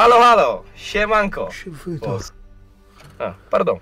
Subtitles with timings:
[0.00, 0.64] Halo, halo!
[0.74, 1.48] Siemanko!
[1.66, 2.18] Wydał.
[3.18, 3.78] A, pardon.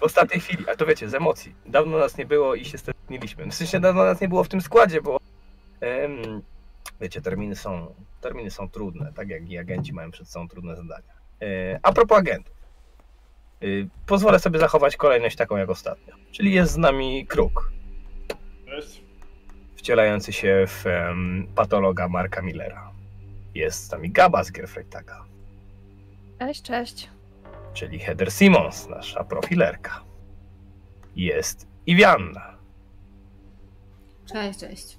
[0.00, 1.54] W ostatniej chwili, a to wiecie, z emocji.
[1.66, 3.46] Dawno nas nie było i się stęskniliśmy.
[3.46, 5.20] W sensie dawno nas nie było w tym składzie, bo
[5.80, 6.42] em,
[7.00, 11.12] wiecie, terminy są, terminy są trudne, tak jak i agenci mają przed sobą trudne zadania.
[11.42, 12.56] E, a propos agentów.
[13.62, 16.14] Y, pozwolę sobie zachować kolejność taką jak ostatnio.
[16.32, 17.72] Czyli jest z nami Kruk,
[18.66, 19.02] Cześć.
[19.76, 22.90] wcielający się w em, patologa Marka Millera.
[23.54, 25.24] Jest z nami Gaba z Gerfreitaga,
[26.38, 27.10] Cześć, cześć.
[27.74, 30.00] czyli Heather Simmons, nasza profilerka.
[31.16, 32.56] Jest Iwianna,
[34.32, 34.98] Cześć, cześć.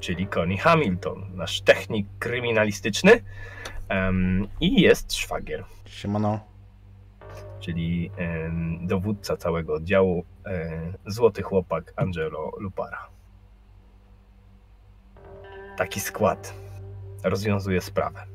[0.00, 3.22] czyli Connie Hamilton, nasz technik kryminalistyczny.
[3.88, 6.40] Em, I jest szwagier, Siemano.
[7.60, 13.08] czyli em, dowódca całego oddziału, e, złoty chłopak Angelo Lupara.
[15.76, 16.54] Taki skład
[17.24, 18.26] rozwiązuje sprawę.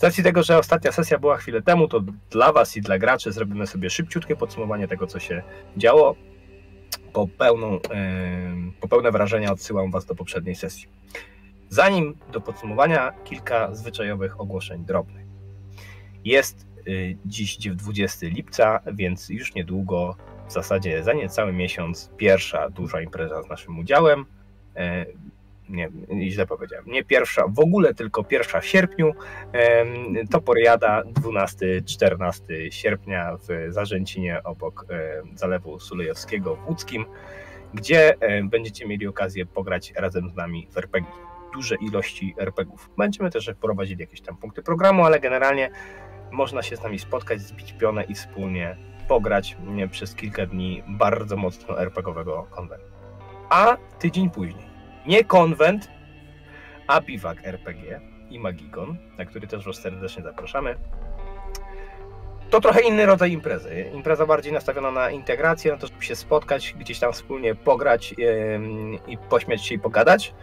[0.00, 3.32] Z racji tego, że ostatnia sesja była chwilę temu, to dla Was i dla graczy
[3.32, 5.42] zrobimy sobie szybciutkie podsumowanie tego, co się
[5.76, 6.16] działo.
[7.12, 7.78] Po, pełną,
[8.80, 10.88] po pełne wrażenia odsyłam Was do poprzedniej sesji.
[11.68, 15.26] Zanim do podsumowania, kilka zwyczajowych ogłoszeń drobnych.
[16.24, 20.16] Jest y, dziś 20 lipca, więc już niedługo,
[20.48, 24.26] w zasadzie za niecały miesiąc, pierwsza duża impreza z naszym udziałem.
[24.76, 25.06] E,
[25.70, 25.90] Nie,
[26.30, 26.84] źle powiedziałem.
[26.86, 29.12] Nie pierwsza, w ogóle tylko pierwsza w sierpniu.
[29.52, 37.04] Em, Toporiada 12-14 sierpnia w Zarzęcinie obok em, Zalewu Sulejowskiego w Łódzkim,
[37.74, 41.10] gdzie em, będziecie mieli okazję pograć razem z nami w RPG.
[41.54, 42.90] Duże ilości RPGów.
[42.98, 45.70] Będziemy też prowadzili jakieś tam punkty programu, ale generalnie
[46.30, 48.76] można się z nami spotkać, zbić pionę i wspólnie
[49.08, 49.56] pograć
[49.90, 52.86] przez kilka dni bardzo mocno RPGowego konwentu.
[53.48, 54.69] A tydzień później
[55.06, 55.90] nie konwent,
[56.86, 58.00] a biwak RPG
[58.30, 60.76] i Magikon, na który też Was serdecznie zapraszamy.
[62.50, 63.90] To trochę inny rodzaj imprezy.
[63.94, 68.14] Impreza bardziej nastawiona na integrację, na to, żeby się spotkać, gdzieś tam wspólnie pograć
[69.06, 70.34] i pośmiać się i pogadać.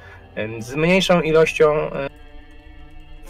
[0.60, 1.90] Z mniejszą ilością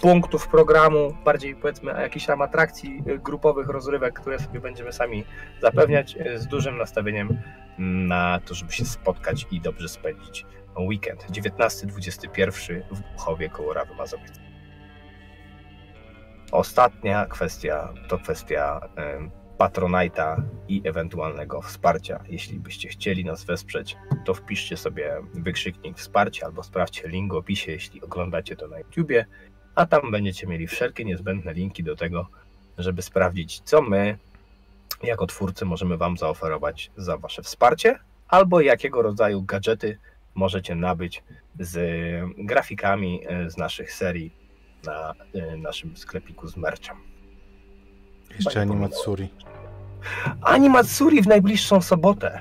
[0.01, 5.23] punktów programu, bardziej powiedzmy jakichś tam atrakcji y, grupowych, rozrywek, które sobie będziemy sami
[5.61, 7.37] zapewniać, y, z dużym nastawieniem
[7.79, 10.45] na to, żeby się spotkać i dobrze spędzić
[10.85, 11.25] weekend.
[11.31, 14.47] 19-21 w Buchowie koło Rawy Mazowieckiej.
[16.51, 22.23] Ostatnia kwestia to kwestia em, Patronite'a i ewentualnego wsparcia.
[22.29, 27.71] Jeśli byście chcieli nas wesprzeć, to wpiszcie sobie wykrzyknik wsparcie albo sprawdźcie link w opisie,
[27.71, 29.25] jeśli oglądacie to na YouTubie,
[29.75, 32.27] a tam będziecie mieli wszelkie niezbędne linki do tego,
[32.77, 34.17] żeby sprawdzić, co my
[35.03, 39.97] jako twórcy możemy Wam zaoferować za Wasze wsparcie, albo jakiego rodzaju gadżety
[40.37, 41.23] możecie nabyć
[41.59, 41.79] z
[42.37, 44.31] grafikami e, z naszych serii
[44.85, 46.97] na e, naszym sklepiku z merchem.
[48.35, 49.29] Jeszcze Animatsuri.
[50.41, 52.39] Animatsuri w najbliższą sobotę,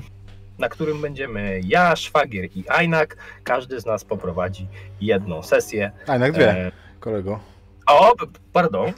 [0.58, 3.16] na którym będziemy ja, Szwagier i Ajnak.
[3.44, 4.68] Każdy z nas poprowadzi
[5.00, 5.92] jedną sesję.
[6.06, 7.40] A, jednak dwie, E, kolego.
[7.86, 8.14] O,
[8.52, 8.92] pardon,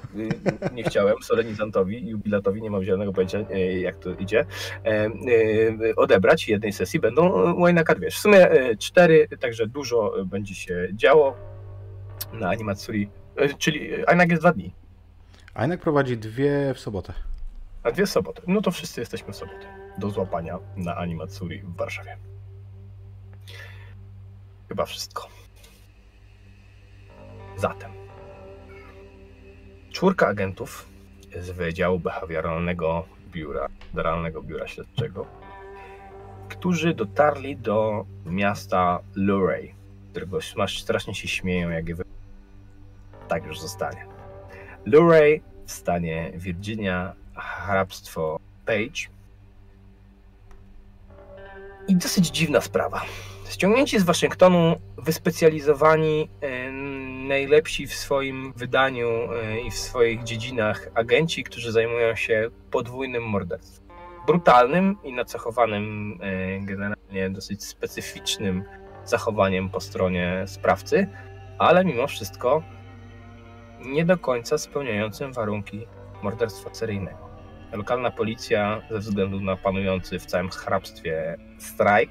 [0.74, 4.46] nie chciałem solenizantowi, jubilatowi, nie mam zielonego pojęcia y, jak to idzie,
[4.84, 8.10] e, y, odebrać jednej sesji, będą Łajnaka dwie.
[8.10, 11.36] W sumie cztery, także dużo będzie się działo
[12.32, 13.10] na Animatsuri,
[13.58, 14.74] czyli Ajnak jest dwa dni,
[15.54, 17.12] A jednak prowadzi dwie w sobotę.
[17.82, 18.42] a dwie soboty.
[18.46, 19.66] No to wszyscy jesteśmy w sobotę
[19.98, 22.16] do złapania na Animatsuri w Warszawie.
[24.68, 25.28] Chyba wszystko.
[27.56, 28.07] Zatem.
[29.90, 30.86] Czwórka agentów
[31.40, 35.26] z Wydziału Behawioralnego Biura, Federalnego Biura Śledczego,
[36.48, 39.74] którzy dotarli do miasta Luray,
[40.10, 42.04] którego masz strasznie się śmieją, jak je wy...
[43.28, 44.06] Tak już zostanie.
[44.84, 49.08] Luray w stanie Virginia, hrabstwo Page.
[51.88, 53.02] I dosyć dziwna sprawa.
[53.50, 56.28] Ściągnięci z Waszyngtonu, wyspecjalizowani,
[57.28, 63.88] najlepsi w swoim wydaniu e, i w swoich dziedzinach agenci, którzy zajmują się podwójnym morderstwem.
[64.26, 68.64] Brutalnym i nacechowanym e, generalnie dosyć specyficznym
[69.04, 71.08] zachowaniem po stronie sprawcy,
[71.58, 72.62] ale mimo wszystko
[73.84, 75.86] nie do końca spełniającym warunki
[76.22, 77.28] morderstwa seryjnego.
[77.72, 82.10] Lokalna policja, ze względu na panujący w całym hrabstwie strajk,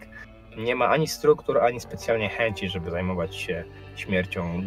[0.58, 3.64] nie ma ani struktur, ani specjalnie chęci, żeby zajmować się
[3.96, 4.62] śmiercią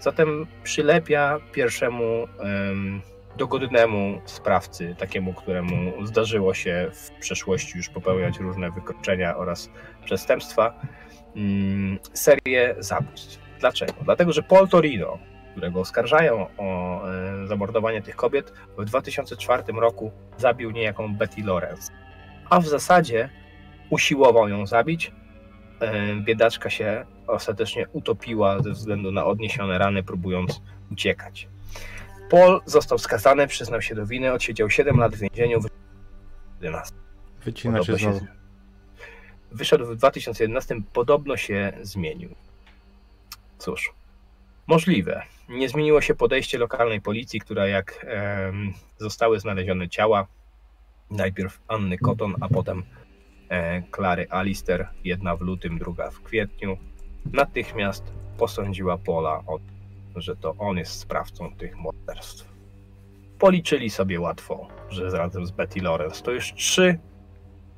[0.00, 3.02] Zatem przylepia pierwszemu em,
[3.36, 9.70] dogodnemu sprawcy, takiemu, któremu zdarzyło się w przeszłości już popełniać różne wykroczenia oraz
[10.04, 10.80] przestępstwa,
[11.36, 13.38] mm, serię zabójstw.
[13.60, 13.92] Dlaczego?
[14.04, 15.18] Dlatego, że Paul Torino,
[15.50, 21.92] którego oskarżają o e, zamordowanie tych kobiet, w 2004 roku zabił niejaką Betty Lawrence.
[22.50, 23.28] A w zasadzie
[23.90, 25.12] usiłował ją zabić.
[25.80, 31.48] E, biedaczka się ostatecznie utopiła ze względu na odniesione rany, próbując uciekać.
[32.30, 35.60] Paul został skazany, przyznał się do winy, odsiedział 7 lat w więzieniu.
[35.60, 35.78] wyszedł
[36.60, 36.94] w 11.
[37.44, 38.26] Wycina się znowu.
[39.52, 42.34] Wyszedł w 2011, podobno się zmienił.
[43.58, 43.92] Cóż,
[44.66, 45.22] możliwe.
[45.48, 50.26] Nie zmieniło się podejście lokalnej policji, która jak em, zostały znalezione ciała,
[51.10, 52.82] najpierw Anny Cotton, a potem e,
[53.90, 56.76] Klary Alister, jedna w lutym, druga w kwietniu,
[57.32, 59.58] natychmiast posądziła Pola o
[60.20, 62.48] że to on jest sprawcą tych morderstw.
[63.38, 66.98] Policzyli sobie łatwo, że razem z Betty Lawrence to już trzy,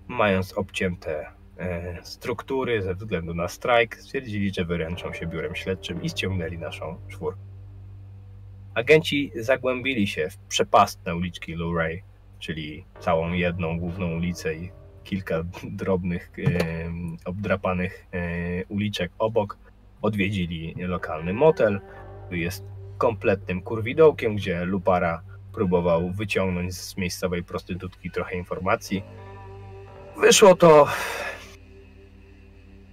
[0.09, 1.27] mając obcięte
[1.59, 6.97] e, struktury ze względu na strajk, stwierdzili, że wyręczą się biurem śledczym i ściągnęli naszą
[7.09, 7.41] czwórkę.
[8.75, 12.03] Agenci zagłębili się w przepastne uliczki Luray,
[12.39, 14.71] czyli całą jedną główną ulicę i
[15.05, 16.31] kilka drobnych,
[17.25, 19.59] obdrapanych e, uliczek obok.
[20.03, 21.81] Odwiedzili lokalny motel,
[22.25, 22.65] który jest
[22.99, 29.03] kompletnym kurwidołkiem, gdzie Lupara próbował wyciągnąć z miejscowej prostytutki trochę informacji.
[30.21, 30.89] Wyszło to.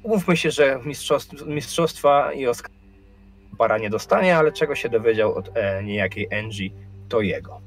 [0.04, 2.72] Mówmy się, że mistrzostw, mistrzostwa i Oscar
[3.52, 6.70] Lupara nie dostanie, ale czego się dowiedział od e, niejakiej Angie,
[7.10, 7.67] to jego.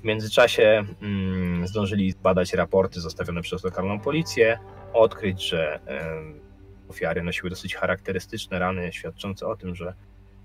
[0.00, 4.58] W międzyczasie mm, zdążyli zbadać raporty zostawione przez lokalną policję,
[4.92, 6.40] odkryć, że em,
[6.88, 9.94] ofiary nosiły dosyć charakterystyczne rany, świadczące o tym, że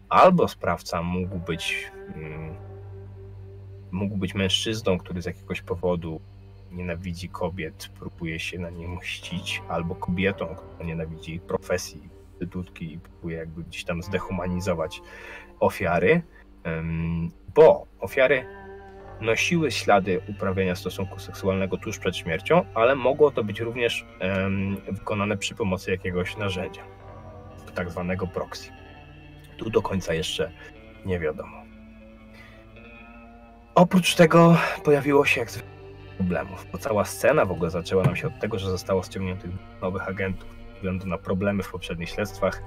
[0.09, 2.55] albo sprawca mógł być mm,
[3.91, 6.21] mógł być mężczyzną, który z jakiegoś powodu
[6.71, 13.37] nienawidzi kobiet, próbuje się na nie mścić, albo kobietą, która nienawidzi profesji, prostytutki i próbuje
[13.37, 15.01] jakby gdzieś tam zdehumanizować
[15.59, 16.21] ofiary,
[17.55, 18.45] bo ofiary
[19.21, 25.37] nosiły ślady uprawiania stosunku seksualnego tuż przed śmiercią, ale mogło to być również em, wykonane
[25.37, 26.83] przy pomocy jakiegoś narzędzia,
[27.75, 28.71] tak zwanego proxy.
[29.57, 30.51] Tu do końca jeszcze
[31.05, 31.65] nie wiadomo.
[33.75, 35.75] Oprócz tego pojawiło się jak zwykle
[36.17, 39.51] problemów, bo cała scena w ogóle zaczęła nam się od tego, że zostało ściągniętych
[39.81, 42.61] nowych agentów ze względu na problemy w poprzednich śledztwach.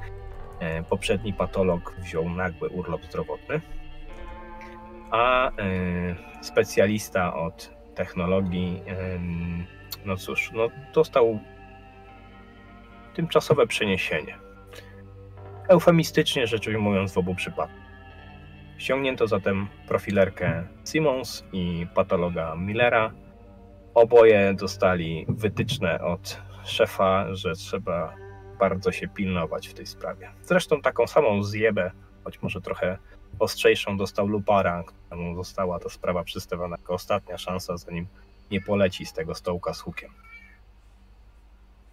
[0.61, 3.61] E, Poprzedni patolog wziął nagły urlop zdrowotny,
[5.11, 5.53] a e,
[6.41, 9.67] specjalista od technologii, em,
[10.05, 11.41] no cóż, no dostał
[13.15, 14.39] tymczasowe przeniesienie.
[15.69, 17.89] Eufemistycznie rzecz ujmując w obu przypadkach.
[18.79, 23.13] Ściągnięto zatem profilerkę Simmons i patologa Millera.
[23.95, 28.15] Oboje dostali wytyczne od szefa, że trzeba
[28.59, 30.31] bardzo się pilnować w tej sprawie.
[30.43, 31.91] Zresztą taką samą zjebę,
[32.25, 32.99] choć może trochę
[33.39, 38.07] ostrzejszą, dostał Lupara, któremu została ta sprawa przystawiona jako ostatnia szansa, zanim
[38.51, 40.11] nie poleci z tego stołka z hukiem.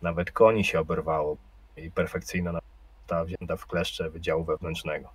[0.01, 1.37] Nawet koni się oberwało
[1.77, 2.59] i perfekcyjna
[3.07, 5.09] ta wzięta w kleszcze Wydziału Wewnętrznego.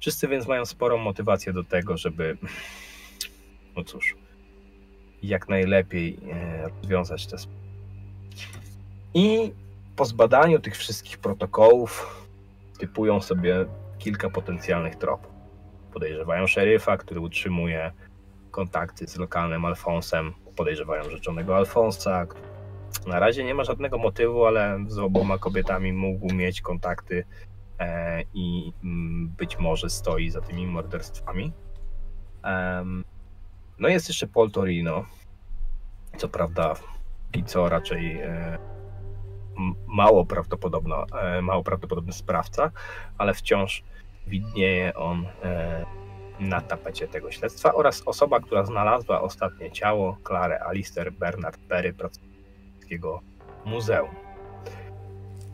[0.00, 2.36] Wszyscy więc mają sporą motywację do tego, żeby,
[3.76, 4.16] no cóż,
[5.22, 7.62] jak najlepiej e, rozwiązać te sprawy.
[9.14, 9.52] I
[9.96, 12.22] po zbadaniu tych wszystkich protokołów
[12.78, 13.66] typują sobie
[13.98, 15.31] kilka potencjalnych tropów.
[15.92, 17.92] Podejrzewają szeryfa, który utrzymuje
[18.50, 22.26] kontakty z lokalnym Alfonsem, podejrzewają rzeczonego Alfonsa.
[23.06, 27.24] Na razie nie ma żadnego motywu, ale z oboma kobietami mógł mieć kontakty
[27.78, 31.52] e, i mm, być może stoi za tymi morderstwami.
[33.78, 35.04] No jest jeszcze Paul Torino,
[36.16, 36.74] co prawda
[37.34, 38.58] i co raczej e,
[39.86, 42.70] mało, prawdopodobno, e, mało prawdopodobny sprawca,
[43.18, 43.84] ale wciąż
[44.26, 45.84] widnieje on e,
[46.40, 53.20] na tapecie tego śledztwa oraz osoba, która znalazła ostatnie ciało, Claire Alister Bernard Perry, pracownickiego
[53.64, 54.14] muzeum.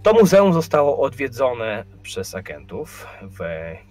[0.03, 3.39] To muzeum zostało odwiedzone przez agentów w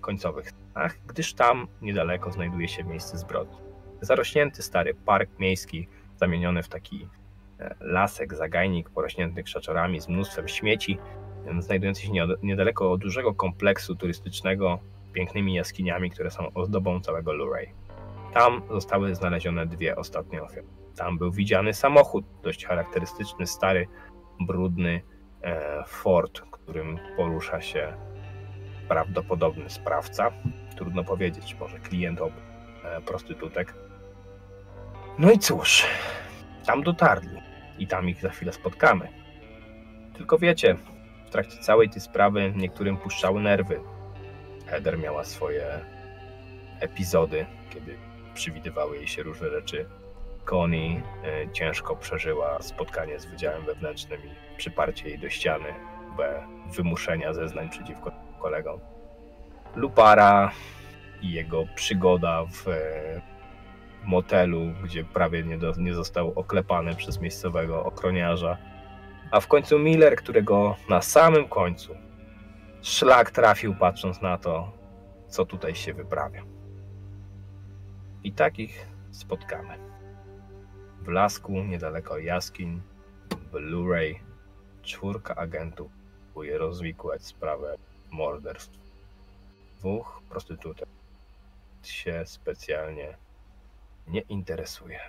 [0.02, 3.58] końcowych stronach, gdyż tam niedaleko znajduje się miejsce zbrodni.
[4.02, 7.08] Zarośnięty stary park miejski, zamieniony w taki
[7.60, 10.98] e, lasek, zagajnik porośnięty krzaczorami z mnóstwem śmieci,
[11.60, 12.12] znajdujący się
[12.44, 14.80] niedaleko dużego kompleksu turystycznego
[15.14, 17.74] pięknymi jaskiniami, które są ozdobą całego Luray.
[18.34, 20.68] Tam zostały znalezione dwie ostatnie ofiary.
[20.96, 23.88] Tam był widziany samochód, dość charakterystyczny, stary,
[24.40, 25.02] brudny
[25.42, 27.94] e, Ford, którym porusza się
[28.88, 30.32] prawdopodobny sprawca.
[30.76, 32.36] Trudno powiedzieć, może klient obu
[32.84, 33.74] e, prostytutek.
[35.20, 35.86] No i cóż,
[36.66, 37.42] tam dotarli
[37.80, 39.08] i tam ich za chwilę spotkamy.
[40.14, 40.76] Tylko wiecie,
[41.28, 43.80] w trakcie całej tej sprawy niektórym puszczały nerwy.
[44.68, 45.80] Heather miała swoje
[46.80, 47.98] epizody, kiedy
[48.34, 49.86] przywidywały jej się różne rzeczy.
[50.46, 55.74] Connie e, ciężko przeżyła spotkanie z Wydziałem Wewnętrznym i przyparcie jej do ściany,
[56.18, 58.80] B wymuszenia zeznań przeciwko kolegom.
[59.76, 60.52] Lupara
[61.22, 63.22] i jego przygoda w e,
[64.04, 68.58] motelu, gdzie prawie nie, do, nie został oklepany przez miejscowego ochroniarza.
[69.32, 71.96] A w końcu Miller, którego na samym końcu
[72.82, 74.72] szlak trafił, patrząc na to,
[75.28, 76.44] co tutaj się wyprawia.
[78.24, 79.78] I takich spotkamy.
[81.02, 82.82] W lasku, niedaleko jaskiń,
[83.52, 84.16] Blu-ray,
[84.82, 85.92] czwórka agentów
[86.26, 87.78] próbuje rozwikłać sprawę
[88.12, 88.78] morderstw.
[89.80, 90.90] Dwóch prostytutek
[91.84, 93.18] się specjalnie
[94.08, 95.00] nie interesuje.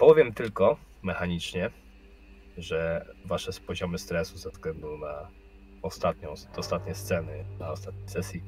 [0.00, 1.70] Powiem tylko mechanicznie,
[2.58, 5.28] że wasze poziomy stresu ze względu na
[5.82, 8.42] ostatnią, ostatnie sceny na ostatniej sesji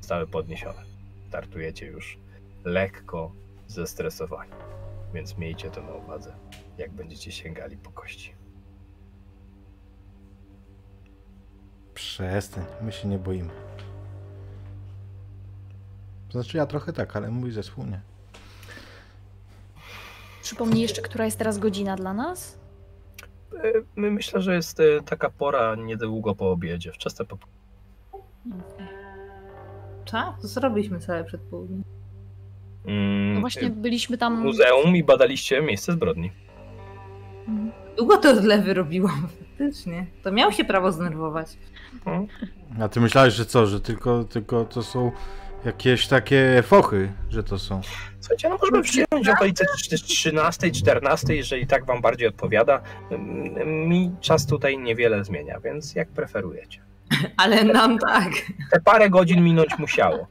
[0.00, 0.82] zostały podniesione.
[1.28, 2.18] Startujecie już
[2.64, 3.32] lekko
[3.66, 4.52] zestresowani,
[5.14, 6.36] więc miejcie to na uwadze,
[6.78, 8.34] jak będziecie sięgali po kości.
[11.94, 13.50] Przestań, my się nie boimy.
[16.30, 18.11] Znaczy ja trochę tak, ale mój zespół nie.
[20.42, 22.58] Przypomnij jeszcze, która jest teraz godzina dla nas?
[23.64, 27.38] E, My myślę, że jest e, taka pora niedługo po obiedzie, wczesne po
[30.10, 30.40] Tak?
[30.42, 31.82] To zrobiliśmy całe przedpołudnie.
[32.86, 34.40] mm, No właśnie byliśmy tam...
[34.40, 36.32] muzeum i badaliście miejsce zbrodni.
[37.48, 37.72] Mhm.
[37.96, 40.06] Długo te odlewy robiłam, faktycznie.
[40.22, 41.48] To miał się prawo zdenerwować.
[42.06, 42.26] Mm.
[42.80, 45.12] A ty myślałeś, że co, że tylko, tylko to są
[45.64, 47.80] jakieś takie fochy, że to są.
[48.20, 49.64] Słuchajcie, no możemy przyjąć okolice
[50.06, 52.82] 13, 14, jeżeli tak wam bardziej odpowiada.
[53.10, 56.80] Mm, Mi czas tutaj niewiele zmienia, więc jak preferujecie.
[57.36, 58.28] Ale nam tak.
[58.72, 60.26] Te parę godzin minąć musiało.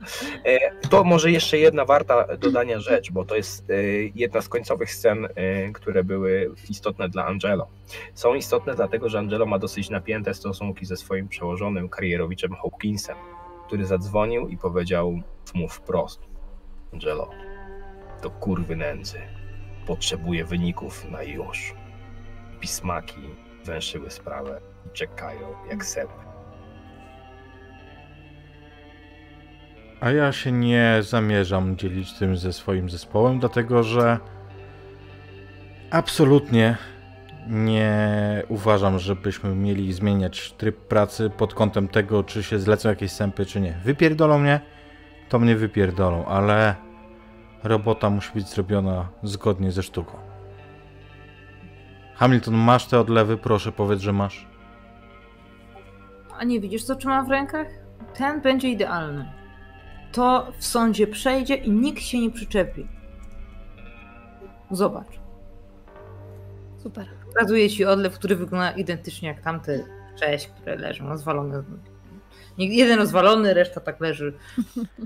[0.46, 3.74] E, To może jeszcze jedna warta dodania rzecz, bo to jest e,
[4.16, 7.68] jedna z końcowych scen, e, które były istotne dla Angelo.
[8.14, 13.16] Są istotne dlatego, że Angelo ma dosyć napięte stosunki ze swoim przełożonym karierowiczem Hawkinsem,
[13.72, 15.22] który zadzwonił i powiedział
[15.54, 16.22] mu wprost:
[16.94, 17.30] Angelo,
[18.22, 19.20] to kurwy nędzy.
[19.88, 21.76] Potrzebuje wyników na już.
[22.60, 23.22] Pismaki
[23.66, 26.14] węszyły sprawę i czekają jak sępy.
[30.02, 34.20] A ja się nie zamierzam dzielić tym ze swoim zespołem, dlatego że
[35.92, 36.78] absolutnie
[37.48, 43.46] nie uważam, żebyśmy mieli zmieniać tryb pracy pod kątem tego, czy się zlecą jakieś sępy,
[43.46, 43.74] czy nie.
[43.84, 44.60] Wypierdolą mnie,
[45.30, 46.76] to mnie wypierdolą, ale
[47.64, 50.18] robota musi być zrobiona zgodnie ze sztuką.
[52.16, 53.38] Hamilton, masz te odlewy?
[53.38, 54.48] Proszę powiedz, że masz.
[56.38, 57.68] A nie widzisz, co trzymam w rękach?
[58.14, 59.32] Ten będzie idealny.
[60.12, 62.88] To w sądzie przejdzie i nikt się nie przyczepi.
[64.72, 65.20] Zobacz.
[66.78, 67.21] Super.
[67.34, 69.80] Pokazuję ci odlew, który wygląda identycznie jak tamte
[70.20, 71.64] sześć, które leżą rozwalone.
[72.58, 74.34] Jeden rozwalony, reszta tak leży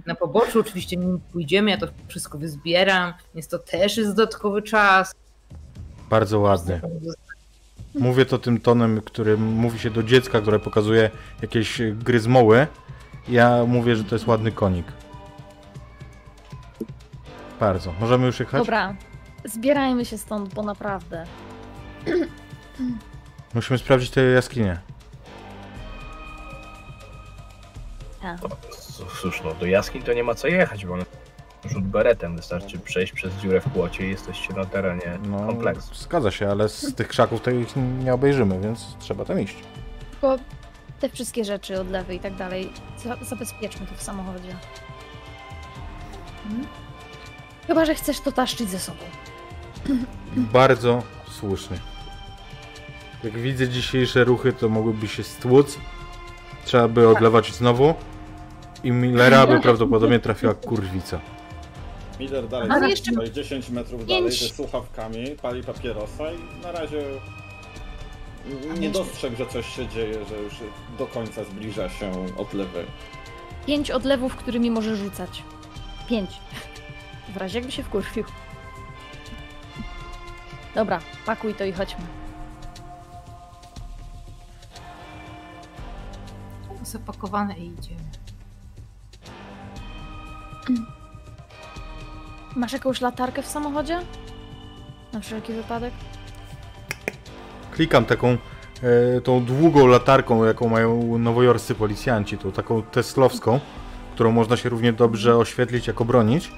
[0.05, 0.59] na poboczu.
[0.59, 5.15] Oczywiście nim pójdziemy, ja to wszystko wyzbieram, więc to też jest dodatkowy czas.
[6.09, 6.81] Bardzo ładnie.
[7.95, 11.09] Mówię to tym tonem, którym mówi się do dziecka, które pokazuje
[11.41, 12.67] jakieś gry z moły.
[13.27, 14.85] Ja mówię, że to jest ładny konik.
[17.59, 17.93] Bardzo.
[17.99, 18.61] Możemy już jechać?
[18.61, 18.95] Dobra,
[19.45, 21.25] zbierajmy się stąd, bo naprawdę.
[23.53, 24.79] Musimy sprawdzić te jaskinie.
[28.21, 28.37] Tak.
[29.21, 31.05] Cóż, no do jaskiń to nie ma co jechać, bo one
[31.65, 35.95] rzut beretem wystarczy przejść przez dziurę w płocie i jesteście na terenie No, kompleksu.
[35.95, 39.55] zgadza się, ale z tych krzaków to ich nie obejrzymy, więc trzeba tam iść.
[40.11, 40.37] Tylko
[40.99, 44.55] te wszystkie rzeczy, odlewy i tak dalej, za- zabezpieczmy to w samochodzie.
[46.45, 46.67] Mhm.
[47.67, 48.99] Chyba, że chcesz to taszczyć ze sobą.
[50.35, 51.77] Bardzo słusznie.
[53.23, 55.77] Jak widzę dzisiejsze ruchy, to mogłyby się stłuc.
[56.65, 57.93] Trzeba by odlewać znowu.
[58.83, 61.19] I Millera by prawdopodobnie trafiła kurwica.
[62.19, 66.61] Miller dalej Ale stoi jeszcze tutaj 10 metrów pięć- dalej ze słuchawkami, pali papierosa i
[66.63, 67.01] na razie
[68.79, 70.53] nie dostrzegł, że coś się dzieje, że już
[70.97, 72.85] do końca zbliża się odlewy.
[73.67, 75.43] Pięć odlewów, którymi może rzucać.
[76.09, 76.29] Pięć.
[77.33, 78.23] W razie jakby się wkurwił.
[80.75, 82.01] Dobra, pakuj to i chodźmy.
[86.85, 88.01] Zapakowane i idziemy.
[92.55, 93.99] Masz jakąś latarkę w samochodzie?
[95.13, 95.93] Na wszelki wypadek?
[97.71, 98.37] Klikam taką
[99.17, 103.59] e, tą długą latarką, jaką mają nowojorscy policjanci, tą taką teslowską.
[104.13, 106.51] którą można się równie dobrze oświetlić, jak obronić.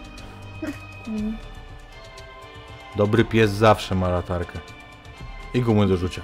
[1.08, 1.38] Mm.
[2.96, 4.60] Dobry pies zawsze ma latarkę.
[5.54, 6.22] I gumy do rzucia.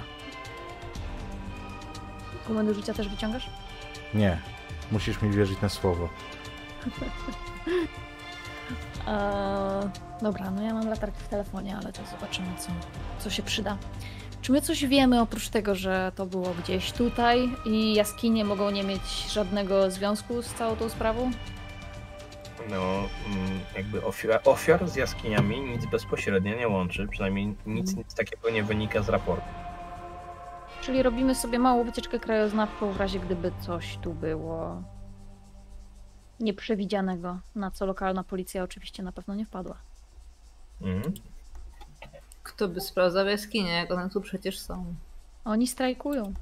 [2.48, 3.50] Gumę do życia też wyciągasz?
[4.14, 4.38] Nie.
[4.92, 6.08] Musisz mi wierzyć na słowo.
[9.06, 9.90] Eee,
[10.22, 12.70] dobra, no ja mam latarkę w telefonie, ale to zobaczymy, co,
[13.18, 13.78] co się przyda.
[14.42, 18.84] Czy my coś wiemy oprócz tego, że to było gdzieś tutaj i jaskinie mogą nie
[18.84, 21.30] mieć żadnego związku z całą tą sprawą?
[22.70, 22.76] No,
[23.26, 28.62] mm, jakby ofiar, ofiar z jaskiniami nic bezpośrednio nie łączy, przynajmniej nic, nic takiego nie
[28.62, 29.63] wynika z raportu.
[30.84, 34.82] Czyli robimy sobie małą wycieczkę krajoznawczą w razie gdyby coś tu było
[36.40, 39.76] nieprzewidzianego, na co lokalna policja oczywiście na pewno nie wpadła.
[40.80, 41.14] Mhm.
[42.42, 44.94] Kto by sprawdzał jaskinie, jak one tu przecież są.
[45.44, 46.32] Oni strajkują.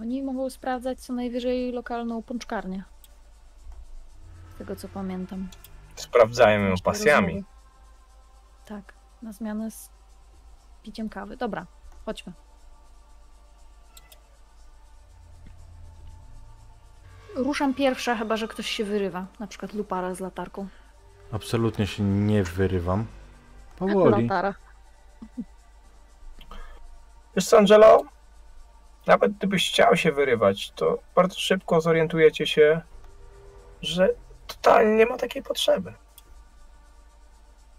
[0.00, 2.84] Oni mogą sprawdzać co najwyżej lokalną pączkarnię.
[4.54, 5.48] Z tego co pamiętam.
[5.96, 7.26] Sprawdzają ją pasjami.
[7.26, 7.44] rozmowy.
[8.66, 9.90] Tak, na zmianę z
[10.82, 11.36] piciem kawy.
[11.36, 11.66] Dobra,
[12.06, 12.32] chodźmy.
[17.38, 19.26] Ruszam pierwsza, chyba że ktoś się wyrywa.
[19.40, 20.66] Na przykład lupara z latarką.
[21.32, 23.06] Absolutnie się nie wyrywam.
[23.76, 24.22] Powoli.
[24.22, 24.54] Latara.
[27.36, 28.02] Wiesz co, Angelo?
[29.06, 32.80] Nawet gdybyś chciał się wyrywać, to bardzo szybko zorientujecie się,
[33.82, 34.08] że
[34.46, 35.92] totalnie nie ma takiej potrzeby.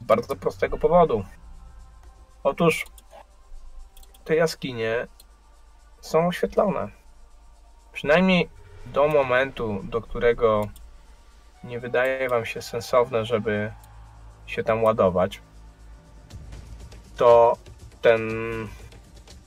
[0.02, 1.26] Z bardzo prostego powodu.
[2.44, 2.86] Otóż
[4.24, 5.08] te jaskinie
[6.02, 6.88] są oświetlone.
[7.94, 8.50] Przynajmniej
[8.94, 10.68] do momentu, do którego
[11.64, 13.72] nie wydaje wam się sensowne, żeby
[14.46, 15.42] się tam ładować,
[17.18, 17.58] to
[18.02, 18.22] ten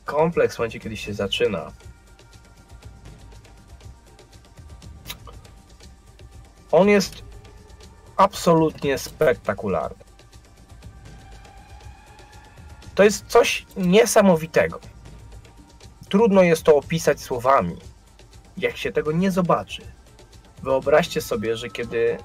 [0.05, 1.73] kompleks w momencie, kiedy się zaczyna,
[6.73, 7.23] on jest
[8.17, 10.05] absolutnie spektakularny.
[12.95, 14.81] To jest coś niesamowitego.
[16.09, 17.77] Trudno jest to opisać słowami,
[18.57, 19.83] jak się tego nie zobaczy.
[20.63, 22.19] Wyobraźcie sobie, że kiedy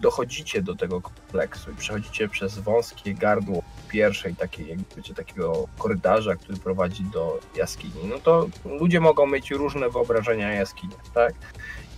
[0.00, 6.58] dochodzicie do tego kompleksu i przechodzicie przez wąskie gardło pierwszej takiej, wiecie, takiego korytarza, który
[6.58, 11.34] prowadzi do jaskini, no to ludzie mogą mieć różne wyobrażenia o jaskiniach, tak?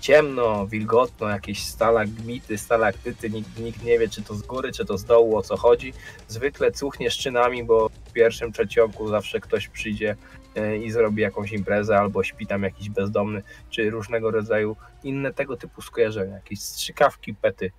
[0.00, 4.98] Ciemno, wilgotno, jakieś stalagmity, stalaktyty, nikt, nikt nie wie, czy to z góry, czy to
[4.98, 5.92] z dołu, o co chodzi.
[6.28, 10.16] Zwykle cuchnie szczynami, bo w pierwszym przeciągu zawsze ktoś przyjdzie
[10.82, 15.82] i zrobi jakąś imprezę, albo śpi tam jakiś bezdomny, czy różnego rodzaju inne tego typu
[15.82, 17.72] skojarzenia, jakieś strzykawki, pety.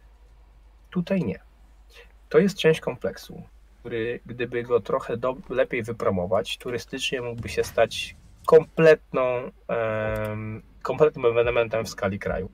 [0.89, 1.39] Tutaj nie.
[2.29, 3.43] To jest część kompleksu,
[3.79, 11.85] który gdyby go trochę do, lepiej wypromować, turystycznie mógłby się stać kompletną, em, kompletnym ewenementem
[11.85, 12.49] w skali kraju.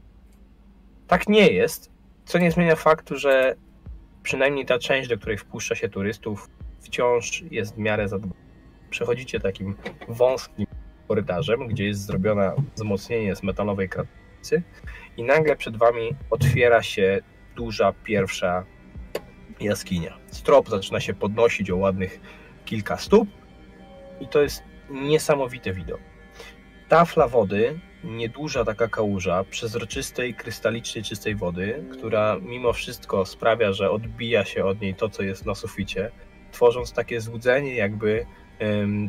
[1.07, 1.91] Tak nie jest,
[2.25, 3.55] co nie zmienia faktu, że
[4.23, 6.49] przynajmniej ta część, do której wpuszcza się turystów,
[6.81, 8.42] wciąż jest w miarę zadbana.
[8.93, 9.75] Przechodzicie takim
[10.07, 10.65] wąskim
[11.07, 14.63] korytarzem, gdzie jest zrobione wzmocnienie z metalowej kratnicy
[15.17, 17.19] i nagle przed wami otwiera się
[17.55, 18.65] duża pierwsza
[19.59, 20.17] jaskinia.
[20.27, 22.19] Strop zaczyna się podnosić o ładnych
[22.65, 23.29] kilka stóp
[24.19, 25.99] i to jest niesamowity widok.
[26.89, 34.45] Tafla wody, nieduża taka kałuża, przezroczystej, krystalicznie czystej wody, która mimo wszystko sprawia, że odbija
[34.45, 36.11] się od niej to, co jest na suficie,
[36.51, 38.25] tworząc takie złudzenie, jakby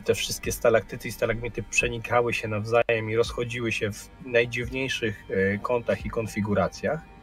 [0.04, 6.07] te wszystkie stalaktyty i stalagmity przenikały się nawzajem i rozchodziły się w najdziwniejszych e, kątach
[6.07, 7.14] i konfiguracjach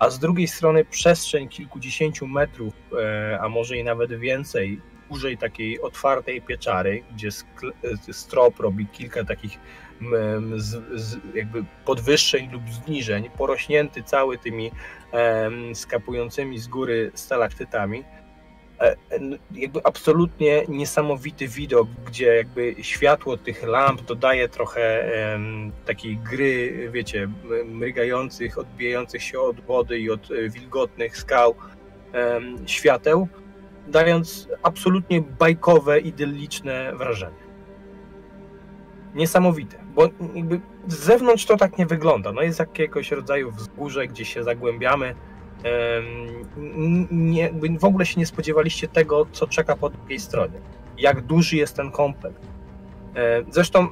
[0.00, 5.80] a z drugiej strony przestrzeń kilkudziesięciu metrów, e, a może i nawet więcej, dłużej takiej
[5.80, 9.58] otwartej pieczary, gdzie e, strop robi kilka takich
[10.56, 14.70] z, z, jakby podwyższeń lub zniżeń, porośnięty cały tymi
[15.74, 18.04] skapującymi z góry stalaktytami.
[18.80, 25.10] E, n- Jakby absolutnie niesamowity widok, gdzie jakby światło tych lamp dodaje trochę
[25.86, 27.28] takiej gry, wiecie,
[27.64, 31.54] mrygających, odbijających się od wody i od e, wilgotnych skał
[32.66, 33.28] świateł,
[33.88, 37.36] dając absolutnie bajkowe, idylliczne wrażenie.
[39.14, 42.32] Niesamowite, bo jakby z zewnątrz to tak nie wygląda.
[42.32, 45.14] No jest jakiegoś rodzaju wzgórze, gdzie się zagłębiamy.
[47.10, 50.58] Nie, w ogóle się nie spodziewaliście tego, co czeka po drugiej stronie.
[50.98, 52.40] Jak duży jest ten kompleks.
[53.50, 53.88] Zresztą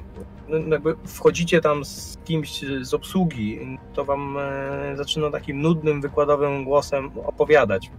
[0.49, 6.63] no, jakby wchodzicie tam z kimś z obsługi, to wam e, zaczyna takim nudnym, wykładowym
[6.63, 7.91] głosem opowiadać.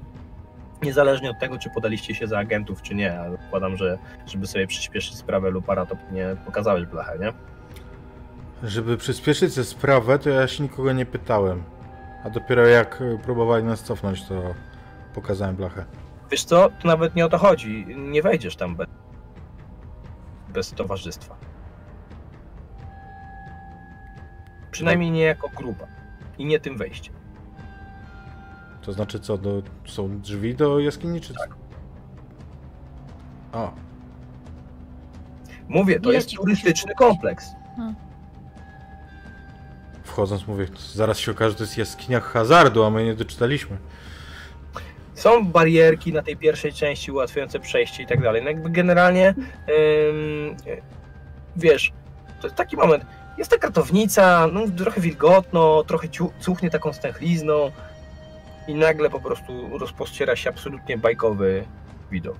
[0.83, 4.67] Niezależnie od tego, czy podaliście się za agentów, czy nie, ale zakładam, że żeby sobie
[4.67, 7.33] przyspieszyć sprawę Lupara, to nie pokazałeś blachę, nie?
[8.69, 11.63] Żeby przyspieszyć tę sprawę, to ja się nikogo nie pytałem.
[12.25, 14.55] A dopiero jak y, próbowali nas cofnąć, to
[15.15, 15.85] pokazałem blachę.
[16.31, 17.87] Wiesz co, to nawet nie o to chodzi.
[17.97, 18.87] Nie wejdziesz tam bez,
[20.49, 21.37] bez towarzystwa.
[24.71, 25.87] Przynajmniej nie jako grupa.
[26.39, 27.15] I nie tym wejściem.
[28.83, 31.35] To znaczy co, do, są drzwi do jaskini, czy...
[31.35, 31.55] Tak.
[33.53, 33.73] O,
[35.69, 37.47] Mówię, to jest turystyczny kompleks.
[40.11, 43.77] Wchodząc mówię, zaraz się okaże, że to jest jaskinia hazardu, a my nie doczytaliśmy.
[45.15, 48.43] Są barierki na tej pierwszej części ułatwiające przejście i tak dalej.
[48.43, 50.57] No jakby generalnie, ym,
[51.57, 51.93] wiesz,
[52.41, 53.07] to jest taki moment.
[53.39, 56.09] Jest ta kratownica, no, trochę wilgotno, trochę
[56.41, 57.71] cuchnie taką stęchlizną
[58.69, 61.65] i nagle po prostu rozpościera się absolutnie bajkowy
[62.11, 62.37] widok.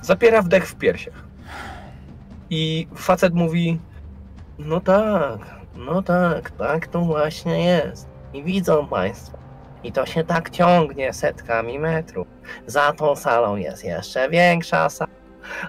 [0.00, 1.24] Zapiera wdech w piersiach.
[2.50, 3.80] I facet mówi:
[4.58, 8.08] No tak, no tak, tak to właśnie jest.
[8.34, 9.38] I widzą Państwo.
[9.84, 12.26] I to się tak ciągnie setkami metrów.
[12.66, 15.10] Za tą salą jest jeszcze większa sala,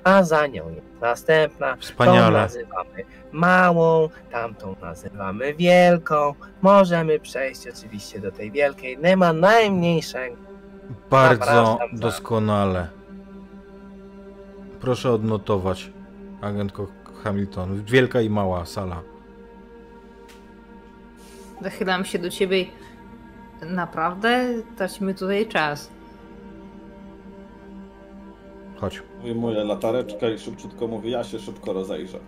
[0.04, 1.74] a za nią jest następna.
[1.74, 2.40] Tą Wspaniale.
[2.40, 6.34] nazywamy małą, tamtą nazywamy wielką.
[6.62, 8.98] Możemy przejść oczywiście do tej wielkiej.
[8.98, 10.36] Nie ma najmniejszego.
[11.10, 12.88] Bardzo doskonale.
[14.82, 15.92] Proszę odnotować,
[16.42, 16.88] agentko
[17.24, 17.84] Hamilton.
[17.84, 19.02] Wielka i mała sala.
[21.62, 22.62] Zachylam się do ciebie.
[22.62, 22.70] i-
[23.62, 24.48] Naprawdę?
[24.78, 25.90] Tracimy tutaj czas.
[28.78, 29.02] Chodź.
[29.24, 32.20] Wyjmuję latareczkę i szybciutko mówię, ja się szybko rozejrzę.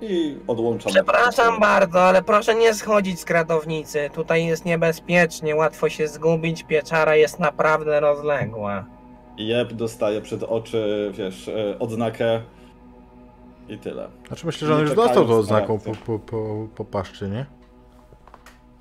[0.00, 0.92] I odłączam.
[0.92, 4.10] Przepraszam bardzo, ale proszę nie schodzić z kratownicy.
[4.14, 6.62] Tutaj jest niebezpiecznie, łatwo się zgubić.
[6.62, 8.84] Pieczara jest naprawdę rozległa.
[9.38, 12.40] Jeb dostaje przed oczy, wiesz, e, odznakę
[13.68, 14.08] i tyle.
[14.28, 17.46] Znaczy myślę, że on już dostał tą oznaką po, po, po, po paszczy, nie?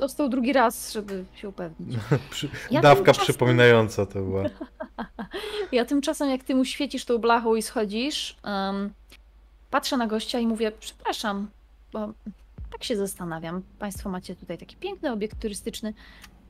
[0.03, 1.97] Dostał drugi raz, żeby się upewnić.
[2.31, 4.43] Przy, Ja dawka tymczasem- przypominająca to była.
[5.71, 8.93] Ja tymczasem, jak ty mu świecisz tą blachą i schodzisz, em,
[9.71, 11.47] patrzę na gościa i mówię, przepraszam,
[11.93, 12.07] bo
[12.71, 13.61] tak się zastanawiam.
[13.79, 15.93] Państwo macie tutaj taki piękny obiekt turystyczny.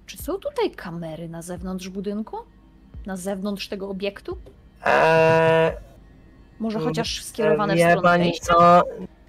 [0.05, 2.37] Czy są tutaj kamery na zewnątrz budynku?
[3.05, 4.37] Na zewnątrz tego obiektu?
[4.85, 5.71] Eee,
[6.59, 8.45] Może Mm, chociaż skierowane w stronę pani wejścia?
[8.53, 8.83] co?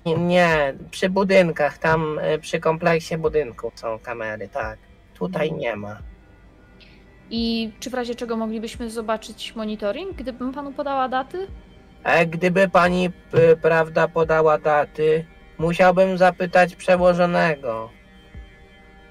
[0.06, 4.78] Nie, przy budynkach, tam e, przy kompleksie budynków są kamery, tak.
[5.14, 5.98] Tutaj nie ma.
[7.30, 11.46] I czy w razie czego moglibyśmy zobaczyć monitoring, gdybym panu podała daty?
[12.04, 13.10] E, gdyby pani,
[13.62, 15.26] prawda, podała daty,
[15.58, 17.90] musiałbym zapytać przełożonego.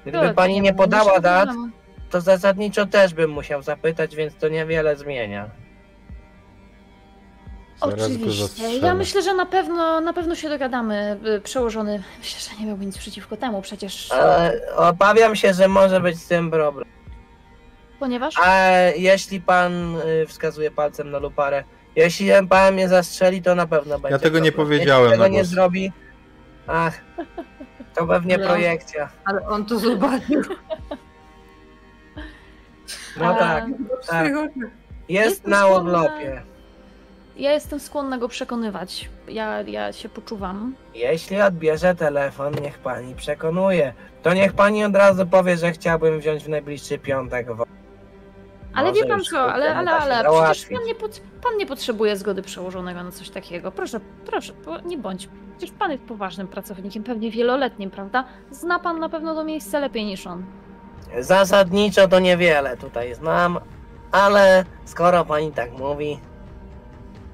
[0.01, 1.49] Gdyby Dobra, pani nie podała dat,
[2.09, 5.62] to zasadniczo też bym musiał zapytać, więc to niewiele zmienia.
[7.89, 8.77] Zaraz Oczywiście.
[8.81, 11.19] Ja myślę, że na pewno, na pewno się dogadamy.
[11.37, 12.03] y, Przełożony.
[12.19, 14.11] Myślę, że nie miałby nic przeciwko temu, przecież.
[14.11, 16.85] E, obawiam się, że może być z tym problem.
[17.99, 18.35] Ponieważ.
[18.43, 21.63] A jeśli pan y, wskazuje palcem na luparę,
[21.95, 24.19] jeśli pan mnie zastrzeli, to na pewno będzie.
[24.19, 24.67] tego nie problem.
[24.69, 25.47] powiedziałem Jeśli tego nie głos.
[25.47, 25.91] zrobi,
[26.67, 27.01] ach,
[27.95, 28.47] to pewnie No.
[28.47, 29.09] projekcja.
[29.25, 30.41] Ale on to zobaczył.
[33.19, 33.65] No A, tak,
[34.07, 34.27] tak.
[34.33, 34.49] jest
[35.09, 36.41] Jestem na odlopie.
[37.37, 39.09] Ja jestem skłonna go przekonywać.
[39.27, 40.75] Ja, ja się poczuwam.
[40.95, 43.93] Jeśli odbierze telefon, niech pani przekonuje.
[44.23, 47.55] To niech pani od razu powie, że chciałbym wziąć w najbliższy piątek.
[47.55, 47.65] Wo-
[48.73, 50.67] Ale Może wie pan już co, ale, ale, da się ale, przecież załatwić.
[50.77, 53.71] pan nie, pot, pan nie potrzebuje zgody przełożonego na coś takiego.
[53.71, 54.53] Proszę, proszę,
[54.85, 55.29] nie bądź.
[55.57, 58.23] Przecież pan jest poważnym pracownikiem, pewnie wieloletnim, prawda?
[58.51, 60.45] Zna pan na pewno to miejsce lepiej niż on.
[61.19, 63.59] Zasadniczo to niewiele tutaj znam,
[64.11, 66.19] ale skoro pani tak mówi,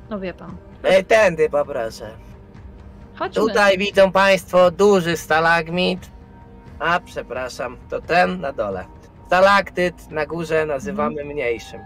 [0.09, 0.57] No wie pan.
[0.83, 2.11] ej, tędy poproszę.
[3.15, 3.41] Chodźmy.
[3.41, 6.09] Tutaj widzą Państwo duży stalagmit.
[6.79, 8.85] A, przepraszam, to ten na dole.
[9.27, 11.81] Stalaktyt na górze nazywamy mniejszym.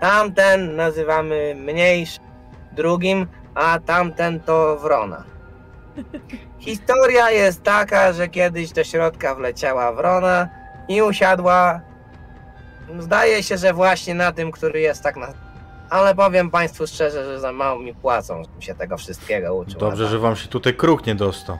[0.00, 2.24] Tamten nazywamy mniejszym,
[2.72, 5.24] drugim, a tamten to wrona.
[6.58, 10.48] Historia jest taka, że kiedyś do środka wleciała wrona
[10.88, 11.80] i usiadła.
[12.98, 15.51] Zdaje się, że właśnie na tym, który jest tak na.
[15.92, 19.80] Ale powiem Państwu szczerze, że za mało mi płacą, żebym się tego wszystkiego uczył.
[19.80, 21.58] Dobrze, że wam się tutaj kruk nie dostał.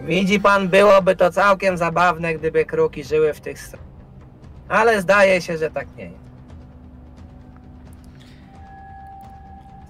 [0.00, 3.88] Widzi pan, byłoby to całkiem zabawne, gdyby kruki żyły w tych stronach.
[4.68, 6.16] Ale zdaje się, że tak nie jest.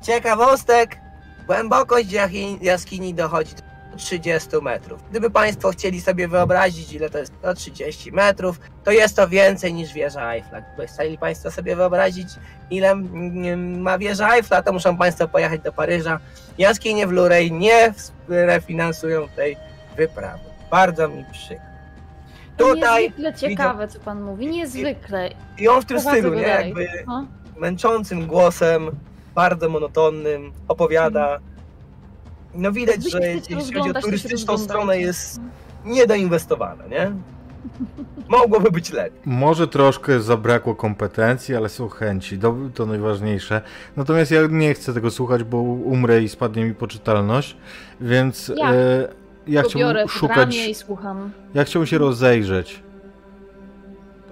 [0.03, 0.97] Ciekawostek,
[1.47, 2.09] głębokość
[2.61, 3.63] jaskini dochodzi do
[4.01, 5.01] 130 metrów.
[5.11, 9.93] Gdyby Państwo chcieli sobie wyobrazić, ile to jest 130 metrów, to jest to więcej niż
[9.93, 10.61] wieża Eiffla.
[10.61, 12.29] Gdyby chcieli Państwo sobie wyobrazić,
[12.71, 12.95] ile
[13.57, 16.21] ma wieża Eiffla, to muszą Państwo pojechać do Paryża.
[16.59, 17.95] Jaskinie w Lurej nie
[18.29, 19.57] refinansują tej
[19.97, 20.45] wyprawy.
[20.71, 21.71] Bardzo mi przykro.
[22.57, 25.31] Tutaj niezwykle ciekawe, co pan mówi, niezwykle.
[25.59, 26.43] I on w tym stylu, nie?
[26.43, 27.27] Jakby no.
[27.57, 28.91] męczącym głosem,
[29.35, 31.39] bardzo monotonnym, opowiada.
[32.55, 35.41] No widać, że jeśli chodzi o turystyczną stronę jest
[35.85, 37.13] niedoinwestowana, nie?
[38.29, 39.21] Mogłoby być lepiej.
[39.25, 42.39] Może troszkę zabrakło kompetencji, ale są chęci.
[42.39, 43.63] To, to najważniejsze.
[43.97, 47.57] Natomiast ja nie chcę tego słuchać, bo umrę i spadnie mi poczytalność,
[48.01, 49.09] więc ja, e,
[49.47, 50.57] ja chciałbym szukać.
[50.57, 51.31] I słucham.
[51.55, 52.83] Ja chciałbym się rozejrzeć.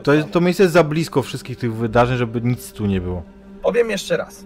[0.03, 3.23] To, jest, to miejsce jest za blisko wszystkich tych wydarzeń, żeby nic tu nie było.
[3.63, 4.45] Powiem jeszcze raz.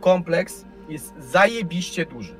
[0.00, 2.34] Kompleks jest zajebiście duży.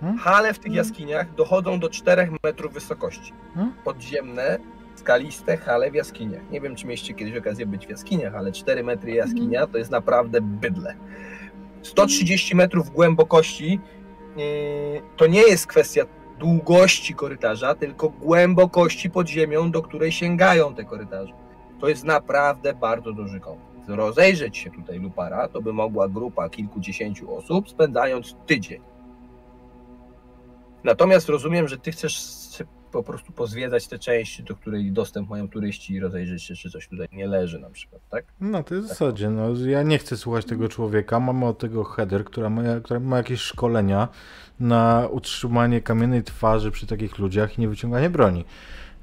[0.00, 0.18] Hmm?
[0.18, 0.76] Hale w tych hmm?
[0.76, 3.32] jaskiniach dochodzą do 4 metrów wysokości.
[3.54, 3.74] Hmm?
[3.84, 4.58] Podziemne,
[4.94, 6.50] skaliste hale w jaskiniach.
[6.50, 9.90] Nie wiem, czy mieliście kiedyś okazję być w jaskiniach, ale 4 metry jaskinia to jest
[9.90, 10.94] naprawdę bydle.
[11.82, 13.80] 130 metrów głębokości
[14.36, 14.44] yy,
[15.16, 16.04] to nie jest kwestia
[16.38, 21.32] długości korytarza, tylko głębokości pod ziemią, do której sięgają te korytarze.
[21.80, 23.88] To jest naprawdę bardzo duży kompleks.
[23.88, 28.80] Rozejrzeć się tutaj lupara, to by mogła grupa kilkudziesięciu osób, spędzając tydzień.
[30.84, 32.40] Natomiast rozumiem, że ty chcesz
[32.92, 36.88] po prostu pozwiedzać te części, do której dostęp mają turyści i rozejrzeć się, czy coś
[36.88, 38.24] tutaj nie leży na przykład, tak?
[38.40, 38.98] No to jest w tak.
[38.98, 43.00] zasadzie, no ja nie chcę słuchać tego człowieka, mamy od tego header, która ma, która
[43.00, 44.08] ma jakieś szkolenia
[44.60, 48.44] na utrzymanie kamiennej twarzy przy takich ludziach i nie wyciąganie broni.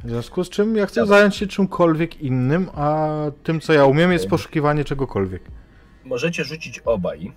[0.03, 3.09] W związku z czym ja chcę zająć się czymkolwiek innym, a
[3.43, 5.41] tym co ja umiem jest poszukiwanie czegokolwiek.
[6.03, 7.31] Możecie rzucić obaj,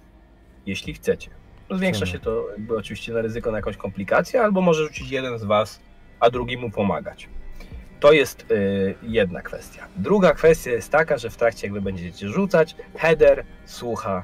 [0.67, 1.31] jeśli chcecie.
[1.71, 5.45] Zwiększa się to jakby oczywiście na ryzyko na jakąś komplikację, albo może rzucić jeden z
[5.45, 5.81] was,
[6.21, 7.29] a drugi mu pomagać.
[8.01, 9.89] To jest y, jedna kwestia.
[9.97, 14.23] Druga kwestia jest taka, że w trakcie jakby będziecie rzucać, header słucha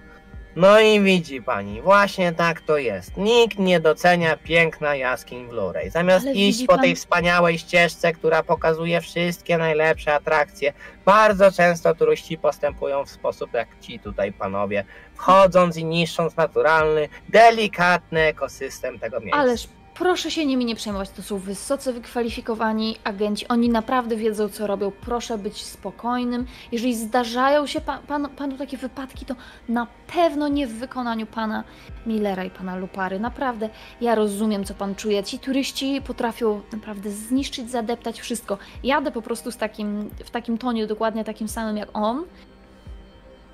[0.57, 3.16] no i widzi pani, właśnie tak to jest.
[3.16, 5.90] Nikt nie docenia piękna jaskiń w Lurej.
[5.90, 6.83] Zamiast Ale iść po pan...
[6.83, 10.73] tej wspaniałej ścieżce, która pokazuje wszystkie najlepsze atrakcje,
[11.05, 18.21] bardzo często turyści postępują w sposób jak ci tutaj panowie, wchodząc i niszcząc naturalny, delikatny
[18.21, 19.38] ekosystem tego miejsca.
[19.38, 24.67] Ależ Proszę się nimi nie przejmować, to są wysoce wykwalifikowani agenci, oni naprawdę wiedzą, co
[24.67, 24.93] robią.
[25.01, 26.47] Proszę być spokojnym.
[26.73, 29.35] Jeżeli zdarzają się pa, pan, panu takie wypadki, to
[29.69, 31.65] na pewno nie w wykonaniu pana
[32.07, 33.21] Millera i pana Lupary.
[33.21, 33.69] Naprawdę,
[34.01, 35.25] ja rozumiem, co pan czuje.
[35.25, 38.59] Ci turyści potrafią naprawdę zniszczyć, zadeptać wszystko.
[38.85, 42.25] Jadę po prostu z takim, w takim tonie, dokładnie takim samym jak on.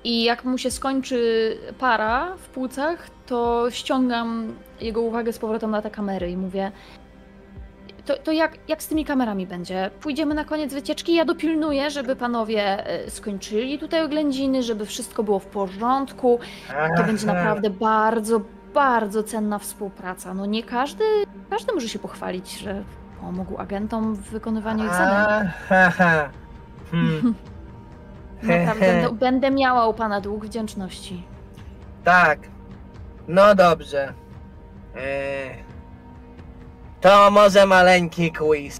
[0.03, 5.81] I jak mu się skończy para w płucach, to ściągam jego uwagę z powrotem na
[5.81, 6.71] te kamery i mówię:
[8.05, 9.91] To, to jak, jak z tymi kamerami będzie?
[10.01, 15.39] Pójdziemy na koniec wycieczki, ja dopilnuję, żeby panowie e, skończyli tutaj oględziny, żeby wszystko było
[15.39, 16.39] w porządku.
[16.97, 18.41] To będzie naprawdę bardzo,
[18.73, 20.33] bardzo cenna współpraca.
[20.33, 21.03] No nie każdy,
[21.49, 22.83] każdy może się pochwalić, że
[23.21, 25.49] pomógł agentom w wykonywaniu ich zadań.
[26.91, 27.35] Hmm.
[28.43, 31.23] Naprawdę będę, będę miała u pana dług wdzięczności.
[32.03, 32.39] Tak.
[33.27, 34.13] No dobrze.
[34.95, 35.63] Eee,
[37.01, 38.79] to może maleńki quiz.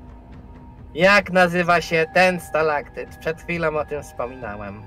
[0.93, 3.17] Jak nazywa się ten stalaktyt?
[3.17, 4.84] Przed chwilą o tym wspominałem.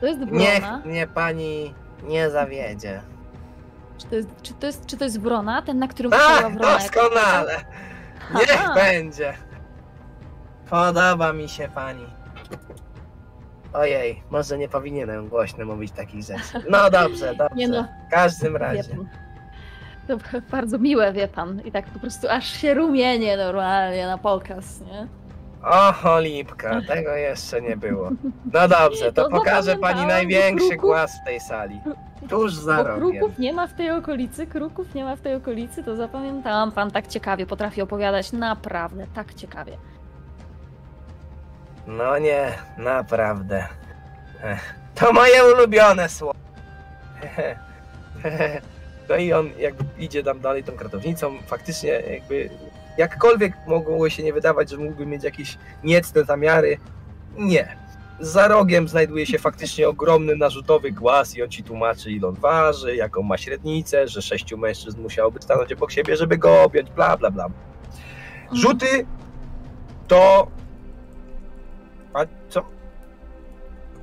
[0.00, 0.38] To jest brona?
[0.38, 3.02] Niech mnie pani nie zawiedzie.
[3.98, 5.62] Czy to jest, czy to jest, czy to jest wrona?
[5.62, 6.78] Ten, na którym usiadła wrona?
[6.78, 7.56] doskonale.
[8.34, 8.74] Niech Aha.
[8.74, 9.34] będzie.
[10.70, 12.06] Podoba mi się pani.
[13.72, 16.62] Ojej, może nie powinienem głośno mówić takich rzeczy.
[16.70, 17.56] No dobrze, dobrze.
[17.56, 18.96] Nie no, w każdym razie.
[20.08, 20.16] To
[20.52, 21.60] bardzo miłe, wie pan.
[21.64, 25.06] I tak po prostu aż się rumienie normalnie na pokaz, nie?
[25.62, 28.10] O, cholipka, tego jeszcze nie było.
[28.52, 31.80] No dobrze, to, to pokażę pani największy kruków, głaz w tej sali.
[32.28, 33.00] Tuż za rogiem.
[33.10, 36.72] Kruków nie ma w tej okolicy, kruków nie ma w tej okolicy, to zapamiętałam.
[36.72, 39.76] Pan tak ciekawie potrafi opowiadać, naprawdę, tak ciekawie.
[41.86, 43.66] No nie, naprawdę.
[44.94, 46.38] To moje ulubione słowo.
[49.08, 52.50] No i on jak idzie tam dalej tą kratownicą, faktycznie jakby
[52.98, 56.78] jakkolwiek mogło się nie wydawać, że mógłby mieć jakieś niecne zamiary,
[57.38, 57.76] nie.
[58.20, 62.96] Za rogiem znajduje się faktycznie ogromny narzutowy głaz i on ci tłumaczy ile on waży,
[62.96, 67.30] jaką ma średnicę, że sześciu mężczyzn musiałoby stanąć obok siebie, żeby go objąć, bla bla
[67.30, 67.44] bla.
[67.44, 67.56] Mhm.
[68.52, 69.06] Rzuty
[70.08, 70.48] to
[72.14, 72.64] a co?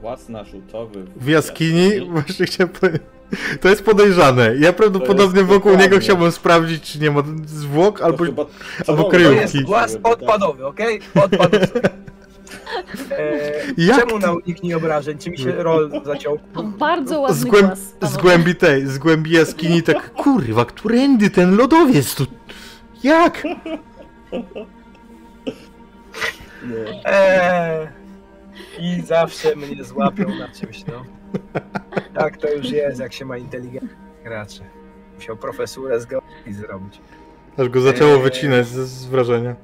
[0.01, 1.05] Głaz narzutowy.
[1.15, 2.09] W jaskini?
[2.09, 3.12] Właśnie chciałem powiedzieć.
[3.61, 4.55] To jest podejrzane.
[4.59, 5.99] Ja prawdopodobnie jest wokół niego dokładnie.
[5.99, 8.23] chciałbym sprawdzić, czy nie ma zwłok To albo...
[8.25, 8.45] chyba
[8.87, 9.37] albo kryjówki.
[9.37, 10.99] To jest głaz odpadowy, okej?
[11.15, 11.67] Odpadowy.
[13.11, 15.17] E, Jak czemu na uniknij obrażeń?
[15.17, 16.39] Czy mi się rol zaciął?
[16.53, 17.67] To bardzo ładny Z, głęb...
[17.67, 18.11] głos.
[18.11, 22.25] z głębi tej, z głębi jaskini tak, kurwa, którędy ten lodowiec tu...
[23.03, 23.43] Jak?
[26.63, 27.01] Nie.
[27.05, 27.87] Eee,
[28.79, 31.05] I zawsze mnie złapią na czymś, no.
[32.19, 34.61] Tak to już jest, jak się ma inteligentnych graczy.
[35.15, 37.01] Musiał profesurę z geografii zrobić.
[37.57, 38.21] Aż go zaczęło Eee.
[38.23, 39.55] wycinać z, z wrażenia.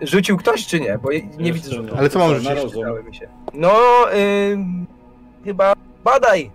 [0.00, 0.98] Rzucił ktoś czy nie?
[0.98, 2.74] Bo nie Jeszcze widzę, to Ale co mam rzucić?
[3.06, 3.28] mi się.
[3.54, 3.72] No,
[5.44, 5.72] chyba
[6.04, 6.50] badaj.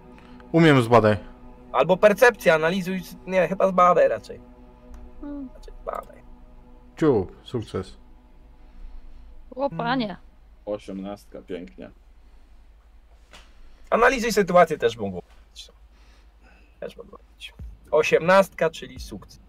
[0.52, 1.18] Umiem zbadaj.
[1.72, 3.02] Albo percepcja, analizuj.
[3.28, 4.40] Nie, chyba zbadaj raczej.
[5.22, 5.50] Hmm.
[5.56, 6.18] Raczej zbadaj.
[6.98, 7.98] Ciu, sukces.
[9.56, 10.18] O panie.
[10.66, 11.92] Osiemnastka, pięknie.
[13.90, 15.22] Analizuj sytuację też mogło
[15.52, 15.72] być.
[16.80, 17.54] Też mogło być.
[17.92, 19.40] Osiemnastka, czyli sukces.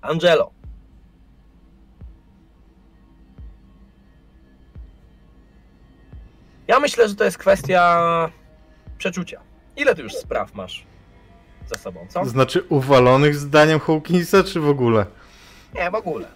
[0.00, 0.50] Angelo.
[6.68, 8.30] Ja myślę, że to jest kwestia
[8.98, 9.40] przeczucia.
[9.76, 10.86] Ile ty już spraw masz
[11.66, 12.24] za sobą, co?
[12.24, 15.06] Znaczy uwalonych zdaniem Hawkinsa, czy w ogóle?
[15.74, 16.28] Nie, w ogóle.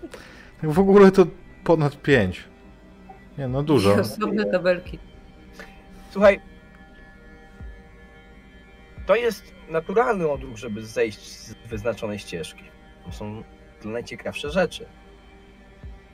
[0.62, 1.26] W ogóle to
[1.64, 2.44] ponad pięć.
[3.38, 3.94] Nie, no dużo.
[3.94, 4.98] Osobne tabelki.
[6.16, 6.40] Słuchaj,
[9.06, 12.64] to jest naturalny odruch, żeby zejść z wyznaczonej ścieżki.
[13.04, 13.42] To są
[13.84, 14.86] najciekawsze rzeczy.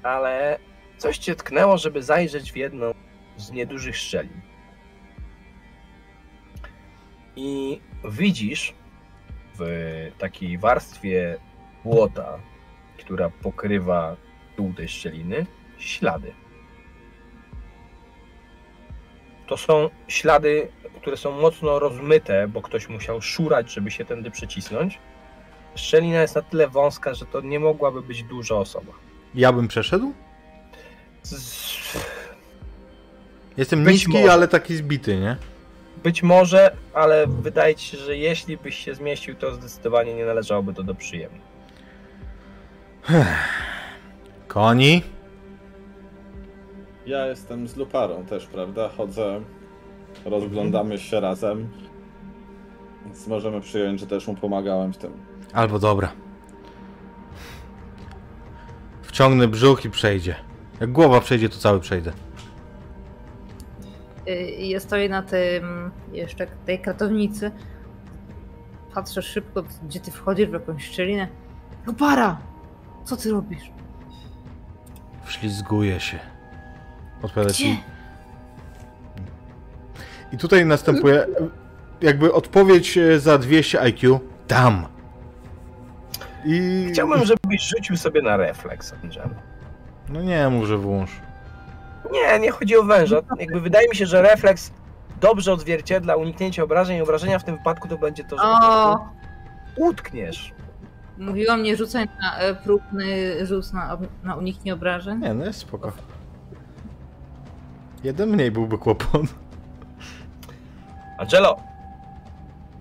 [0.03, 0.59] Ale
[0.99, 2.95] coś cię tknęło, żeby zajrzeć w jedną
[3.37, 4.41] z niedużych szczelin.
[7.37, 8.75] I widzisz
[9.59, 9.63] w
[10.19, 11.39] takiej warstwie
[11.85, 12.39] błota,
[12.99, 14.17] która pokrywa
[14.57, 15.47] dół tej szczeliny,
[15.79, 16.42] ślady.
[19.53, 20.69] To są ślady,
[21.01, 24.99] które są mocno rozmyte, bo ktoś musiał szurać, żeby się tędy przecisnąć.
[25.75, 28.93] Szczelina jest na tyle wąska, że to nie mogłaby być duża osoba.
[29.35, 30.13] Ja bym przeszedł?
[31.23, 31.99] Z...
[33.57, 34.33] Jestem Być niski, może.
[34.33, 35.37] ale taki zbity, nie?
[36.03, 40.75] Być może, ale wydaje ci się, że jeśli byś się zmieścił, to zdecydowanie nie należałoby
[40.75, 41.43] to do przyjemnych.
[44.49, 45.03] Koni?
[47.07, 48.89] Ja jestem z Luparą też, prawda?
[48.89, 49.41] Chodzę,
[50.25, 51.69] rozglądamy się razem.
[53.05, 55.13] Więc możemy przyjąć, że też mu pomagałem w tym.
[55.53, 56.13] Albo dobra.
[59.03, 60.35] Wciągnę brzuch i przejdzie.
[60.81, 62.13] Jak głowa przejdzie, to cały przejdę.
[64.29, 67.51] Y, Ja stoję na tym, jeszcze tej kratownicy.
[68.95, 71.29] Patrzę szybko, gdzie ty wchodzisz w jakąś szczelinę.
[71.87, 72.39] Lupara!
[73.05, 73.71] Co ty robisz?
[75.25, 76.19] Wślizguje się.
[77.23, 77.65] Odpowiada ci.
[77.65, 77.93] Gdzie?
[80.33, 81.27] I tutaj następuje
[82.01, 84.21] jakby odpowiedź e, za 200 IQ.
[84.49, 84.87] Tam.
[86.45, 86.87] I...
[86.93, 89.29] Chciałbym, żebyś rzucił sobie na refleks, Angel.
[90.09, 91.11] No nie, mów, że włącz.
[92.13, 93.17] Nie, nie chodzi o węża.
[93.39, 94.73] Jakby wydaje mi się, że refleks
[95.21, 99.09] dobrze odzwierciedla uniknięcie obrażeń i obrażenia w tym wypadku to będzie to, że O!
[99.77, 100.55] utkniesz.
[101.19, 103.07] Mówiłam nie rzucaj na e, próbny
[103.47, 105.21] rzut na, na uniknie obrażeń.
[105.21, 105.93] Nie, no jest spoko.
[108.05, 109.23] Jeden mniej byłby kłopot.
[111.19, 111.61] Angelo,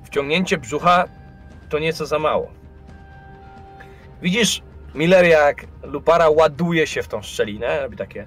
[0.03, 1.05] wciągnięcie brzucha
[1.69, 2.51] to nieco za mało.
[4.21, 4.61] Widzisz,
[4.95, 8.25] Miller, jak Lupara ładuje się w tą szczelinę, robi takie...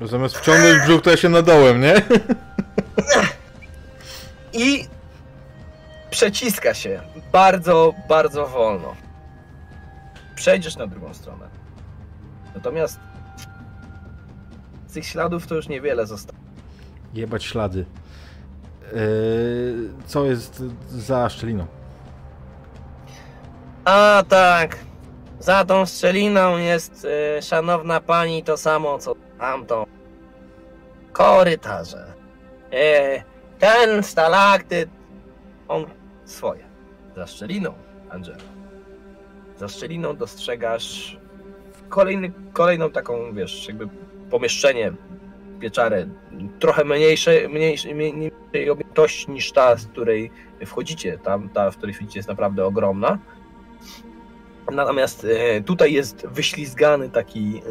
[0.00, 1.94] Zamiast wciągnąć brzuch, to ja się nadołem, nie?
[4.64, 4.88] i
[6.10, 7.00] przeciska się
[7.32, 8.96] bardzo, bardzo wolno.
[10.34, 11.53] Przejdziesz na drugą stronę.
[12.54, 13.00] Natomiast
[14.86, 16.38] z tych śladów to już niewiele zostało.
[17.14, 17.84] Jebać ślady.
[18.92, 21.66] Yy, co jest za szczeliną?
[23.84, 24.78] A tak.
[25.40, 27.06] Za tą szczeliną jest
[27.38, 29.86] y, szanowna pani to samo co tamto.
[31.12, 32.14] Korytarze.
[32.72, 33.22] E,
[33.58, 34.90] ten stalaktyt,
[35.68, 35.86] on
[36.24, 36.64] swoje.
[37.16, 37.74] Za szczeliną,
[38.10, 38.42] Angelo.
[39.58, 41.18] Za szczeliną dostrzegasz
[41.94, 43.88] kolejny, kolejną taką, wiesz, jakby
[44.30, 44.92] pomieszczenie,
[45.60, 46.06] pieczarę,
[46.58, 50.30] trochę mniejsze, mniejsze, mniejszej objętości niż ta, z której
[50.66, 51.18] wchodzicie.
[51.18, 53.18] Tam, ta, w której wchodzicie jest naprawdę ogromna.
[54.72, 57.62] Natomiast e, tutaj jest wyślizgany taki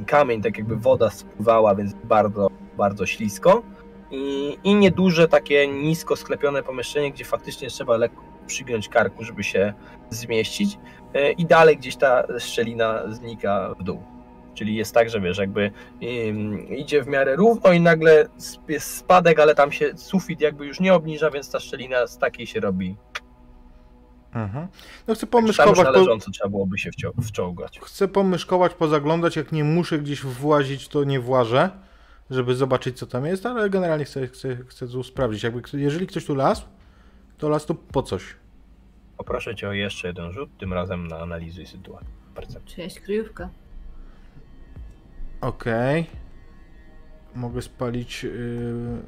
[0.00, 3.62] e, kamień, tak jakby woda spływała, więc bardzo, bardzo ślisko.
[4.10, 9.74] I, I nieduże, takie nisko sklepione pomieszczenie, gdzie faktycznie trzeba lekko przygiąć karku, żeby się
[10.10, 10.78] zmieścić.
[11.14, 14.02] E, I dalej gdzieś ta szczelina znika w dół.
[14.54, 15.70] Czyli jest tak, że wiesz, jakby
[16.76, 18.26] idzie w miarę równo i nagle
[18.68, 22.46] jest spadek, ale tam się sufit jakby już nie obniża, więc ta szczelina z takiej
[22.46, 22.96] się robi.
[24.34, 24.68] Mhm.
[25.06, 27.80] No chcę Tam pomyszkować, po, należąco trzeba byłoby się wcio- wczołgać.
[27.80, 31.70] chcę pomyszkować, pozaglądać, jak nie muszę gdzieś włazić, to nie włażę,
[32.30, 35.42] żeby zobaczyć co tam jest, ale generalnie chcę, chcę, chcę sprawdzić.
[35.42, 36.64] Jakby, jeżeli ktoś tu las,
[37.38, 38.24] to las to po coś.
[39.16, 42.08] Poproszę cię o jeszcze jeden rzut, tym razem na analizuj sytuację.
[42.34, 42.74] Percepcję.
[42.74, 43.50] Czyjaś kryjówka.
[45.40, 46.06] Okej.
[47.34, 48.32] Mogę spalić yy,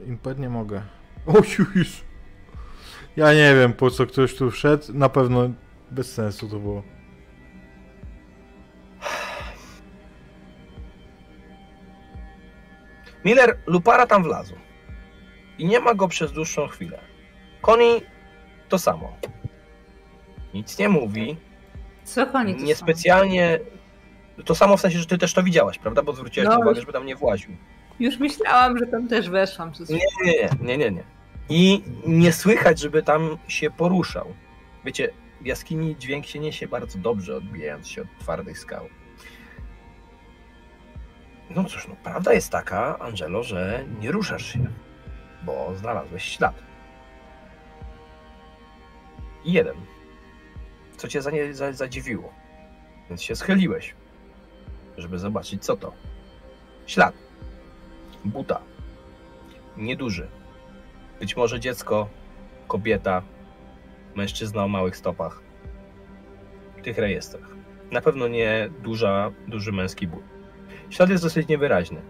[0.07, 0.39] impet?
[0.39, 0.83] Nie mogę.
[1.27, 1.33] O
[1.77, 2.05] Jezu.
[3.17, 4.85] Ja nie wiem po co ktoś tu wszedł.
[4.95, 5.51] Na pewno
[5.91, 6.83] bez sensu to było.
[13.25, 14.55] Miller Lupara tam wlazł.
[15.59, 16.99] I nie ma go przez dłuższą chwilę.
[17.61, 18.03] Koni
[18.69, 19.17] to samo.
[20.57, 21.37] Nic nie mówi.
[22.05, 22.67] Co koni to są?
[22.67, 23.59] Niespecjalnie.
[24.45, 26.03] To samo w sensie, że ty też to widziałaś, prawda?
[26.03, 26.59] Bo zwróciłaś No.
[26.61, 27.51] uwagę, żeby tam nie właził.
[28.01, 29.73] Już myślałam, że tam też weszłam.
[29.89, 31.05] Nie, nie, nie, nie, nie.
[31.49, 34.35] I nie słychać, żeby tam się poruszał.
[34.85, 38.89] Wiecie, w jaskini dźwięk się niesie bardzo dobrze, odbijając się od twardych skał.
[41.51, 44.67] No cóż, no prawda jest taka, Angelo, że nie ruszasz się,
[45.43, 46.55] bo znalazłeś ślad.
[49.45, 49.77] Jeden.
[50.97, 52.33] Co cię za, za, zadziwiło.
[53.09, 53.95] Więc się schyliłeś,
[54.97, 55.93] żeby zobaczyć co to.
[56.87, 57.15] Ślad.
[58.25, 58.61] Buta.
[59.77, 60.29] Nieduży.
[61.21, 62.09] Być może dziecko,
[62.69, 63.23] kobieta,
[64.15, 65.43] mężczyzna o małych stopach.
[66.77, 67.57] W tych rejestrach.
[67.91, 70.23] Na pewno nie duża, duży męski but.
[70.91, 72.01] Ślad jest dosyć niewyraźny.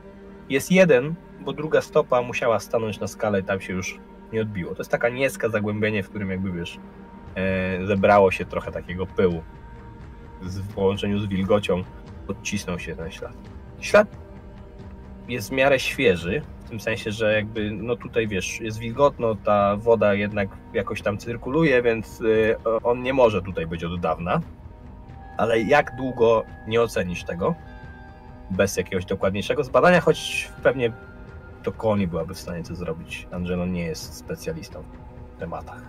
[0.49, 3.99] Jest jeden, bo druga stopa musiała stanąć na skalę i tam się już
[4.33, 4.75] nie odbiło.
[4.75, 6.79] To jest taka nieska zagłębienie, w którym jakby wiesz,
[7.85, 9.43] zebrało się trochę takiego pyłu.
[10.43, 11.85] W połączeniu z wilgocią
[12.29, 13.33] odcisnął się ten ślad.
[13.81, 14.09] Ślad
[15.29, 19.77] jest w miarę świeży, w tym sensie, że jakby, no tutaj wiesz, jest wilgotno, ta
[19.77, 24.41] woda jednak jakoś tam cyrkuluje, więc y, on nie może tutaj być od dawna.
[25.37, 27.55] Ale jak długo nie ocenisz tego?
[28.51, 30.93] Bez jakiegoś dokładniejszego zbadania, choć pewnie
[31.63, 33.29] to Koni byłaby w stanie to zrobić.
[33.31, 34.83] Angelo nie jest specjalistą
[35.37, 35.83] w tematach.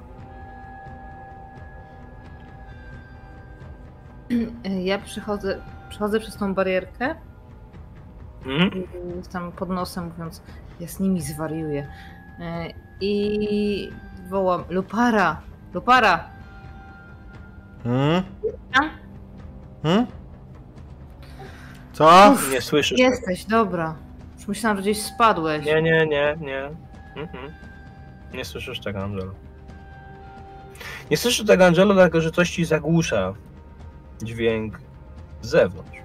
[4.84, 7.16] Ja przychodzę, przechodzę przez tą barierkę
[8.46, 8.88] i
[9.32, 10.42] tam pod nosem mówiąc,
[10.80, 11.88] ja z nimi zwariuję.
[12.40, 12.68] E,
[13.02, 13.90] I
[14.30, 15.42] wołam, Lupara,
[15.74, 16.30] Lupara,
[17.84, 18.24] Hmm?
[19.84, 20.08] Hmm?
[21.94, 22.32] Co?
[22.34, 23.10] Uff, Nie słyszysz tego.
[23.10, 23.96] jesteś, dobra.
[24.38, 25.66] Już myślałam, że gdzieś spadłeś.
[25.66, 26.64] Nie, nie, nie, nie.
[27.22, 27.54] Mhm.
[28.34, 29.32] Nie słyszysz tego, Angelo.
[31.12, 33.34] Nie słyszysz tego, Angelo, dlatego że coś ci zagłusza
[34.24, 34.82] dźwięk
[35.42, 35.98] z zewnątrz.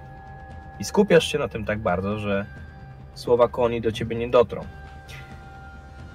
[0.79, 2.45] I skupiasz się na tym tak bardzo, że
[3.13, 4.65] słowa koni do ciebie nie dotrą.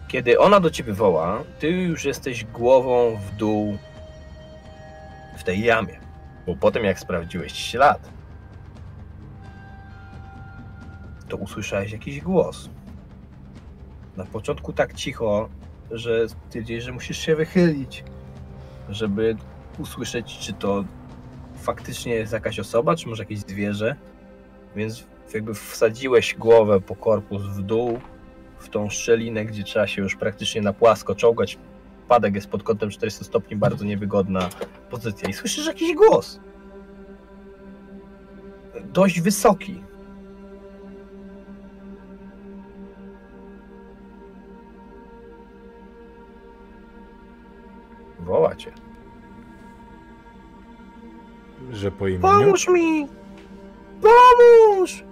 [0.09, 3.79] Kiedy ona do ciebie woła, ty już jesteś głową w dół
[5.37, 6.01] w tej jamie.
[6.47, 8.09] Bo potem jak sprawdziłeś ślad,
[11.29, 12.71] to usłyszałeś jakiś głos.
[14.17, 15.49] Na początku tak cicho,
[15.91, 18.05] że stwierdziłeś, że musisz się wychylić,
[18.89, 19.37] żeby
[19.79, 20.85] usłyszeć, czy to
[21.69, 23.97] faktycznie jest jakaś osoba, czy może jakieś zwierzę.
[24.77, 28.01] Więc jakby wsadziłeś głowę po korpus w dół,
[28.59, 31.59] w tą szczelinę, gdzie trzeba się już praktycznie na płasko czołgać.
[32.09, 34.49] Padek jest pod kątem 400 stopni, bardzo niewygodna
[34.91, 35.29] pozycja.
[35.29, 36.41] I słyszysz jakiś głos.
[38.85, 39.83] Dość wysoki.
[48.21, 48.88] Woła cię.
[51.71, 52.23] Że po imieniu?
[52.23, 53.09] Pomóż mi!
[54.03, 55.05] Pomóż!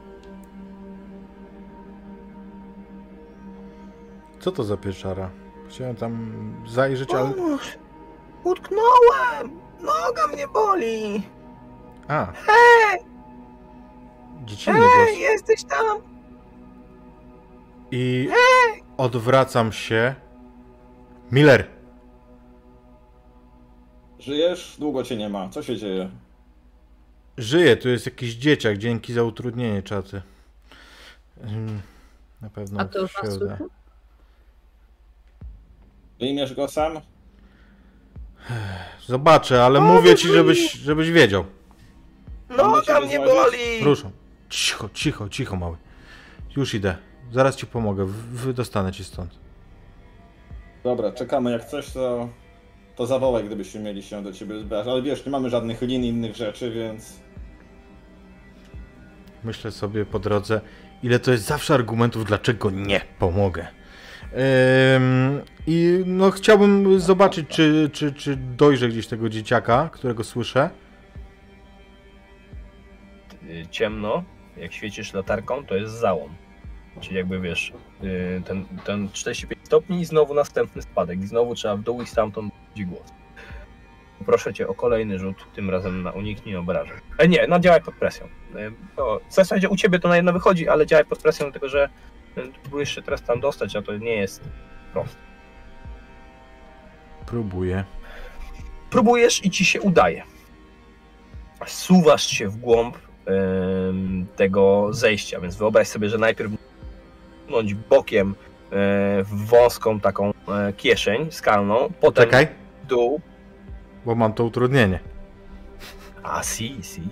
[4.41, 5.31] Co to za pieczara?
[5.69, 6.33] Chciałem tam
[6.67, 7.31] zajrzeć, ale...
[7.31, 7.79] Pomóż!
[8.45, 9.61] Utknąłem!
[9.81, 11.23] Noga mnie boli!
[12.09, 13.01] A, Hej!
[14.45, 15.19] dziecinny Hej, głos.
[15.21, 15.99] jesteś tam!
[17.91, 18.29] I
[18.97, 20.15] odwracam się.
[21.33, 21.67] Miller!
[24.19, 24.77] Żyjesz?
[24.79, 25.49] Długo cię nie ma.
[25.49, 26.11] Co się dzieje?
[27.39, 28.79] Żyje, tu jest jakiś dzieciak.
[28.79, 30.23] Dzięki za utrudnienie czaty.
[32.43, 33.59] Na pewno A to już się uda.
[36.21, 37.01] Wyjmiesz go sam?
[39.07, 41.45] Zobaczę, ale mówię ci, żebyś, żebyś wiedział.
[42.49, 43.85] Noga mnie boli!
[43.85, 44.11] Ruszam.
[44.51, 45.77] Cicho, cicho, cicho, mały.
[46.57, 46.97] Już idę.
[47.33, 48.07] Zaraz ci pomogę.
[48.33, 49.31] Wydostanę ci stąd.
[50.85, 51.51] Dobra, czekamy.
[51.53, 52.29] Jak coś, to,
[52.97, 54.87] to zawołaj, gdybyśmy mieli się do ciebie zbrać.
[54.87, 57.21] Ale wiesz, nie mamy żadnych lin innych rzeczy, więc
[59.47, 60.61] myślę sobie po drodze,
[61.03, 63.67] ile to jest zawsze argumentów, dlaczego nie pomogę.
[65.67, 70.71] I no chciałbym zobaczyć, czy, czy, czy dojrzę gdzieś tego dzieciaka, którego słyszę.
[73.71, 74.25] Ciemno,
[74.57, 76.35] jak świecisz latarką, to jest załom.
[77.01, 77.73] Czyli jakby wiesz,
[78.05, 81.21] y, ten, ten 45 stopni i znowu następny spadek.
[81.21, 83.13] I znowu trzeba w dół i stamtąd budzi głos.
[84.27, 86.97] Proszę cię o kolejny rzut, tym razem na uniknij obrażeń.
[87.19, 88.27] E, nie, no działaj pod presją.
[88.27, 91.69] E, to w zasadzie u ciebie to na jedno wychodzi, ale działaj pod presją, dlatego
[91.69, 91.89] że
[92.37, 94.41] e, próbujesz się teraz tam dostać, a to nie jest
[94.93, 95.19] proste.
[97.27, 97.85] Próbuję.
[98.91, 100.23] próbujesz i ci się udaje.
[101.67, 102.99] Suwasz się w głąb
[104.37, 106.53] tego zejścia, więc wyobraź sobie, że najpierw
[107.47, 108.35] pchnąć bokiem e,
[109.23, 112.49] w wąską taką e, kieszeń skalną, potem Czekaj,
[112.83, 113.21] w dół.
[114.07, 115.01] Bo mam to utrudnienie.
[116.23, 117.03] A, si, si.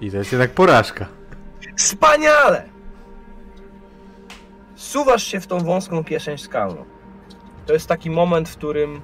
[0.00, 1.06] I to jest jednak porażka.
[1.76, 2.68] Wspaniale!
[4.74, 6.84] Suwasz się w tą wąską kieszeń skalną.
[7.66, 9.00] To jest taki moment, w którym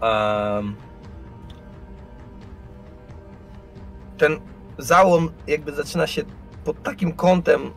[0.00, 0.76] em,
[4.18, 4.40] ten
[4.78, 6.22] załom jakby zaczyna się
[6.64, 7.70] pod takim kątem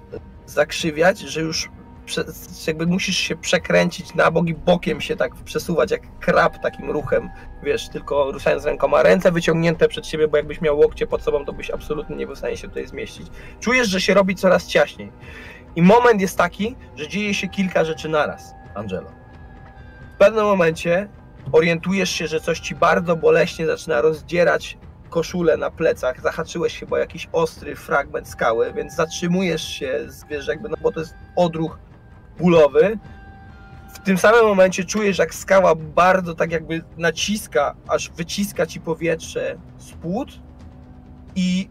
[0.45, 1.69] zakrzywiać, że już
[2.67, 7.29] jakby musisz się przekręcić na bok i bokiem się tak przesuwać jak krab takim ruchem,
[7.63, 11.53] wiesz, tylko ruszając rękoma, ręce wyciągnięte przed siebie, bo jakbyś miał łokcie pod sobą, to
[11.53, 13.27] byś absolutnie nie był w stanie się tutaj zmieścić.
[13.59, 15.11] Czujesz, że się robi coraz ciaśniej.
[15.75, 19.09] I moment jest taki, że dzieje się kilka rzeczy naraz, Angelo.
[20.15, 21.07] W pewnym momencie
[21.51, 24.77] orientujesz się, że coś ci bardzo boleśnie zaczyna rozdzierać
[25.09, 30.75] koszulę na plecach, zahaczyłeś chyba jakiś ostry fragment skały, więc zatrzymujesz się, wiesz, jakby, no
[30.81, 31.79] bo to jest odruch
[32.39, 32.99] bólowy.
[33.93, 39.57] W tym samym momencie czujesz, jak skała bardzo tak jakby naciska, aż wyciska ci powietrze
[39.77, 40.39] z płód
[41.35, 41.69] i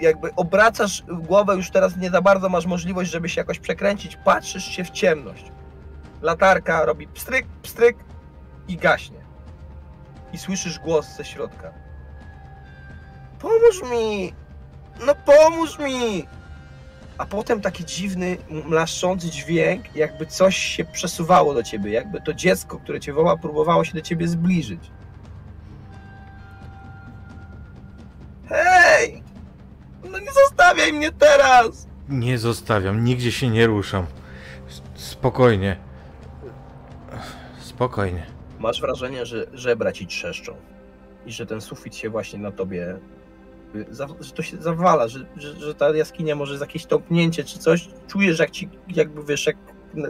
[0.00, 4.64] jakby obracasz głowę, już teraz nie za bardzo masz możliwość, żeby się jakoś przekręcić, patrzysz
[4.64, 5.44] się w ciemność.
[6.22, 7.96] Latarka robi pstryk, pstryk
[8.68, 9.18] i gaśnie.
[10.32, 11.72] I słyszysz głos ze środka.
[13.38, 14.32] Pomóż mi!
[15.06, 16.26] No pomóż mi!
[17.18, 22.78] A potem taki dziwny, mlaszczący dźwięk, jakby coś się przesuwało do ciebie, jakby to dziecko,
[22.78, 24.80] które cię woła, próbowało się do ciebie zbliżyć.
[28.48, 29.22] Hej!
[30.10, 31.86] No nie zostawiaj mnie teraz!
[32.08, 34.06] Nie zostawiam, nigdzie się nie ruszam.
[34.94, 35.76] Spokojnie.
[37.60, 38.26] Spokojnie.
[38.58, 40.56] Masz wrażenie, że żebra ci trzeszczą
[41.26, 42.98] i że ten sufit się właśnie na tobie,
[43.76, 47.58] y, za- że to się zawala, że, że, że ta jaskinia może jakieś tąpnięcie czy
[47.58, 47.88] coś.
[48.08, 49.56] Czujesz, jak ci, jakby wiesz, jak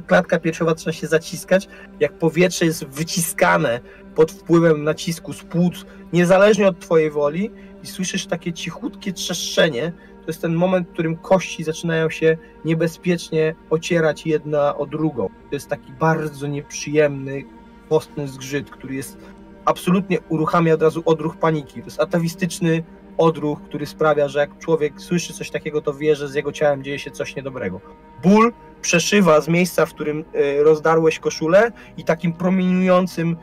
[0.06, 1.68] klatka piersiowa zaczyna się zaciskać,
[2.00, 3.80] jak powietrze jest wyciskane
[4.14, 7.50] pod wpływem nacisku z płuc, niezależnie od twojej woli
[7.82, 9.92] i słyszysz takie cichutkie trzeszczenie.
[10.20, 15.28] To jest ten moment, w którym kości zaczynają się niebezpiecznie ocierać jedna o drugą.
[15.28, 17.44] To jest taki bardzo nieprzyjemny,
[17.88, 19.18] kostny zgrzyt, który jest
[19.64, 21.80] absolutnie uruchamia od razu odruch paniki.
[21.80, 22.82] To jest atawistyczny
[23.18, 26.84] odruch, który sprawia, że jak człowiek słyszy coś takiego, to wie, że z jego ciałem
[26.84, 27.80] dzieje się coś niedobrego.
[28.22, 33.36] Ból przeszywa z miejsca, w którym e, rozdarłeś koszulę i takim promieniującym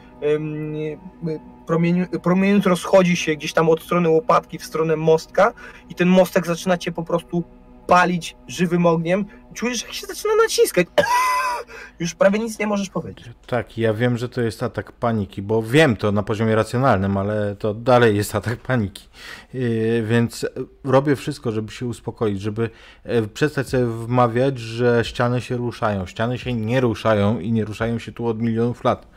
[1.65, 5.53] promieniu, promieniując rozchodzi się gdzieś tam od strony łopatki w stronę mostka
[5.89, 7.43] i ten mostek zaczyna cię po prostu
[7.87, 9.25] palić żywym ogniem.
[9.53, 10.87] Czujesz, jak się zaczyna naciskać.
[11.99, 13.29] Już prawie nic nie możesz powiedzieć.
[13.47, 17.55] Tak, ja wiem, że to jest atak paniki, bo wiem to na poziomie racjonalnym, ale
[17.55, 19.09] to dalej jest atak paniki.
[19.53, 20.45] Yy, więc
[20.83, 22.69] robię wszystko, żeby się uspokoić, żeby
[23.03, 26.05] e, przestać sobie wmawiać, że ściany się ruszają.
[26.05, 29.07] Ściany się nie ruszają i nie ruszają się tu od milionów lat.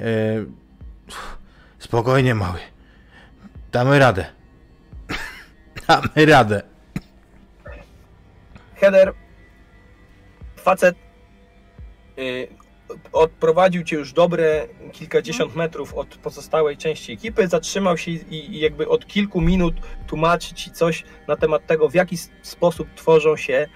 [0.00, 0.06] Yy,
[1.78, 2.58] Spokojnie, mały.
[3.72, 4.26] Damy radę.
[5.88, 6.69] Damy radę.
[8.80, 9.14] Header,
[10.56, 10.96] facet
[12.16, 12.48] y,
[13.12, 18.88] odprowadził cię już dobre kilkadziesiąt metrów od pozostałej części ekipy, zatrzymał się i, i jakby
[18.88, 19.74] od kilku minut
[20.06, 23.66] tłumaczy ci coś na temat tego, w jaki sposób tworzą się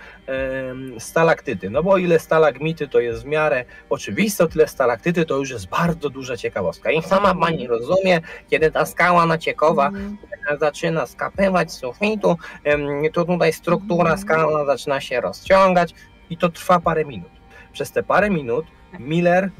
[0.98, 1.70] stalaktyty.
[1.70, 5.50] No bo o ile stalagmity to jest w miarę oczywiste, o tyle stalaktyty to już
[5.50, 6.90] jest bardzo duża ciekawostka.
[6.90, 10.16] I sama pani rozumie, kiedy ta skała naciekowa Mhm.
[10.60, 12.36] zaczyna skapywać z sufitu,
[13.12, 15.94] to tutaj struktura skalna zaczyna się rozciągać.
[16.30, 17.30] i to trwa parę minut.
[17.72, 18.66] Przez te parę minut
[18.98, 19.50] Miller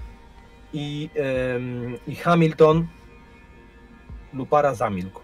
[0.73, 1.11] i,
[2.07, 2.87] i Hamilton
[4.35, 5.21] Lupara zamilkł.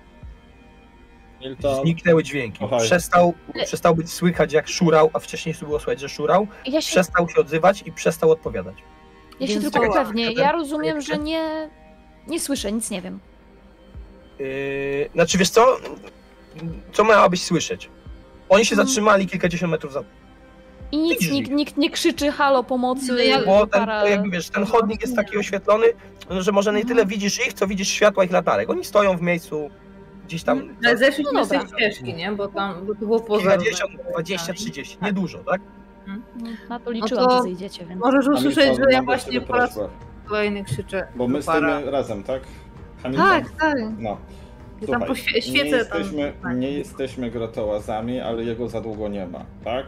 [1.40, 2.64] Milton, Zniknęły dźwięki.
[2.82, 3.34] Przestał,
[3.64, 6.46] przestał być słychać jak szurał, a wcześniej było słychać, że szurał.
[6.66, 8.74] Ja się, Przestał się odzywać i przestał odpowiadać.
[9.40, 10.32] ja się Więc tylko upewnię.
[10.32, 11.70] Ja rozumiem, że nie,
[12.26, 13.20] nie słyszę, nic nie wiem.
[14.38, 15.76] Yy, znaczy wiesz co?
[16.92, 17.90] Co miałabyś słyszeć?
[18.48, 18.88] Oni się Mhm.
[18.88, 20.04] zatrzymali kilkadziesiąt metrów za
[20.92, 23.12] I nic, nikt, nikt nie krzyczy halo pomocy.
[23.12, 25.86] No ja- Bo ten, para- to jakby wiesz, ten chodnik jest taki oświetlony,
[26.30, 28.70] że może nie tyle widzisz ich, co widzisz światła ich latarek.
[28.70, 29.70] Oni stoją w miejscu
[30.26, 32.32] gdzieś tam Ale zeszliśmy No z tej ścieżki, nie?
[32.32, 33.42] Bo tam bo to było poza...
[33.50, 35.60] kilkadziesiąt, 20, 30, niedużo, tak?
[36.68, 38.00] Na to liczyłam, to- że zejdziecie, więc...
[38.00, 39.78] Możesz usłyszeć, że ja właśnie po raz
[40.26, 41.06] kolejny krzyczę.
[41.16, 41.68] Bo my para.
[41.70, 42.42] stoimy razem, tak?
[43.02, 43.28] Hamilton?
[43.28, 43.76] Tak, tak.
[43.98, 44.16] No.
[44.80, 45.98] Tam Słuchaj, poświe- świecę nie tam.
[46.00, 46.56] jesteśmy, tak.
[46.56, 49.86] nie jesteśmy grotołazami, ale jego za długo nie ma, tak?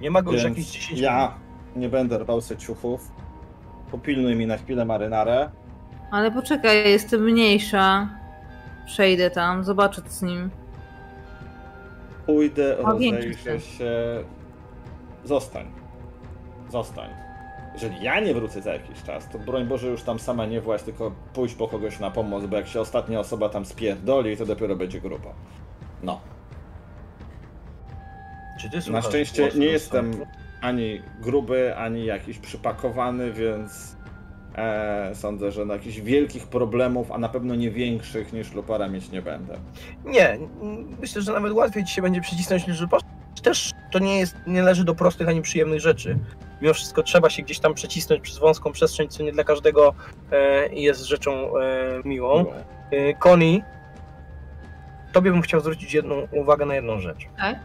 [0.00, 1.02] Nie ma go już jakieś 10 minut.
[1.02, 1.34] ja
[1.76, 3.10] nie będę rwał se ciuchów.
[3.90, 5.50] Popilnuj mi na chwilę marynarę.
[6.10, 8.08] Ale poczekaj, jestem mniejsza.
[8.86, 10.50] Przejdę tam, zobaczę co z nim.
[12.26, 13.90] Pójdę, rozejrzę się.
[15.24, 15.66] Zostań.
[16.68, 17.10] Zostań.
[17.74, 20.82] Jeżeli ja nie wrócę za jakiś czas, to broń Boże już tam sama nie właź,
[20.82, 24.76] tylko pójść po kogoś na pomoc, bo jak się ostatnia osoba tam spierdoli, to dopiero
[24.76, 25.34] będzie grubo.
[26.02, 26.20] No.
[28.58, 30.12] Czy ty Na szczęście głosu nie jestem
[30.60, 33.96] ani gruby, ani jakiś przypakowany, więc
[34.56, 39.10] e, sądzę, że na jakichś wielkich problemów, a na pewno nie większych niż Lupara mieć
[39.10, 39.54] nie będę.
[40.04, 40.38] Nie,
[41.00, 43.12] myślę, że nawet łatwiej ci się będzie przycisnąć niż wypocząć.
[43.42, 46.18] Też to nie jest, nie leży do prostych ani przyjemnych rzeczy.
[46.62, 49.94] Mimo wszystko trzeba się gdzieś tam przecisnąć przez wąską przestrzeń, co nie dla każdego
[50.32, 51.62] e, jest rzeczą e,
[52.04, 52.44] miłą.
[52.90, 53.64] E, Connie,
[55.12, 57.18] tobie bym chciał zwrócić jedną uwagę na jedną rzecz.
[57.38, 57.58] Tak?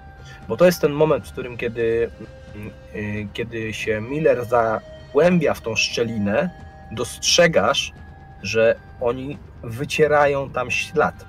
[0.48, 2.10] Bo to jest ten moment, w którym kiedy,
[2.56, 6.50] mm, y, kiedy się Miller zagłębia w tą szczelinę,
[6.92, 7.92] dostrzegasz,
[8.44, 11.26] że oni wycierają tam ślad.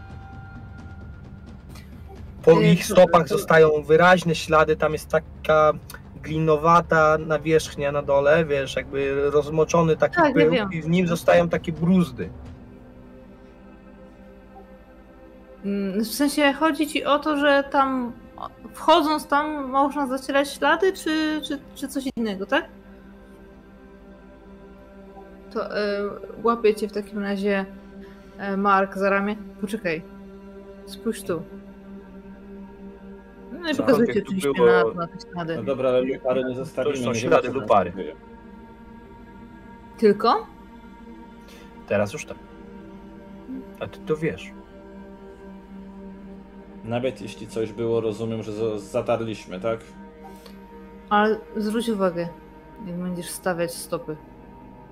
[2.43, 5.73] Po Y, ich to- stopach to- zostają wyraźne ślady, tam jest taka
[6.23, 11.73] glinowata nawierzchnia na dole, wiesz, jakby rozmoczony taki Tak, pył i w nim zostają takie
[11.73, 12.29] bruzdy.
[15.65, 18.13] Mm, W sensie chodzi ci o to, że tam
[18.75, 22.65] wchodząc tam można zacierać ślady, czy, czy, czy coś innego, tak?
[25.53, 26.11] To y,
[26.43, 27.65] łapię cię w takim razie
[28.39, 29.37] e, Mark za ramię.
[29.61, 30.03] Poczekaj.
[30.87, 31.43] Spójrz tu.
[33.53, 35.57] No i Cokolwiek pokazujcie tu oczywiście było- na, na te ślady.
[35.57, 36.97] No dobra, ale Lupary nie zostawimy.
[36.97, 37.93] są nie ślady wiemy, co Lupary.
[39.99, 40.47] Tylko?
[41.89, 42.37] Teraz już tak.
[43.81, 44.53] A ty to wiesz.
[46.85, 49.81] Nawet jeśli coś było, rozumiem, że za- zatarliśmy, tak?
[51.11, 52.29] Ale zwróć uwagę,
[52.87, 54.17] jak będziesz stawiać stopy.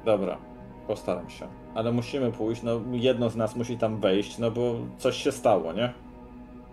[0.05, 0.39] Dobra,
[0.87, 1.49] postaram się.
[1.75, 5.73] Ale musimy pójść, no jedno z nas musi tam wejść, no bo coś się stało,
[5.73, 5.93] nie?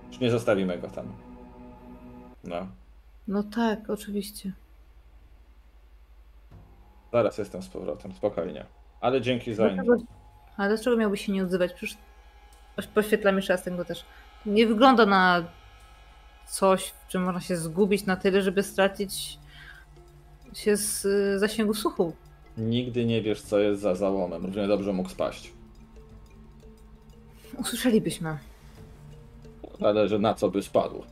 [0.08, 1.06] Już nie zostawimy go tam.
[2.44, 2.68] No,
[3.28, 4.52] No tak, oczywiście.
[7.14, 8.66] zaraz jestem z powrotem, spokojnie.
[9.02, 9.94] Ale dzięki za info.
[10.58, 11.74] Ale dlaczego miałby się nie odzywać?
[11.74, 11.98] Przecież
[12.78, 14.06] oś- poświetlam jeszcze raz tego też.
[14.46, 15.44] Nie wygląda na
[16.48, 19.40] coś, w czym można się zgubić na tyle, żeby stracić
[20.54, 22.14] się z y, zasięgu słuchu.
[22.58, 24.46] Nigdy nie wiesz, co jest za załomem.
[24.46, 25.52] Równie dobrze mógł spaść.
[27.58, 28.38] Usłyszelibyśmy.
[29.80, 31.04] Zależy na co by spadł.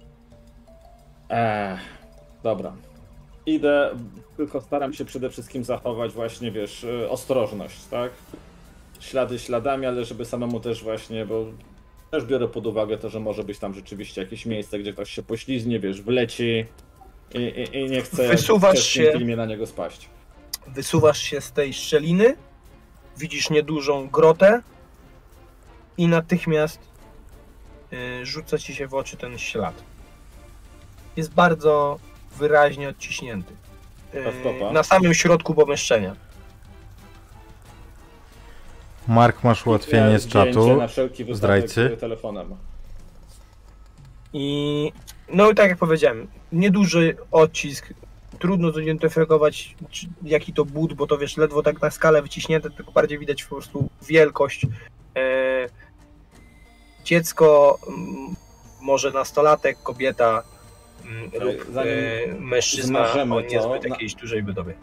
[1.29, 1.77] Eee,
[2.43, 2.73] dobra.
[3.45, 3.91] Idę,
[4.37, 8.11] tylko staram się przede wszystkim zachować właśnie, wiesz, y, ostrożność, tak?
[8.99, 11.45] Ślady śladami, ale żeby samemu też właśnie, bo
[12.15, 15.23] też biorę pod uwagę to, że może być tam rzeczywiście jakieś miejsce, gdzie ktoś się
[15.23, 16.65] poślizgnie, wiesz, wleci
[17.33, 19.11] i, i, i nie chce Wysuwasz w się.
[19.11, 20.09] filmie na niego spaść.
[20.67, 22.35] Wysuwasz się z tej szczeliny,
[23.17, 24.61] widzisz niedużą grotę
[25.97, 26.79] i natychmiast
[27.93, 29.83] y, rzuca ci się w oczy ten ślad.
[31.17, 31.99] Jest bardzo
[32.37, 33.53] wyraźnie odciśnięty.
[34.13, 36.15] Y, na samym środku pomieszczenia.
[39.07, 40.79] Mark, masz ułatwienie z czatu.
[41.31, 41.97] zdrajcy.
[41.99, 42.55] telefonem.
[44.33, 44.91] I
[45.33, 47.93] no i tak jak powiedziałem, nieduży odcisk.
[48.39, 49.75] Trudno zidentyfikować,
[50.23, 53.55] jaki to but, bo to wiesz, ledwo tak na skalę wyciśnięte, tylko bardziej widać po
[53.55, 54.65] prostu wielkość.
[55.17, 55.67] E,
[57.03, 57.79] dziecko,
[58.81, 60.43] może nastolatek, kobieta
[61.33, 64.73] lub e, mężczyzna o to, niezbyt na- jakiejś dużej budowie.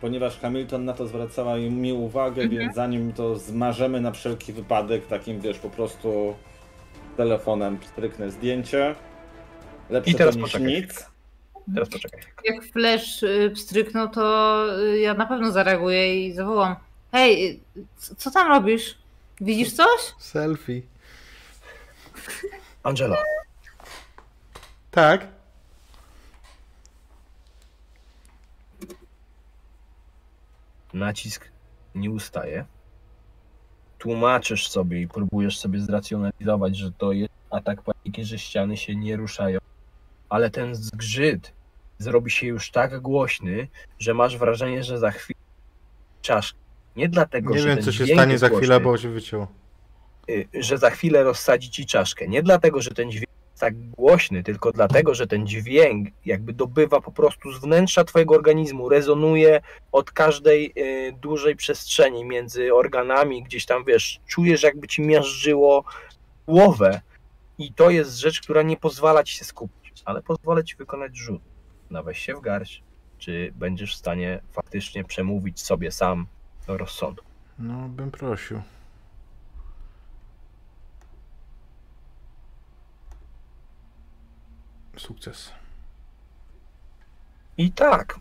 [0.00, 2.60] Ponieważ Hamilton na to zwracała mi uwagę, Mhm.
[2.60, 6.34] więc zanim to zmarzemy na wszelki wypadek, takim wiesz, po prostu
[7.16, 8.94] telefonem stryknę zdjęcie.
[9.90, 11.06] Lepsze I teraz to niż poczekaj nic.
[11.74, 12.20] Teraz poczekaj.
[12.44, 16.76] Jak flash y, pstryknął, to y, ja na pewno zareaguję i zawołam.
[17.12, 18.98] Hej, y, co, co tam robisz?
[19.40, 20.00] Widzisz coś?
[20.18, 20.82] Selfie.
[22.82, 23.16] Angela,
[24.90, 25.26] Tak.
[30.94, 31.48] Nacisk
[31.94, 32.64] nie ustaje.
[33.98, 39.16] tłumaczysz sobie i próbujesz sobie zracjonalizować, że to jest atak paniki, że ściany się nie
[39.16, 39.58] ruszają,
[40.28, 41.52] ale ten zgrzyt
[41.98, 43.68] zrobi się już tak głośny,
[43.98, 45.40] że masz wrażenie, że za chwilę
[46.22, 46.58] czaszka.
[46.96, 49.46] Nie dlatego, Nie że wiem, ten co się stanie za chwilę, głośny, bo się wycięło.
[50.30, 52.28] y, że za chwilę rozsadzi ci czaszkę.
[52.28, 53.27] Nie dlatego, że ten dźwięk
[53.58, 58.88] tak głośny, tylko dlatego, że ten dźwięk jakby dobywa po prostu z wnętrza twojego organizmu,
[58.88, 59.60] rezonuje
[59.92, 65.84] od każdej y, dużej przestrzeni między organami, gdzieś tam wiesz, czujesz jakby ci miażdżyło
[66.46, 67.00] głowę
[67.58, 71.42] i to jest rzecz, która nie pozwala ci się skupić, ale pozwala ci wykonać rzut.
[71.90, 72.82] Na weź się w garść,
[73.18, 76.26] czy będziesz w stanie faktycznie przemówić sobie sam
[76.66, 77.26] do rozsądku.
[77.58, 78.62] No, bym prosił.
[84.98, 85.52] Sukces.
[87.58, 88.20] I tak.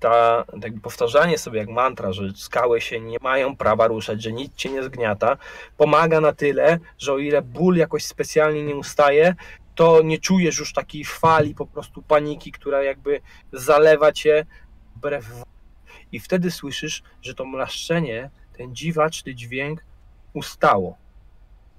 [0.00, 4.54] Ta, jakby powtarzanie sobie jak mantra, że skały się nie mają prawa ruszać, że nic
[4.54, 5.36] cię nie zgniata,
[5.76, 9.34] pomaga na tyle, że o ile ból jakoś specjalnie nie ustaje,
[9.74, 13.20] to nie czujesz już takiej fali po prostu paniki, która jakby
[13.52, 14.46] zalewa cię
[14.96, 15.26] wbrew.
[16.12, 19.84] I wtedy słyszysz, że to mlaszczenie, ten dziwaczny dźwięk
[20.32, 20.96] ustało.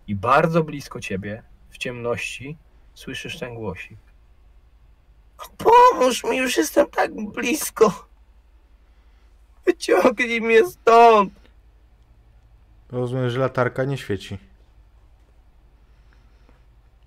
[0.07, 2.57] I bardzo blisko ciebie, w ciemności,
[2.99, 3.97] słyszysz ten głosik.
[5.57, 8.07] Pomóż mi, już jestem tak blisko.
[9.65, 11.33] Wyciągnij mnie stąd.
[12.91, 14.37] Rozumiem, że latarka nie świeci.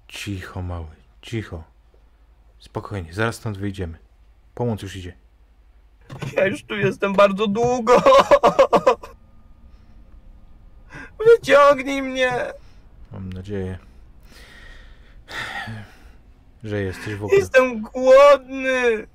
[0.09, 0.87] Cicho, mały,
[1.23, 1.65] cicho.
[2.59, 3.99] Spokojnie, zaraz stąd wyjdziemy.
[4.55, 5.13] Pomoc już idzie.
[6.37, 8.03] Ja już tu jestem bardzo długo.
[11.27, 12.53] Wyciągnij mnie.
[13.13, 13.79] Mam nadzieję,
[16.65, 17.39] że jesteś w ogóle.
[17.39, 19.07] Jestem głodny.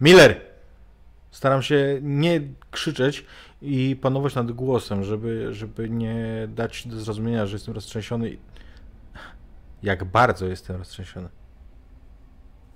[0.00, 0.40] Miller!
[1.30, 2.40] Staram się nie
[2.70, 3.26] krzyczeć
[3.62, 8.36] i panować nad głosem, żeby, żeby nie dać do zrozumienia, że jestem roztrzęsiony.
[9.82, 11.28] Jak bardzo jestem roztrzęsiony.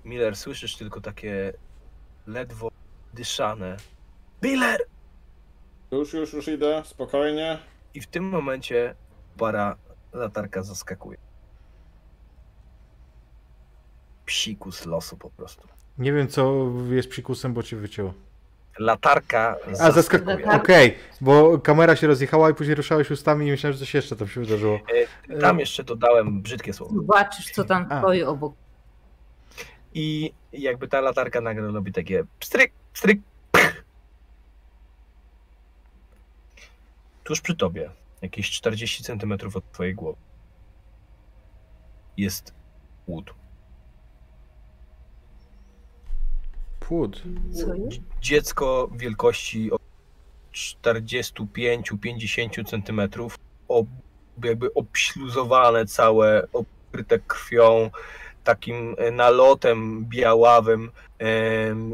[0.05, 1.53] Miller, słyszysz tylko takie
[2.27, 2.71] ledwo
[3.15, 3.77] dyszane.
[4.43, 4.81] Miller!
[5.93, 7.59] Już, już, już idę, spokojnie.
[7.95, 8.95] I w tym momencie
[9.39, 9.77] para
[10.13, 11.26] latarka zaskakuje.
[14.27, 15.69] Psikus losu po prostu.
[15.99, 18.15] Nie wiem, co jest psikusem, bo cię wycięło.
[18.79, 20.51] Latarka A, zaskakuje.
[20.51, 24.29] Okej, bo kamera się rozjechała i później ruszałeś ustami i myślałem, że coś jeszcze tam
[24.29, 24.81] się wydarzyło.
[25.41, 26.95] Tam jeszcze dodałem brzydkie słowo.
[26.95, 27.99] Zobaczysz, co tam A.
[27.99, 28.55] stoi obok.
[29.95, 33.21] I jakby ta latarka nagle robi takie pstryk, pstryk.
[33.53, 33.85] pch.
[37.25, 37.91] Tuż przy tobie,
[38.23, 40.19] jakieś 40 cm od twojej głowy,
[42.17, 42.55] jest
[43.07, 43.35] łód.
[46.89, 47.23] Płód.
[48.21, 49.83] Dziecko wielkości od
[50.53, 53.01] 45-50 cm,
[53.69, 53.87] ob,
[54.45, 57.91] jakby obśluzowane całe, okryte krwią,
[58.45, 60.91] takim e, nalotem białawym,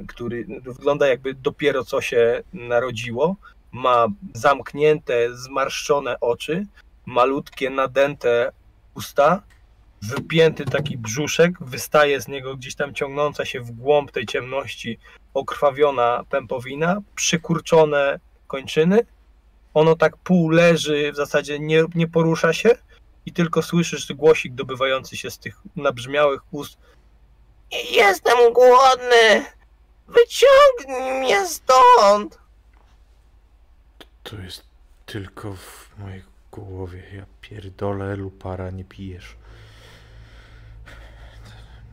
[0.08, 3.36] który wygląda jakby dopiero co się narodziło.
[3.72, 6.66] Ma zamknięte, zmarszczone oczy,
[7.06, 8.52] malutkie, nadęte
[8.94, 9.42] usta,
[10.02, 14.98] wypięty taki brzuszek, wystaje z niego gdzieś tam ciągnąca się w głąb tej ciemności
[15.34, 19.06] okrwawiona pępowina, przykurczone kończyny.
[19.74, 22.70] Ono tak pół leży, w zasadzie nie, nie porusza się
[23.26, 26.78] i tylko słyszysz głosik dobywający się z tych nabrzmiałych ust.
[27.90, 29.44] Jestem głodny!
[30.08, 32.38] Wyciągnij mnie stąd!
[34.22, 34.64] To jest
[35.06, 36.22] tylko w mojej
[36.52, 37.02] głowie.
[37.16, 39.36] Ja pierdolę, lupara, nie pijesz.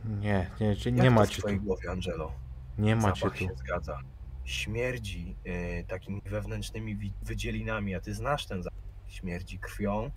[0.04, 1.40] Nie, nie, nie, nie Jak to w macie tu.
[1.40, 2.32] twojej głowie, Angelo?
[2.78, 3.44] Nie macie Zapach tu.
[3.44, 3.98] się zgadza.
[4.44, 8.80] Śmierdzi y, takimi wewnętrznymi wi- wydzielinami, a ty znasz ten zapach.
[9.08, 10.10] Śmierdzi krwią.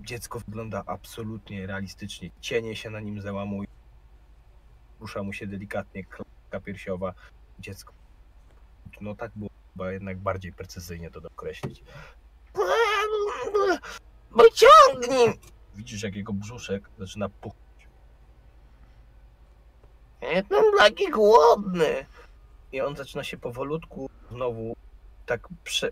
[0.00, 2.30] Dziecko wygląda absolutnie realistycznie.
[2.40, 3.68] Cienie się na nim załamują.
[5.00, 7.14] Rusza mu się delikatnie klatka piersiowa.
[7.58, 7.92] Dziecko.
[9.00, 11.82] No tak było chyba jednak bardziej precyzyjnie to dokreślić.
[14.30, 15.40] Wyciągnij!
[15.74, 17.60] Widzisz, jak jego brzuszek zaczyna puchać.
[20.22, 22.06] Jestem taki głodny.
[22.72, 24.76] I on zaczyna się powolutku znowu
[25.26, 25.90] tak prze...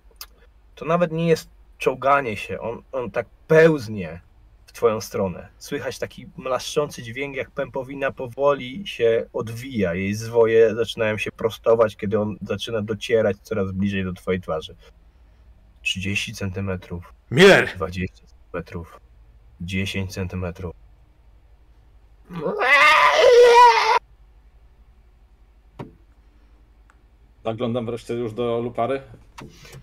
[0.74, 1.48] To nawet nie jest
[1.78, 4.20] czołganie się, on, on tak pełznie
[4.66, 5.48] w twoją stronę.
[5.58, 9.94] Słychać taki mlaszczący dźwięk, jak pępowina powoli się odwija.
[9.94, 14.76] Jej zwoje zaczynają się prostować, kiedy on zaczyna docierać coraz bliżej do twojej twarzy.
[15.82, 17.76] 30 centymetrów, Miller!
[17.76, 19.00] 20 centymetrów,
[19.60, 20.74] 10 centymetrów.
[27.44, 29.02] Zaglądam wreszcie już do lupary.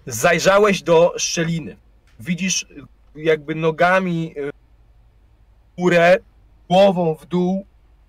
[0.05, 1.77] Zajrzałeś do szczeliny.
[2.19, 4.51] Widzisz y, jakby nogami y,
[5.77, 6.17] górę,
[6.69, 7.65] głową w dół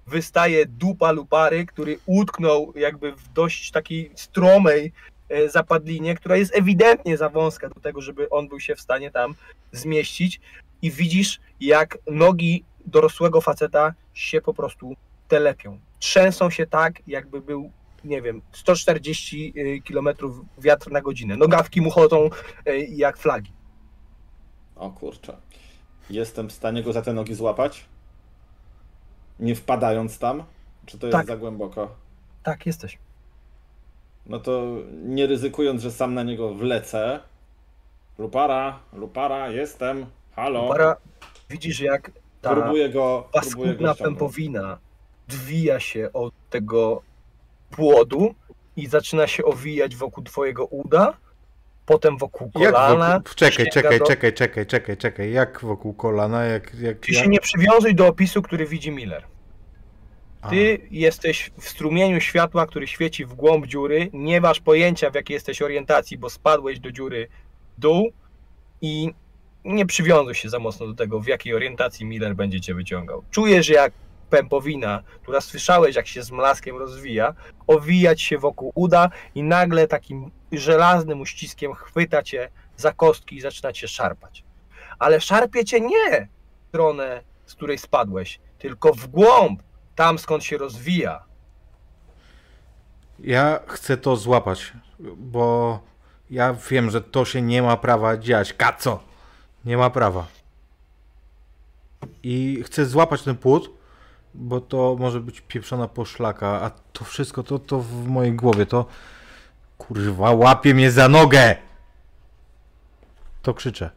[0.07, 4.93] wystaje dupa lupary, który utknął jakby w dość takiej stromej
[5.29, 9.11] e, zapadlinie, która jest ewidentnie za wąska do tego, żeby on był się w stanie
[9.11, 9.35] tam
[9.73, 10.41] zmieścić
[10.87, 14.97] i widzisz jak nogi dorosłego faceta się po prostu
[15.29, 15.79] telepią.
[15.99, 17.71] Trzęsą się tak, jakby był,
[18.05, 19.55] nie wiem, 140
[19.89, 20.09] km
[20.59, 21.37] wiatr na godzinę.
[21.37, 22.31] Nogawki mu chodzą
[22.67, 23.53] e, jak flagi.
[24.77, 25.37] O kurczę.
[26.11, 27.85] Jestem w stanie go za te nogi złapać?
[29.41, 30.43] Nie wpadając tam?
[30.87, 31.27] Czy to jest Tak.
[31.27, 31.95] za głęboko?
[32.43, 32.99] Tak, jesteś.
[34.27, 37.21] No to nie ryzykując, że sam na niego wlecę.
[38.19, 40.07] Lupara, lupara, jestem.
[40.37, 40.69] Halo.
[40.69, 40.97] Para,
[41.51, 42.11] widzisz jak
[42.43, 43.29] ta Próbuję go.
[43.33, 43.99] Próbuję paskudna go ściągnąć.
[43.99, 44.79] pępowina
[45.29, 47.03] dwija się od tego
[47.71, 48.35] płodu
[48.77, 51.17] i zaczyna się owijać wokół twojego uda,
[51.87, 53.15] potem wokół Jak kolana.
[53.19, 53.35] wokół...
[53.35, 55.33] Czekaj, czekaj, do- czekaj, czekaj, czekaj, czekaj.
[55.33, 56.75] Jak wokół kolana, jak...
[56.75, 57.23] jak, Ty jak...
[57.25, 59.23] się nie przywiązuj do opisu, który widzi Miller.
[60.41, 64.11] A, Ty jesteś w strumieniu światła, który świeci w głąb dziury.
[64.13, 67.29] Nie masz pojęcia, w jakiej jesteś orientacji, bo spadłeś do dziury
[67.77, 68.11] w dół
[68.81, 69.15] i
[69.67, 73.25] nie przywiązuj się za mocno do tego, w jakiej orientacji Miller będzie cię wyciągał.
[73.31, 73.93] Czujesz, jak
[74.31, 77.35] pępowina, która słyszałeś, jak się z mlaskiem rozwija,
[77.67, 83.73] owijać się wokół uda i nagle takim żelaznym uściskiem chwyta cię za kostki i zaczyna
[83.73, 84.45] cię szarpać.
[84.99, 86.29] Ale szarpie cię nie
[86.65, 89.63] w stronę, z której spadłeś, tylko w głąb,
[89.95, 91.25] tam skąd się rozwija.
[93.19, 94.73] Ja chcę to złapać,
[95.17, 95.81] bo
[96.31, 98.53] ja wiem, że to się nie ma prawa dziać.
[98.53, 99.06] Kaco!
[99.67, 100.27] Nie ma prawa.
[102.23, 103.71] I chcę złapać ten płód,
[104.35, 108.87] bo to może być pieprzona poszlaka, a to wszystko to, to w mojej głowie, to
[109.79, 111.57] kurwa łapie mnie za nogę!
[113.43, 113.91] To krzyczę.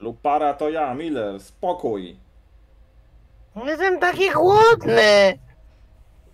[0.00, 2.16] Lupara to ja, Miller, spokój.
[3.66, 5.38] Jestem taki głodny.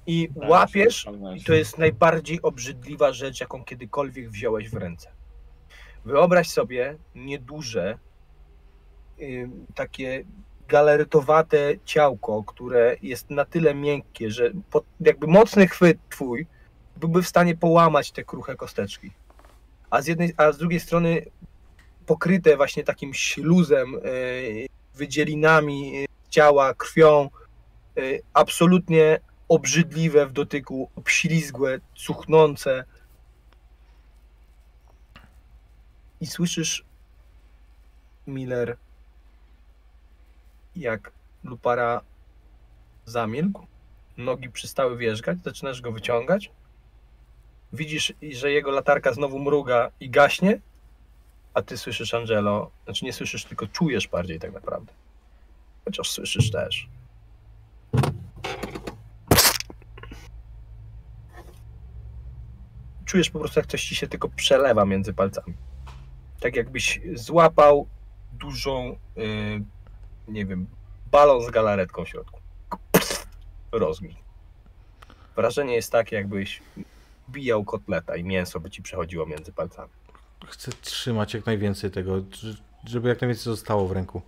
[0.07, 1.43] I Tak, łapiesz, się ściągnąć.
[1.43, 5.18] i to jest najbardziej obrzydliwa rzecz, jaką kiedykolwiek wziąłeś w ręce.
[6.09, 7.99] Wyobraź sobie nieduże,
[9.21, 10.25] y, takie
[10.69, 16.47] galaretowate ciałko, które jest na tyle miękkie, że po, jakby mocny chwyt twój
[16.97, 19.11] byłby w stanie połamać te kruche kosteczki.
[19.91, 21.23] A z, jednej, a z drugiej strony
[22.07, 27.31] pokryte właśnie takim śluzem, y, wydzielinami y, ciała, krwią,
[28.33, 32.85] absolutnie obrzydliwe w dotyku, obślizgłe, cuchnące.
[36.21, 36.85] I słyszysz,
[38.27, 38.77] Miller,
[40.77, 41.13] jak
[41.45, 42.01] Lupara
[43.07, 43.67] zamilkł,
[44.17, 46.51] nogi przestały wierzgać, zaczynasz go wyciągać.
[47.73, 50.61] Widzisz, że jego latarka znowu mruga i gaśnie,
[51.55, 54.93] a ty słyszysz Angelo, znaczy nie słyszysz, tylko czujesz bardziej tak naprawdę.
[55.85, 56.89] Chociaż słyszysz też.
[63.09, 65.55] czujesz po prostu, jak coś ci się tylko przelewa między palcami.
[66.41, 67.87] Tak jakbyś złapał
[68.33, 69.63] dużą, yy,
[70.29, 70.67] nie wiem,
[71.11, 72.41] balon z galaretką w środku.
[73.73, 74.15] Rozgnił.
[75.37, 76.63] Wrażenie jest takie, jakbyś
[77.31, 79.91] bijał kotleta i mięso by ci przechodziło między palcami.
[80.47, 82.23] Chcę trzymać jak najwięcej tego,
[82.85, 84.23] żeby jak najwięcej zostało w ręku.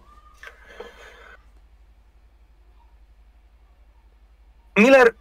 [4.76, 5.14] Miller,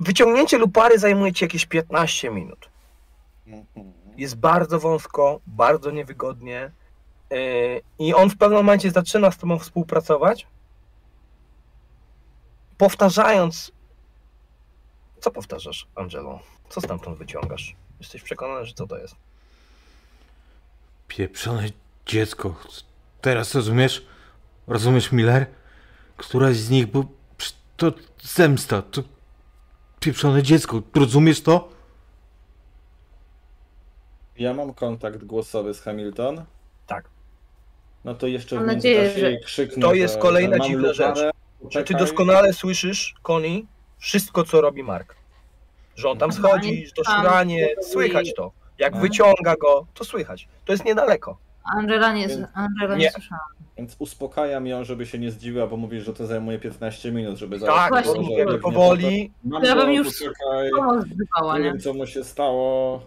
[0.00, 2.68] wyciągnięcie lupary zajmuje ci jakieś 15 minut.
[4.16, 6.70] Jest bardzo wąsko, bardzo niewygodnie.
[7.30, 10.46] yy, I on w pewnym momencie zaczyna z tobą współpracować,
[12.78, 13.72] powtarzając.
[15.20, 16.40] Co powtarzasz, Angelo?
[16.68, 17.76] Co stamtąd wyciągasz?
[18.00, 19.14] Jesteś przekonany, że co to jest?
[21.08, 21.68] Pieprzone
[22.06, 22.54] dziecko.
[23.20, 24.06] Teraz rozumiesz?
[24.66, 25.46] Rozumiesz, Miller?
[26.16, 27.04] Któraś z nich, bo
[27.76, 27.92] to
[28.22, 29.02] zemsta, to
[30.00, 30.82] pieprzone dziecko.
[30.94, 31.68] Rozumiesz to?
[34.38, 36.44] Ja mam kontakt głosowy z Hamilton.
[36.86, 37.04] Tak.
[38.04, 40.58] No to jeszcze Mam w nadzieję, międzyczasie że- jej krzyknę, To jest że- kolejna że
[40.58, 41.16] mam dziwna rzecz.
[41.62, 41.96] Czy ty czekaj.
[42.00, 43.60] doskonale słyszysz, Connie,
[43.98, 45.14] wszystko, co robi Mark?
[45.96, 48.52] Że on tam schodzi, że to Tam szuranie, robi- słychać to.
[48.78, 50.48] Jak wyciąga go, to słychać.
[50.64, 51.36] To jest niedaleko.
[51.76, 53.04] Angela nie, Angela nie.
[53.04, 53.44] nie słyszała.
[53.78, 57.60] Więc uspokajam ją, żeby się nie zdziwiła, bo mówisz, że to zajmuje 15 minut, żeby
[57.60, 59.32] Tak, właśnie, bo powoli.
[59.44, 61.70] Mam Ja go, bym już poczekaj, Pomoc zdawała, nie nie?
[61.70, 63.02] wiem co mu się stało.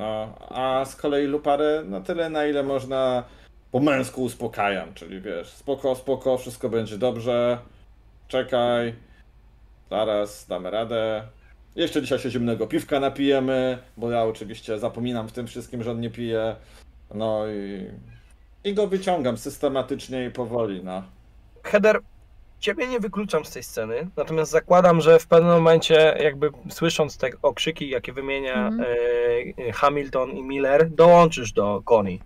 [0.00, 3.24] No, a z kolei Luparę na tyle, na ile można
[3.72, 7.58] po męsku uspokajam, czyli wiesz, spoko, spoko, wszystko będzie dobrze,
[8.28, 8.94] czekaj,
[9.90, 11.22] zaraz damy radę,
[11.76, 16.00] Jeszcze dzisiaj się zimnego piwka napijemy, bo ja oczywiście zapominam w tym wszystkim, że on
[16.00, 16.56] nie pije.
[17.14, 17.86] No i,
[18.64, 21.02] i go wyciągam systematycznie i powoli, no.
[21.64, 22.00] Heather,
[22.60, 27.30] ciebie nie wykluczam z tej sceny, natomiast zakładam, że w pewnym momencie, jakby słysząc te
[27.42, 28.88] okrzyki, jakie wymienia Mhm.
[29.68, 32.18] e, Hamilton i Miller, dołączysz do Connie.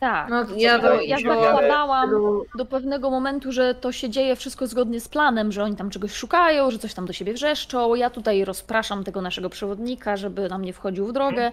[0.00, 0.28] Tak.
[0.28, 2.10] No, ja to ja zakładałam
[2.58, 6.12] do pewnego momentu, że to się dzieje wszystko zgodnie z planem, że oni tam czegoś
[6.12, 7.94] szukają, że coś tam do siebie wrzeszczą.
[7.94, 11.52] Ja tutaj rozpraszam tego naszego przewodnika, żeby nam nie wchodził w drogę.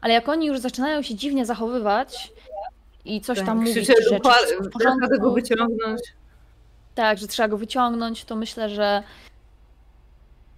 [0.00, 2.32] Ale jak oni już zaczynają się dziwnie zachowywać
[3.04, 6.00] i coś tam mówić, Krzyczę, że że czy wszystko w trzeba tego porządku, wyciągnąć.
[6.94, 9.02] Tak, że trzeba go wyciągnąć, to myślę, że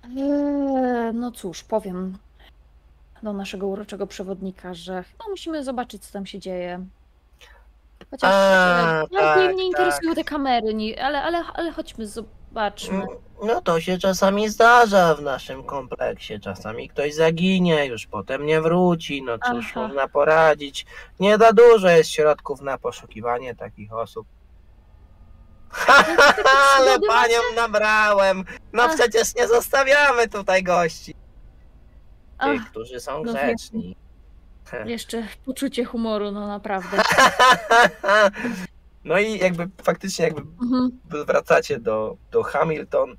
[0.05, 2.19] Eee, no cóż, powiem
[3.23, 6.87] do naszego uroczego przewodnika, że chyba musimy zobaczyć, co tam się dzieje.
[8.11, 13.07] Chociaż A, e, bardziej tak, mnie interesują te kamery, ale, ale, ale chodźmy, zobaczmy.
[13.45, 16.41] No to się czasami zdarza w naszym kompleksie.
[16.41, 19.23] Czasami ktoś zaginie, już potem nie wróci.
[19.23, 19.81] No cóż, Aha.
[19.81, 20.87] można poradzić.
[21.21, 24.27] Nie za dużo jest środków na poszukiwanie takich osób.
[26.77, 28.45] Ale panią nabrałem.
[28.73, 28.95] No Ach.
[28.95, 31.15] przecież nie zostawiamy tutaj gości.
[32.41, 33.97] Tych, Ach, którzy są no grzeczni.
[34.85, 37.03] jeszcze poczucie humoru, no naprawdę.
[39.05, 41.01] No i jakby faktycznie jakby Mhm.
[41.27, 43.17] wracacie do, do Hamilton.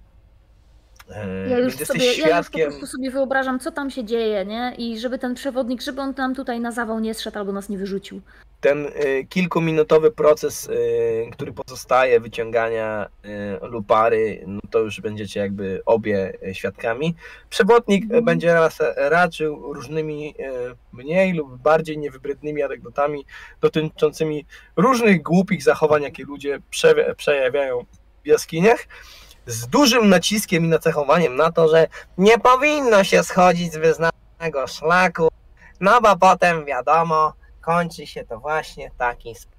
[1.09, 4.45] E, Ja już, jesteś sobie, ja już po prostu sobie wyobrażam, co tam się dzieje,
[4.45, 4.73] nie?
[4.77, 7.77] I żeby ten przewodnik, żeby on tam tutaj na zawał nie zszedł albo nas nie
[7.77, 8.21] wyrzucił.
[8.61, 13.05] ten y, kilkuminutowy proces, y, który pozostaje wyciągania
[13.63, 17.15] y, lupary, no to już będziecie jakby obie świadkami.
[17.49, 18.25] Przewodnik Mhm.
[18.25, 20.35] będzie raz raczył różnymi
[20.93, 23.25] mniej lub bardziej niewybrednymi anegdotami
[23.61, 24.45] dotyczącymi
[24.75, 27.85] różnych głupich zachowań, jakie ludzie prze, przejawiają
[28.23, 28.79] w jaskiniach.
[29.45, 31.87] Z dużym naciskiem i nacechowaniem na to, że
[32.17, 35.27] nie powinno się schodzić z wyznanego szlaku,
[35.79, 39.53] no bo potem wiadomo, kończy się to właśnie taki sposób.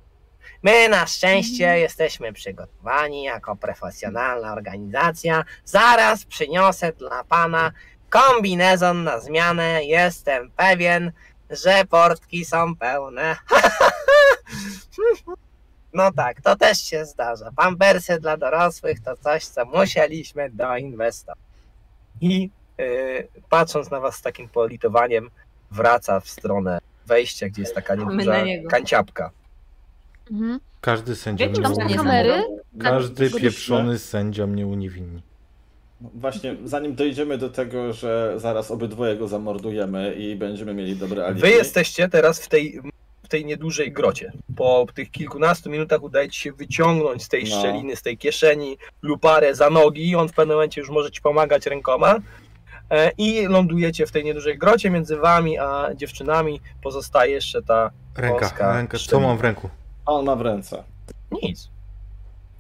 [0.62, 1.80] My na szczęście Mhm.
[1.80, 5.44] jesteśmy przygotowani jako profesjonalna organizacja.
[5.64, 7.72] Zaraz przyniosę dla pana
[8.08, 9.84] kombinezon na zmianę.
[9.84, 11.12] Jestem pewien,
[11.50, 13.36] że portki są pełne.
[15.94, 17.50] No tak, to też się zdarza.
[17.56, 21.38] Pampersy dla dorosłych to coś, co musieliśmy doinwestować.
[22.20, 25.30] I y, patrząc na was z takim politowaniem,
[25.70, 29.30] wraca w stronę wejścia, gdzie jest taka nieduża kanciapka.
[30.30, 30.60] Mhm.
[30.80, 31.94] Każdy sędzia mnie uniewinni.
[31.94, 32.42] kamery?
[32.80, 35.22] Każdy pieprzony sędzia mnie uniewinni.
[36.00, 41.40] Właśnie, zanim dojdziemy do tego, że zaraz obydwoje go zamordujemy i będziemy mieli dobre alibi.
[41.40, 42.80] Wy jesteście teraz w tej,
[43.34, 44.32] tej niedużej grocie.
[44.56, 47.58] Po tych kilkunastu minutach udaje ci się wyciągnąć z tej No.
[47.58, 50.16] szczeliny, z tej kieszeni luparę za nogi.
[50.16, 52.16] On w pewnym momencie już może ci pomagać rękoma.
[52.90, 54.90] E, I lądujecie w tej niedużej grocie.
[54.90, 58.98] Między wami a dziewczynami pozostaje jeszcze ta Ręka, ręka.
[58.98, 59.68] Co mam w ręku?
[60.06, 60.84] A on ma w ręce.
[61.42, 61.70] nic.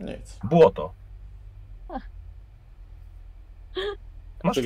[0.00, 0.38] Nic.
[0.44, 0.92] Błoto.
[4.44, 4.56] Masz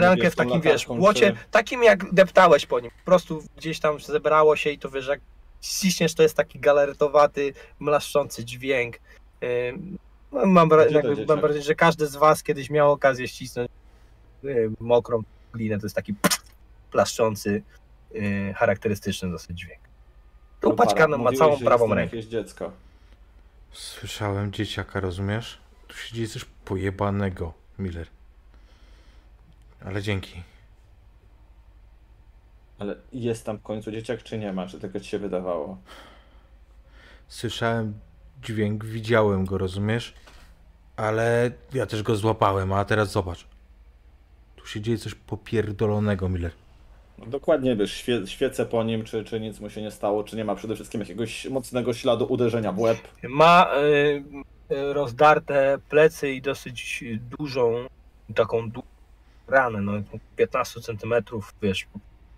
[0.00, 2.90] rękę wiesz, w takim, wiesz, błocie, czy- takim jak deptałeś po nim.
[2.90, 5.20] Po prostu gdzieś tam zebrało się i to wiesz, jak
[5.62, 8.98] ściśniesz, to jest taki galeretowaty, mlaszczący dźwięk.
[10.32, 13.68] No, Mam, to jakby, mam wrażenie, że każdy z was kiedyś miał okazję ścisnąć
[14.44, 15.78] y, mokrą glinę.
[15.78, 16.14] To jest taki
[16.90, 17.62] plaszczący,
[18.14, 19.80] y, charakterystyczny dosyć dźwięk.
[20.60, 22.16] To upaćkaną ma całą że prawą rękę.
[22.16, 22.72] jakieś dziecko.
[23.72, 25.58] Słyszałem dzieciaka, rozumiesz?
[25.88, 28.06] Tu się dzieje coś pojebanego, Miller.
[29.86, 30.42] Ale dzięki.
[32.78, 34.66] Ale jest tam w końcu dzieciak, czy nie ma?
[34.66, 35.78] Czy tylko ci się wydawało?
[37.28, 37.94] Słyszałem
[38.42, 40.14] dźwięk, widziałem go, rozumiesz?
[40.96, 43.46] Ale ja też go złapałem, a teraz zobacz.
[44.56, 46.52] Tu się dzieje coś popierdolonego, Miller.
[47.18, 50.36] No dokładnie wiesz, świe, świecę po nim, czy, czy nic mu się nie stało, czy
[50.36, 52.98] nie ma przede wszystkim jakiegoś mocnego śladu uderzenia w łeb.
[53.22, 57.04] Ma y, y, rozdarte plecy i dosyć
[57.38, 57.86] dużą,
[58.34, 58.70] taką
[59.48, 59.92] ranę, no
[60.36, 61.86] 15 centymetrów, wiesz,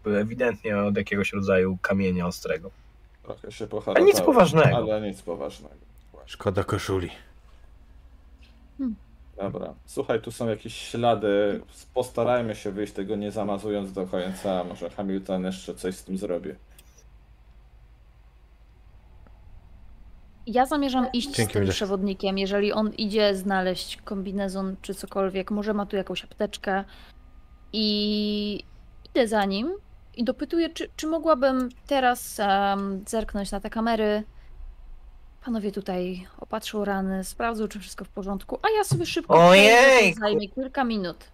[0.07, 2.71] ewidentnie od jakiegoś rodzaju kamienia ostrego.
[3.23, 4.07] Trochę się A poharatował.
[4.09, 4.77] nic poważnego.
[4.77, 5.75] Ale nic poważnego.
[6.13, 6.33] Właśnie.
[6.33, 7.11] Szkoda koszuli.
[9.37, 9.75] Dobra.
[9.87, 11.61] Słuchaj, tu są jakieś ślady.
[11.95, 14.65] Postarajmy się wyjść tego nie zamazując do końca.
[14.65, 16.51] Może Hamilton jeszcze coś z tym zrobi.
[20.51, 25.74] Ja zamierzam iść Dzięki, z tym przewodnikiem, jeżeli on idzie znaleźć kombinezon czy cokolwiek, może
[25.74, 26.84] ma tu jakąś apteczkę
[27.72, 28.64] i
[29.11, 29.72] idę za nim
[30.16, 34.22] i dopytuję, czy, czy mogłabym teraz em, zerknąć na te kamery.
[35.44, 40.14] Panowie tutaj opatrzą rany, sprawdzą, czy wszystko w porządku, a ja sobie szybko Ojej!
[40.14, 41.24] zajmie kilka minut.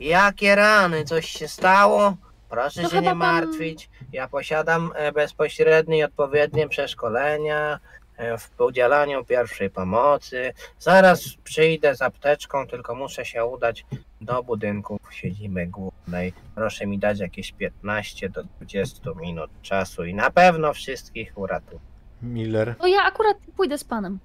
[0.00, 1.04] Jakie rany?
[1.04, 2.16] Coś się stało?
[2.48, 3.90] Proszę To się chyba nie pan- martwić.
[4.12, 8.03] Ja posiadam e, bezpośrednie i odpowiednie przeszkolenia e,
[8.38, 10.52] w udzielaniu pierwszej pomocy.
[10.78, 13.86] Zaraz przyjdę z apteczką, tylko muszę się udać
[14.20, 16.32] do budynku siedziby głównej.
[16.54, 21.80] Proszę mi dać jakieś 15 do 20 minut czasu i na pewno wszystkich uratuję.
[22.22, 24.18] Miller, To ja akurat pójdę z panem.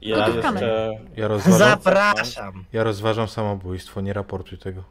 [0.00, 0.90] Ja jeszcze...
[1.16, 2.64] ja rozważam, Zapraszam.
[2.72, 4.84] ja rozważam samobójstwo, nie raportuj tego.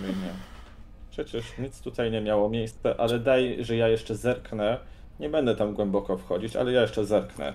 [0.00, 0.32] Nie, nie.
[1.10, 4.78] Przecież nic tutaj nie miało miejsca, ale daj, że ja jeszcze zerknę.
[5.22, 7.54] Nie będę tam głęboko wchodzić, ale ja jeszcze zerknę.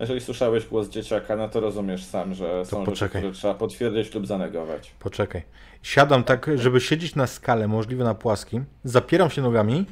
[0.00, 3.22] Jeżeli słyszałeś głos dzieciaka, no to rozumiesz sam, że są rzeczy, poczekaj.
[3.22, 4.94] które trzeba potwierdzić lub zanegować.
[4.98, 5.42] Poczekaj.
[5.82, 9.86] Siadam tak, żeby siedzieć na skale, możliwe na płaskim, zapieram się nogami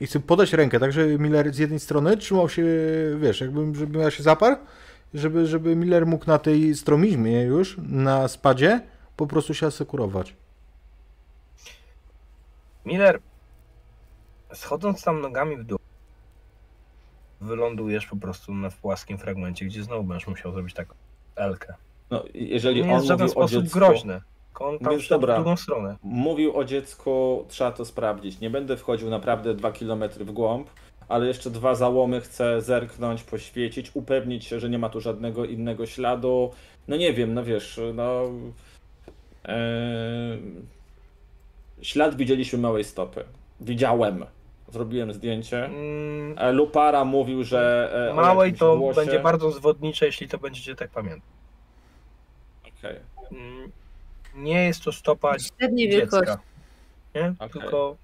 [0.00, 2.64] i chcę podać rękę, tak żeby Miller z jednej strony trzymał się,
[3.20, 4.56] wiesz, jakbym, żebym ja się zaparł,
[5.14, 8.80] żeby, żeby Miller mógł na tej stromizmie już, na spadzie,
[9.16, 10.34] po prostu się asekurować.
[12.84, 13.20] Miller,
[14.54, 15.78] schodząc tam nogami w dół,
[17.40, 20.94] wylądujesz po prostu na płaskim fragmencie, gdzie znowu będziesz musiał zrobić taką
[21.36, 21.74] elkę.
[22.10, 24.20] No, jeżeli nie on jest w żaden mówił o sposób dziecku, groźne.
[24.46, 25.34] tylko On tam Więc dobra.
[25.34, 25.96] w drugą stronę.
[26.02, 28.40] mówił o dziecku, trzeba to sprawdzić.
[28.40, 30.70] Nie będę wchodził naprawdę dwa kilometry w głąb,
[31.08, 35.86] ale jeszcze dwa załomy chcę zerknąć, poświecić, upewnić się, że nie ma tu żadnego innego
[35.86, 36.50] śladu.
[36.88, 38.22] No nie wiem, no wiesz, no...
[39.44, 40.42] Eee,
[41.82, 43.24] ślad widzieliśmy małej stopy.
[43.60, 44.24] Widziałem.
[44.68, 45.64] Zrobiłem zdjęcie.
[45.64, 47.90] Mm, E, Lupara mówił, że...
[48.10, 51.30] e, Małej to głosie- będzie bardzo zwodnicze, jeśli to będziecie tak pamiętać.
[52.78, 52.96] Okej.
[53.32, 53.72] Mm,
[54.34, 56.36] Nie jest to stopa Średniej wielkości.
[57.14, 57.34] Nie?
[57.38, 57.48] Okej.
[57.62, 57.96] Tylko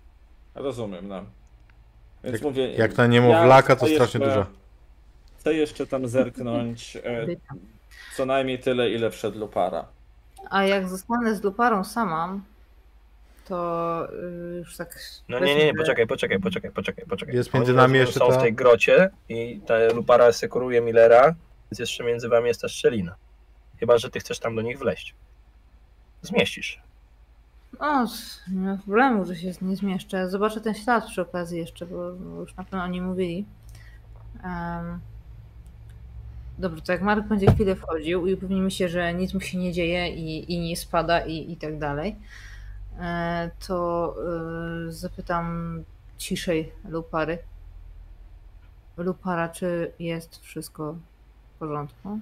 [0.54, 1.24] Rozumiem, no.
[2.24, 2.72] Więc Jak- mówię...
[2.74, 4.46] Jak na niemowlaka, ja to strasznie jeszcze- dużo.
[5.38, 7.26] Chcę jeszcze tam zerknąć e,
[8.16, 9.84] co najmniej tyle, ile wszedł Lupara.
[10.50, 12.38] A jak zostanę z Luparą sama,
[13.44, 14.98] to y, już tak...
[15.28, 17.34] No nie, nie, nie, poczekaj, poczekaj, poczekaj, poczekaj, poczekaj.
[17.34, 21.34] Jest między nami jeszcze są ta- w tej grocie i ta lupara sekuruje Millera,
[21.70, 23.14] więc jeszcze między wami jest ta szczelina.
[23.80, 25.14] Chyba, że ty chcesz tam do nich wleźć.
[26.22, 26.82] Zmieścisz.
[27.78, 28.06] O,
[28.52, 30.28] nie ma problemu, że się nie zmieszczę.
[30.28, 32.08] Zobaczę ten ślad przy okazji jeszcze, bo
[32.40, 33.44] już na pewno o nim mówili.
[34.44, 35.00] Um,
[36.58, 39.72] dobrze, to jak Mark będzie chwilę wchodził i upewnimy się, że nic mu się nie
[39.72, 42.16] dzieje i, i nie spada i, i tak dalej,
[43.66, 44.14] to
[44.88, 45.84] e, zapytam
[46.18, 47.38] ciszej Lupary.
[48.96, 50.96] Lupara, czy jest wszystko
[51.54, 52.20] w porządku?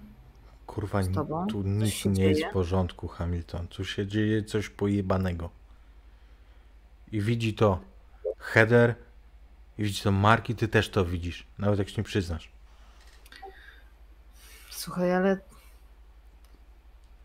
[0.66, 1.00] Kurwa,
[1.48, 2.50] tu nic nie jest dzieje?
[2.50, 3.68] w porządku, Hamilton.
[3.68, 5.50] Tu się dzieje coś pojebanego.
[7.12, 7.80] I widzi to
[8.38, 8.94] Heather,
[9.78, 11.46] i widzi to Mark i ty też to widzisz.
[11.58, 12.52] Nawet jak się nie przyznasz.
[14.70, 15.38] Słuchaj, ale.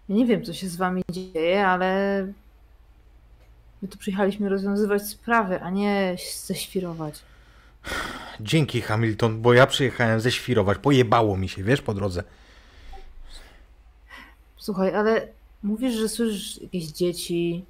[0.10, 2.28] Nie wiem, co się z wami dzieje, ale.
[3.82, 7.20] My tu przyjechaliśmy rozwiązywać sprawy, a nie ześwirować.
[8.40, 10.78] Dzięki Hamilton, bo ja przyjechałem ześwirować.
[10.78, 12.24] Pojebało mi się, wiesz, po drodze.
[14.58, 15.28] Słuchaj, ale
[15.64, 17.66] mówisz, że słyszysz jakieś dzieci.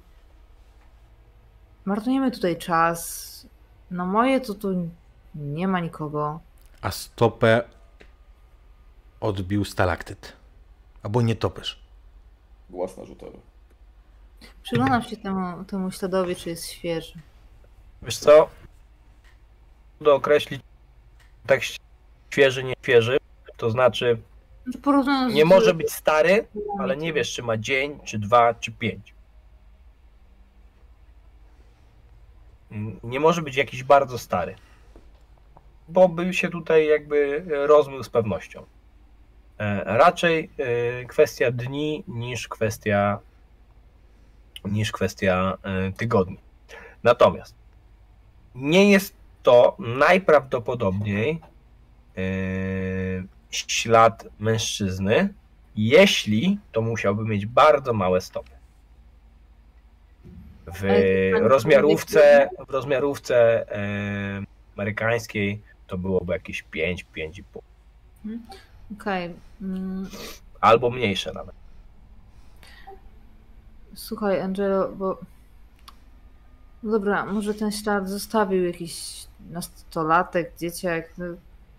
[1.84, 3.46] Marnujemy tutaj czas.
[3.90, 4.90] No moje to tu
[5.34, 6.40] nie ma nikogo.
[6.80, 7.62] A stopę
[9.20, 10.32] odbił stalaktyt.
[11.02, 11.82] Albo nie topesz.
[12.70, 13.38] Głos narzutowy.
[14.62, 17.12] Przyglądam się temu, temu śladowi, czy jest świeży.
[18.02, 18.48] Wiesz co?
[20.00, 20.62] Do określić
[21.46, 21.60] tak
[22.30, 23.18] świeży, nie świeży,
[23.56, 24.18] to znaczy
[24.82, 26.46] Porównując nie z- może być stary,
[26.78, 29.14] ale nie wiesz, czy ma dzień, czy dwa, czy pięć.
[33.02, 34.54] Nie może być jakiś bardzo stary,
[35.88, 38.64] bo by się tutaj jakby rozmył z pewnością.
[39.58, 43.18] E, Raczej e, kwestia dni niż kwestia
[44.64, 46.38] niż kwestia e, tygodni.
[47.02, 47.54] Natomiast
[48.54, 51.40] nie jest to najprawdopodobniej
[52.16, 52.22] e,
[53.50, 55.34] ślad mężczyzny,
[55.76, 58.50] jeśli to musiałby mieć bardzo małe stopy.
[60.66, 60.82] W
[61.40, 64.42] rozmiarówce, w rozmiarówce e,
[64.76, 68.38] amerykańskiej to byłoby jakieś 5, 5,5
[69.00, 69.34] Okej.
[69.60, 70.08] mm,
[70.60, 71.57] albo mniejsze nawet.
[73.94, 75.18] Słuchaj, Angelo, bo.
[76.82, 81.18] No Dobra, może ten ślad zostawił jakiś nastolatek, dzieciak.
[81.18, 81.24] No,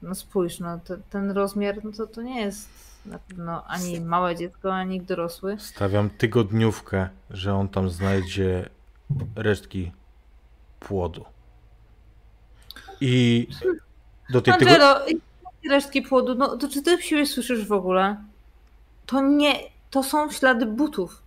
[0.02, 2.70] no spójrz, no to, ten rozmiar, no to, to nie jest
[3.06, 5.60] na pewno ani małe dziecko, ani dorosły.
[5.60, 8.70] Stawiam tygodniówkę, że on tam znajdzie
[9.36, 9.92] resztki
[10.80, 11.26] płodu.
[13.02, 13.48] I
[14.30, 14.54] do tej.
[14.54, 18.16] Angelo, i resztki płodu, no to czy ty siebie słyszysz w ogóle?
[19.06, 19.54] To nie,
[19.90, 21.24] to są ślady butów.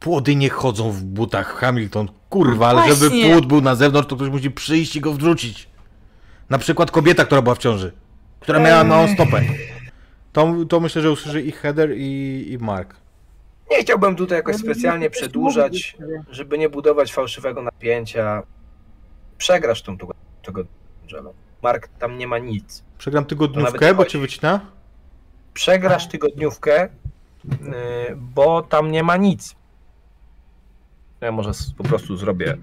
[0.00, 2.08] Płody nie chodzą w butach, Hamilton.
[2.28, 5.68] Kurwa, ale żeby płód był na zewnątrz, to ktoś musi przyjść i go wrzucić.
[6.50, 7.92] Na przykład kobieta, która była w ciąży.
[8.40, 9.42] Która miała małą stopę.
[10.32, 12.96] To, to myślę, że usłyszy i Heather, i, i Mark.
[13.70, 15.96] Nie chciałbym tutaj jakoś specjalnie przedłużać,
[16.30, 18.42] żeby nie budować fałszywego napięcia.
[19.38, 19.96] Przegrasz tą
[21.02, 21.34] Angelo.
[21.62, 22.84] Mark, tam nie ma nic.
[22.98, 24.60] Przegram tygodniówkę, bo cię wycina.
[25.54, 26.88] Przegrasz tygodniówkę,
[27.44, 27.50] yy,
[28.16, 29.54] bo tam nie ma nic.
[31.20, 32.56] Ja może po prostu zrobię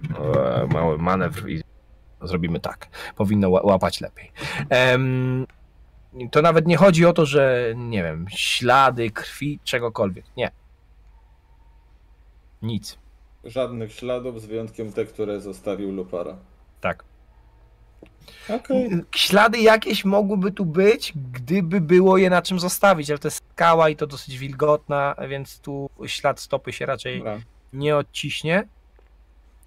[0.63, 1.61] e, mały manewr i
[2.21, 2.87] zrobimy tak.
[3.15, 4.31] Powinno ła- łapać lepiej.
[6.31, 10.25] To nawet nie chodzi o to, że nie wiem, ślady krwi, czegokolwiek.
[10.37, 10.51] Nie.
[12.61, 12.97] Nic.
[13.43, 16.35] Żadnych śladów, z wyjątkiem te, które zostawił Lupara.
[16.81, 17.03] Tak.
[18.49, 18.89] Okej.
[19.15, 23.89] Ślady jakieś mogłyby tu być, gdyby było je na czym zostawić, ale to jest skała
[23.89, 27.23] i to dosyć wilgotna, więc tu ślad stopy się raczej.
[27.77, 28.67] Nie odciśnie.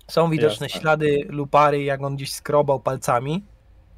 [0.09, 0.81] Są widoczne Jasne.
[0.81, 3.45] ślady lupary, jak on gdzieś skrobał palcami,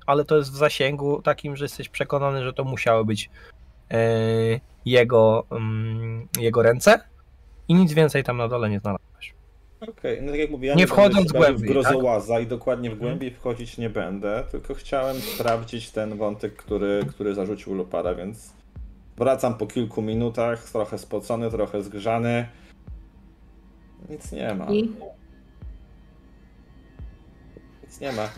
[0.07, 3.31] ale to jest w zasięgu takim, że jesteś przekonany, że to musiały być
[3.91, 3.99] e,
[4.85, 7.01] jego, mm, jego ręce
[7.69, 9.35] i nic więcej tam na dole nie znalazłeś.
[9.89, 11.65] Okej, no tak jak mówię, ja Nie będę wchodząc głębiej, tak?
[11.65, 17.01] w grozołaza i dokładnie w głębiej wchodzić nie będę, tylko chciałem sprawdzić ten wątek, który,
[17.09, 18.53] który zarzucił Lupara, więc
[19.17, 22.47] wracam po kilku minutach, trochę spocony, trochę zgrzany.
[24.09, 24.67] Nic nie ma.
[24.67, 24.97] I
[27.83, 28.29] Nic nie ma.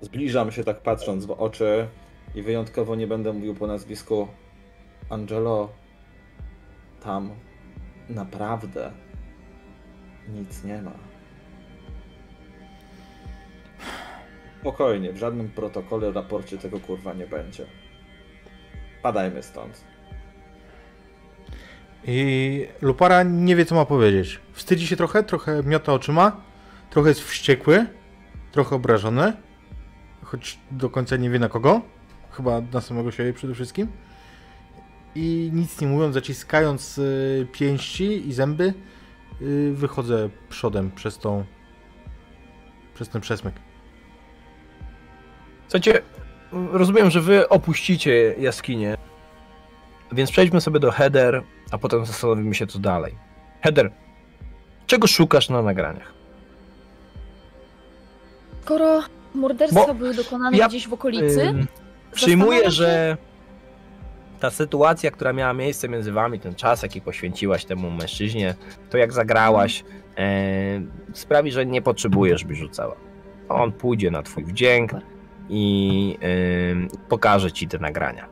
[0.00, 1.88] Zbliżam się tak patrząc w oczy
[2.34, 4.28] i wyjątkowo nie będę mówił po nazwisku
[5.10, 5.68] Angelo.
[7.02, 7.30] Tam
[8.08, 8.92] naprawdę
[10.28, 10.92] nic nie ma.
[14.60, 17.66] Spokojnie, w żadnym protokole, raporcie tego kurwa nie będzie.
[19.02, 19.91] Padajmy stąd.
[22.06, 24.40] I Lupara nie wie, co ma powiedzieć.
[24.52, 26.40] Wstydzi się trochę, trochę miota oczyma,
[26.90, 27.86] trochę jest wściekły,
[28.52, 29.32] trochę obrażony,
[30.22, 31.80] choć do końca nie wie na kogo.
[32.30, 33.88] Chyba na samego siebie przede wszystkim.
[35.14, 38.74] I nic nie mówiąc, zaciskając y, pięści i zęby,
[39.42, 41.44] y, wychodzę przodem przez tą.
[42.94, 43.54] przez ten przesmyk.
[45.62, 46.02] Słuchajcie,
[46.52, 48.96] rozumiem, że wy opuścicie jaskinię,
[50.12, 51.42] więc przejdźmy sobie do Heather,
[51.72, 53.14] a potem zastanowimy się co dalej.
[53.62, 53.90] Heather,
[54.86, 56.12] czego szukasz na nagraniach?
[58.62, 59.00] Skoro
[59.34, 61.66] morderstwa Bo były dokonane ja, gdzieś w okolicy, Ym,
[62.12, 63.16] Przyjmuję, się- że
[64.40, 68.54] ta sytuacja, która miała miejsce między wami, ten czas, jaki poświęciłaś temu mężczyźnie,
[68.90, 69.84] to jak zagrałaś,
[70.18, 70.24] e,
[71.12, 72.96] sprawi, że nie potrzebujesz, by rzucała.
[73.48, 74.92] On pójdzie na twój wdzięk
[75.48, 76.18] i
[76.70, 78.28] ym, pokaże ci te nagrania.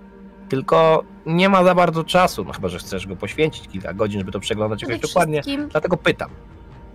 [0.50, 4.32] Tylko nie ma za bardzo czasu, no chyba, że chcesz go poświęcić kilka godzin, żeby
[4.32, 5.42] to przeglądać jakoś dokładnie.
[5.70, 6.30] Dlatego pytam.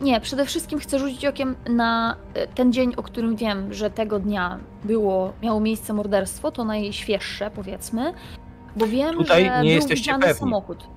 [0.02, 4.20] nie, przede wszystkim chcę rzucić okiem na e, ten dzień, o którym wiem, że tego
[4.20, 8.14] dnia było, miało miejsce morderstwo, to najświeższe powiedzmy,
[8.76, 10.40] bo wiem, Tutaj że nie był jesteście widziany pewni.
[10.40, 10.88] samochód.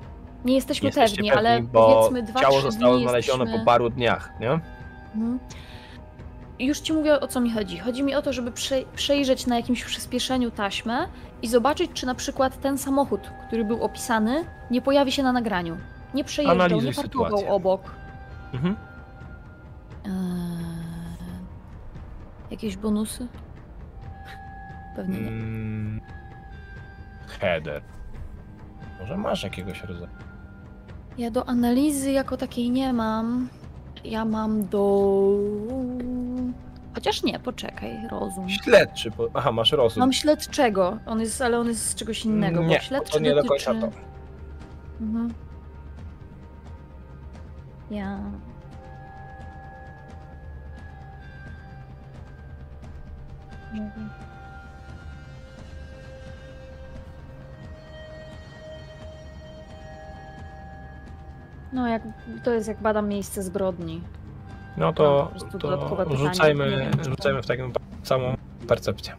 [0.45, 3.59] Nie jesteśmy Nie jesteście pewni, pewni, ale bo powiedzmy dwa, ciało zostało znalezione jesteśmy...
[3.59, 4.51] po paru dniach, nie?
[4.51, 5.39] Mhm.
[6.59, 7.79] Już ci mówię o co mi chodzi.
[7.79, 11.09] Chodzi mi o to, żeby prze, przejrzeć na jakimś przyspieszeniu taśmę
[11.43, 15.77] i zobaczyć, czy na przykład ten samochód, który był opisany, nie pojawi się na nagraniu.
[16.15, 17.51] Nie przejeżdżał, Analizuj nie parkował sytuację.
[17.52, 17.82] obok.
[18.52, 18.77] Mhm.
[20.05, 20.10] Eee,
[22.51, 23.27] jakieś bonusy?
[24.97, 25.28] Pewnie nie.
[25.28, 26.01] Mm,
[27.27, 27.82] Header.
[29.01, 30.09] Może masz jakiegoś rodzaju.
[31.19, 33.48] Ja do analizy jako takiej nie mam.
[34.05, 34.98] Ja mam do.
[36.99, 38.49] Chociaż nie, poczekaj, rozum.
[38.51, 39.11] Śledczy.
[39.11, 40.01] bo- Aha, masz rozum.
[40.01, 43.31] Mam śledczego, on jest, ale on jest z czegoś innego, nie, bo śledczy to nie
[43.35, 43.65] do dotyczy...
[43.66, 43.93] końca to.
[45.01, 45.35] Mhm.
[47.91, 48.19] Ja...
[61.73, 62.03] No, jak,
[62.45, 64.03] to jest jak badam miejsce zbrodni.
[64.79, 65.31] No to,
[65.61, 66.17] to pytanie.
[66.17, 67.73] Rzucajmy, rzucajmy w takim
[68.03, 68.37] samą
[68.69, 69.15] percepcję.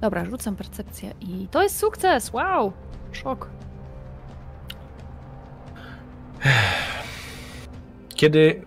[0.00, 2.32] Dobra, rzucam percepcję i to jest sukces!
[2.32, 2.72] Wow!
[3.12, 3.48] Szok.
[8.14, 8.62] Kiedy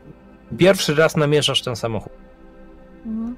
[0.58, 2.14] pierwszy raz namierzasz ten samochód,
[3.06, 3.36] Mhm.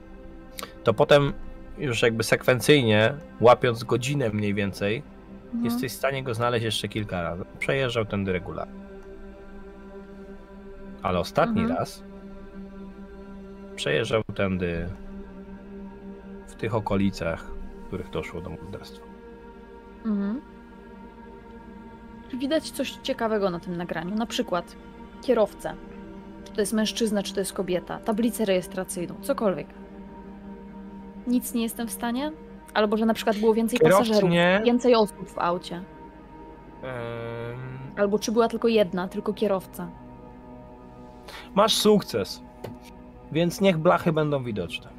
[0.84, 1.34] to potem
[1.78, 5.04] już jakby sekwencyjnie, łapiąc godzinę mniej więcej,
[5.46, 5.66] Mhm.
[5.66, 7.44] jesteś w stanie go znaleźć jeszcze kilka razy.
[7.60, 8.74] Przejeżdżał tędy regularnie.
[11.04, 11.80] Ale ostatni Mhm.
[11.80, 12.04] raz
[13.84, 14.90] przejeżdżał tędy
[16.48, 17.52] w tych okolicach,
[17.84, 19.06] w których doszło do morderstwa.
[20.06, 20.42] Mhm.
[22.30, 24.16] Czy Widać coś ciekawego na tym nagraniu.
[24.16, 24.76] Na przykład
[25.22, 25.74] kierowcę.
[26.46, 29.68] Czy to jest mężczyzna, czy to jest kobieta, tablicę rejestracyjną, cokolwiek.
[31.28, 32.32] Nic nie jestem w stanie?
[32.74, 34.62] Albo że na przykład było więcej Kierowcy pasażerów, nie.
[34.66, 35.84] więcej osób w aucie.
[37.98, 39.88] Albo czy była tylko jedna, tylko kierowca.
[41.56, 42.42] masz sukces.
[43.34, 44.90] Więc niech blachy będą widoczne.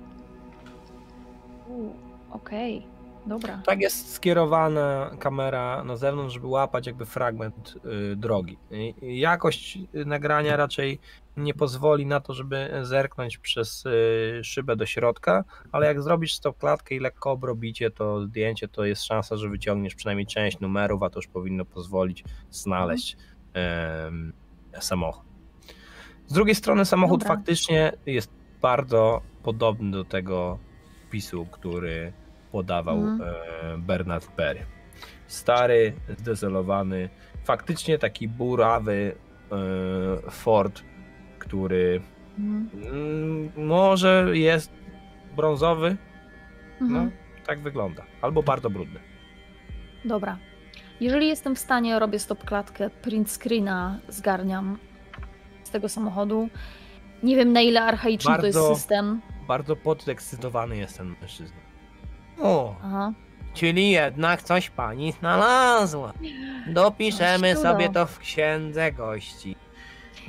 [2.31, 2.87] Okej,
[3.27, 3.63] dobra.
[3.67, 7.75] Tak jest skierowana kamera na zewnątrz, żeby łapać jakby fragment
[8.13, 8.59] y, drogi.
[8.71, 10.99] I- Jakość nagrania raczej
[11.37, 16.53] nie pozwoli na to, żeby zerknąć przez y, szybę do środka, ale jak zrobisz tą
[16.53, 21.11] klatkę i lekko obrobicie to zdjęcie, to jest szansa, że wyciągniesz przynajmniej część numerów, a
[21.11, 23.17] to już powinno pozwolić znaleźć
[23.55, 24.33] em,
[24.81, 25.25] samochód.
[26.27, 27.37] Z drugiej strony samochód Dobra.
[27.37, 28.31] faktycznie jest
[28.63, 30.59] bardzo podobny do tego
[31.07, 32.13] wpisu, który
[32.53, 33.31] podawał Mhm.
[33.75, 34.61] e, Bernard Perry.
[35.27, 37.09] Stary, zdezelowany,
[37.45, 39.15] faktycznie taki burawy
[40.27, 40.83] e, Ford,
[41.39, 42.01] który
[42.39, 42.71] Mhm.
[42.95, 44.73] mm, może jest
[45.37, 45.97] brązowy,
[46.81, 47.11] no Mhm.
[47.47, 49.01] tak wygląda, albo bardzo brudny.
[50.05, 50.39] Dobra.
[51.01, 54.79] Jeżeli jestem w stanie, robię stop klatkę, print screena zgarniam
[55.75, 56.49] tego samochodu.
[57.23, 59.21] Nie wiem na ile archaiczny to jest Bardzo- system.
[59.49, 61.57] Bardzo podekscytowany jest ten mężczyzna.
[62.43, 63.13] O, Aha.
[63.55, 66.13] czyli jednak coś pani znalazła.
[66.69, 69.57] Dopiszemy sobie to w księdze gości.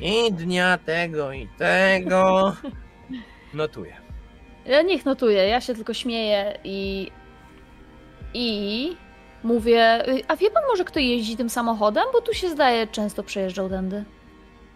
[0.01, 2.53] I dnia tego i tego.
[3.53, 3.93] Notuję.
[4.65, 7.11] Ja niech notuję, ja się tylko śmieję i.
[8.33, 8.97] I.
[9.43, 10.09] Mówię.
[10.09, 12.03] y, A wie pan może, kto jeździ tym samochodem?
[12.13, 14.05] Bo tu się zdaje, często przejeżdżał tędy.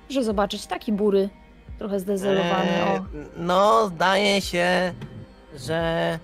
[0.10, 1.30] Że zobaczyć taki bury.
[1.77, 2.69] Trochę zdezelowany.
[2.72, 3.02] E.
[3.38, 4.94] No, zdaje się,
[5.56, 6.19] że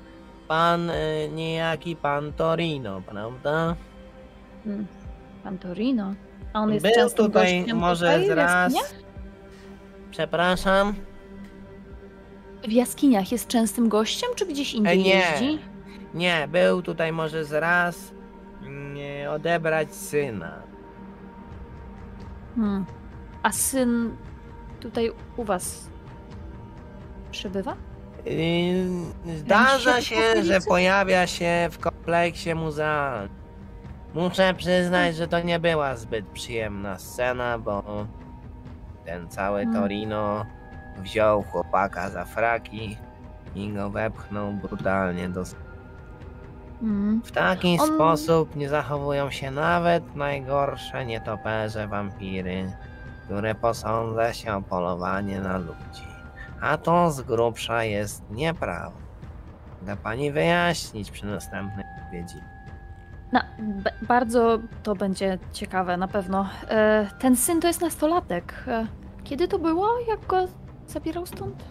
[0.48, 0.96] pan e,
[1.30, 3.76] niejaki pan Torino, prawda?
[4.66, 4.88] Mm.
[5.44, 6.14] Pan Torino.
[6.54, 8.74] A on jest Był częstym tutaj gościem może tutaj z w raz.
[8.74, 9.04] jaskiniach?
[10.12, 10.94] Przepraszam.
[12.68, 15.10] W jaskiniach jest częstym gościem, czy gdzieś indziej E, nie.
[15.16, 15.60] jeździ?
[16.14, 18.12] Nie, był tutaj może z raz
[18.94, 20.54] nie, odebrać syna.
[22.56, 22.86] Hmm.
[23.46, 24.18] A syn
[24.80, 25.90] tutaj u was
[27.32, 27.76] przebywa?
[28.26, 33.30] Yy, Zdarza Się że pojawia się w kompleksie muzealnym.
[34.14, 37.84] Muszę przyznać, że to nie była zbyt przyjemna scena, bo
[39.06, 39.82] ten cały Hmm.
[39.82, 40.46] Torino
[40.98, 42.98] wziął chłopaka za fraki
[43.56, 45.44] i go wepchnął brutalnie do...
[46.80, 47.22] Hmm.
[47.26, 52.72] W taki On- sposób nie zachowują się nawet najgorsze nietoperze wampiry,
[53.26, 56.08] które posądza się o polowanie na ludzi.
[56.62, 59.06] A to z grubsza jest nieprawda.
[59.82, 62.36] Da pani wyjaśnić przy następnej odwiedzi.
[63.32, 63.40] No,
[64.02, 66.50] bardzo to będzie ciekawe na pewno.
[66.70, 68.64] E, ten syn to jest nastolatek.
[68.68, 68.88] E,
[69.24, 70.00] kiedy to było?
[70.08, 70.48] Jak go
[70.88, 71.64] zabierał stąd?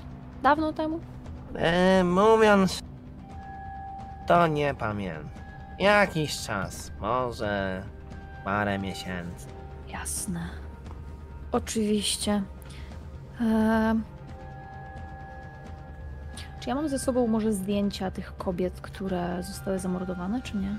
[0.42, 1.00] Dawno temu?
[1.54, 2.80] E, mówiąc,
[4.26, 5.30] to nie pamiętam.
[5.78, 7.82] Jakiś czas, może
[8.44, 9.46] parę miesięcy.
[9.88, 10.63] Jasne.
[11.54, 12.42] Oczywiście.
[13.40, 13.94] E,
[16.60, 20.76] czy ja mam ze sobą może zdjęcia tych kobiet, które zostały zamordowane, czy nie?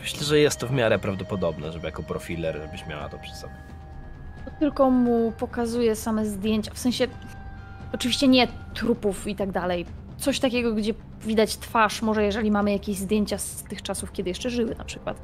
[0.00, 3.54] Myślę, że jest to w miarę prawdopodobne, żeby jako profiler, żebyś miała to przy sobie.
[4.58, 6.74] Tylko mu pokazuje same zdjęcia.
[6.74, 7.06] W sensie,
[7.92, 9.86] oczywiście nie trupów i tak dalej.
[10.16, 14.50] Coś takiego, gdzie widać twarz, może jeżeli mamy jakieś zdjęcia z tych czasów, kiedy jeszcze
[14.50, 15.16] żyły na przykład.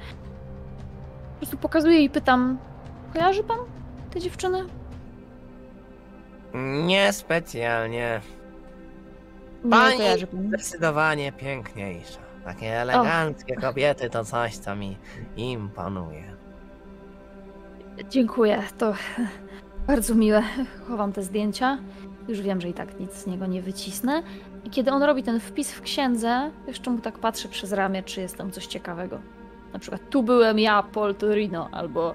[1.33, 2.59] Po prostu pokazuję i pytam,
[3.13, 3.59] kojarzy pan
[4.11, 4.65] te dziewczyny?
[6.87, 8.21] Niespecjalnie.
[9.65, 10.49] Nie Pani- kojarzy pan.
[10.49, 12.21] Zdecydowanie piękniejsza.
[12.45, 14.97] Takie eleganckie kobiety to coś, co mi
[15.37, 16.37] imponuje.
[18.11, 18.95] Dziękuję, to
[19.87, 20.43] bardzo miłe.
[20.89, 21.79] Chowam te zdjęcia.
[22.29, 24.23] Już wiem, że i tak nic z niego nie wycisnę.
[24.65, 28.21] I kiedy on robi ten wpis w księdze, jeszcze mu tak patrzę przez ramię, czy
[28.21, 29.19] jest tam coś ciekawego.
[29.73, 32.15] Na przykład, tu byłem ja, Paul Torino, albo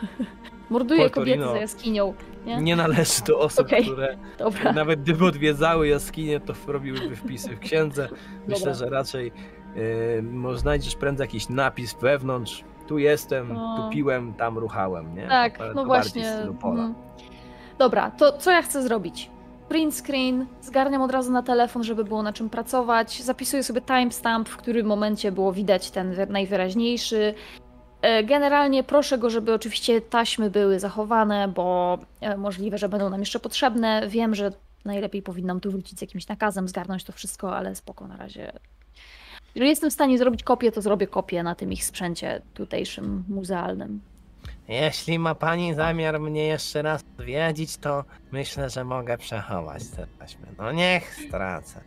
[0.70, 2.14] morduję Paul kobiety za jaskinią.
[2.46, 2.56] Nie?
[2.56, 3.84] Nie należy do osób, Okej.
[3.84, 4.72] które Dobra.
[4.72, 8.08] nawet gdyby odwiedzały jaskinie, to robiłyby wpisy w księdze.
[8.48, 8.74] Myślę, Dobra.
[8.74, 9.32] że raczej
[9.76, 12.64] yy, może znajdziesz prędzej jakiś napis wewnątrz.
[12.86, 13.76] Tu jestem, O.
[13.76, 15.28] tu piłem, tam ruchałem, nie?
[15.28, 16.28] Tak, no właśnie.
[16.34, 16.94] mhm.
[17.78, 19.30] Dobra, to co ja chcę zrobić?
[19.68, 23.22] Print screen, zgarniam od razu na telefon, żeby było na czym pracować.
[23.22, 27.34] Zapisuję sobie timestamp, w którym momencie było widać ten wy- najwyraźniejszy.
[28.02, 33.20] E, Generalnie proszę go, żeby oczywiście taśmy były zachowane, bo e, możliwe, że będą nam
[33.20, 34.08] jeszcze potrzebne.
[34.08, 34.52] Wiem, że
[34.84, 38.52] najlepiej powinnam tu wrócić z jakimś nakazem, zgarnąć to wszystko, ale spoko na razie.
[39.54, 44.00] Jeżeli jestem w stanie zrobić kopię, to zrobię kopię na tym ich sprzęcie tutejszym, muzealnym.
[44.68, 50.46] Jeśli ma pani zamiar mnie jeszcze raz odwiedzić, to myślę, że mogę przechować te taśmy.
[50.58, 51.80] No niech stracę.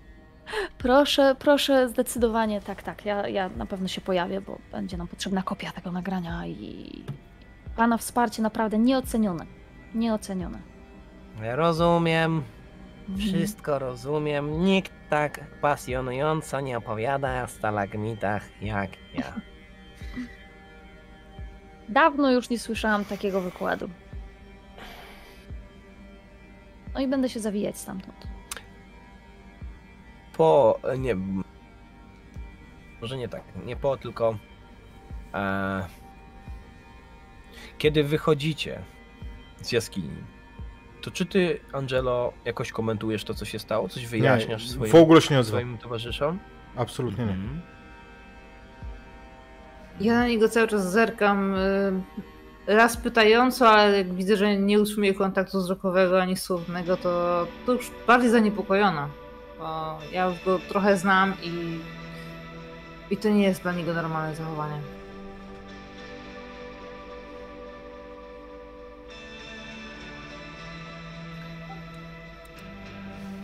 [0.77, 3.05] Proszę, proszę, zdecydowanie tak, tak.
[3.05, 7.03] Ja, ja na pewno się pojawię, bo będzie nam potrzebna kopia tego nagrania i
[7.75, 9.45] pana wsparcie naprawdę nieocenione.
[9.95, 10.59] Nieocenione.
[11.43, 12.43] Ja rozumiem,
[13.09, 13.27] Mhm.
[13.27, 14.63] wszystko rozumiem.
[14.63, 19.33] Nikt tak pasjonująco nie opowiada o stalagmitach jak ja.
[21.89, 23.89] Dawno już nie słyszałam takiego wykładu.
[26.93, 28.27] No i będę się zawijać stamtąd.
[30.39, 31.15] Po, nie,
[33.01, 34.37] może nie tak, nie po, tylko
[35.33, 35.85] e,
[37.77, 38.81] kiedy wychodzicie
[39.61, 40.23] z jaskini,
[41.01, 43.89] to czy ty, Angelo, jakoś komentujesz to, co się stało?
[43.89, 45.59] Coś wyjaśniasz nie, swoim, w ogóle się nie odzwał.
[45.61, 46.39] swoim towarzyszom?
[46.75, 47.31] Absolutnie nie.
[47.31, 47.61] Mhm.
[50.01, 51.55] Ja na niego cały czas zerkam.
[51.55, 52.01] y,
[52.67, 57.91] Raz pytająco, ale jak widzę, że nie utrzymuje kontaktu wzrokowego ani słownego, to, to już
[58.07, 59.09] bardziej zaniepokojona.
[59.59, 61.79] Bo ja już go trochę znam i,
[63.13, 64.79] i to nie jest dla niego normalne zachowanie.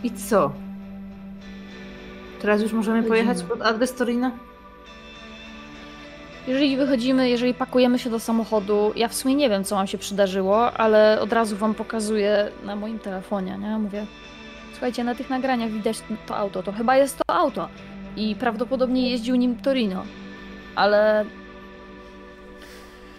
[0.02, 0.52] I co?
[2.40, 4.30] Teraz już możemy pojechać pod adres Torino?
[6.46, 9.98] Jeżeli wychodzimy, jeżeli pakujemy się do samochodu, ja w sumie nie wiem, co wam się
[9.98, 13.78] przydarzyło, ale od razu wam pokazuję na moim telefonie, nie?
[13.78, 14.06] Mówię,
[14.76, 17.68] słuchajcie, na tych nagraniach widać to auto, to chyba jest to auto.
[18.16, 20.04] I prawdopodobnie jeździł nim Torino.
[20.74, 21.24] Ale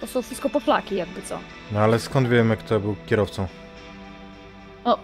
[0.02, 1.40] to są wszystko poplaki, jakby co.
[1.72, 3.48] No ale skąd wiemy, kto był kierowcą?
[4.86, 5.00] O,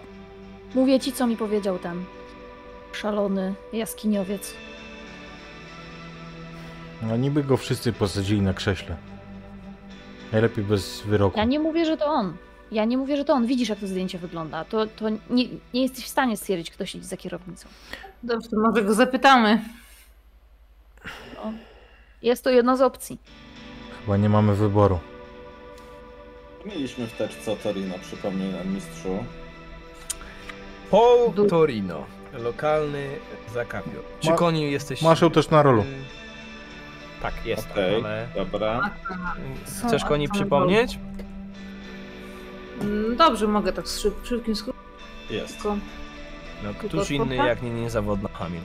[0.74, 2.04] mówię ci, co mi powiedział ten
[2.92, 4.54] szalony jaskiniowiec.
[7.02, 8.96] No niby go wszyscy posadzili na krześle.
[10.32, 11.38] Najlepiej bez wyroku.
[11.38, 12.36] Ja nie mówię, że to on.
[12.72, 13.46] Ja nie mówię, że to on.
[13.46, 14.64] Widzisz, jak to zdjęcie wygląda.
[14.64, 17.68] To, to nie, nie jesteś w stanie stwierdzić, kto siedzi za kierownicą.
[18.22, 19.60] Dobrze, to może go zapytamy.
[21.34, 21.52] No.
[22.22, 23.18] Jest to jedna z opcji.
[24.00, 24.98] Chyba nie mamy wyboru.
[26.66, 29.24] Mieliśmy w teczce Torino, przypomnij nam mistrzu.
[30.90, 33.08] Paul Du- Torino, lokalny
[33.54, 34.00] zakapio.
[34.20, 35.02] Czy Ma- koni jesteś...
[35.02, 35.84] Masz ją też na rolu.
[37.22, 38.28] Tak, jest, Okej, ale...
[38.34, 38.90] dobra.
[39.86, 40.98] Chcesz koni przypomnieć?
[42.80, 44.82] Mm, Dobrze, mogę tak z szyb, szybkim skrótem.
[45.30, 45.64] Jest.
[45.64, 45.76] No,
[46.62, 48.60] Tylko któż inny jak nie niezawodna Hamil.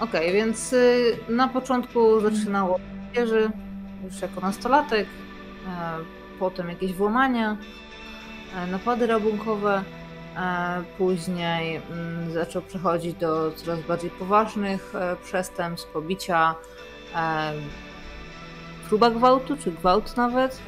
[0.00, 3.50] Okej, więc y, na początku zaczynało w wieży,
[4.04, 5.06] już jako nastolatek,
[5.66, 5.70] e,
[6.38, 7.56] potem jakieś włamania,
[8.56, 9.82] e, napady rabunkowe,
[10.36, 14.92] e, później mm, zaczął przechodzić do coraz bardziej poważnych
[15.24, 16.54] przestępstw, pobicia,
[17.16, 17.52] e,
[18.88, 20.58] próba gwałtu, czy gwałt nawet,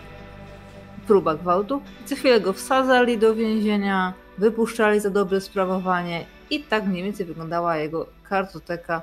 [1.06, 1.82] próba gwałtu.
[2.05, 7.77] Co chwilę go wsadzali do więzienia, wypuszczali za dobre sprawowanie i tak mniej więcej wyglądała
[7.77, 9.02] jego kartoteka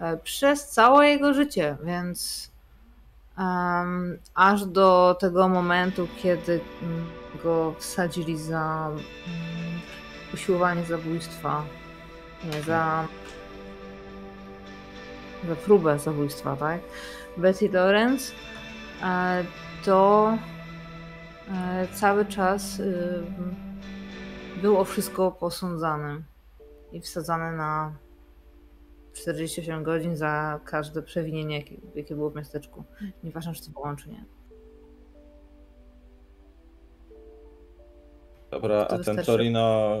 [0.00, 2.52] e, przez całe jego życie, więc
[4.34, 7.06] aż do tego momentu, kiedy mm,
[7.42, 9.80] go wsadzili za mm,
[10.34, 11.64] usiłowanie zabójstwa,
[12.44, 13.08] nie, za,
[15.48, 16.80] za próbę zabójstwa, tak?
[17.36, 18.32] Betty Lawrence,
[19.02, 19.44] e,
[19.84, 20.32] to
[21.48, 23.22] e, cały czas y,
[24.62, 26.22] było wszystko posądzane
[26.92, 27.92] i wsadzane na
[29.12, 32.84] 48 godzin za każde przewinienie, jakie, jakie było w miasteczku.
[33.24, 34.24] Nieważne, czy to było czy nie.
[38.50, 39.26] Dobra, To a ten wystarczy.
[39.26, 39.96] Torino,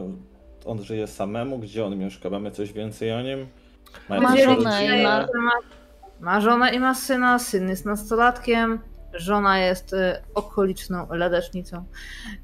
[0.64, 1.58] on żyje samemu?
[1.58, 2.30] Gdzie on mieszka?
[2.30, 3.46] Mamy coś więcej o nim?
[4.08, 5.26] Ma żonę i ma-
[6.20, 7.38] ma, żonę i ma syna.
[7.38, 8.80] Syn jest nastolatkiem.
[9.14, 9.96] Żona jest y,
[10.34, 11.84] okoliczną ladacznicą.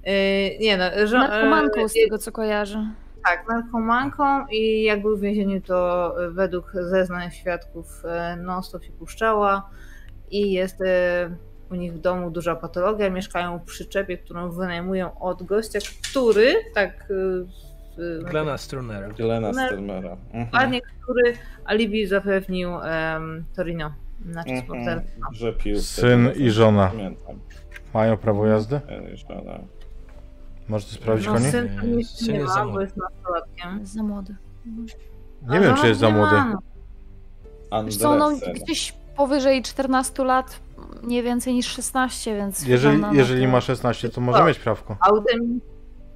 [0.06, 2.86] Y, nie no, żo- Narkomanką z y, tego, co kojarzę.
[3.24, 8.02] Tak, narkomanką i jak był w więzieniu, to według zeznań świadków
[8.36, 9.70] non-stop się puszczała
[10.30, 10.86] i jest y,
[11.70, 13.10] u nich w domu duża patologia.
[13.10, 15.78] Mieszkają w przyczepie, którą wynajmują od gościa,
[16.10, 17.04] który, tak
[17.98, 19.14] y, Glena Struner.
[19.18, 20.16] Jelena No, Stelmera.
[20.32, 20.80] Mhm.
[21.02, 21.32] który
[21.64, 23.92] alibi zapewnił em, Torino,
[24.30, 24.66] znaczy Mhm.
[24.66, 25.20] sporterstwo.
[25.32, 26.86] Że pił Syn i żona.
[26.88, 27.38] Pamiętam.
[27.94, 28.80] Mają prawo jazdy?
[28.88, 29.58] Syn i żona.
[30.68, 31.44] Możesz sprawdzić No, koni?
[31.50, 32.84] syn pewnie Syn nie jest za ma, bo młody.
[32.84, 33.78] jest nastolatkiem.
[33.80, 34.34] Jest za młody.
[35.48, 36.36] Nie wiem, czy jest za nie młody.
[37.98, 38.30] co, no,
[38.64, 40.60] gdzieś powyżej 14 lat,
[41.02, 42.66] nie więcej niż 16, więc...
[42.66, 44.96] Jeżeli, jeżeli ma 16, to może mieć prawko.
[45.00, 45.60] Autem,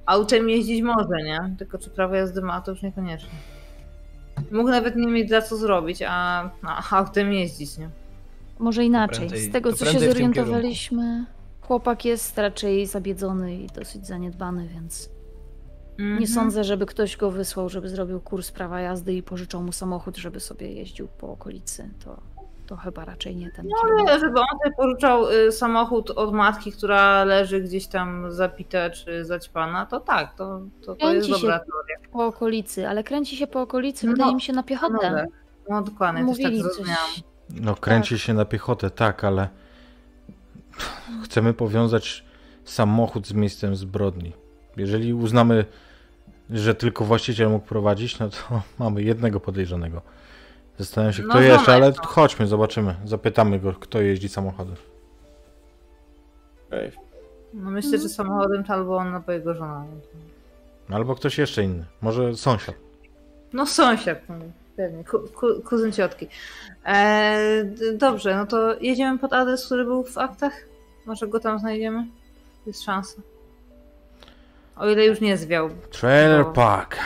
[0.05, 1.55] autem jeździć może, nie?
[1.57, 3.29] Tylko czy prawo jazdy ma, to już niekoniecznie.
[4.51, 7.89] Mógł nawet nie mieć za co zrobić, a, a autem jeździć, nie?
[8.59, 9.17] Może inaczej.
[9.27, 11.25] prędzej- Z tego, co się zorientowaliśmy,
[11.61, 15.09] chłopak jest raczej zabiedzony i dosyć zaniedbany, więc
[15.99, 16.27] nie Mhm.
[16.27, 20.39] sądzę, żeby ktoś go wysłał, żeby zrobił kurs prawa jazdy i pożyczał mu samochód, żeby
[20.39, 21.89] sobie jeździł po okolicy.
[22.05, 22.17] To,
[22.67, 24.09] to chyba raczej nie ten kierunek.
[24.09, 29.25] Ale żeby on sobie pożyczał y, samochód od matki, która leży gdzieś tam zapita czy
[29.25, 31.95] zaćpana, to tak, to, to, to jest Kręci się dobra teoria.
[32.11, 35.27] po okolicy, ale kręci się po okolicy, No, wydaje mi się na No, piechotę.
[35.69, 37.09] no dokładnie, też tak Mówili zrozumiałam.
[37.49, 39.47] No kręci się na piechotę, tak, ale
[41.25, 42.23] chcemy powiązać
[42.65, 44.33] samochód z miejscem zbrodni.
[44.77, 45.65] Jeżeli uznamy,
[46.49, 48.37] że tylko właściciel mógł prowadzić, no to
[48.79, 50.01] mamy jednego podejrzanego.
[50.79, 52.07] Zastanawiam się, No kto jeszcze, zobacz, ale no.
[52.07, 52.95] chodźmy, zobaczymy.
[53.05, 54.75] Zapytamy go, kto jeździ samochodem.
[56.67, 56.91] Okej.
[57.53, 59.85] No myślę, że samochodem to albo on, albo jego żona.
[60.89, 61.85] Albo ktoś jeszcze inny.
[62.01, 62.75] Może sąsiad.
[63.53, 64.35] No sąsiad, no,
[64.75, 66.27] pewnie, ku, ku, kuzyn ciotki.
[66.85, 70.53] E, d- dobrze, no to jedziemy pod adres, który był w aktach?
[71.05, 72.07] Może go tam znajdziemy?
[72.65, 73.21] Jest szansa.
[74.75, 75.69] O ile już nie zwiał.
[75.91, 76.51] Trailer No.
[76.53, 76.97] Park.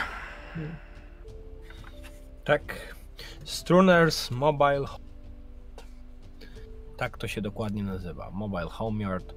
[2.44, 2.62] Tak.
[3.48, 4.84] Struners Mobile.
[6.96, 8.30] Tak to się dokładnie nazywa.
[8.30, 9.34] Mobile Home Yard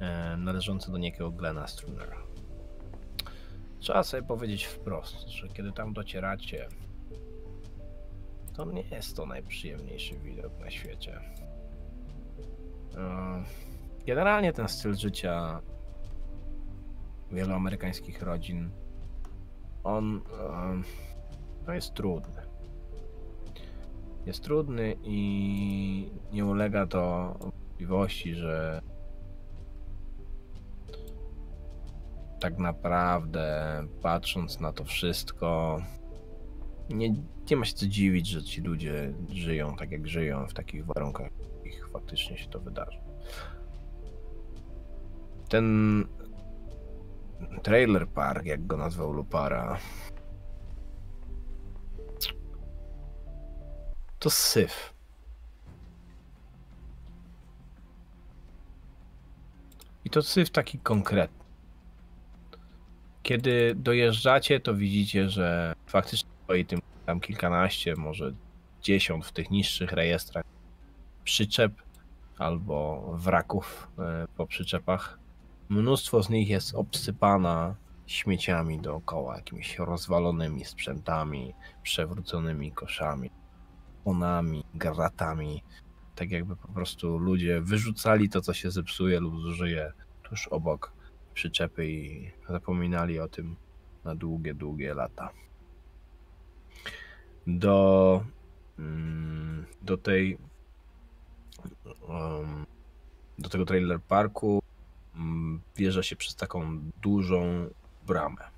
[0.00, 2.16] e, należący do niejakiego Glena Strunera.
[3.80, 6.68] Trzeba sobie powiedzieć wprost, że kiedy tam docieracie,
[8.56, 11.20] to nie jest to najprzyjemniejszy widok na świecie.
[12.96, 13.44] E,
[14.06, 15.60] Generalnie ten styl życia
[17.30, 18.70] wielu amerykańskich rodzin,
[19.84, 20.82] on e,
[21.66, 22.41] no jest trudny.
[24.26, 28.82] Jest trudny i nie ulega to wątpliwości, że
[32.40, 35.78] tak naprawdę patrząc na to wszystko,
[36.90, 37.14] nie,
[37.50, 41.32] nie ma się co dziwić, że ci ludzie żyją tak jak żyją w takich warunkach,
[41.32, 42.98] w jakich faktycznie się to wydarzy.
[45.48, 46.04] Ten
[47.62, 49.78] trailer park, jak go nazwał Lupara,
[54.22, 54.94] to syf.
[60.04, 61.44] I to syf taki konkretny.
[63.22, 68.32] Kiedy dojeżdżacie, to widzicie, że faktycznie stoi tym tam kilkanaście, może
[68.82, 70.44] dziesiąt w tych niższych rejestrach
[71.24, 71.72] przyczep
[72.38, 75.18] albo wraków e, po przyczepach.
[75.68, 77.74] Mnóstwo z nich jest obsypana
[78.06, 83.30] śmieciami dookoła, jakimiś rozwalonymi sprzętami, przewróconymi koszami
[84.04, 85.62] onami, gratami.
[86.14, 89.92] Tak jakby po prostu ludzie wyrzucali to, co się zepsuje lub zużyje
[90.22, 90.92] tuż obok
[91.34, 93.56] przyczepy i zapominali o tym
[94.04, 95.30] na długie, długie lata.
[97.46, 98.24] Do,
[98.78, 100.38] mm, do tej
[102.08, 102.66] um,
[103.38, 104.62] do tego trailer parku
[105.14, 107.68] mm, wjeżdża się przez taką dużą
[108.06, 108.50] bramę.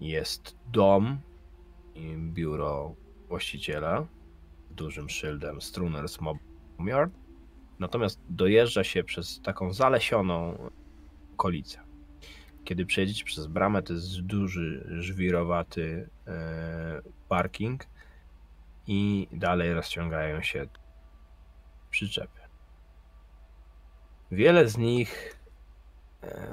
[0.00, 1.18] Jest dom
[1.94, 2.94] i biuro
[3.28, 4.06] właściciela
[4.76, 6.38] dużym szyldem Struners Mob
[6.80, 7.12] Yard.
[7.78, 10.58] Natomiast dojeżdża się przez taką zalesioną
[11.32, 11.80] okolicę.
[12.64, 17.86] Kiedy przejedziecie przez bramę, to jest duży, żwirowaty e, parking
[18.86, 20.66] i dalej rozciągają się
[21.90, 22.40] przyczepy.
[24.30, 25.38] Wiele z nich
[26.22, 26.48] e,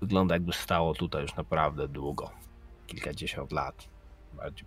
[0.00, 2.30] wygląda jakby stało tutaj już naprawdę długo,
[2.86, 3.97] kilkadziesiąt lat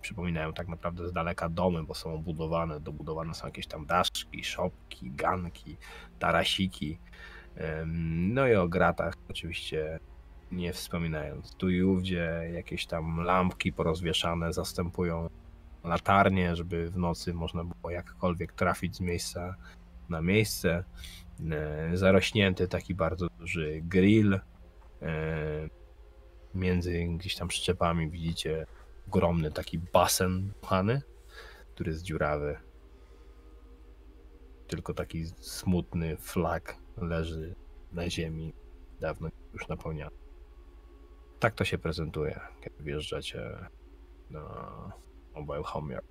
[0.00, 5.10] przypominają tak naprawdę z daleka domy, bo są obudowane, dobudowane są jakieś tam daszki, szopki,
[5.10, 5.76] ganki,
[6.18, 6.98] tarasiki.
[7.86, 9.98] No i o gratach oczywiście
[10.52, 11.54] nie wspominając.
[11.54, 15.28] Tu i ówdzie jakieś tam lampki porozwieszane zastępują
[15.84, 19.56] latarnie, żeby w nocy można było jakkolwiek trafić z miejsca
[20.08, 20.84] na miejsce.
[21.50, 24.40] E, Zarośnięty taki bardzo duży grill.
[25.02, 25.68] E,
[26.54, 28.66] Między gdzieś tam przyczepami widzicie
[29.12, 31.02] ogromny taki basen buchany,
[31.74, 32.56] który jest dziurawy.
[34.66, 37.54] Tylko taki smutny flag leży
[37.92, 38.54] na ziemi,
[39.00, 40.16] dawno już napełniony.
[41.38, 43.68] Tak to się prezentuje, kiedy wjeżdżacie
[44.30, 44.44] na
[45.34, 46.06] Mobile Home Yard,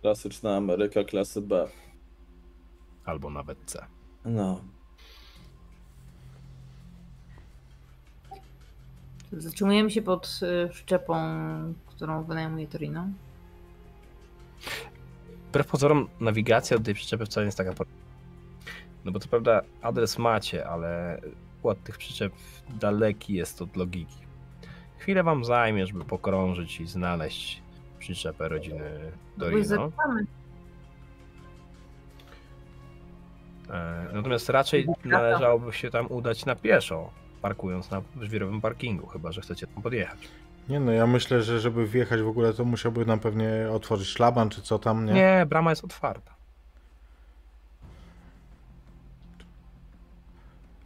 [0.00, 1.68] Klasyczna Ameryka klasy B.
[3.04, 3.86] albo nawet C.
[4.24, 4.60] No.
[9.32, 11.14] Zatrzymujemy się pod y, przyczepą,
[11.96, 13.08] którą wynajmuje Torino.
[15.48, 17.72] Wbrew pozorom nawigacja do tej przyczepy wcale nie jest taka
[19.04, 21.20] No bo to prawda adres macie, ale
[21.58, 22.32] układ tych przyczep
[22.68, 24.16] daleki jest od logiki.
[24.98, 27.62] Chwilę wam zajmie, żeby pokrążyć i znaleźć
[27.98, 29.12] przyczepę rodziny
[29.64, 30.26] zaczynamy.
[33.70, 37.10] E, Natomiast raczej należałoby się tam udać na pieszo,
[37.42, 40.28] parkując na żwirowym parkingu, chyba że chcecie tam podjechać.
[40.68, 44.50] Nie no, ja myślę, że żeby wjechać w ogóle, to musiałby nam pewnie otworzyć szlaban,
[44.50, 45.12] czy co tam, nie?
[45.12, 46.36] Nie, brama jest otwarta.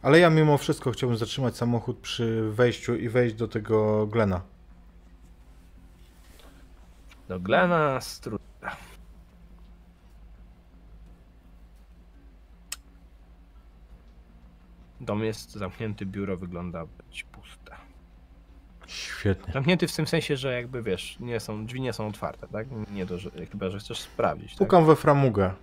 [0.01, 4.41] Ale ja mimo wszystko chciałbym zatrzymać samochód przy wejściu i wejść do tego Glena.
[7.27, 8.39] Do Glena Stru...
[15.01, 17.80] Dom jest zamknięty, biuro wygląda być puste.
[18.91, 19.53] Świetnie.
[19.53, 22.67] Zamknięty w tym sensie, że jakby wiesz, nie są, drzwi nie są otwarte, tak?
[22.91, 24.49] Nie to, że, chyba, że chcesz sprawdzić.
[24.49, 24.57] Tak?
[24.57, 25.53] Pukam we framugę.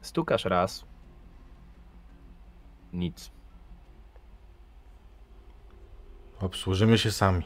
[0.00, 0.84] Stukasz raz.
[2.92, 3.30] Nic.
[6.40, 7.42] Obsłużymy się sami.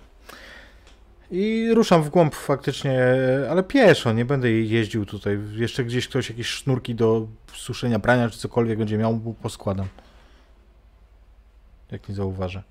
[1.30, 3.04] I ruszam w głąb faktycznie,
[3.50, 5.38] ale pieszo, nie będę jeździł tutaj.
[5.52, 9.86] Jeszcze gdzieś ktoś jakieś sznurki do suszenia prania czy cokolwiek będzie miał, poskładam.
[11.90, 12.62] Jak nie zauważę.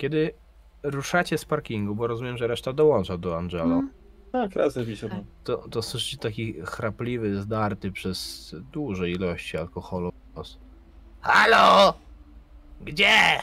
[0.00, 0.34] Kiedy
[0.82, 3.90] ruszacie z parkingu, bo rozumiem, że reszta dołącza do Angelo, Mm.
[4.32, 5.14] Tak, razem wisiemy.
[5.14, 5.24] Tak.
[5.44, 10.58] to, to słyszycie taki chrapliwy, zdarty przez duże ilości alkoholu głos.
[11.20, 11.94] Halo!
[12.80, 13.40] Gdzie?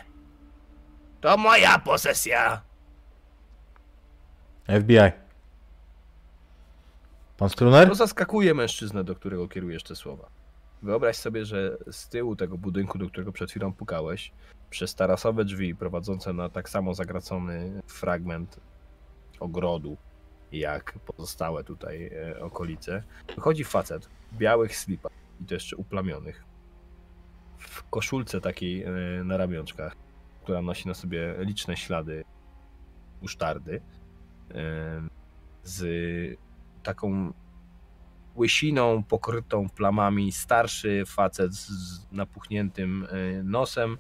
[1.22, 2.62] To moja posesja!
[4.68, 5.12] FBI.
[7.38, 7.88] Pan Struner?
[7.88, 10.28] To zaskakuje mężczyznę, do którego kierujesz te słowa.
[10.82, 14.32] Wyobraź sobie, że z tyłu tego budynku, do którego przed chwilą pukałeś,
[14.70, 18.60] przez tarasowe drzwi prowadzące na tak samo zagracony fragment
[19.40, 19.98] ogrodu,
[20.52, 23.04] jak pozostałe tutaj e, okolice,
[23.36, 25.12] wychodzi facet w białych slipach
[25.42, 26.44] i to jeszcze uplamionych,
[27.58, 28.92] w koszulce takiej e,
[29.24, 29.96] na ramionczkach,
[30.44, 32.24] która nosi na sobie liczne ślady
[33.22, 33.82] musztardy,
[34.52, 35.02] e,
[35.64, 36.40] z
[36.84, 37.34] taką
[38.36, 43.08] łysiną pokrytą plamami, starszy facet z- napuchniętym
[43.44, 43.98] nosem,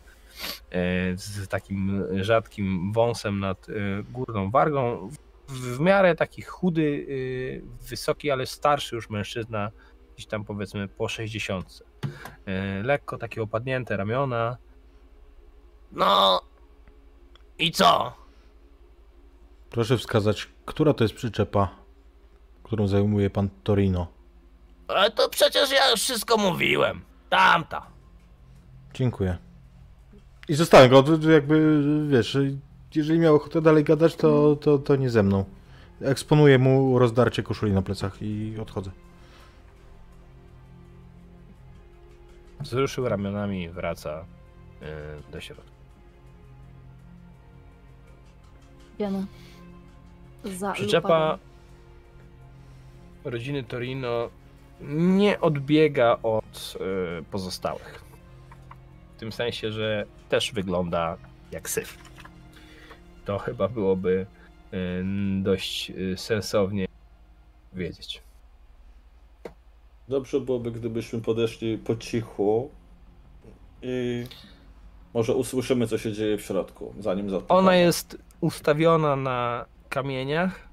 [1.15, 3.73] z takim rzadkim wąsem nad e,
[4.03, 5.09] górną wargą,
[5.47, 7.07] w, miarę taki chudy,
[7.84, 9.72] e, wysoki, ale starszy już mężczyzna,
[10.15, 11.84] gdzieś tam powiedzmy po 60.
[12.45, 14.57] E, Lekko takie opadnięte ramiona.
[15.91, 16.41] No
[17.59, 18.14] i co?
[19.69, 21.69] Proszę wskazać, która to jest przyczepa,
[22.64, 24.07] którą zajmuje pan Torino.
[24.88, 27.01] Ale to przecież ja już wszystko mówiłem.
[27.30, 27.88] Tamta.
[28.93, 29.38] Dziękuję.
[30.49, 32.37] I zostałem go, jakby, wiesz,
[32.95, 35.45] jeżeli miał ochotę dalej gadać, to, to, to nie ze mną.
[36.01, 38.91] Eksponuję mu rozdarcie koszuli na plecach i odchodzę.
[42.59, 44.25] Wzruszył ramionami i wraca
[44.81, 45.71] y, do środka.
[48.99, 49.25] Jana.
[50.43, 51.37] Za Przyczepa
[53.23, 54.29] rodziny Torino
[54.81, 56.77] nie odbiega od
[57.21, 58.03] y, pozostałych.
[59.15, 61.17] W tym sensie, że też wygląda
[61.51, 61.97] jak syf.
[63.25, 64.25] To chyba byłoby
[64.73, 65.03] y,
[65.41, 66.87] dość y, sensownie
[67.73, 68.21] wiedzieć.
[70.07, 72.69] Dobrze byłoby, gdybyśmy podeszli po cichu
[73.81, 74.25] i
[75.13, 77.59] może usłyszymy, co się dzieje w środku, zanim zatykamy.
[77.59, 80.67] Ona jest ustawiona na kamieniach,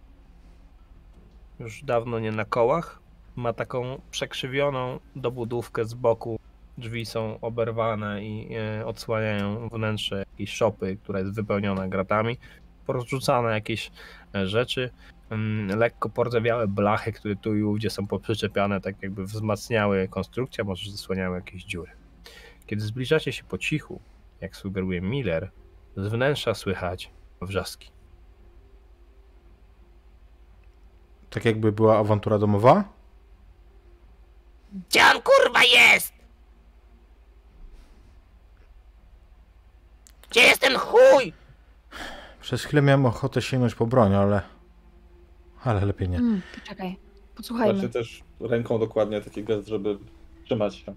[1.60, 3.00] już dawno nie na kołach.
[3.36, 6.38] Ma taką przekrzywioną dobudówkę z boku.
[6.78, 12.38] Drzwi są oberwane i e, odsłaniają wnętrze jakiejś szopy, która jest wypełniona gratami.
[12.86, 13.90] Porozrzucane jakieś
[14.34, 14.90] e, rzeczy.
[15.30, 20.90] Mm, Lekko pordzewiałe blachy, które tu i ówdzie są poprzyczepiane, tak jakby wzmacniały konstrukcję, może
[20.90, 21.90] zasłaniały jakieś dziury.
[22.66, 24.00] Kiedy zbliżacie się po cichu,
[24.40, 25.50] jak sugeruje Miller,
[25.96, 27.10] z wnętrza słychać
[27.42, 27.90] wrzaski.
[31.30, 32.84] Tak jakby była awantura domowa?
[34.72, 36.13] Gdzie on kurwa jest?
[40.34, 41.32] Gdzie jest ten chuj?
[42.40, 44.42] Przez chwilę miałem ochotę sięgnąć po broń, ale...
[45.64, 46.16] Ale lepiej nie.
[46.18, 46.96] Mm, poczekaj.
[47.36, 47.78] Posłuchajmy.
[47.78, 49.98] Znaczy też ręką dokładnie taki gest, żeby
[50.44, 50.94] trzymać się.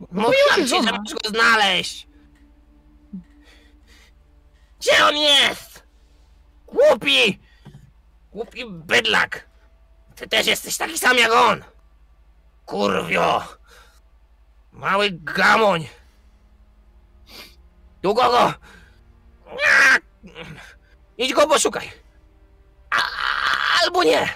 [0.00, 2.08] Mówiłam ci, że masz go znaleźć.
[4.80, 5.82] Gdzie on jest?
[6.66, 7.38] Głupi!
[8.32, 9.48] Głupi bydlak!
[10.16, 11.64] Ty też jesteś taki sam jak on!
[12.66, 13.42] Kurwio!
[14.72, 15.88] Mały gamoń!
[18.02, 18.54] Długo go!
[21.18, 21.92] Idź go poszukaj!
[22.90, 23.02] A,
[23.82, 24.28] albo nie!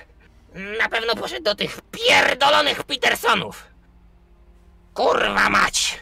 [0.79, 3.67] Na pewno poszedł do tych pierdolonych Petersonów!
[4.95, 6.01] Kurwa mać!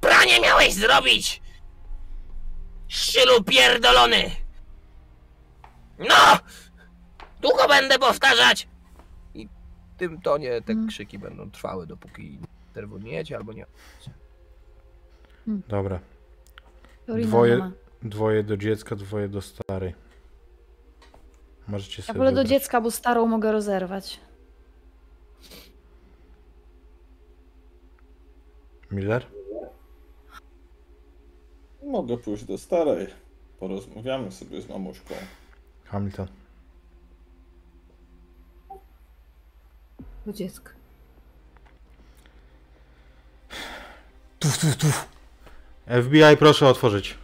[0.00, 1.42] Pranie miałeś zrobić!
[2.88, 4.30] Szczylu pierdolony!
[5.98, 6.38] No!
[7.40, 8.68] Długo będę powtarzać!
[9.98, 10.88] Tym tonie te Mm.
[10.88, 12.38] krzyki będą trwały, dopóki
[12.68, 13.66] interweniujecie albo nie.
[15.46, 16.00] Dobra.
[17.06, 17.70] Dorina Dwoje-.
[18.02, 19.94] Dwoje do dziecka, dwoje do starej.
[21.68, 24.20] Możecie Ja sobie wolę do dziecka, bo starą mogę rozerwać.
[28.90, 29.26] Miller?
[31.82, 33.06] Mogę pójść do starej.
[33.60, 35.14] Porozmawiamy sobie z mamuśką.
[35.84, 36.26] Hamilton.
[40.26, 40.70] Do dziecka.
[44.38, 45.08] Tuf, tuf, tuf.
[45.86, 47.18] FBI, proszę otworzyć.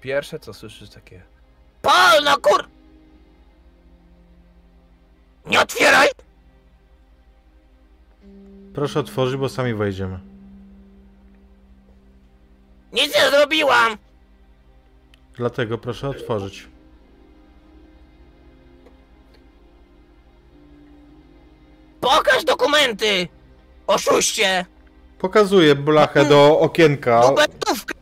[0.00, 1.22] Pierwsze co słyszysz takie.
[1.82, 2.68] Pol, no kur...
[5.46, 6.08] Nie otwieraj!
[8.74, 10.18] Proszę otworzyć, bo sami wejdziemy.
[12.92, 13.96] Nic nie zrobiłam!
[15.36, 16.68] Dlatego proszę otworzyć.
[22.04, 23.28] Pokaż dokumenty!
[23.86, 24.64] Oszuście!
[25.18, 27.20] Pokazuję blachę do okienka.
[27.20, 27.94] Dokumentówkę!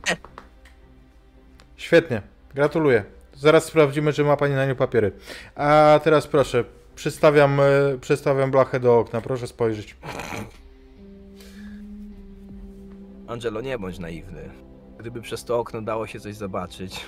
[1.77, 2.23] Świetnie.
[2.55, 3.05] Gratuluję.
[3.35, 5.13] Zaraz sprawdzimy, czy ma pani na nią papiery.
[5.55, 6.65] A teraz proszę,
[6.95, 7.65] przystawiam, e,
[8.01, 9.21] przystawiam blachę do okna.
[9.21, 9.97] Proszę spojrzeć.
[13.27, 14.51] Angelo, nie bądź naiwny.
[14.99, 17.01] Gdyby przez to okno dało się coś zobaczyć,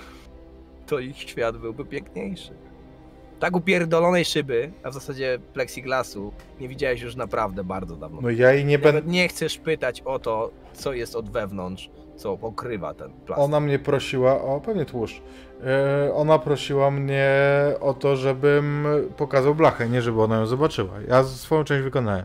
[0.86, 2.52] to ich świat byłby piękniejszy.
[3.44, 8.20] Tak upierdolonej szyby, a w zasadzie plexiglasu, nie widziałeś już naprawdę bardzo dawno.
[8.20, 9.02] No ja jej nie będę...
[9.10, 13.44] Nie chcesz pytać o to, co jest od wewnątrz, co pokrywa ten plastik.
[13.44, 15.22] Ona mnie prosiła, o pewnie tłuszcz.
[15.64, 17.30] E, Ona prosiła mnie
[17.80, 20.92] o to, żebym pokazał blachę, nie żeby ona ją zobaczyła.
[21.08, 22.24] Ja swoją część wykonałem.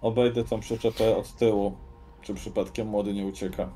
[0.00, 1.76] Obejdę tą przyczepę od tyłu.
[2.22, 3.68] Czy przypadkiem młody nie ucieka?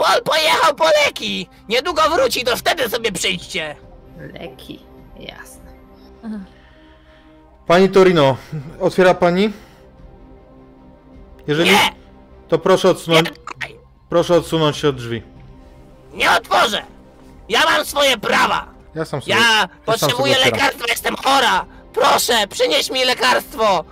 [0.00, 1.48] Pol pojechał po leki!
[1.68, 3.76] Niedługo wróci, to wtedy sobie przyjdźcie!
[4.18, 4.80] Leki.
[5.18, 5.70] Jasne.
[7.66, 8.36] Pani Torino,
[8.80, 9.52] otwiera pani?
[11.46, 11.70] Jeżeli...
[11.70, 11.78] Nie!
[12.48, 13.76] To proszę Nie odsunąć, dotykaj!
[14.08, 15.22] proszę odsunąć się od drzwi.
[16.14, 16.82] Nie otworzę!
[17.48, 18.66] Ja mam swoje prawa!
[18.94, 19.32] Ja sam sobie...
[19.34, 20.52] Ja potrzebuję sobie otwieram.
[20.58, 21.64] lekarstwa, jestem chora!
[21.92, 23.84] Proszę, przynieś mi lekarstwo!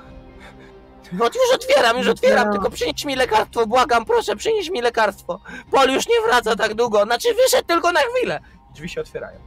[1.13, 2.53] No już otwieram, już otwieram, No.
[2.53, 5.41] tylko przynieś mi lekarstwo, błagam, proszę, przynieś mi lekarstwo.
[5.71, 8.41] Pol już nie wraca tak długo, znaczy wyszedł tylko na chwilę.
[8.75, 9.41] Drzwi się otwierają.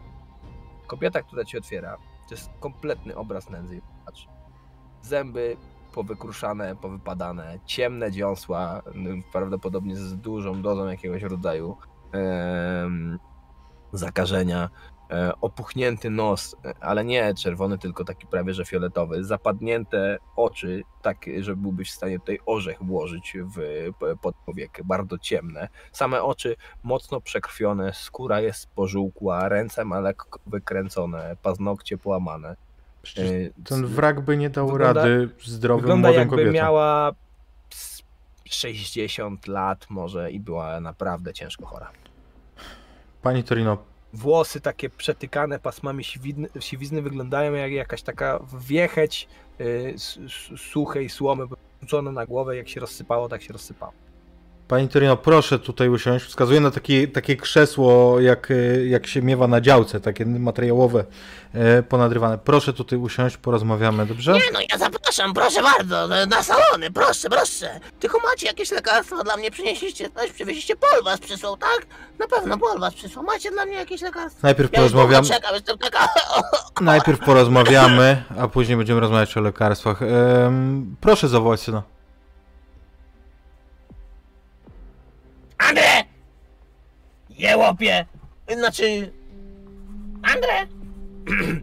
[0.87, 1.97] Kobieta, która ci otwiera,
[2.29, 3.81] to jest kompletny obraz nędzy.
[4.05, 4.27] Patrz.
[5.01, 5.57] Zęby
[5.93, 8.81] powykruszane, powypadane, ciemne dziąsła,
[9.31, 11.77] prawdopodobnie z dużą dozą jakiegoś rodzaju
[12.11, 13.19] em,
[13.93, 14.69] zakażenia,
[15.41, 21.55] opuchnięty nos, e, ale nie czerwony, tylko taki prawie że fioletowy, zapadnięte oczy, tak, że
[21.55, 23.55] byłbyś w stanie tutaj orzech włożyć w
[23.99, 30.39] p- pod powiek, bardzo ciemne, same oczy mocno przekrwione, skóra jest pożółkła, ręce ma lekko
[30.47, 32.55] wykręcone, paznokcie połamane.
[33.01, 36.53] Przecież E, ten wrak by nie dał wygląda- rady zdrowym Wygląda młodym jakby kobietom.
[36.53, 37.11] miała
[37.69, 38.03] ps-
[38.45, 41.91] 60 lat może i była naprawdę ciężko chora.
[43.21, 43.77] Pani Torino,
[44.13, 49.27] Włosy takie przetykane pasmami siwizny, siwizny wyglądają jak jakaś taka wiecheć
[49.61, 49.95] y,
[50.57, 51.45] suchej słomy
[51.81, 53.93] rzucone na głowę, jak się rozsypało, tak się rozsypało.
[54.71, 56.25] Pani Torino, proszę tutaj usiąść.
[56.25, 61.05] Wskazuję na takie, takie krzesło, jak, e, jak się miewa na działce, takie materiałowe,
[61.53, 62.37] e, ponadrywane.
[62.37, 64.33] Proszę tutaj usiąść, porozmawiamy, dobrze?
[64.33, 67.79] Nie no, ja zapraszam, proszę bardzo, na- na salony, proszę, proszę.
[67.99, 71.85] Tylko macie jakieś lekarstwo dla mnie, przynieśliście coś, przywieźliście, Pol was przysłał, tak?
[72.19, 74.39] Na pewno Pol was przysłał, macie dla mnie jakieś lekarstwo?
[74.43, 75.27] Najpierw Ja porozmawiamy.
[75.27, 76.07] czekam, jestem taka...
[76.81, 80.01] Najpierw porozmawiamy, a później będziemy rozmawiać o lekarstwach.
[80.01, 81.83] Em, proszę zawołać syna.
[85.71, 86.03] Andre!
[87.29, 88.05] Jełopie!
[88.57, 89.11] Znaczy...
[90.23, 90.67] Andre!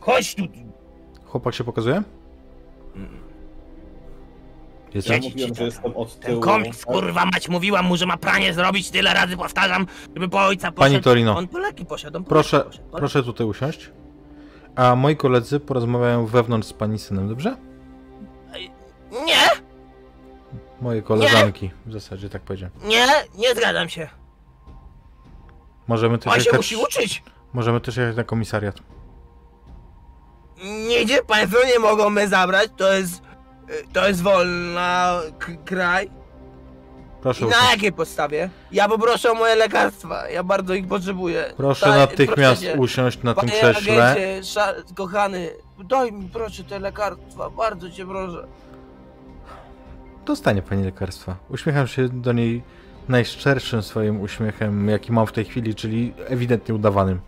[0.00, 0.42] Chodź tu.
[1.24, 2.02] Chłopak się pokazuje?
[4.94, 6.40] Jest Ja mówiłem, że jestem od Ten tyłu.
[6.40, 10.72] komiks, kurwa mać, mówiłam mu, że ma pranie zrobić, tyle razy powtarzam, żeby po ojca
[10.72, 10.92] poszedł.
[10.94, 11.36] Pani Torino.
[11.36, 12.96] On po leki poszedł, on po Proszę, leki poszedł.
[12.96, 13.90] proszę tutaj usiąść.
[14.76, 17.56] A moi koledzy porozmawiają wewnątrz z pani synem, dobrze?
[19.26, 19.65] Nie,
[20.80, 22.74] Moje koleżanki, w zasadzie tak powiedziałem.
[22.84, 24.08] nie, nie zgadzam się.
[25.88, 27.22] Możemy też On się jechać, musi uczyć.
[27.52, 28.76] możemy też jechać na komisariat.
[30.88, 33.22] Nigdzie państwo nie mogą mnie zabrać, to jest...
[33.92, 36.06] To jest wolna k- kraj.
[36.06, 36.10] I
[37.22, 37.70] Proszę na usiąść.
[37.70, 38.50] jakiej podstawie?
[38.72, 41.52] Ja poproszę o moje lekarstwa, ja bardzo ich potrzebuję.
[41.56, 42.74] Proszę natychmiast cię.
[42.78, 44.10] usiąść na tym Panie krześle.
[44.10, 45.50] agencie, sza, kochany,
[45.84, 48.46] daj mi proszę te lekarstwa, bardzo cię proszę.
[50.26, 51.36] Dostanie pani lekarstwa.
[51.48, 52.62] Uśmiecham się do niej
[53.08, 57.20] najszczerszym swoim uśmiechem, jaki mam w tej chwili, czyli ewidentnie udawanym.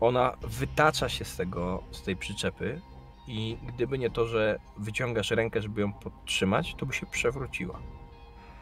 [0.00, 2.80] Ona wytacza się z tego, z tej przyczepy
[3.28, 7.78] i gdyby nie to, że wyciągasz rękę, żeby ją podtrzymać, to by się przewróciła.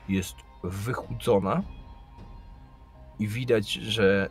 [0.08, 1.62] Jest wychudzona
[3.18, 4.30] i widać, że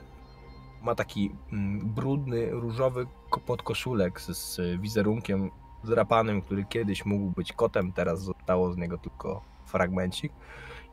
[0.81, 5.51] ma taki mm, brudny, różowy ko- podkoszulek z, z wizerunkiem
[5.83, 10.33] zdrapanym, który kiedyś mógł być kotem, teraz zostało z niego tylko fragmencik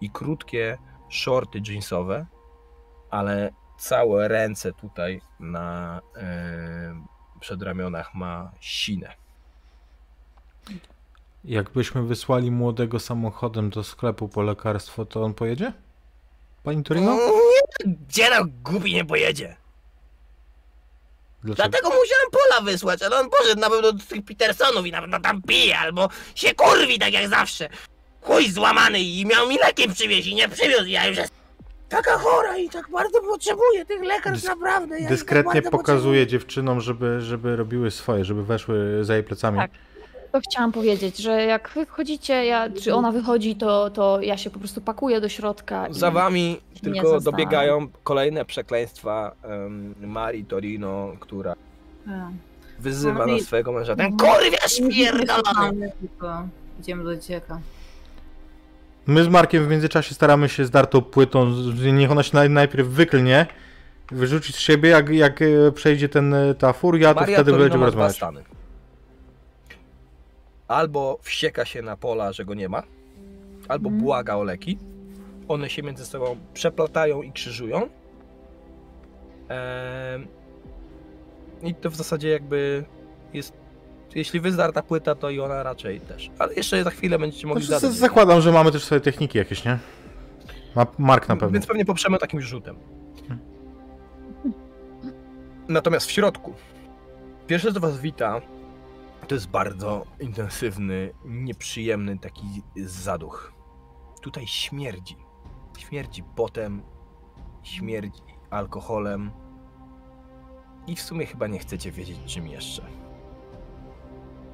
[0.01, 2.27] i krótkie shorty jeansowe,
[3.11, 7.05] ale całe ręce tutaj na e,
[7.41, 9.15] przedramionach ma sinę.
[11.45, 15.73] Jakbyśmy wysłali młodego samochodem do sklepu po lekarstwo, to on pojedzie?
[16.63, 17.19] Pani Torino?
[17.87, 19.57] Gdzie no głupi nie pojedzie?
[21.45, 21.69] Dlaczego?
[21.69, 25.21] Dlatego musiałem Pola wysłać, ale on poszedł na pewno do tych Petersonów i na pewno
[25.21, 27.69] tam pije, albo się kurwi tak jak zawsze.
[28.21, 31.33] Chuj złamany i miał mi leki przywieźć i nie przywiózł, ja już jest
[31.89, 34.95] taka chora i tak bardzo potrzebuję tych lekarstw, Dys- naprawdę.
[34.95, 39.59] Ja ich Dyskretnie tak pokazuje dziewczynom, żeby, żeby robiły swoje, żeby weszły za jej plecami.
[39.59, 39.71] Tak.
[40.33, 44.51] To chciałam powiedzieć, że jak wy wchodzicie, ja, czy ona wychodzi, to, to ja się
[44.51, 45.87] po prostu pakuję do środka.
[45.87, 45.95] I...
[45.95, 47.23] Za wami tylko zostałam.
[47.23, 51.55] dobiegają kolejne przekleństwa em, Marii Torino, która
[52.79, 53.97] wyzywa No na swojego męża.
[53.97, 55.79] Ten Ten!
[55.79, 56.43] Nie, tylko
[56.81, 57.61] idziemy do dzieciaka.
[59.07, 61.51] My z Markiem w międzyczasie staramy się z dartą płytą,
[61.93, 63.47] niech ona się naj, najpierw wyklnie,
[64.11, 67.65] wyrzucić z siebie, jak, jak e, przejdzie ten, e, ta furia, to Maria wtedy Torino
[67.65, 68.17] będziemy rozmawiać.
[68.17, 68.43] stany.
[70.71, 72.83] Albo wścieka się na pola, że go nie ma,
[73.69, 74.05] albo Mhm.
[74.05, 74.79] błaga o leki.
[75.49, 77.89] One się między sobą przeplatają i krzyżują.
[81.63, 82.85] I to w zasadzie jakby
[83.33, 83.53] jest.
[84.15, 86.31] Jeśli wyzdarta płyta, to i ona raczej też.
[86.39, 87.97] Ale jeszcze za chwilę będziecie mogli Znaczy, zadać.
[87.97, 89.79] z- zakładam, że mamy też swoje techniki jakieś, nie?
[90.77, 91.51] Ma Mark na pewno.
[91.53, 92.77] Więc pewnie poprzemy takim rzutem.
[95.69, 96.55] Natomiast w środku,
[97.47, 98.41] pierwsze co was wita,
[99.29, 103.53] to jest bardzo intensywny, nieprzyjemny taki zaduch.
[104.23, 105.17] Tutaj śmierdzi.
[105.79, 106.83] Śmierdzi potem,
[107.63, 109.31] śmierdzi alkoholem.
[110.87, 112.83] I w sumie chyba nie chcecie wiedzieć czym jeszcze.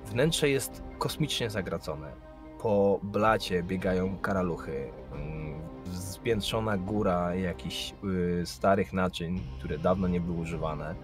[0.06, 2.12] Wnętrze jest kosmicznie zagracone.
[2.60, 4.90] Po blacie biegają karaluchy.
[5.12, 5.47] mm,
[5.93, 10.94] Spiętrzona góra jakichś y, starych naczyń, które dawno nie były używane.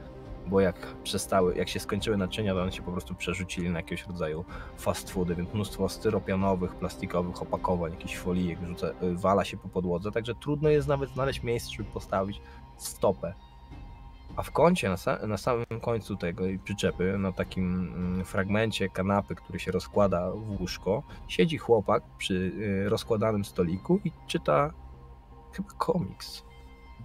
[0.47, 4.07] Bo jak przestały, jak się skończyły naczynia, to one się po prostu przerzucili na jakiegoś
[4.07, 4.45] rodzaju
[4.77, 10.13] fast foody, więc mnóstwo styropianowych, plastikowych opakowań, jakichś folijek rzuca, y, wala się po podłodze,
[10.13, 12.41] także trudno jest nawet znaleźć miejsce, żeby postawić
[12.77, 13.35] stopę.
[14.37, 19.59] A w kącie, na, na samym końcu tego przyczepy, na takim mm, fragmencie kanapy, który
[19.59, 24.73] się rozkłada w łóżko, siedzi chłopak przy y, rozkładanym stoliku i czyta
[25.53, 26.45] chyba komiks.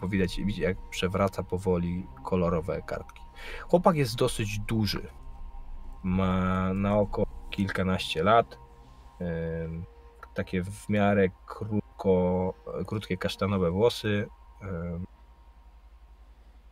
[0.01, 3.26] Bo widać, jak przewraca powoli kolorowe kartki.
[3.69, 5.07] Chłopak jest dosyć duży.
[6.03, 8.57] Ma na oko kilkanaście lat.
[10.34, 12.53] Takie w miarę krótko,
[12.88, 14.27] krótkie kasztanowe włosy.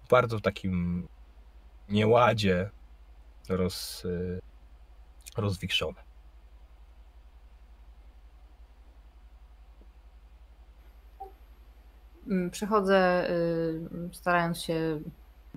[0.10, 1.08] Bardzo w takim
[1.90, 2.70] nieładzie
[3.50, 4.42] roz, y,
[5.38, 6.04] rozwichrzone.
[12.28, 15.00] Mm, Przechodzę, y, starając się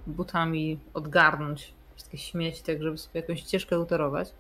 [0.07, 4.35] butami odgarnąć wszystkie śmieci, tak żeby sobie jakąś ścieżkę utorować.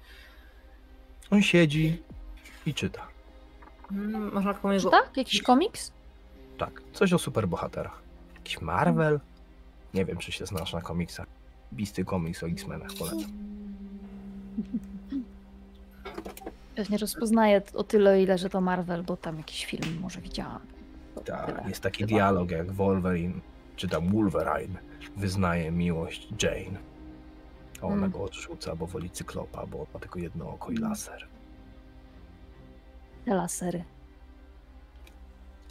[1.30, 2.02] On siedzi
[2.66, 3.06] i czyta.
[3.93, 4.85] Mm, Można koło niego...
[4.85, 5.16] Czy tak?
[5.16, 5.93] Jakiś komiks?
[6.59, 8.02] Tak, coś o superbohaterach.
[8.36, 9.20] Jakiś Marvel?
[9.94, 11.26] Nie wiem, czy się znasz na komiksach.
[11.72, 13.30] Bisty komiks o X-Menach polecam.
[16.76, 20.60] Pewnie rozpoznaję o tyle, ile, że to Marvel, bo tam jakiś film może widziałam.
[21.24, 22.09] Tak, jest taki Chyba.
[22.09, 23.40] dialog jak Wolverine,
[23.79, 24.79] czy tam Wolverine
[25.17, 26.79] wyznaje miłość Jane.
[27.83, 28.11] A ona Mm.
[28.11, 31.29] go odrzuca, bo woli cyklopa, bo ma tylko jedno oko i laser.
[33.25, 33.85] Te lasery.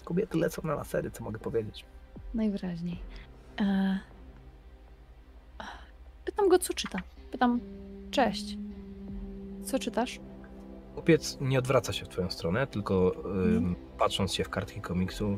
[0.04, 1.86] Kobiety lecą na lasery, co mogę powiedzieć.
[2.34, 3.00] Najwyraźniej.
[3.62, 4.00] E...
[6.26, 7.00] Pytam go, co czyta.
[7.32, 7.60] Pytam,
[8.12, 8.58] cześć.
[9.64, 10.20] Co czytasz?
[10.94, 15.38] Chłopiec nie odwraca się w twoją stronę, tylko ym, patrząc się w kartki komiksu.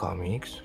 [0.00, 0.56] Komiks?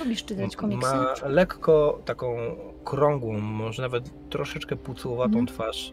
[0.00, 0.94] Lubisz czytać komiksy?
[0.94, 2.36] Ma lekko taką
[2.84, 5.46] krągłą, może nawet troszeczkę pucułowatą Mhm.
[5.46, 5.92] twarz,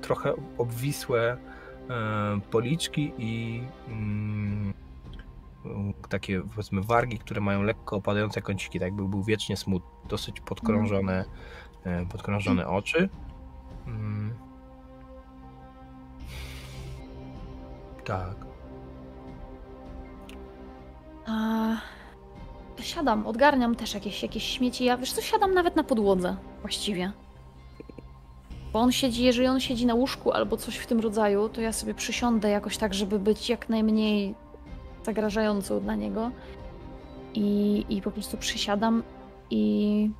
[0.00, 1.36] trochę obwisłe
[1.90, 4.74] e, policzki i mm,
[5.64, 10.40] mm, takie powiedzmy wargi, które mają lekko opadające kąciki, tak jakby był wiecznie smutny, dosyć
[10.40, 11.24] podkrążone,
[11.84, 13.08] e, podkrążone oczy
[13.86, 14.45] Mm.
[18.06, 18.36] Tak.
[21.26, 21.76] A...
[22.80, 24.84] Siadam, odgarniam też jakieś, jakieś śmieci.
[24.84, 27.12] Ja wiesz co, siadam nawet na podłodze właściwie.
[28.72, 31.72] Bo on siedzi, jeżeli on siedzi na łóżku albo coś w tym rodzaju, to ja
[31.72, 34.34] sobie przysiądę jakoś tak, żeby być jak najmniej
[35.02, 36.30] zagrażającą dla niego.
[37.34, 39.02] I, i po prostu przysiadam
[39.50, 40.10] i.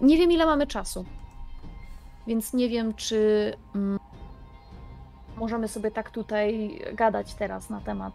[0.00, 1.04] Nie wiem, ile mamy czasu.
[2.26, 3.98] Więc nie wiem, czy mm,
[5.42, 8.12] możemy sobie tak tutaj gadać teraz na temat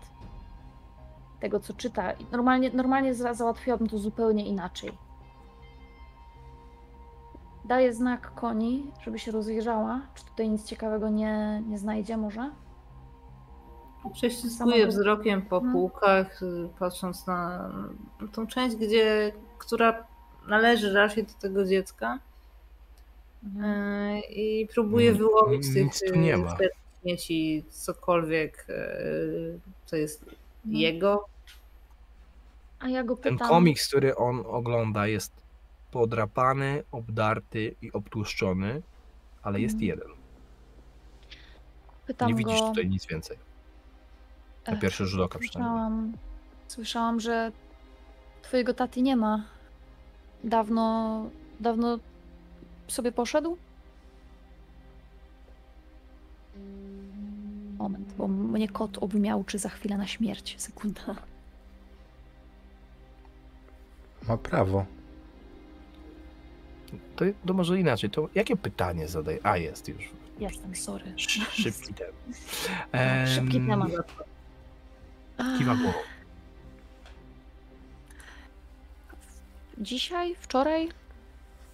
[1.39, 2.13] tego, co czyta.
[2.31, 4.91] Normalnie, normalnie za- załatwiłabym to zupełnie inaczej.
[7.65, 10.01] Daję znak koni, żeby się rozejrzała.
[10.15, 12.51] Czy tutaj nic ciekawego nie, nie znajdzie może?
[14.13, 15.73] Prześlizguję wzrokiem po Mhm.
[15.73, 17.69] półkach, y, patrząc na
[18.33, 20.03] tą część, gdzie, która
[20.47, 22.19] należy raczej do tego dziecka.
[23.43, 26.55] y, I próbuję Mm, wyłowić z tych nic tu nie ma.
[27.01, 30.25] Śmieci cokolwiek, y, co jest
[30.65, 30.79] No.
[30.79, 31.25] jego.
[32.79, 33.37] A ja go pytam.
[33.37, 35.31] Ten komiks, który on ogląda, jest
[35.91, 38.81] podrapany, obdarty i obtłuszczony,
[39.43, 39.87] ale jest Mhm.
[39.87, 40.17] jeden.
[42.07, 43.37] pytam Nie widzisz go, tutaj nic więcej.
[44.67, 45.71] Na Ech, pierwszy rzut oka przynajmniej.
[45.73, 46.13] Słyszałam,
[46.67, 47.51] słyszałam, że
[48.41, 49.43] twojego taty nie ma.
[50.43, 51.29] Dawno,
[51.59, 51.99] dawno
[52.87, 53.57] sobie poszedł?
[57.77, 60.55] Moment, bo mnie kot obmiałczy za chwilę na śmierć.
[60.57, 61.15] Sekunda.
[64.27, 64.85] Ma prawo.
[67.15, 68.09] To, to może inaczej.
[68.09, 69.39] To jakie pytanie zadaję?
[69.43, 70.09] A, jest już.
[70.39, 71.13] Jestem, sorry.
[71.15, 72.11] Sz- Szybki ten.
[73.27, 73.91] Szybki Em, temat.
[75.57, 75.97] Kiwa głową.
[79.77, 80.89] Dzisiaj, wczoraj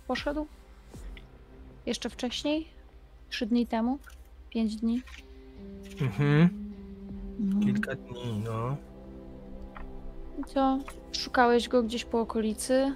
[0.08, 0.48] poszedł?
[1.86, 2.68] Jeszcze wcześniej?
[3.30, 4.00] Trzy dni temu?
[4.50, 5.02] Pięć dni?
[6.02, 6.50] Mhm.
[7.40, 7.62] Mhm.
[7.64, 8.76] Kilka dni, no.
[10.40, 10.80] I Co?
[11.12, 12.94] Szukałeś go gdzieś po okolicy?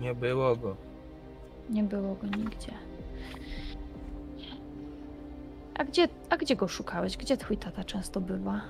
[0.00, 0.76] Nie było go.
[1.70, 2.72] Nie było go nigdzie.
[5.74, 7.16] A gdzie, a gdzie go szukałeś?
[7.16, 8.60] Gdzie twój tata często bywa?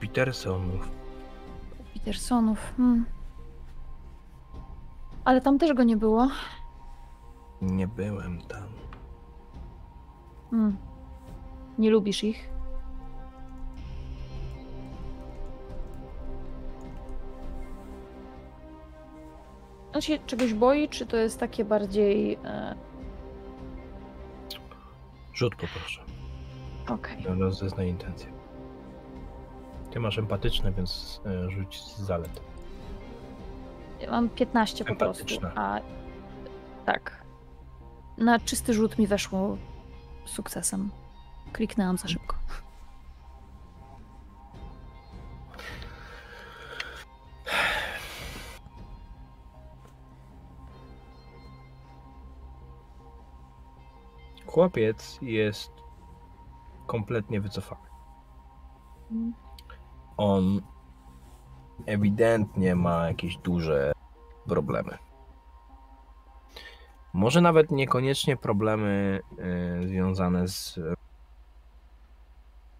[0.00, 0.88] Petersonów.
[1.94, 2.58] Petersonów.
[2.76, 3.04] Hmm.
[5.28, 6.28] Ale tam też go nie było.
[7.62, 8.68] Nie byłem tam.
[10.50, 10.76] Hmm.
[11.78, 12.50] Nie lubisz ich?
[19.94, 22.38] On się czegoś boi, czy to jest takie bardziej...
[22.44, 22.74] E...
[25.34, 26.00] Rzut poproszę.
[26.88, 27.24] Okej.
[27.24, 28.32] Rozeznaj intencje.
[29.90, 32.47] Ty masz empatyczne, więc e, rzuć z zalet.
[34.00, 35.80] Ja mam 15 po prostu, a
[36.86, 37.24] tak.
[38.18, 39.56] Na czysty rzut mi weszło
[40.24, 40.90] sukcesem.
[41.52, 42.36] Kliknęłam za szybko.
[54.46, 55.72] Chłopiec jest
[56.86, 57.88] kompletnie wycofany.
[59.10, 59.34] Mm.
[60.16, 60.62] On
[61.86, 63.92] ewidentnie ma jakieś duże
[64.46, 64.98] problemy.
[67.12, 70.80] Może nawet niekoniecznie problemy e, związane z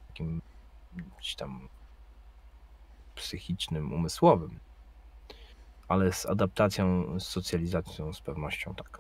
[0.09, 0.43] takim
[1.19, 1.69] gdzieś tam
[3.15, 4.59] psychicznym, umysłowym,
[5.89, 8.99] ale z adaptacją, z socjalizacją z pewnością tak.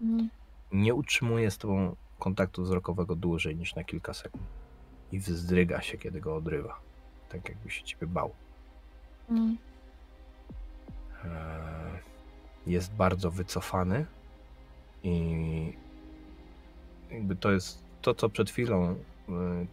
[0.00, 0.28] Mm.
[0.72, 4.44] Nie utrzymuje z tobą kontaktu wzrokowego dłużej niż na kilka sekund
[5.12, 6.80] i wzdryga się, kiedy go odrywa,
[7.28, 8.32] tak jakby się ciebie bał.
[9.30, 9.56] Mm.
[11.24, 11.30] Eee,
[12.66, 14.06] jest bardzo wycofany
[15.02, 15.72] i
[17.10, 18.96] jakby to jest to, co przed chwilą y,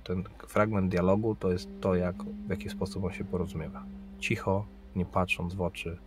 [0.03, 3.83] ten fragment dialogu, to jest to, jak, w jaki sposób on się porozumiewa.
[4.19, 4.65] Cicho,
[4.95, 5.97] nie patrząc w oczy,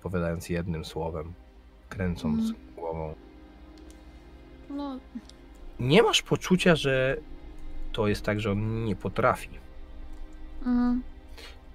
[0.00, 1.32] opowiadając jednym słowem,
[1.88, 2.74] kręcąc Mhm.
[2.76, 3.14] głową.
[4.70, 4.98] No,
[5.80, 7.16] Nie masz poczucia, że
[7.92, 9.48] to jest tak, że on nie potrafi.
[10.66, 11.02] mm.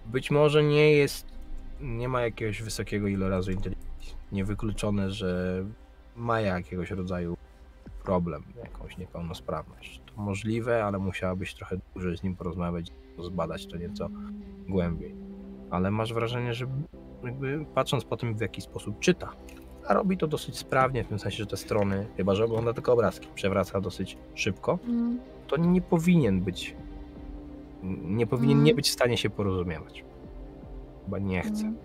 [0.06, 1.26] Być może nie jest,
[1.82, 4.16] nie ma jakiegoś wysokiego ilorazu inteligencji.
[4.32, 5.64] Niewykluczone, że
[6.16, 7.38] ma jakiegoś rodzaju
[8.04, 10.02] problem, jakąś niepełnosprawność.
[10.06, 14.10] To możliwe, ale musiałabyś trochę dłużej z nim porozmawiać, zbadać to nieco
[14.70, 15.16] głębiej.
[15.70, 16.66] Ale masz wrażenie, że
[17.24, 19.32] jakby patrząc po tym, w jaki sposób czyta,
[19.88, 22.94] a robi to dosyć sprawnie, w tym sensie, że te strony, chyba że ogląda tylko
[22.94, 25.20] obrazki, przewraca dosyć szybko, Mm.
[25.48, 26.76] to nie powinien być
[28.04, 28.64] Nie powinien Mm.
[28.66, 30.04] nie być w stanie się porozumiewać.
[31.06, 31.62] Chyba nie chce.
[31.62, 31.78] Mm.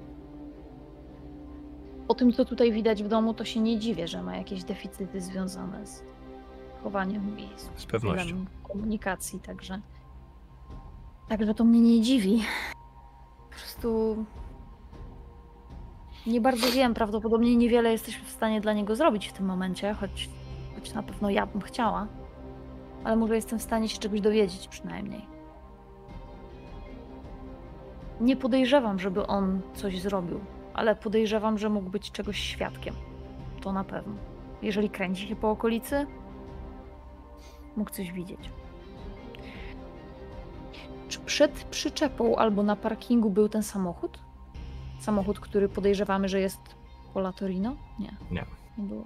[2.09, 5.21] Po tym, co tutaj widać w domu, to się nie dziwię, że ma jakieś deficyty
[5.21, 6.03] związane z
[6.83, 8.45] chowaniem i z Z pewnością.
[8.63, 9.81] komunikacji, także.
[11.29, 12.43] Także to mnie nie dziwi.
[13.51, 14.17] Po prostu.
[16.27, 20.29] Nie bardzo wiem, prawdopodobnie niewiele jesteśmy w stanie dla niego zrobić w tym momencie, choć,
[20.75, 22.07] choć na pewno ja bym chciała.
[23.05, 25.36] Ale może jestem w stanie się czegoś dowiedzieć przynajmniej.
[28.21, 30.41] Nie podejrzewam, żeby on coś zrobił,
[30.75, 32.95] ale podejrzewam, że mógł być czegoś świadkiem.
[33.61, 34.15] To na pewno.
[34.63, 36.07] Jeżeli kręci się po okolicy,
[37.77, 38.51] mógł coś widzieć.
[41.09, 44.19] Czy przed przyczepą albo na parkingu był ten samochód?
[45.01, 46.61] Samochód, który podejrzewamy, że jest
[47.15, 47.77] Pola Torino?
[47.99, 48.17] Nie.
[48.31, 48.45] Nie.
[48.79, 49.05] Nie było.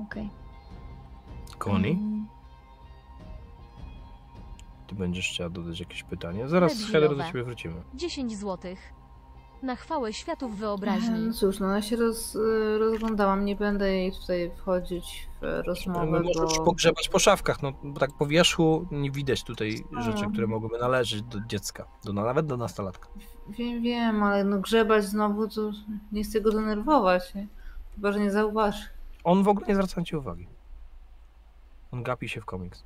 [0.00, 0.30] Okej.
[1.58, 2.26] Connie, Mm,
[4.88, 6.48] ty będziesz chciała dodać jakieś pytanie?
[6.48, 7.82] Zaraz Heather do ciebie wrócimy.
[7.94, 8.78] 10 złotych.
[9.62, 11.32] Na chwałę światów No wyobraźni.
[11.32, 16.20] cóż, no ja się roz, y, rozglądałam, nie będę jej tutaj wchodzić w rozmowę, No,
[16.20, 16.64] możesz bo...
[16.64, 20.02] pogrzebać po szafkach, no bo tak po wierzchu nie widać tutaj A.
[20.02, 23.08] rzeczy, które mogłyby należeć do dziecka, do, nawet do nastolatka.
[23.48, 25.70] Wiem, wiem, ale no grzebać znowu to
[26.12, 27.46] nie chcę go denerwować, nie?
[27.94, 28.82] Chyba, że nie zauważy.
[29.24, 30.48] On w ogóle nie zwraca na ci uwagi.
[31.92, 32.84] On gapi się w komiks.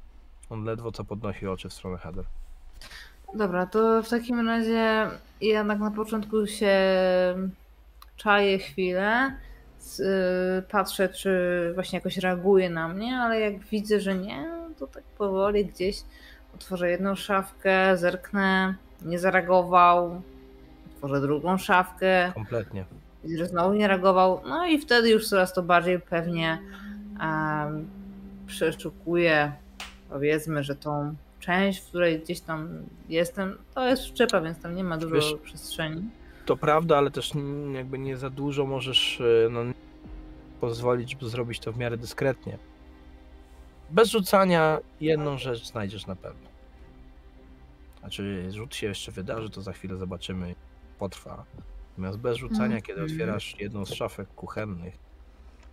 [0.53, 2.25] On ledwo co podnosi oczy w stronę Heather.
[3.35, 5.07] Dobra, to w takim razie
[5.41, 6.77] jednak na początku się
[8.17, 9.37] czaję chwilę,
[10.01, 15.05] y, patrzę, czy właśnie jakoś reaguje na mnie, ale jak widzę, że nie, to tak
[15.05, 15.97] powoli gdzieś
[16.55, 20.23] otworzę jedną szafkę, zerknę, nie zareagował,
[20.95, 22.85] otworzę drugą szafkę, Kompletnie.
[23.25, 26.59] widzę, że znowu nie reagował, no i wtedy już coraz to bardziej pewnie
[27.21, 27.89] um,
[28.47, 29.53] przeszukuję,
[30.13, 32.69] powiedzmy, że tą część, w której gdzieś tam
[33.09, 36.03] jestem, to jest szczepa, więc tam nie ma dużo Wiesz- przestrzeni.
[36.47, 39.61] To prawda, ale też mm, jakby nie za dużo możesz e, no,
[40.61, 42.59] pozwolić, żeby zrobić to w miarę dyskretnie.
[43.91, 46.49] Bez rzucania jedną rzecz znajdziesz na pewno.
[48.01, 50.55] Znaczy, rzut się jeszcze wydarzy, to za chwilę zobaczymy.
[50.99, 51.45] Potrwa.
[51.91, 52.83] Natomiast bez rzucania, Mhm.
[52.83, 54.95] kiedy otwierasz jedną z szafek kuchennych,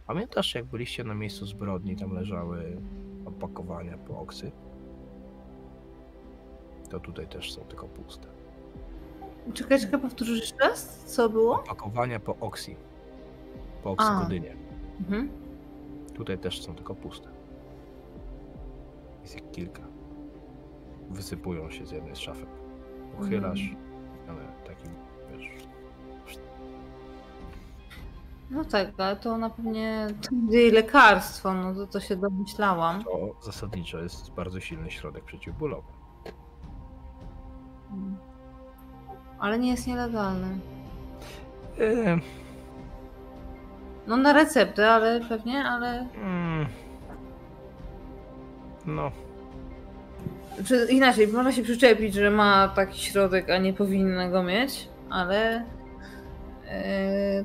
[0.10, 2.78] pamiętasz jak byliście na miejscu zbrodni, tam leżały
[3.26, 4.52] opakowania po oksy?
[6.90, 8.28] To tutaj też są tylko puste.
[9.54, 11.04] Czekaj, czekaj, powtórzysz jeszcze raz?
[11.06, 11.60] Co było?
[11.60, 12.76] Opakowania po oksy.
[13.84, 14.56] Po oksykodynie.
[15.00, 15.30] Mhm.
[16.14, 17.30] Tutaj też są tylko puste.
[19.22, 19.84] Jest ich kilka.
[21.10, 22.50] Wysypują się z jednej z szafek.
[23.20, 23.76] Uchylasz,
[24.30, 24.92] ale takim,
[28.50, 30.08] No tak, ale to ona pewnie
[30.72, 33.04] lekarstwo, no to, to się domyślałam.
[33.04, 35.88] to zasadniczo jest bardzo silny środek przeciwbólowy.
[39.40, 40.48] Ale nie jest nielegalny.
[41.80, 42.22] Eee,
[44.08, 46.08] No na receptę, ale pewnie, ale...
[46.16, 46.66] mm,
[48.86, 49.12] no,
[50.66, 55.66] Czy inaczej, można się przyczepić, że ma taki środek, a nie powinna go mieć, ale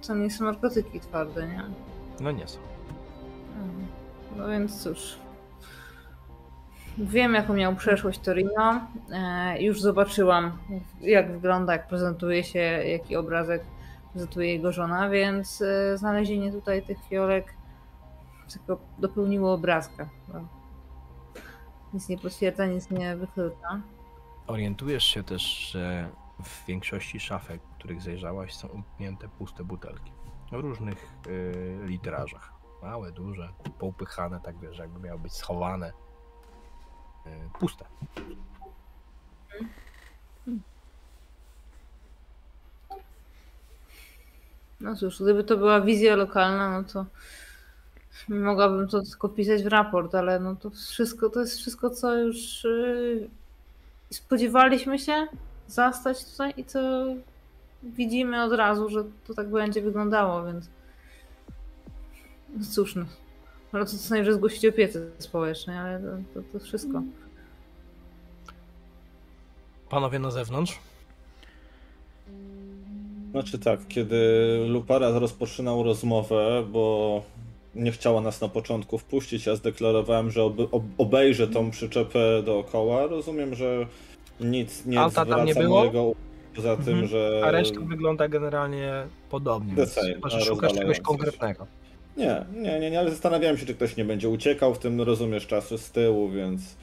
[0.07, 1.63] to nie są narkotyki twarde, nie?
[2.21, 2.59] no nie są.
[3.57, 3.87] Mhm.
[4.37, 5.19] No więc cóż.
[6.99, 8.81] Wiem, jaką miał przeszłość Torino.
[9.13, 10.59] E, już zobaczyłam,
[11.01, 13.63] jak wygląda, jak prezentuje się, jaki obrazek
[14.13, 17.55] prezentuje jego żona, więc e, znalezienie tutaj tych fiolek
[18.53, 20.09] tylko dopełniło obrazka.
[20.35, 20.49] No.
[21.95, 23.81] Nic nie potwierdza, nic nie wyklucza.
[24.47, 26.09] Orientujesz się też, że
[26.45, 30.13] w większości szafek, których zajrzałaś, są upchnięte puste butelki.
[30.53, 32.53] O różnych y, literażach.
[32.83, 33.49] Małe, duże,
[33.79, 35.93] poupychane, tak wiesz, jakby miały być schowane.
[37.27, 37.85] Y, puste.
[44.81, 47.07] No cóż, gdyby to była wizja lokalna, no to
[48.29, 52.65] mogłabym to tylko wpisać w raport, ale no to wszystko, to jest wszystko, co już
[52.65, 53.31] yy,
[54.11, 55.27] spodziewaliśmy się
[55.67, 56.79] zastać tutaj i co
[57.85, 60.69] widzimy od razu, że to tak będzie wyglądało, więc
[62.57, 63.05] no cóż, no.
[63.73, 67.03] No to co najwyżej zgłosić opiece społecznej, ale to, to, to wszystko.
[69.89, 70.79] Panowie na zewnątrz?
[73.31, 74.19] Znaczy tak, kiedy
[74.69, 77.23] Lupara rozpoczynał rozmowę, bo
[77.75, 83.07] nie chciała nas na początku wpuścić, ja zdeklarowałem, że ob ob obejrzę tą przyczepę dookoła.
[83.07, 83.87] Rozumiem, że
[84.41, 85.79] nic nie Alta tam zwraca nie było?
[85.79, 86.13] mojego
[86.57, 86.87] poza Mhm.
[86.87, 87.43] tym, że...
[87.45, 88.93] A reszta wygląda generalnie
[89.31, 89.71] podobnie.
[89.75, 91.67] The Więc same, chyba, że szukasz czegoś konkretnego.
[92.17, 95.47] Nie, nie, nie, nie, ale zastanawiałem się, czy ktoś nie będzie uciekał w tym, rozumiesz,
[95.47, 96.77] czasu z tyłu, więc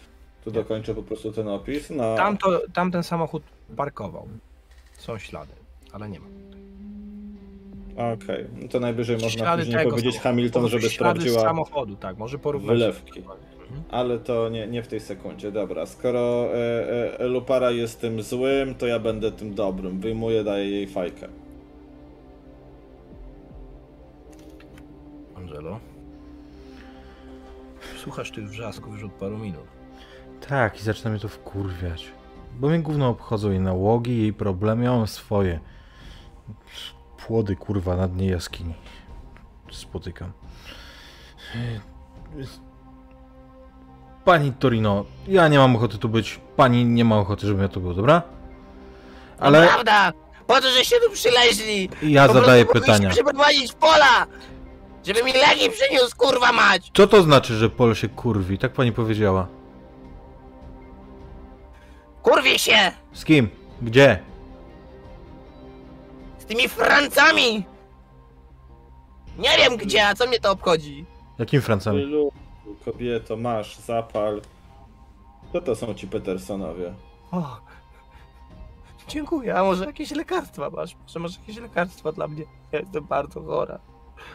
[0.43, 1.89] Tu dokończę po prostu ten opis.
[1.89, 2.15] Na...
[2.15, 3.43] Tam, to, tam ten samochód
[3.75, 4.27] parkował.
[4.97, 5.51] Są ślady,
[5.91, 6.25] ale nie ma.
[8.13, 10.19] Okej, no to najwyżej można Ślady później tego powiedzieć.
[10.19, 12.69] Hamilton, żeby ślady z sprawdziła samochodu, tak, może porównać.
[12.69, 13.23] wylewki.
[13.89, 15.51] Ale to nie, nie w tej sekundzie.
[15.51, 19.99] Dobra, skoro e, e, Lupara jest tym złym, to ja będę tym dobrym.
[19.99, 21.27] Wyjmuję, daję jej fajkę.
[25.35, 25.79] Angelo.
[27.97, 29.63] Słuchasz tych wrzasków już od paru minut.
[30.47, 32.11] Tak, i zaczyna mnie to wkurwiać.
[32.59, 35.59] Bo mnie gówno obchodzą jej nałogi, jej problemy, ja mam swoje.
[37.27, 38.73] Płody, kurwa, na dnie jaskini.
[39.71, 40.31] Spotykam.
[44.25, 46.39] Pani Torino, ja nie mam ochoty tu być.
[46.55, 48.21] Pani nie ma ochoty, żebym ja tu był, dobra?
[49.39, 50.13] Ale Prawda!
[50.47, 51.89] Po co, żeście tu przyleźli?
[52.03, 53.09] ja Po zadaję pytania.
[53.09, 54.27] przyprowadzić pola!
[55.05, 56.91] Żeby mi leki przyniósł, kurwa mać!
[56.93, 58.57] Co to znaczy, że pol się kurwi?
[58.57, 59.47] Tak pani powiedziała.
[62.21, 62.91] Kurwie się!
[63.13, 63.49] Z kim?
[63.81, 64.19] Gdzie?
[66.39, 67.65] Z tymi Francami!
[69.37, 71.05] Nie wiem gdzie, a co mnie to obchodzi?
[71.39, 72.11] Jakim Francami?
[72.85, 74.41] Kobieto, masz, zapal.
[75.53, 76.93] Co to są ci Petersonowie?
[77.31, 77.59] O,
[79.07, 80.95] dziękuję, a może jakieś lekarstwa masz?
[81.03, 82.43] Może masz jakieś lekarstwa dla mnie?
[82.71, 83.79] Ja jestem bardzo chora.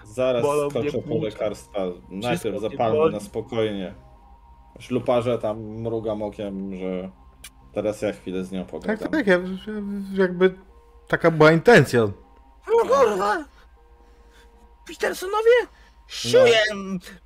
[0.04, 1.80] Zaraz Bolą skoczę po lekarstwa.
[2.08, 3.94] Najpierw zapalmy na spokojnie.
[4.78, 7.10] Śluparze tam mrugam okiem, że
[7.72, 9.08] teraz ja chwilę z nią Tak, pogadam.
[9.08, 9.38] tak, ja,
[10.14, 10.54] jakby
[11.08, 12.00] taka była intencja.
[12.00, 13.44] No kurwa!
[14.86, 15.50] Petersonowie?
[16.08, 16.62] Szuję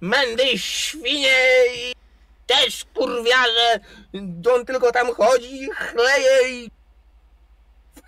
[0.01, 1.36] mędy, świnie
[1.77, 1.93] i
[2.47, 3.81] też kurwiarze.
[4.55, 6.70] On tylko tam chodzi, chleje i...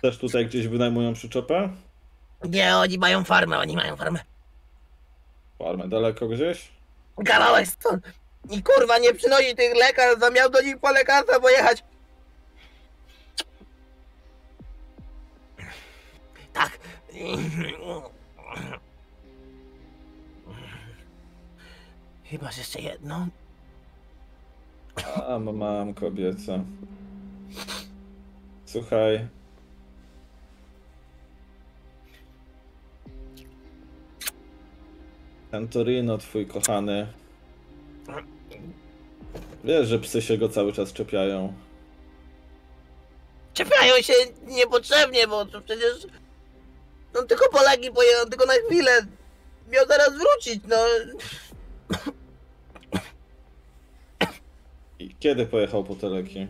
[0.01, 1.69] Też tutaj gdzieś wynajmują przyczepę?
[2.43, 4.19] Nie, oni mają farmę, oni mają farmę.
[5.59, 6.71] Farmę daleko gdzieś?
[7.25, 8.05] Kawałek stąd.
[8.49, 11.83] I kurwa nie przynosi tych lekarstw, a miał do nich po lekarstwa pojechać.
[16.53, 16.77] Tak.
[22.33, 23.27] Chyba że jeszcze jedno.
[25.27, 26.59] A, mam kobieca.
[28.65, 29.27] Słuchaj.
[35.51, 37.07] Ten Torino, twój kochany.
[39.63, 41.53] Wiesz, że psy się go cały czas czepiają.
[43.53, 44.13] Czepiają się
[44.47, 46.07] niepotrzebnie, bo to przecież...
[47.13, 49.05] No tylko Polaki pojechał, tylko na chwilę.
[49.69, 50.77] Miał zaraz wrócić, no.
[55.03, 56.47] I kiedy pojechał po te leki?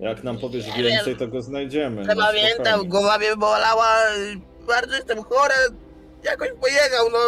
[0.00, 2.02] Jak nam powiesz Nie więcej, to go znajdziemy.
[2.02, 2.88] Nie no, pamiętam, spokojnie.
[2.88, 3.96] głowa mnie bolała,
[4.66, 5.54] bardzo jestem chory.
[6.24, 7.18] Jakoś pojechał, no.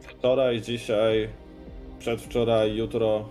[0.00, 1.28] Wczoraj, dzisiaj,
[1.98, 3.28] przedwczoraj, jutro.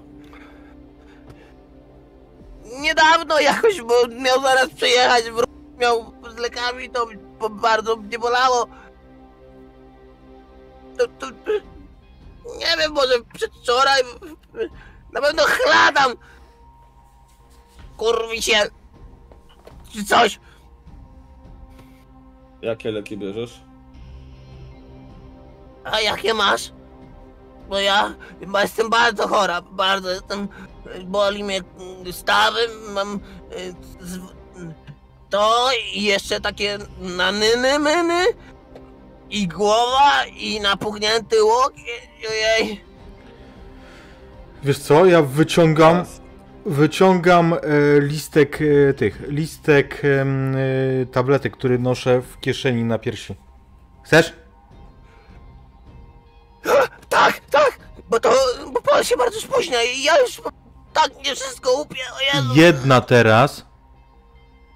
[2.82, 7.08] Niedawno jakoś, bo miał zaraz przyjechać, wró- miał z lekami, to
[7.40, 8.68] bo bardzo mnie bolało.
[10.98, 11.52] To, to, to,
[12.60, 14.02] nie wiem, może przedwczoraj,
[15.14, 16.14] na pewno chladam.
[17.98, 18.58] Kurwi się.
[19.94, 20.40] Czy coś.
[22.62, 23.62] Jakie leki bierzesz?
[25.84, 26.72] A jakie masz?
[27.70, 30.48] Bo ja chyba jestem bardzo chora, bardzo jestem,
[31.06, 31.62] boli mnie
[32.12, 32.60] stawy,
[32.94, 33.16] mam
[33.52, 33.74] y,
[35.30, 38.26] to i jeszcze takie nanyny myny
[39.30, 42.82] i głowa i napuchnięty łokieć, ojej.
[44.64, 46.06] Wiesz co, ja wyciągam,
[46.66, 47.58] wyciągam e,
[48.00, 48.60] listek
[48.90, 50.26] e, tych, listek e,
[51.06, 53.36] tabletek, który noszę w kieszeni na piersi.
[54.04, 54.34] Chcesz?
[57.10, 57.80] Tak, tak,
[58.10, 58.34] bo to,
[58.74, 60.42] bo pan się bardzo spóźnia i ja już
[60.94, 61.86] tak mnie wszystko
[62.34, 62.56] Jezu.
[62.56, 63.66] Jedna teraz,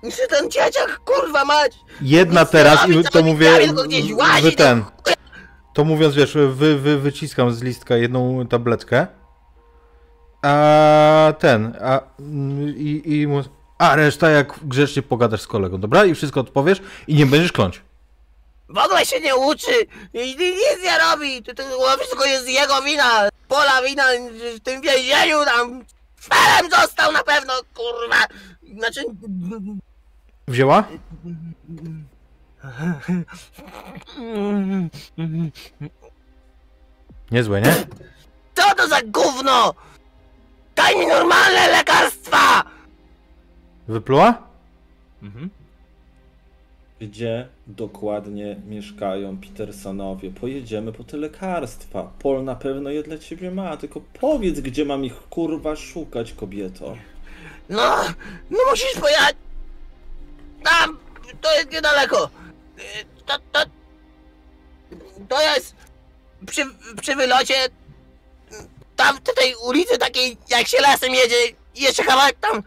[0.01, 1.71] Czy ten dzieciak, kurwa mać,
[2.01, 4.51] jedna teraz i to mówię, no.
[4.57, 4.83] ten,
[5.73, 9.07] to mówiąc, wiesz, wy, wy, wyciskam z listka jedną tabletkę,
[10.41, 11.99] a ten, a
[12.77, 13.27] i, i
[13.77, 16.05] a reszta jak grzecznie pogadasz z kolegą, dobra?
[16.05, 17.81] I wszystko odpowiesz i nie będziesz kląć.
[18.69, 19.71] W ogóle się nie uczy
[20.13, 21.43] nic nie robi.
[21.43, 23.29] To, to wszystko jest jego wina.
[23.47, 24.03] Pola wina
[24.55, 25.85] w tym więzieniu tam.
[26.21, 28.15] Szperem został na pewno, kurwa.
[28.77, 29.05] Znaczy.
[30.47, 30.83] Wzięła?
[37.31, 37.73] Niezłe, nie?
[38.53, 39.73] Co to za gówno?
[40.75, 42.63] Daj mi normalne lekarstwa!
[43.87, 44.47] Wypluła?
[45.23, 45.49] Mhm.
[46.99, 50.31] Gdzie dokładnie mieszkają Petersonowie?
[50.31, 52.11] Pojedziemy po te lekarstwa.
[52.19, 56.97] Pol na pewno je dla ciebie ma, tylko powiedz, gdzie mam ich kurwa szukać, kobieto.
[57.69, 57.95] No,
[58.51, 59.35] no musisz pojechać.
[60.63, 60.97] Tam,
[61.41, 62.29] to jest niedaleko.
[63.25, 63.59] To, to,
[65.29, 65.75] to jest
[66.45, 66.65] przy,
[67.01, 67.53] przy wylocie.
[68.95, 71.35] Tam w tej ulicy takiej, jak się lasem jedzie,
[71.75, 72.63] jeszcze kawałek tam.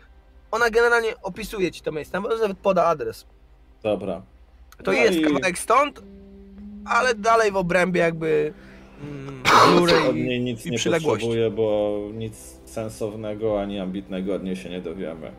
[0.51, 3.27] Ona generalnie opisuje ci to miejsce, tam nawet poda adres.
[3.83, 4.23] Dobra.
[4.85, 6.03] To No jest i kawałek stąd,
[6.85, 8.53] ale dalej w obrębie jakby
[9.01, 9.43] mm,
[10.09, 12.35] Od niej nic i nie potrzebuję, bo nic
[12.65, 15.33] sensownego ani ambitnego od niej się nie dowiemy.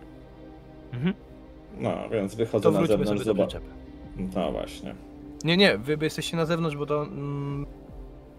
[0.94, 1.14] Mhm.
[1.78, 3.70] No, więc wychodzę To na wróćmy zewnątrz, sobie przyczepy.
[4.36, 4.96] No właśnie.
[5.44, 7.04] Nie, nie, wy jesteście na zewnątrz, bo to...
[7.04, 7.66] Mm,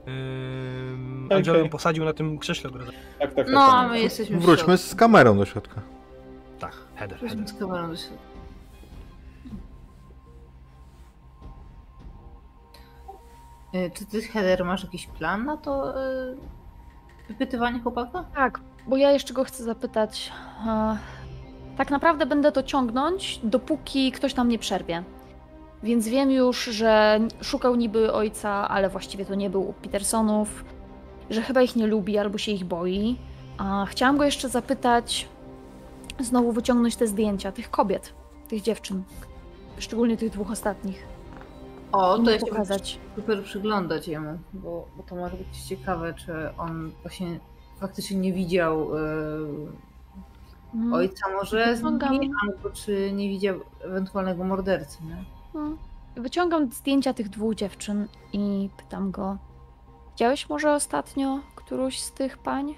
[0.09, 1.37] ym, Okej.
[1.37, 2.71] Angelo ją posadził na tym krześle.
[2.71, 2.81] Tak,
[3.19, 3.47] tak, tak.
[3.51, 3.91] No, a tak.
[3.91, 5.83] my jesteśmy w Wróćmy z kamerą do środka.
[6.59, 7.37] Tak, header, środku.
[7.37, 7.47] header.
[7.47, 8.27] Wróćmy z kamerą do środka.
[13.75, 16.37] Y, Czy ty, Heather, masz jakiś plan na to y,
[17.29, 18.25] wypytywanie chłopaka?
[18.35, 20.33] Tak, bo ja jeszcze go chcę zapytać.
[21.77, 25.03] Tak naprawdę będę to ciągnąć, dopóki ktoś nam nie przerwie.
[25.83, 30.65] Więc wiem już, że szukał niby ojca, ale właściwie to nie był u Petersonów,
[31.31, 33.17] że chyba ich nie lubi albo się ich boi.
[33.59, 35.29] A chciałam go jeszcze zapytać,
[36.21, 38.13] znowu wyciągnąć te zdjęcia tych kobiet,
[38.49, 39.03] tych dziewczyn,
[39.79, 41.07] szczególnie tych dwóch ostatnich.
[41.93, 42.99] O, I to się pokazać.
[43.17, 47.41] super przyglądać jemu, bo, bo to może być ciekawe, czy on właśnie
[47.81, 48.99] faktycznie nie widział y,
[50.77, 50.93] Mhm.
[50.93, 51.77] ojca może
[52.43, 55.25] albo czy nie widział ewentualnego mordercy, nie?
[55.55, 55.77] No.
[56.17, 59.39] Wyciągam zdjęcia tych dwóch dziewczyn i pytam go:
[60.11, 62.75] Widziałeś może ostatnio którąś z tych pań?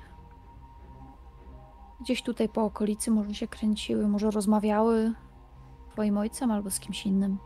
[2.01, 5.13] Gdzieś tutaj po okolicy może się kręciły, może rozmawiały
[5.89, 7.39] z twoim ojcem albo z kimś innym.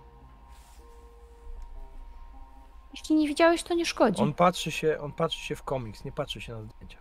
[2.92, 4.22] Jeśli nie widziałeś, to nie szkodzi.
[4.22, 6.98] On patrzy się, on patrzy się w komiks, nie patrzy się na zdjęcia.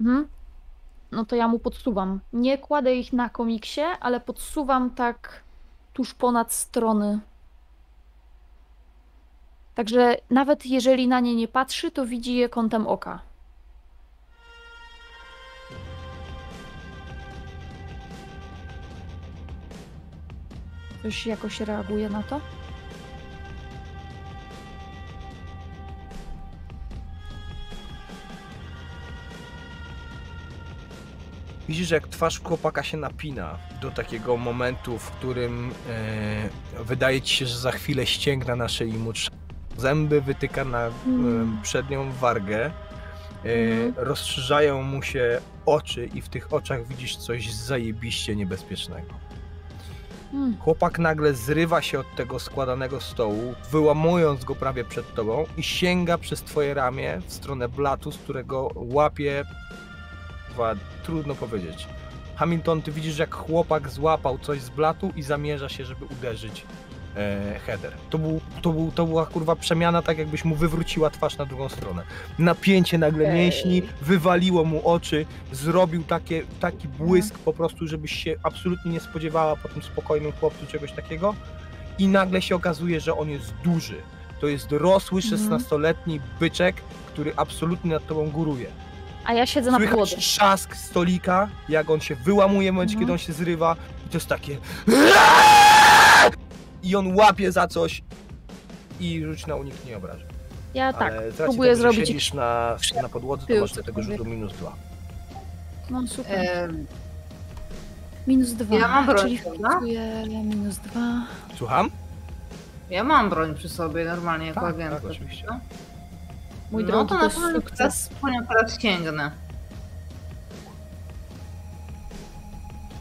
[0.00, 0.28] Mhm.
[1.12, 2.20] No to ja mu podsuwam.
[2.32, 5.42] Nie kładę ich na komiksie, ale podsuwam tak
[5.92, 7.20] tuż ponad strony.
[9.74, 13.20] Także nawet jeżeli na nie nie patrzy, to widzi je kątem oka.
[20.98, 22.40] Ktoś jakoś reaguje na to?
[31.72, 35.70] Widzisz, jak twarz chłopaka się napina do takiego momentu, w którym
[36.78, 39.12] e, wydaje ci się, że za chwilę ścięgna na szyi mu
[39.76, 41.58] zęby, wytyka na Mm.
[41.58, 42.70] e, przednią wargę, e,
[43.44, 43.94] Mhm.
[43.96, 49.14] rozszerzają mu się oczy i w tych oczach widzisz coś zajebiście niebezpiecznego.
[50.32, 50.56] Hmm.
[50.60, 56.18] Chłopak nagle zrywa się od tego składanego stołu, wyłamując go prawie przed tobą i sięga
[56.18, 59.44] przez twoje ramię w stronę blatu, z którego łapie.
[60.56, 61.86] Wa- Trudno powiedzieć.
[62.36, 66.64] Hamilton, ty widzisz, jak chłopak złapał coś z blatu i zamierza się, żeby uderzyć
[67.16, 67.92] e, header.
[68.10, 71.68] To, był, to, był, to była kurwa przemiana, tak jakbyś mu wywróciła twarz na drugą
[71.68, 72.02] stronę.
[72.38, 73.34] Napięcie nagle Ej.
[73.34, 79.56] mięśni, wywaliło mu oczy, zrobił takie, taki błysk po prostu, żebyś się absolutnie nie spodziewała
[79.56, 81.34] po tym spokojnym chłopcu czegoś takiego
[81.98, 83.96] i nagle się okazuje, że on jest duży.
[84.40, 85.60] To jest rosły Mhm.
[85.60, 86.76] 16-letni byczek,
[87.06, 88.66] który absolutnie nad tobą góruje.
[89.24, 90.16] A ja siedzę na podłodze.
[90.16, 93.00] trzask stolika, jak on się wyłamuje w momencie, Mhm.
[93.00, 93.76] kiedy on się zrywa
[94.06, 94.58] i to jest takie
[96.82, 98.02] i on łapie za coś
[99.00, 100.26] i rzuć na uniknienie obrażeń.
[100.74, 102.08] Ja tak, Ale racji próbuję tego, zrobić.
[102.08, 104.72] siedzisz na, na podłodze, to masz do tego rzutu minus dwa.
[105.90, 106.38] No super.
[106.48, 106.86] Em,
[108.26, 108.74] Minus dwa.
[108.76, 111.00] ja mam broń, czyli wpisuję minus dwa.
[111.56, 111.90] Słucham?
[112.90, 115.00] ja mam broń przy sobie normalnie jako Tak, agentka.
[115.00, 115.44] tak, oczywiście.
[115.48, 115.60] no?
[116.72, 117.78] Mój no drogi, to to na pewno sukces.
[117.78, 119.30] teraz, po nią teraz sięgnę.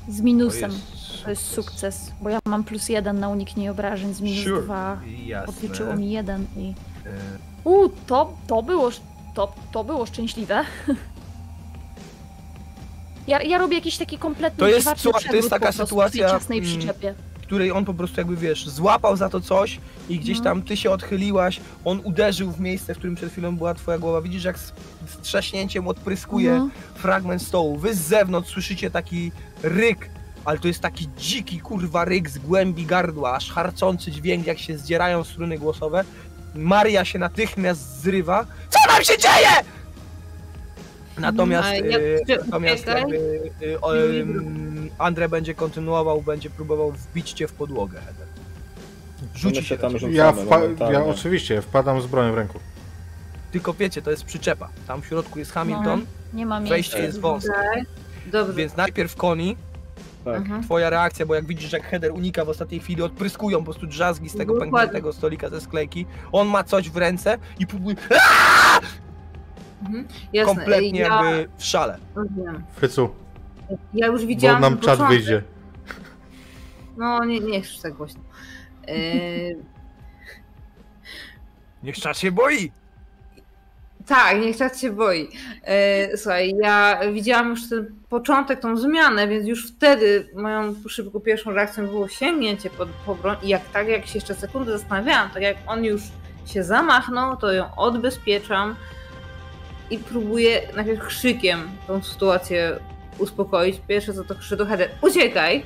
[0.09, 0.71] Z minusem.
[0.71, 4.61] jest To jest sukces, bo ja mam plus jeden na uniknienie obrażeń, z minus Sure.
[4.61, 5.53] dwa Jasne.
[5.55, 6.73] odliczyło mi jeden i...
[7.05, 7.11] E,
[7.63, 8.89] U, to, to było,
[9.33, 10.63] to, to było szczęśliwe.
[13.27, 16.39] Ja, ja robię jakiś taki kompletny To jest- słuchaj, to jest taka sytuacja, w tej
[16.39, 17.13] ciasnej mm, przyczepie.
[17.51, 19.79] Której on po prostu jakby wiesz, złapał za to coś
[20.09, 20.43] i gdzieś No.
[20.43, 24.21] tam ty się odchyliłaś, on uderzył w miejsce, w którym przed chwilą była twoja głowa.
[24.21, 24.73] Widzisz, jak z,
[25.07, 26.71] z trzaśnięciem odpryskuje Mhm.
[26.95, 27.77] fragment stołu.
[27.77, 29.31] Wy z zewnątrz słyszycie taki
[29.63, 30.09] ryk,
[30.45, 34.77] ale to jest taki dziki kurwa ryk z głębi gardła, aż harcący dźwięk, jak się
[34.77, 36.03] zdzierają struny głosowe.
[36.55, 38.45] Maria się natychmiast zrywa.
[38.69, 39.49] Co nam się dzieje?
[41.17, 43.15] Natomiast, A jak y, się natomiast jakby,
[43.61, 43.77] y,
[44.97, 47.99] Andre będzie kontynuował, będzie próbował wbić cię w podłogę.
[47.99, 48.27] Heather.
[49.35, 52.59] Rzuci się tam rzucamy Ja, wpa- ja oczywiście wpadam z bronią w ręku.
[53.51, 54.69] Tylko wiecie, to jest przyczepa.
[54.87, 56.99] Tam w środku jest Hamilton, Nie ma wejście miejsca.
[56.99, 57.51] jest wąskie.
[58.25, 58.53] Dobrze.
[58.53, 59.57] Więc najpierw Koni,
[60.25, 60.35] Tak.
[60.35, 60.63] Mhm.
[60.63, 64.29] twoja reakcja, bo jak widzisz, jak header unika w ostatniej chwili, odpryskują po prostu drzazgi
[64.29, 66.05] z tego pękniętego stolika ze sklejki.
[66.31, 67.95] On ma coś w ręce i próbuje
[69.81, 70.07] Mhm.
[70.33, 70.55] Jasne.
[70.55, 71.97] kompletnie ja, jakby w szale.
[72.15, 72.63] Rozumiem.
[72.75, 73.09] Frycu,
[73.93, 75.17] ja już bo widziałam nam ten czat początek.
[75.17, 75.43] wyjdzie.
[76.97, 78.21] No, nie, nie krzycz tak głośno.
[78.87, 78.93] Yy,
[81.83, 82.71] Niech czas się boi!
[84.07, 85.29] tak, niech czat się boi.
[86.09, 91.51] Yy, słuchaj, ja widziałam już ten początek, tą zmianę, więc już wtedy moją szybką pierwszą
[91.51, 95.43] reakcją było sięgnięcie po, po broń i jak tak, jak się jeszcze sekundę zastanawiałam, tak
[95.43, 96.01] jak on już
[96.45, 98.75] się zamachnął, to ją odbezpieczam
[99.91, 102.79] i próbuję najpierw krzykiem tą sytuację
[103.17, 103.81] uspokoić.
[103.87, 105.63] Pierwsze co to krzyczy do Heather, uciekaj!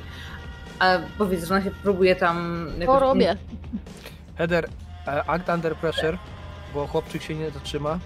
[0.79, 2.67] A powiedz, że ona się próbuje tam...
[2.75, 3.37] To jakoś- robię.
[4.37, 4.69] Header,
[5.07, 6.17] e, act under pressure,
[6.73, 7.99] bo chłopczyk się nie zatrzyma.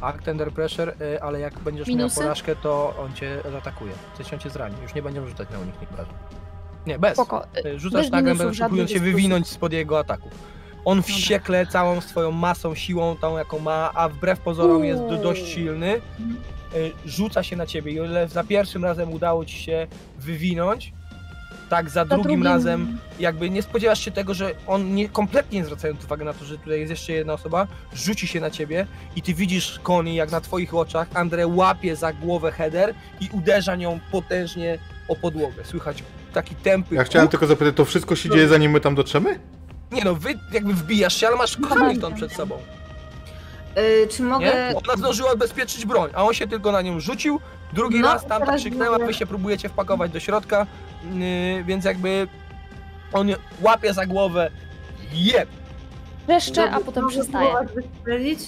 [0.00, 2.20] Act under pressure, e, ale jak będziesz Minusy?
[2.20, 3.92] miał porażkę, to on cię zaatakuje.
[4.14, 4.74] W sensie on cię zrani.
[4.82, 6.14] Już nie będziemy rzucać na uniknięcie obrażeń.
[6.86, 7.12] Nie, bez.
[7.12, 7.46] Spoko.
[7.64, 10.30] E, Rzucasz Bez próbując się wywinąć spod jego ataku.
[10.84, 15.48] On wściekle całą swoją masą, siłą, tą jaką ma, a wbrew pozorom jest do, dość
[15.48, 16.00] silny, e,
[17.06, 17.92] rzuca się na ciebie.
[17.92, 19.86] I o ile za pierwszym razem udało ci się
[20.18, 20.92] wywinąć,
[21.70, 25.64] tak za, Za drugim, razem jakby nie spodziewasz się tego, że on nie, kompletnie nie
[25.64, 28.86] zwracając uwagi na to, że tutaj jest jeszcze jedna osoba, rzuci się na ciebie
[29.16, 33.76] i ty widzisz Koni, jak na twoich oczach Andre łapie za głowę header i uderza
[33.76, 34.78] nią potężnie
[35.08, 35.64] o podłogę.
[35.64, 36.02] Słychać
[36.32, 39.38] taki tępy Ja chciałem tylko zapytać, to wszystko się dzieje zanim my tam dotrzemy?
[39.92, 42.58] Nie no, wy jakby wbijasz się, ale masz Hamilton przed sobą.
[43.76, 44.28] Yy, czy Nie?
[44.28, 44.74] mogę...
[44.84, 47.40] Ona zdążyła odbezpieczyć broń, a on się tylko na nią rzucił.
[47.72, 50.66] Drugi No, raz tam teraz krzyknęła, wy się próbujecie wpakować do środka,
[51.12, 52.28] yy, więc jakby
[53.12, 53.28] on
[53.60, 54.50] łapie za głowę,
[55.12, 55.48] jeb.
[56.26, 57.48] Wreszcie, a potem mogę przestaje.
[57.50, 58.40] spróbować wystrzelić?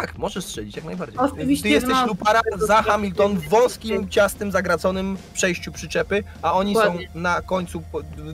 [0.00, 1.18] Tak, możesz strzelić jak najbardziej.
[1.18, 2.06] Oczywiście, Ty jesteś no.
[2.06, 7.08] lupara za Hamilton w wąskim, ciastym, zagraconym przejściu przyczepy, a oni Dokładnie.
[7.14, 7.82] są na końcu,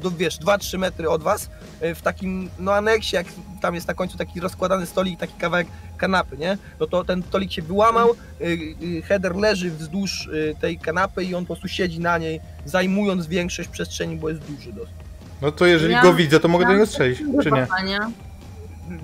[0.01, 1.51] do, wiesz, 2-3 metry od was,
[1.83, 3.27] y, w takim, no aneksie, jak
[3.61, 5.67] tam jest na końcu taki rozkładany stolik, taki kawałek
[5.97, 6.59] kanapy, nie?
[6.81, 8.11] No to ten stolik się wyłamał,
[8.41, 8.45] y,
[8.83, 10.29] y, header leży wzdłuż
[10.61, 14.73] tej kanapy i on po prostu siedzi na niej, zajmując większość przestrzeni, bo jest duży
[14.73, 14.95] dosyć.
[15.43, 17.61] No to jeżeli Ja- go widzę, to mogę do ja- niego strzelić, czy nie?
[17.61, 18.11] Zapania.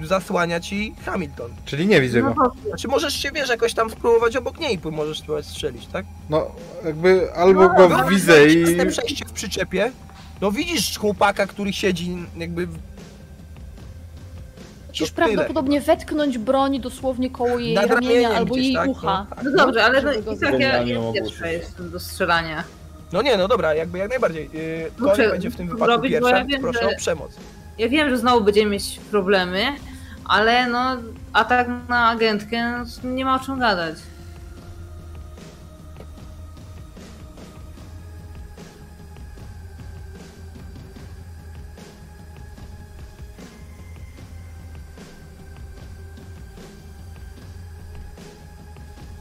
[0.02, 1.50] Zasłania ci Hamilton.
[1.64, 2.44] Czyli nie widzę No go.
[2.44, 2.68] dobrze.
[2.68, 6.06] Znaczy możesz się, wiesz, jakoś tam spróbować obok niej, bo możesz spróbować strzelić, tak?
[6.30, 6.46] No
[6.84, 8.60] jakby albo No, go No, widzę i...
[8.60, 9.92] Jestem przejście w przyczepie.
[10.40, 12.68] No widzisz chłopaka, który siedzi jakby...
[14.88, 18.88] Musisz to prawdopodobnie wetknąć broń dosłownie koło jej Nad ramienia albo gdzieś, jej tak?
[18.88, 19.26] ucha.
[19.30, 19.44] No, tak.
[19.44, 20.84] No dobrze, ale no, i tak ja
[21.14, 22.64] pierwsza jestem do strzelania.
[23.12, 24.50] No nie, no dobra, jakby jak najbardziej.
[24.52, 27.30] Yy, Koni będzie w tym wypadku pierwsza, ja wiem, proszę że- o przemoc.
[27.78, 29.64] Ja wiem, że znowu będziemy mieć problemy,
[30.24, 30.96] ale no
[31.32, 33.96] atak na agentkę no, nie ma o czym gadać.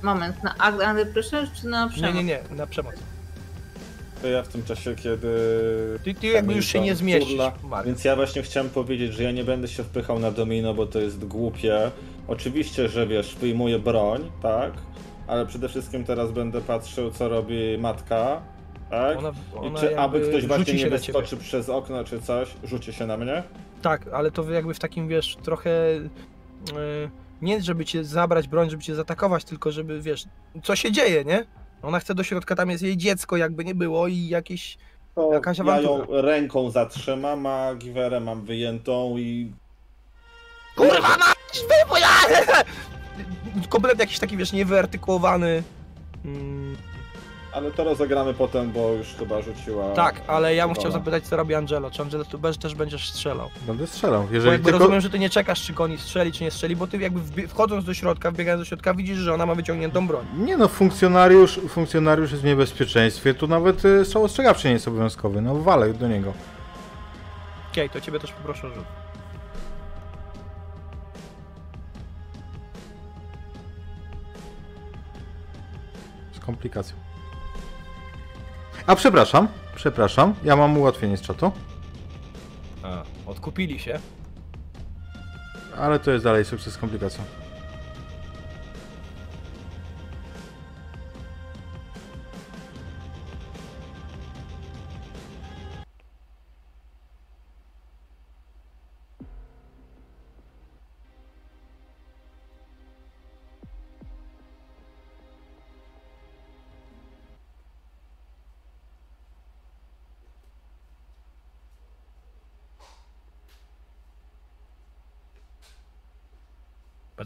[0.03, 0.55] Moment, na
[0.89, 2.15] under pressure czy na przemoc?
[2.15, 2.95] Nie, nie, nie, na przemoc.
[4.21, 5.29] To ja w tym czasie, kiedy...
[6.03, 7.83] Ty, ty jakby już się nie zmieścisz, turla.
[7.85, 10.99] Więc ja właśnie chciałem powiedzieć, że ja nie będę się wpychał na domino, bo to
[10.99, 11.91] jest głupie.
[12.27, 14.73] Oczywiście, że wiesz, wyjmuję broń, tak?
[15.27, 18.41] Ale przede wszystkim teraz będę patrzył, co robi matka,
[18.89, 19.17] tak?
[19.17, 23.07] Ona, I ona czy aby ktoś właśnie nie wyskoczy przez okno czy coś, rzuci się
[23.07, 23.43] na mnie?
[23.81, 25.69] Tak, ale to jakby w takim, wiesz, trochę...
[26.73, 27.09] Yy,
[27.41, 30.25] nie żeby cię zabrać broń, żeby cię zaatakować, tylko żeby, wiesz,
[30.63, 31.45] co się dzieje, nie?
[31.85, 34.77] Ona chce do środka, tam jest jej dziecko, jakby nie było i jakieś...
[35.15, 36.21] To Jakaś ja ją awantura.
[36.21, 39.51] ręką zatrzymam, a giwerę mam wyjętą i...
[40.75, 41.35] Kurwa mać!
[41.85, 42.07] wybuja!
[43.69, 45.63] Kompletnie jakiś taki, wiesz, niewyartykułowany...
[46.25, 46.77] Mm,
[47.55, 49.91] Ale to rozegramy potem, bo już chyba rzuciła...
[49.93, 51.91] tak, ale ja bym chciał zapytać, co robi Angelo.
[51.91, 53.49] Czy Angelo tu bez- też będziesz strzelał?
[53.67, 54.23] Będę strzelał.
[54.23, 54.79] Bo Jeżeli jakby tylko...
[54.79, 57.85] rozumiem, że ty nie czekasz, czy koni strzeli, czy nie strzeli, bo ty jakby wchodząc
[57.85, 60.25] do środka, wbiegając do środka, widzisz, że ona ma wyciągniętą broń.
[60.37, 65.41] Nie no, funkcjonariusz, funkcjonariusz jest w niebezpieczeństwie, tu nawet y, strzał ostrzegawczy nie jest obowiązkowy,
[65.41, 66.33] no walę do niego.
[67.71, 68.85] Okej, to ciebie też poproszę o rzut.
[76.33, 77.04] Z komplikacją.
[78.87, 81.51] A przepraszam, przepraszam, ja mam ułatwienie z czatu,
[82.83, 83.99] A, odkupili się.
[85.77, 87.23] ale to jest dalej sukces z komplikacją.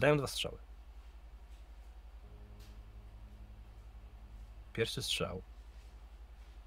[0.00, 0.58] Padają dwa strzały.
[4.72, 5.42] Pierwszy strzał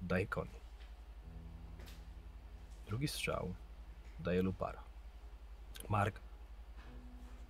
[0.00, 0.50] daje koni.
[2.86, 3.54] Drugi strzał
[4.20, 4.82] daje Lupara.
[5.88, 6.20] Mark,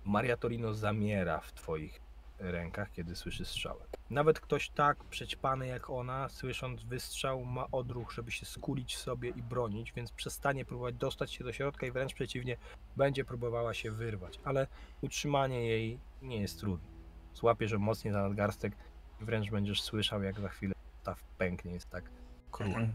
[0.05, 2.01] Maria Torino zamiera w twoich
[2.39, 3.85] rękach, kiedy słyszy strzałę.
[4.09, 9.43] Nawet ktoś tak przećpany jak ona, słysząc wystrzał, ma odruch, żeby się skulić sobie i
[9.43, 12.57] bronić, więc przestanie próbować dostać się do środka i wręcz przeciwnie,
[12.97, 14.67] będzie próbowała się wyrwać, ale
[15.01, 16.87] utrzymanie jej nie jest trudne.
[17.33, 18.73] Złapiesz ją mocniej za nadgarstek
[19.21, 20.73] i wręcz będziesz słyszał, jak za chwilę
[21.03, 22.09] ta pęknie, jest tak
[22.51, 22.87] król.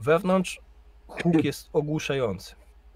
[0.00, 0.60] Wewnątrz
[1.06, 2.54] huk jest ogłuszający.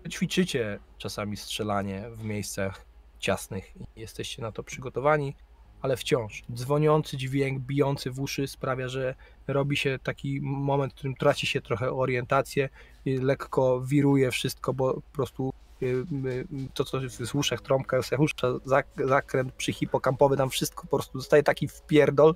[0.08, 2.86] Ćwiczycie czasami strzelanie w miejscach
[3.18, 5.36] ciasnych i jesteście na to przygotowani,
[5.82, 9.14] ale wciąż dzwoniący dźwięk, bijący w uszy sprawia, że
[9.46, 12.68] robi się taki moment, w którym traci się trochę orientację,
[13.04, 15.52] i lekko wiruje wszystko, bo po prostu
[15.82, 21.42] y, y, to, co w uszach, trąbka, zak- zakręt przyhipokampowy, tam wszystko po prostu zostaje
[21.42, 22.34] taki wpierdol.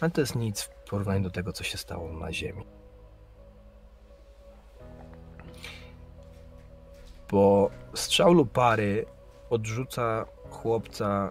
[0.00, 2.64] Ale to jest nic w porównaniu do tego, co się stało na Ziemi.
[7.30, 8.52] Bo strzał lub
[9.50, 11.30] pary odrzuca chłopca,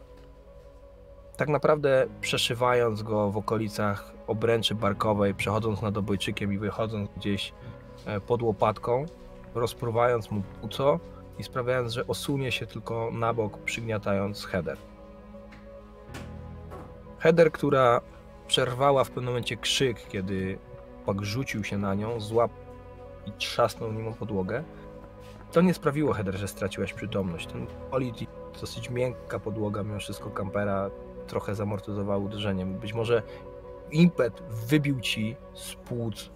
[1.38, 7.54] tak naprawdę przeszywając go w okolicach obręczy barkowej, przechodząc nad obojczykiem i wychodząc gdzieś
[8.06, 9.06] e, pod łopatką,
[9.56, 11.00] rozpruwając mu płuco
[11.38, 14.78] i sprawiając, że osunie się tylko na bok, przygniatając header.
[17.20, 18.02] Header, która
[18.48, 20.60] przerwała w pewnym momencie krzyk, kiedy
[21.06, 22.52] pak rzucił się na nią, złap
[23.26, 24.64] i trzasnął nim o podłogę.
[25.52, 27.48] To nie sprawiło, Heather, że straciłaś przytomność.
[27.48, 28.16] Ten polit
[28.62, 30.90] dosyć miękka podłoga, mimo wszystko kampera,
[31.28, 32.74] trochę zamortyzowały uderzeniem.
[32.74, 33.24] Być może
[33.92, 36.30] impet wybił ci z płuc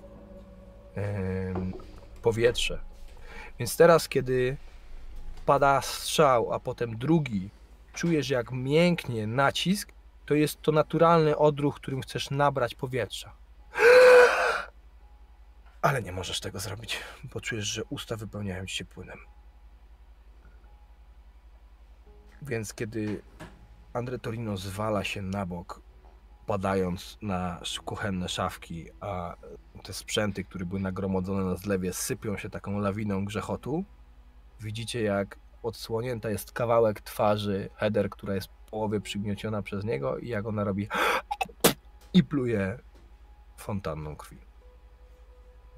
[0.96, 1.74] em,
[2.22, 2.80] powietrze.
[3.60, 4.58] Więc teraz, kiedy
[5.46, 7.50] pada strzał, a potem drugi,
[7.94, 9.92] czujesz jak mięknie nacisk,
[10.26, 13.43] to jest to naturalny odruch, którym chcesz nabrać powietrza.
[15.84, 17.00] Ale nie możesz tego zrobić,
[17.34, 19.18] bo czujesz, że usta wypełniają ci się płynem.
[22.42, 23.22] Więc kiedy
[23.94, 25.82] Andre Torino zwala się na bok,
[26.46, 29.36] padając na kuchenne szafki, a
[29.84, 33.84] te sprzęty, które były nagromadzone na zlewie, sypią się taką lawiną grzechotu,
[34.60, 40.28] widzicie jak odsłonięta jest kawałek twarzy Heather, która jest w połowie przygnieciona przez niego i
[40.28, 40.88] jak ona robi
[42.14, 42.80] i pluje
[43.58, 44.53] fontanną krwi.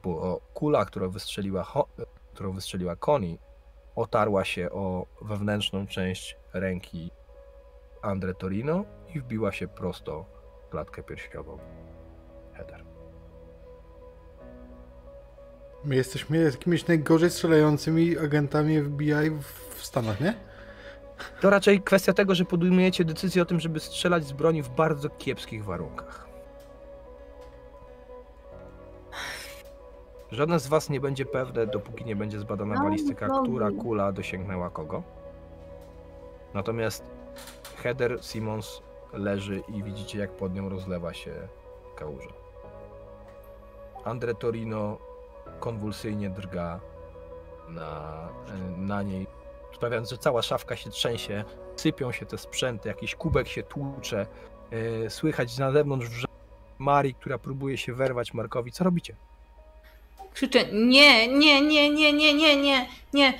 [0.05, 1.87] Bo kula, którą wystrzeliła, Ho-
[2.33, 3.37] którą wystrzeliła Connie,
[3.95, 7.11] otarła się o wewnętrzną część ręki
[8.01, 10.25] Andre Torino i wbiła się prosto
[10.65, 11.57] w klatkę piersiową
[12.53, 12.83] Heather.
[15.83, 19.13] My jesteśmy jakimiś najgorzej strzelającymi agentami FBI
[19.75, 20.33] w Stanach, nie?
[21.41, 25.09] To raczej kwestia tego, że podejmujecie decyzję o tym, żeby strzelać z broni w bardzo
[25.09, 26.24] kiepskich warunkach.
[30.31, 35.03] Żaden z was nie będzie pewne, dopóki nie będzie zbadana balistyka, która kula dosięgnęła kogo.
[36.53, 37.03] Natomiast
[37.77, 38.81] Heather Simmons
[39.13, 41.47] leży i widzicie, jak pod nią rozlewa się
[41.95, 42.29] kałuża.
[44.05, 44.97] Andre Torino
[45.59, 46.79] konwulsyjnie drga
[47.69, 48.13] na,
[48.77, 49.27] na niej,
[49.73, 51.43] sprawiając, że cała szafka się trzęsie,
[51.75, 54.25] sypią się te sprzęty, jakiś kubek się tłucze,
[54.71, 56.27] yy, słychać na zewnątrz wrze-
[56.79, 58.71] Marii, która próbuje się werwać Markowi.
[58.71, 59.15] Co robicie?
[60.35, 63.33] Krzyczę, nie, nie, nie, nie, nie, nie, nie, nie.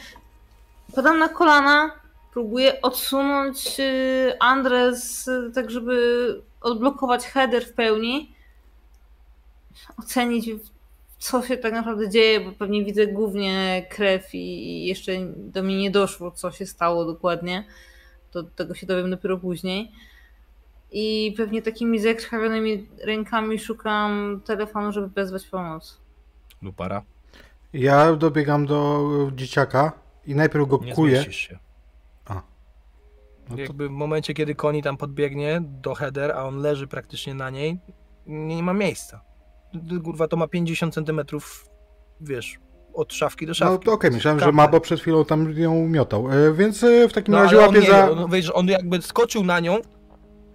[0.96, 1.92] Padam na kolana,
[2.34, 8.36] próbuję odsunąć y, Andres, tak żeby odblokować header w pełni.
[10.00, 10.50] Ocenić,
[11.20, 15.92] co się tak naprawdę dzieje, bo pewnie widzę głównie krew i jeszcze do mnie nie
[15.92, 17.66] doszło, co się stało dokładnie.
[18.34, 19.92] Do tego się dowiem dopiero później.
[20.92, 26.05] I pewnie takimi zakrwawionymi rękami szukam telefonu, żeby wezwać pomoc.
[26.62, 27.02] Lupara?
[27.74, 29.02] Ja dobiegam do
[29.36, 29.92] dzieciaka
[30.26, 31.34] i najpierw go Nie kuję.
[31.34, 31.60] się.
[33.50, 37.34] No to, Jakby w momencie, kiedy Koni tam podbiegnie do Heather, a on leży praktycznie
[37.34, 37.80] na niej,
[38.28, 39.22] nie, nie ma miejsca.
[40.04, 41.66] Kurwa, to ma 50 centymetrów,
[42.22, 42.60] wiesz,
[42.94, 43.86] od szafki do no szafki.
[43.86, 46.32] to okej, myślałem, że ma, bo przed chwilą tam ją miotał.
[46.32, 48.12] E, więc e, w takim No, razie ale on, nie, za...
[48.12, 49.78] on, wiesz, on jakby skoczył na nią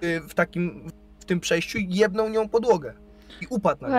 [0.02, 0.90] y, w takim,
[1.20, 2.94] w tym przejściu i jebnął nią podłogę.
[3.40, 3.94] I upadł na nią.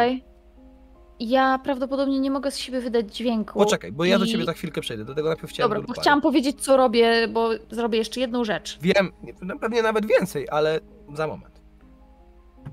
[1.23, 3.59] Ja prawdopodobnie nie mogę z siebie wydać dźwięku.
[3.59, 5.05] Poczekaj, bo ja do i- ciebie za chwilkę przejdę.
[5.05, 8.43] Do tego najpierw chciałem Dobra, do bo chciałam powiedzieć, co robię, bo zrobię jeszcze jedną
[8.43, 8.79] rzecz.
[8.81, 10.79] Wiem, nie- pewnie nawet więcej, ale
[11.13, 11.61] za moment.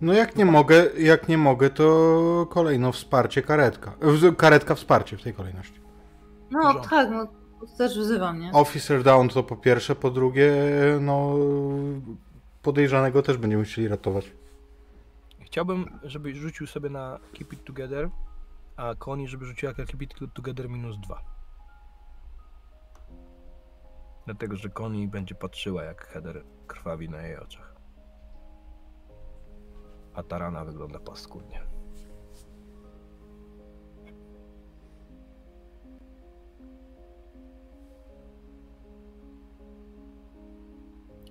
[0.01, 3.93] No jak nie mogę, jak nie mogę, to kolejno wsparcie karetka.
[4.37, 5.81] Karetka wsparcie w tej kolejności.
[6.51, 6.89] No Porządku.
[6.91, 7.27] tak, no
[7.61, 8.53] To też wzywam, nie?
[8.53, 10.53] Officer down to po pierwsze, po drugie,
[11.01, 11.35] no
[12.62, 14.33] podejrzanego też będziemy musieli ratować.
[15.41, 18.09] Chciałbym, żebyś rzucił sobie na Keep It Together,
[18.79, 21.23] a Connie, żeby rzuciła Keep Together minus dwa.
[24.27, 27.77] Dlatego, że Connie będzie patrzyła, jak Heather krwawi na jej oczach.
[30.15, 31.61] A ta rana wygląda paskudnie.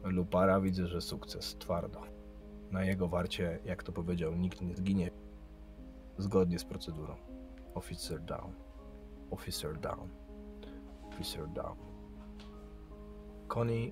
[0.03, 2.01] Lupara widzę, że sukces, twardo.
[2.71, 5.11] Na jego warcie, jak to powiedział, nikt nie zginie.
[6.17, 7.26] Zgodnie z procedurą.
[7.77, 8.53] Officer down.
[9.31, 10.09] Officer down.
[11.07, 11.77] Officer down.
[13.47, 13.91] Connie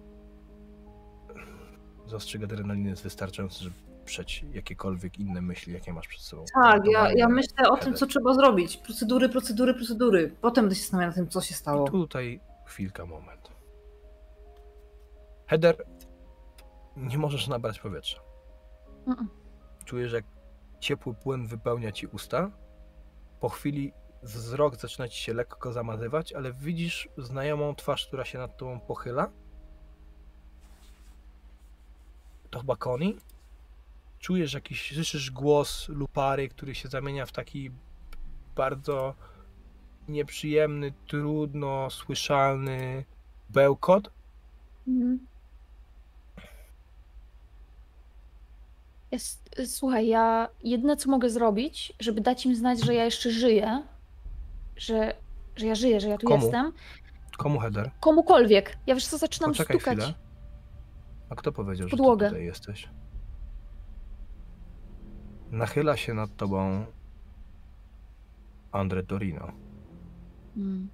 [2.05, 3.75] zastrzyk adrenaliny jest wystarczający, żeby
[4.05, 6.45] przeć jakiekolwiek inne myśli, jakie masz przed sobą.
[6.53, 8.77] Tak, ja, ja myślę o tym, co trzeba zrobić.
[8.77, 10.35] Procedury, procedury, procedury.
[10.41, 11.87] Potem się zastanawiał nad tym, co się stało.
[11.87, 13.51] I tutaj chwilka, moment.
[15.47, 15.85] Heather,
[16.97, 18.19] nie możesz nabrać powietrza.
[19.07, 19.25] Mm-mm.
[19.85, 20.25] Czujesz, jak
[20.79, 22.51] ciepły płyn wypełnia ci usta.
[23.39, 23.93] Po chwili
[24.23, 29.31] wzrok zaczyna ci się lekko zamazywać, ale widzisz znajomą twarz, która się nad tobą pochyla.
[32.49, 33.13] To chyba Connie.
[34.19, 37.71] Czujesz jakiś, słyszysz głos Lupary, który się zamienia w taki
[38.55, 39.15] bardzo
[40.07, 43.05] nieprzyjemny, trudno słyszalny
[43.49, 44.11] bełkot.
[44.87, 45.27] Mhm.
[49.11, 53.83] Jest, słuchaj, ja jedyne co mogę zrobić, żeby dać im znać, że ja jeszcze żyję,
[54.75, 55.15] że,
[55.55, 56.43] że ja żyję, że ja tu Komu?
[56.43, 56.71] jestem.
[57.37, 57.91] Komu Heather?
[57.99, 58.77] Komukolwiek.
[58.87, 59.97] Ja wiesz co, zaczynam Poczekaj stukać.
[59.97, 60.13] chwilę.
[61.29, 62.27] A kto powiedział, że podłogę.
[62.27, 62.89] tutaj jesteś?
[65.51, 66.85] Nachyla się nad tobą
[68.71, 69.51] Andre Torino.
[70.57, 70.89] Mm.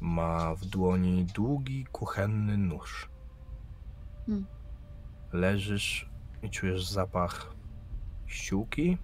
[0.00, 3.08] Ma w dłoni długi, kuchenny nóż.
[4.26, 4.46] Hmm.
[5.40, 6.10] Leżysz
[6.42, 7.54] i czujesz zapach
[8.26, 8.98] ściółki,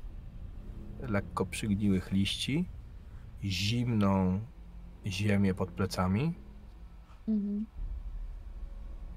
[1.00, 2.68] lekko przygniłych liści,
[3.44, 4.40] zimną
[5.06, 6.34] ziemię pod plecami,
[7.28, 7.66] Mhm.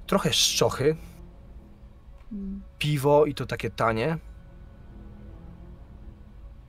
[0.08, 0.96] trochę szczochy,
[2.32, 2.62] Mm.
[2.78, 4.18] piwo i to takie tanie.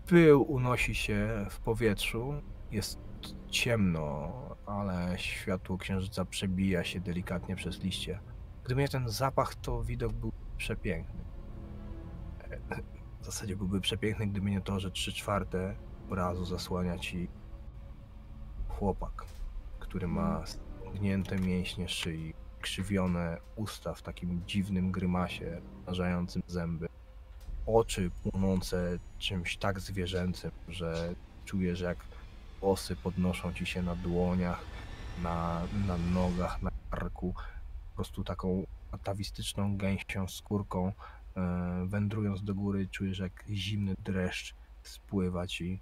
[0.07, 2.34] Pył unosi się w powietrzu.
[2.70, 2.99] Jest
[3.49, 4.33] ciemno,
[4.66, 8.18] ale światło księżyca przebija się delikatnie przez liście.
[8.67, 11.25] Gdyby nie ten zapach, to widok był przepiękny.
[13.20, 17.28] W zasadzie byłby przepiękny, gdyby nie to, że trzy czwarte obrazu zasłania ci
[18.69, 19.25] chłopak,
[19.78, 26.89] który ma ściągnięte mięśnie szyi, krzywione usta w takim dziwnym grymasie, narzającym zęby,
[27.67, 31.15] oczy płonące czymś tak zwierzęcym, że
[31.45, 31.99] czujesz jak
[32.61, 34.61] osy podnoszą ci się na dłoniach,
[35.23, 37.35] na, na nogach, na karku,
[37.97, 40.92] prostu taką atawistyczną gęsią skórką,
[41.36, 45.81] e, wędrując do góry, czujesz jak zimny dreszcz spływa ci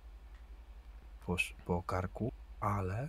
[1.27, 3.09] po, po karku, ale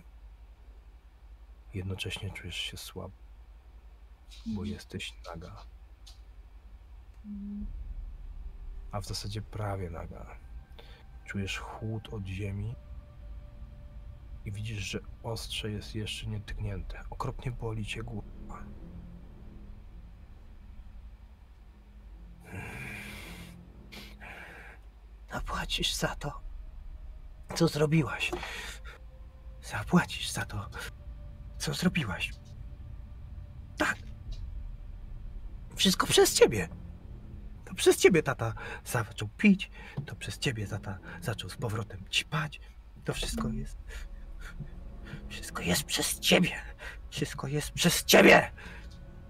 [1.74, 3.14] jednocześnie czujesz się słabo,
[4.46, 5.56] bo jesteś naga,
[8.92, 10.26] a w zasadzie prawie naga.
[11.24, 12.74] Czujesz chłód od ziemi
[14.44, 17.00] i widzisz, że ostrze jest jeszcze nietknięte.
[17.10, 18.75] Okropnie boli cię głowa.
[25.32, 26.40] Zapłacisz za to,
[27.54, 28.30] co zrobiłaś.
[29.62, 30.68] Zapłacisz za to,
[31.58, 32.32] co zrobiłaś.
[33.78, 33.96] Tak.
[35.76, 36.68] Wszystko przez ciebie.
[37.64, 39.70] To przez ciebie tata zaczął pić,
[40.06, 42.60] to przez ciebie tata zaczął z powrotem ćpać.
[43.04, 43.78] To wszystko jest.
[45.28, 46.50] Wszystko jest przez ciebie.
[47.10, 48.50] Wszystko jest przez ciebie.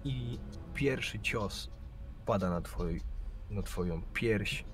[0.03, 0.39] I
[0.73, 1.69] pierwszy cios
[2.25, 3.01] pada na, twoj,
[3.49, 4.65] na twoją pierś,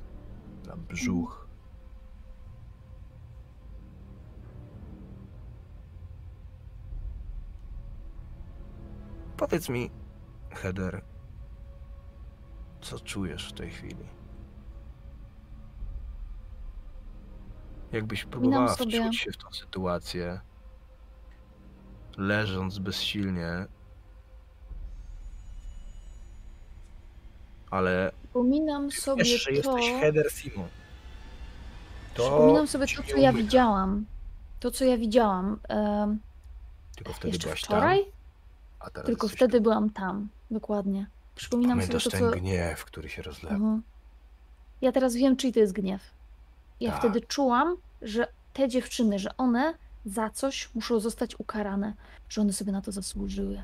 [0.68, 1.48] na brzuch.
[9.38, 9.90] Powiedz mi,
[10.52, 11.04] Heather,
[12.82, 14.06] co czujesz w tej chwili?
[17.92, 20.42] Jakbyś próbowała sobie- wczuć się w tą sytuację,
[22.18, 23.68] leżąc bezsilnie,
[27.72, 29.78] ale Przypominam sobie wiesz, że to.
[29.78, 30.68] jesteś Heather Simon.
[32.14, 34.06] To Przypominam sobie to, co ja widziałam.
[34.60, 35.60] To, co ja widziałam.
[36.96, 38.00] Tylko wtedy jeszcze byłaś wczoraj?
[38.00, 38.12] tam,
[38.80, 39.64] a teraz Tylko wtedy tu.
[39.64, 40.30] byłam tam.
[40.52, 41.06] Dokładnie.
[41.36, 42.40] Przypominam Pamiętasz sobie ten to, co.
[42.42, 43.56] gniew, który się rozlewa.
[43.56, 43.84] Mhm.
[44.82, 46.02] Ja teraz wiem, czyj to jest gniew.
[46.80, 47.00] Ja Tak.
[47.00, 49.74] wtedy czułam, że te dziewczyny, że one
[50.06, 51.94] za coś muszą zostać ukarane,
[52.30, 53.64] że one sobie na to zasłużyły.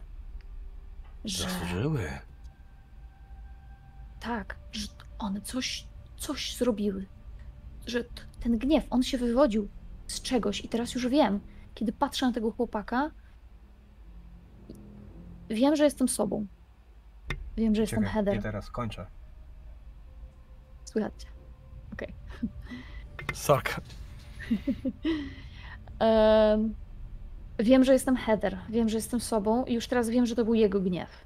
[1.26, 2.10] Że Zasłużyły.
[4.20, 4.88] Tak, że
[5.20, 7.06] one coś, coś zrobiły.
[7.88, 8.04] Że
[8.40, 9.68] ten gniew, on się wywodził
[10.08, 11.40] z czegoś i teraz już wiem,
[11.76, 13.12] kiedy patrzę na tego chłopaka,
[15.50, 16.48] wiem, że jestem sobą.
[17.58, 18.38] Wiem, że jestem Heather.
[18.38, 19.06] I teraz kończę.
[20.86, 21.28] Słychać cię.
[21.94, 22.14] Okej.
[23.34, 23.82] Sorka.
[26.00, 26.76] Em,
[27.60, 28.58] wiem, że jestem Heather.
[28.70, 31.26] Wiem, że jestem sobą i już teraz wiem, że to był jego gniew.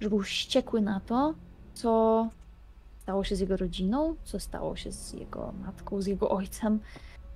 [0.00, 1.34] Że był wściekły na to,
[1.76, 2.28] co
[2.98, 6.80] stało się z jego rodziną, co stało się z jego matką, z jego ojcem.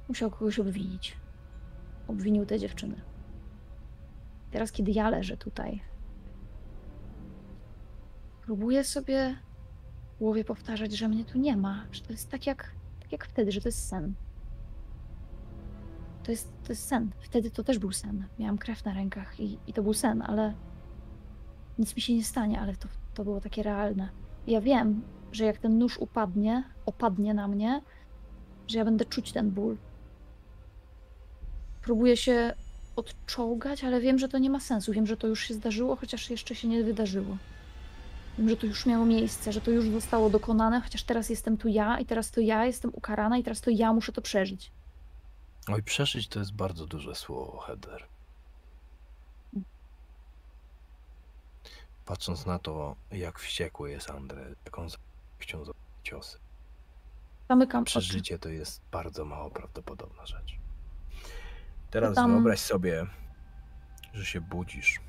[0.09, 1.17] Musiał kogoś obwinić.
[2.09, 3.01] Obwinił te dziewczyny.
[4.51, 5.81] Teraz, kiedy ja leżę tutaj,
[8.43, 9.37] próbuję sobie
[10.15, 13.25] w głowie powtarzać, że mnie tu nie ma, że to jest tak jak, tak jak
[13.25, 14.15] wtedy, że to jest sen.
[16.23, 17.11] To jest, to jest sen.
[17.21, 18.27] Wtedy to też był sen.
[18.39, 20.55] Miałam krew na rękach i, i to był sen, ale
[21.79, 24.09] nic mi się nie stanie, ale to, to było takie realne.
[24.47, 25.03] Ja wiem,
[25.33, 27.81] że jak ten nóż upadnie, opadnie na mnie,
[28.69, 29.77] że ja będę czuć ten ból.
[31.83, 32.55] Próbuję się
[32.97, 34.93] odczołgać, ale wiem, że to nie ma sensu.
[34.93, 37.37] Wiem, że to już się zdarzyło, chociaż jeszcze się nie wydarzyło.
[38.39, 41.69] Wiem, że to już miało miejsce, że to już zostało dokonane, chociaż teraz jestem tu
[41.69, 44.73] ja i teraz to ja jestem ukarana i teraz to ja muszę to przeżyć.
[45.69, 48.07] Oj, przeżyć to jest bardzo duże słowo, Heather.
[52.05, 54.89] Patrząc na to, jak wściekły jest Andre, jak on
[55.39, 55.65] chciał
[56.03, 56.39] ciosy.
[57.49, 57.91] Zamykam oczy.
[57.91, 60.59] Przeżycie to jest bardzo mało prawdopodobna rzecz.
[61.91, 63.07] Teraz tam- wyobraź sobie,
[64.13, 65.01] że się budzisz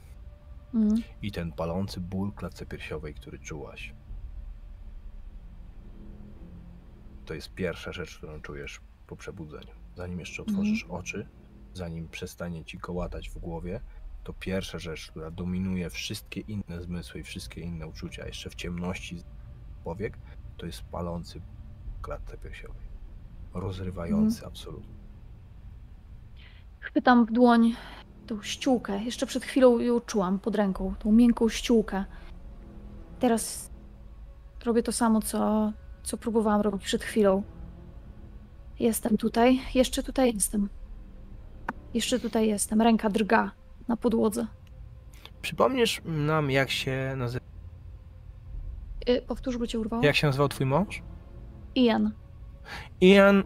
[0.73, 1.01] Mhm.
[1.21, 3.93] i ten palący ból klatce piersiowej, który czułaś,
[7.25, 9.71] to jest pierwsza rzecz, którą czujesz po przebudzeniu.
[9.95, 11.27] Zanim jeszcze otworzysz oczy,
[11.73, 13.81] zanim przestanie ci kołatać w głowie,
[14.23, 19.23] to pierwsza rzecz, która dominuje wszystkie inne zmysły i wszystkie inne uczucia, jeszcze w ciemności
[19.83, 20.17] powiek,
[20.57, 21.41] to jest palący
[22.01, 22.91] klatce piersiowej.
[23.53, 24.95] Rozrywający absolutnie.
[26.79, 27.75] Chwytam w dłoń
[28.27, 29.03] tą ściółkę.
[29.03, 32.05] Jeszcze przed chwilą ją czułam pod ręką, tą miękką ściółkę.
[33.19, 33.71] Teraz
[34.65, 35.71] robię to samo, co,
[36.03, 37.43] co próbowałam robić przed chwilą.
[38.79, 40.69] Jestem tutaj, jeszcze tutaj jestem.
[41.93, 42.81] Jeszcze tutaj jestem.
[42.81, 44.47] Ręka drga na podłodze.
[45.41, 47.45] Przypomnisz nam, jak się nazywa,
[49.09, 50.03] Y, powtórz, bo cię urwało.
[50.03, 51.01] jak się nazywał twój mąż?
[51.75, 52.11] Ian.
[53.01, 53.43] Ian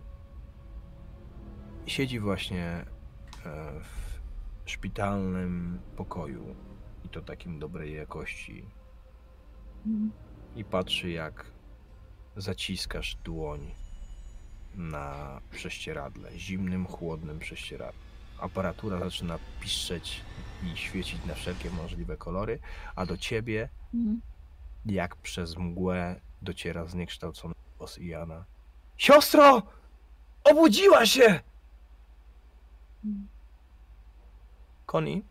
[1.85, 2.85] siedzi właśnie e,
[3.81, 6.55] w szpitalnym pokoju
[7.05, 8.65] i to takim dobrej jakości
[9.85, 10.11] Mhm.
[10.55, 11.45] i patrzy jak
[12.35, 13.71] zaciskasz dłoń
[14.75, 18.04] na prześcieradle, zimnym, chłodnym prześcieradle.
[18.39, 20.21] Aparatura zaczyna piszczeć
[20.63, 22.59] i świecić na wszelkie możliwe kolory,
[22.95, 24.21] a do ciebie, Mhm.
[24.85, 28.45] jak przez mgłę, dociera zniekształcony głos Iana.
[28.97, 29.61] Siostro!
[30.43, 31.39] Obudziła się!
[33.05, 33.27] Mhm.
[34.85, 35.21] Connie?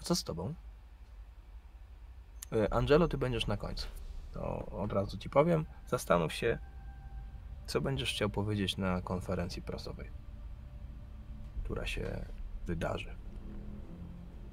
[0.00, 0.54] A co z tobą?
[2.52, 3.86] E, Angelo, ty będziesz na końcu.
[4.32, 5.66] To od razu ci powiem.
[5.86, 6.58] Zastanów się,
[7.68, 10.10] co będziesz chciał powiedzieć na konferencji prasowej,
[11.64, 12.26] która się
[12.66, 13.16] wydarzy.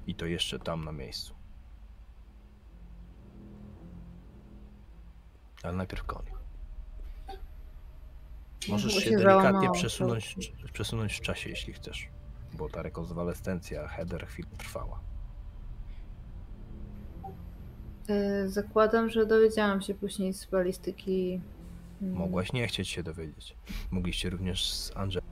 [0.06, 1.34] I to jeszcze tam na miejscu.
[5.62, 6.32] Ale najpierw Connie.
[8.68, 10.36] Możesz się się delikatnie załamało, przesunąć,
[10.72, 12.08] przesunąć w czasie, jeśli chcesz,
[12.52, 15.00] bo ta rekonwalescencja header chwilę trwała.
[18.08, 21.40] E, Zakładam, że dowiedziałam się później z balistyki.
[22.02, 23.56] Mm, Mogłaś nie chcieć się dowiedzieć.
[23.90, 25.26] Mogliście również z Angelą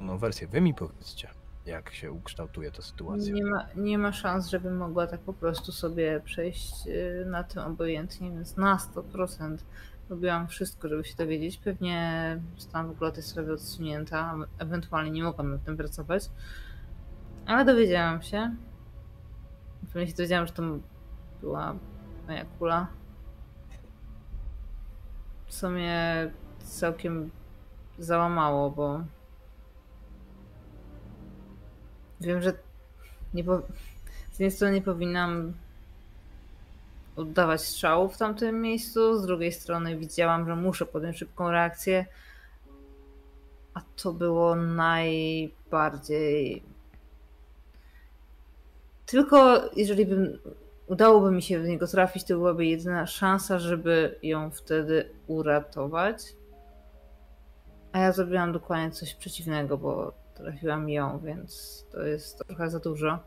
[0.00, 0.46] no wersję.
[0.46, 1.28] Wy mi powiedzcie,
[1.66, 3.34] jak się ukształtuje ta sytuacja.
[3.34, 7.62] Nie ma, nie ma szans, żebym mogła tak po prostu sobie przejść y, na tym
[7.62, 9.56] obojętnie, więc na 100%
[10.10, 11.58] robiłam wszystko, żeby się dowiedzieć.
[11.58, 16.30] Pewnie zostałam w ogóle tej sprawy odsunięta, ewentualnie nie mogłam nad tym pracować,
[17.46, 18.56] ale dowiedziałam się.
[19.92, 20.62] Pewnie się dowiedziałam, że to
[21.40, 21.74] była
[22.26, 22.99] moja kula.
[25.50, 26.30] Co mnie
[26.64, 27.30] całkiem
[27.98, 29.00] załamało, bo
[32.20, 32.52] Wiem, że
[33.34, 33.58] nie po...
[34.32, 35.52] z jednej strony nie powinnam
[37.16, 42.06] oddawać strzałów w tamtym miejscu, z drugiej strony widziałam, że muszę podjąć szybką reakcję.
[43.74, 45.42] A to było najbardziej.
[49.06, 50.38] Tylko jeżeli bym
[50.90, 56.22] udałoby mi się w niego trafić, to byłaby jedyna szansa, żeby ją wtedy uratować.
[57.92, 63.18] A ja zrobiłam dokładnie coś przeciwnego, bo trafiłam ją, więc to jest trochę za dużo.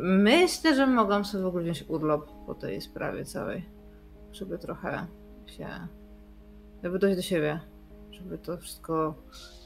[0.00, 3.64] Myślę, że mogłam sobie w ogóle wziąć urlop po tej sprawie całej,
[4.32, 5.06] żeby trochę
[5.46, 5.68] się,
[6.82, 7.60] żeby dojść do siebie,
[8.10, 9.14] żeby to wszystko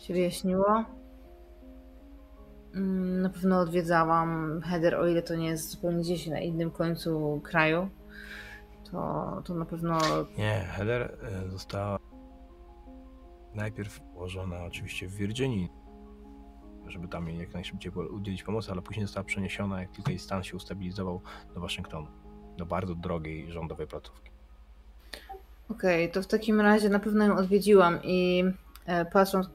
[0.01, 0.85] się wyjaśniło.
[2.77, 7.41] Mm, Na pewno odwiedzałam Heather, o ile to nie jest zupełnie gdzieś na innym końcu
[7.45, 7.89] kraju.
[8.91, 9.99] To, to na pewno
[10.39, 11.99] Nie, Heather e, została
[13.55, 15.69] najpierw ułożona oczywiście w Virginii,
[16.87, 20.43] żeby tam jej jak najszybciej udzielić pomocy, ale później została przeniesiona, jak tylko jej stan
[20.43, 21.21] się ustabilizował,
[21.55, 22.07] do Waszyngtonu,
[22.59, 24.31] do bardzo drogiej rządowej placówki.
[25.71, 28.45] Okej, to w takim razie na pewno ją odwiedziłam i
[28.87, 29.51] e, patrząc,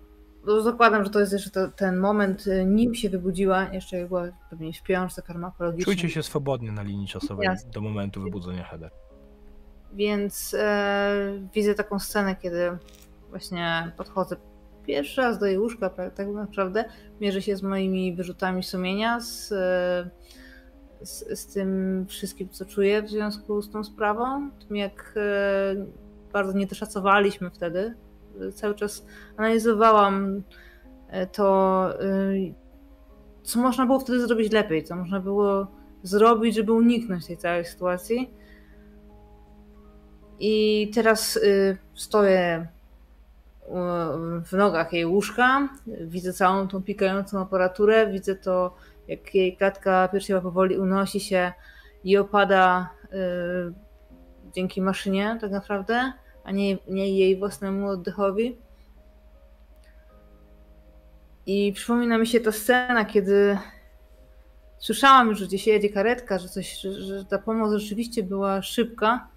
[0.61, 4.74] zakładam, że to jest jeszcze ten moment, e, nim się wybudziła, jeszcze jak była pewnie
[4.74, 5.95] w śpiączce farmakologicznej.
[5.95, 7.72] Czujcie się swobodnie na linii czasowej Jasne.
[7.72, 8.92] do momentu wybudzenia Heather.
[9.94, 12.78] Więc e, widzę taką scenę, kiedy
[13.30, 14.36] właśnie podchodzę
[14.86, 16.86] pierwszy raz do jej łóżka, tak tak naprawdę
[17.22, 20.10] mierzę się z moimi wyrzutami sumienia, z, e,
[21.06, 25.76] z, z tym wszystkim, co czuję w związku z tą sprawą, tym jak e,
[26.34, 27.95] bardzo nie doszacowaliśmy wtedy.
[28.40, 29.06] E, Cały czas
[29.38, 30.43] analizowałam
[31.08, 32.34] e, to, e,
[33.43, 35.68] co można było wtedy zrobić lepiej, co można było
[36.03, 38.34] zrobić, żeby uniknąć tej całej sytuacji.
[40.40, 42.68] I teraz y, stoję
[44.45, 48.76] w nogach jej łóżka, widzę całą tą pikającą aparaturę, widzę to,
[49.08, 51.53] jak jej klatka piersiowa powoli unosi się
[52.03, 52.90] i opada
[54.53, 56.14] dzięki maszynie tak naprawdę,
[56.44, 58.58] a nie, nie jej własnemu oddechowi.
[61.45, 63.58] I przypomina mi się ta scena, kiedy
[64.80, 69.28] słyszałam już, że gdzieś jedzie karetka, że, coś, że, że ta pomoc rzeczywiście była szybka.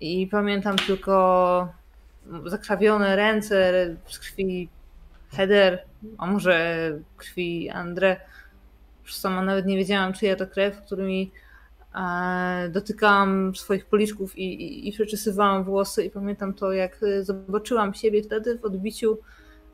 [0.00, 1.68] I pamiętam tylko
[2.46, 3.72] zakrwawione ręce
[4.06, 4.68] z krwi
[5.30, 5.84] Heather,
[6.18, 8.20] a może krwi Andre.
[9.02, 11.30] Już sama nawet nie wiedziałam, czyja to krew, którymi
[12.70, 16.04] dotykałam swoich policzków i, i, i przeczesywałam włosy.
[16.04, 19.18] I pamiętam to, jak e, zobaczyłam siebie wtedy w odbiciu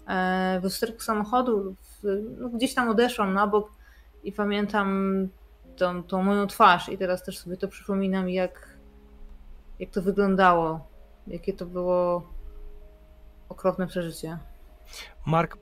[0.07, 1.77] e, w lusterku samochodu.
[1.83, 3.73] W, no, gdzieś tam odeszłam na bok
[4.25, 5.29] i pamiętam
[5.77, 6.89] tą, tą moją twarz.
[6.89, 8.75] I teraz też sobie to przypominam, jak
[9.79, 10.87] jak to wyglądało,
[11.27, 12.23] jakie to było
[13.49, 14.39] okropne przeżycie.
[15.27, 15.59] Mark,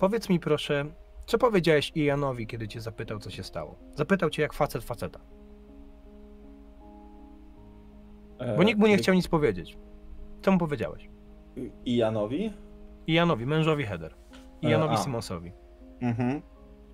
[0.00, 0.84] powiedz mi proszę,
[1.26, 3.78] co powiedziałeś Ianowi, kiedy cię zapytał, co się stało?
[3.94, 5.20] Zapytał cię jak facet faceta,
[8.56, 9.78] bo nikt mu nie chciał nic powiedzieć.
[10.42, 11.10] Co mu powiedziałeś?
[11.84, 12.52] I Janowi?
[13.06, 14.14] Ianowi, mężowi Heather.
[14.62, 15.02] Ianowi E, a.
[15.02, 15.52] Simonsowi.
[16.00, 16.42] Mhm.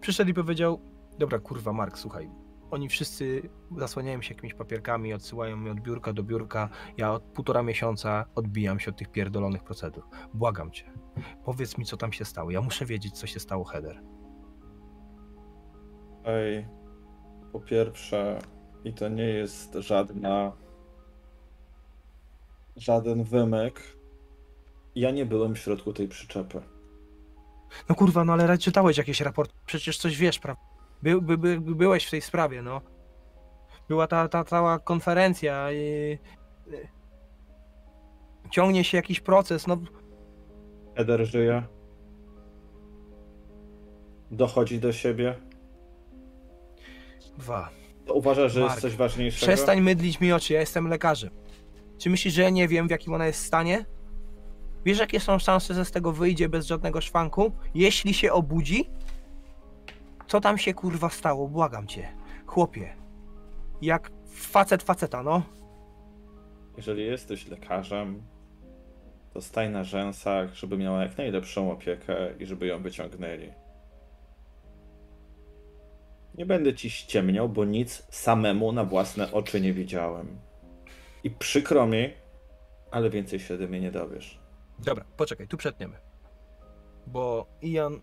[0.01, 0.81] Przyszedł i powiedział,
[1.19, 2.31] dobra kurwa Mark, słuchaj,
[2.71, 3.43] oni wszyscy
[3.77, 8.81] zasłaniają się jakimiś papierkami, odsyłają mnie od biurka do biurka, ja od półtora miesiąca odbijam
[8.81, 10.05] się od tych pierdolonych procedur.
[10.35, 10.93] Błagam cię,
[11.45, 14.03] powiedz mi co tam się stało, ja muszę wiedzieć co się stało Heather.
[16.25, 16.67] Ej,
[17.53, 18.39] po pierwsze,
[18.85, 20.53] i to nie jest żadna.
[22.76, 23.81] Żaden wymyk.
[24.94, 26.62] Ja nie byłem w środku tej przyczepy.
[27.89, 30.62] No kurwa, no ale czytałeś jakieś raport, przecież coś wiesz, prawda?
[31.02, 32.81] By, by, by, byłeś w tej sprawie, no.
[33.89, 36.18] Była ta, ta cała konferencja i...
[36.73, 36.89] y,
[38.51, 39.78] Ciągnie się jakiś proces, no...
[40.94, 41.62] Eder żyje.
[44.31, 45.34] Dochodzi do siebie.
[47.39, 47.70] Dwa.
[48.15, 49.52] Uważasz, że Mark, jest coś ważniejszego?
[49.52, 51.31] Przestań mydlić mi oczy, ja jestem lekarzem.
[52.03, 53.85] Czy myślisz, że ja nie wiem, w jakim ona jest stanie?
[54.85, 57.53] Wiesz, jakie są szanse, że z tego wyjdzie bez żadnego szwanku?
[57.75, 58.91] Jeśli się obudzi?
[60.27, 61.49] Co tam się kurwa stało?
[61.49, 62.09] Błagam cię.
[62.47, 62.97] Chłopie.
[63.83, 65.43] Jak facet faceta, no.
[66.77, 68.23] Jeżeli jesteś lekarzem,
[69.35, 73.51] to staj na rzęsach, żeby miała jak najlepszą opiekę i żeby ją wyciągnęli.
[76.35, 80.39] Nie będę ci ściemniał, bo nic samemu na własne oczy nie widziałem.
[81.25, 82.12] I przykro mi,
[82.91, 84.41] ale więcej się ode mnie nie dowiesz.
[84.78, 85.97] Dobra, poczekaj, tu przetniemy.
[87.07, 88.01] Bo Ian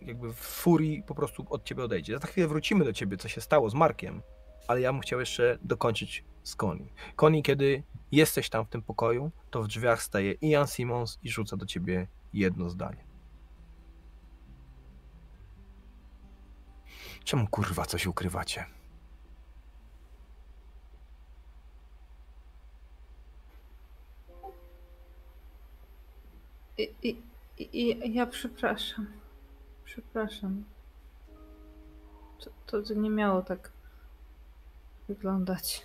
[0.00, 2.18] jakby w furii po prostu od ciebie odejdzie.
[2.18, 4.22] Za chwilę wrócimy do ciebie, co się stało z Markiem,
[4.68, 6.88] ale ja bym chciał jeszcze dokończyć z Connie.
[7.16, 7.82] Connie, kiedy
[8.12, 12.08] jesteś tam w tym pokoju, to w drzwiach staje Ian Simmons i rzuca do ciebie
[12.32, 13.04] jedno zdanie.
[17.24, 18.77] Czemu kurwa coś ukrywacie?
[26.78, 27.22] I, i,
[27.58, 29.06] i, ja przepraszam.
[29.84, 30.64] Przepraszam.
[32.66, 33.72] To, to, nie miało tak
[35.08, 35.82] wyglądać.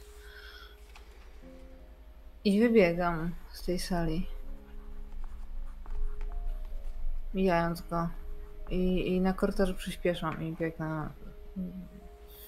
[2.45, 4.27] I wybiegam z tej sali.
[7.33, 8.09] Mijając go.
[8.69, 11.09] I, i na korytarzu przyspieszam i biegnę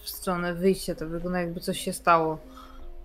[0.03, 0.95] w stronę wyjścia.
[0.95, 2.39] To wygląda jakby coś się stało.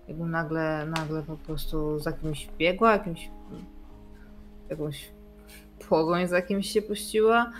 [0.07, 3.29] Jakbym nagle, nagle po prostu za kimś biegła, jakimś,
[4.69, 5.11] jakąś
[5.87, 7.51] pogoń za kimś się puściła.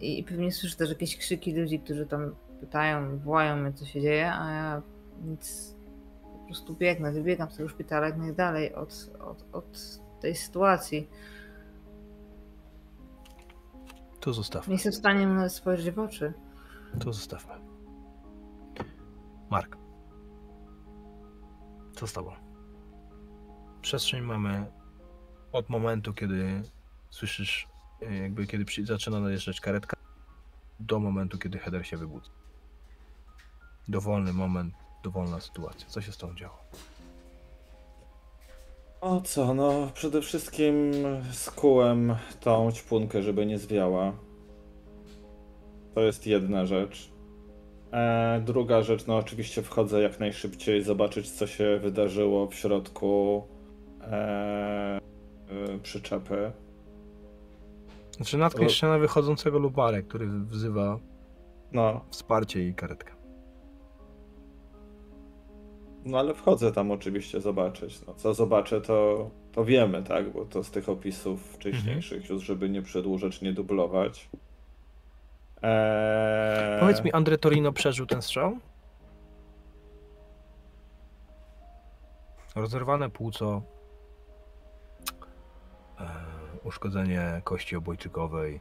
[0.00, 4.34] I pewnie słyszę też jakieś krzyki ludzi, którzy tam pytają, wołają mnie, co się dzieje,
[4.34, 4.82] a ja
[5.24, 5.76] nic,
[6.32, 9.78] po prostu biegnę, wybiegam z tego szpitala jak najdalej od, od, od
[10.20, 11.08] tej sytuacji.
[14.20, 14.70] Tu zostawmy.
[14.70, 16.32] Nie jestem w stanie nawet spojrzeć w oczy.
[17.00, 17.54] Tu zostawmy.
[19.50, 19.76] Mark.
[21.92, 22.32] Co z tobą?
[23.82, 24.66] Przestrzeń mamy
[25.52, 26.62] od momentu, kiedy
[27.10, 27.68] słyszysz,
[28.02, 29.96] y, jakby kiedy przy, zaczyna nadjeżdżać karetka,
[30.80, 32.30] do momentu, kiedy header się wybudza.
[33.88, 34.74] Dowolny moment,
[35.04, 35.88] dowolna sytuacja.
[35.88, 36.58] Co się z tą działo?
[39.00, 40.92] O co, no przede wszystkim
[41.32, 44.12] skułem tą ćpunkę, żeby nie zwiała.
[45.94, 47.12] To jest jedna rzecz.
[47.92, 53.42] E, druga rzecz, no oczywiście wchodzę jak najszybciej, zobaczyć co się wydarzyło w środku
[54.00, 55.00] e,
[55.48, 56.52] e, przyczepy.
[58.20, 60.98] Znaczy natkniesz się na wychodzącego lubarę, który wzywa
[61.72, 63.12] No, wsparcie i karetkę.
[66.04, 68.06] no ale wchodzę tam oczywiście zobaczyć.
[68.06, 70.32] No, co zobaczę, to, to wiemy, tak?
[70.32, 74.30] Bo to z tych opisów wcześniejszych, już żeby nie przedłużać, nie dublować.
[75.62, 76.80] Eee...
[76.80, 78.58] Powiedz mi, Andre Torino przeżył ten strzał?
[82.56, 83.62] Rozerwane płuco,
[86.70, 88.60] uszkodzenie kości obojczykowej,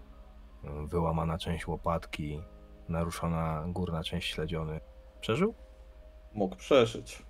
[0.87, 2.41] wyłamana część łopatki,
[2.89, 4.79] naruszona górna część śledziony.
[5.21, 5.53] Przeżył?
[6.33, 7.23] mógł przeżyć.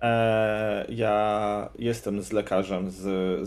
[0.00, 2.98] Eee, ja jestem z lekarzem z,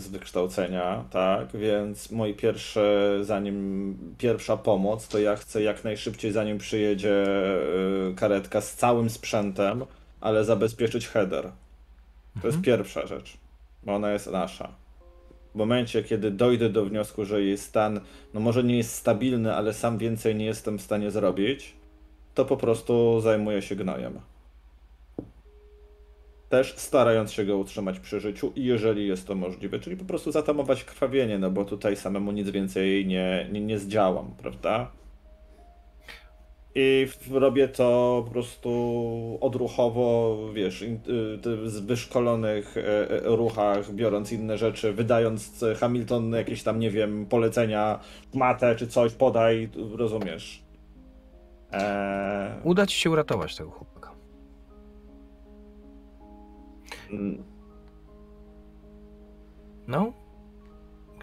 [0.02, 6.58] z wykształcenia, tak, więc mój pierwszy, zanim pierwsza pomoc, to ja chcę jak najszybciej, zanim
[6.58, 7.24] przyjedzie
[8.10, 9.84] y, karetka z całym sprzętem,
[10.20, 11.42] ale zabezpieczyć header.
[12.40, 12.62] To jest Mhm.
[12.62, 13.38] pierwsza rzecz,
[13.82, 14.68] bo ona jest nasza.
[15.56, 18.00] W momencie, kiedy dojdę do wniosku, że jej stan,
[18.34, 21.74] no może nie jest stabilny, ale sam więcej nie jestem w stanie zrobić,
[22.34, 24.20] to po prostu zajmuję się gnojem.
[26.48, 30.32] Też starając się go utrzymać przy życiu i jeżeli jest to możliwe, czyli po prostu
[30.32, 34.90] zatamować krwawienie, no bo tutaj samemu nic więcej nie, nie, nie zdziałam, prawda?
[36.78, 40.98] I w- robię to po prostu odruchowo, wiesz, y,
[41.66, 47.26] z wyszkolonych e, e, ruchach, biorąc inne rzeczy, wydając e, Hamilton jakieś tam, nie wiem,
[47.26, 48.00] polecenia,
[48.34, 50.62] matę czy coś, podaj, rozumiesz.
[51.72, 54.10] Eee, Uda ci się uratować tego chłopaka.
[57.10, 57.42] mm,
[59.88, 60.12] No?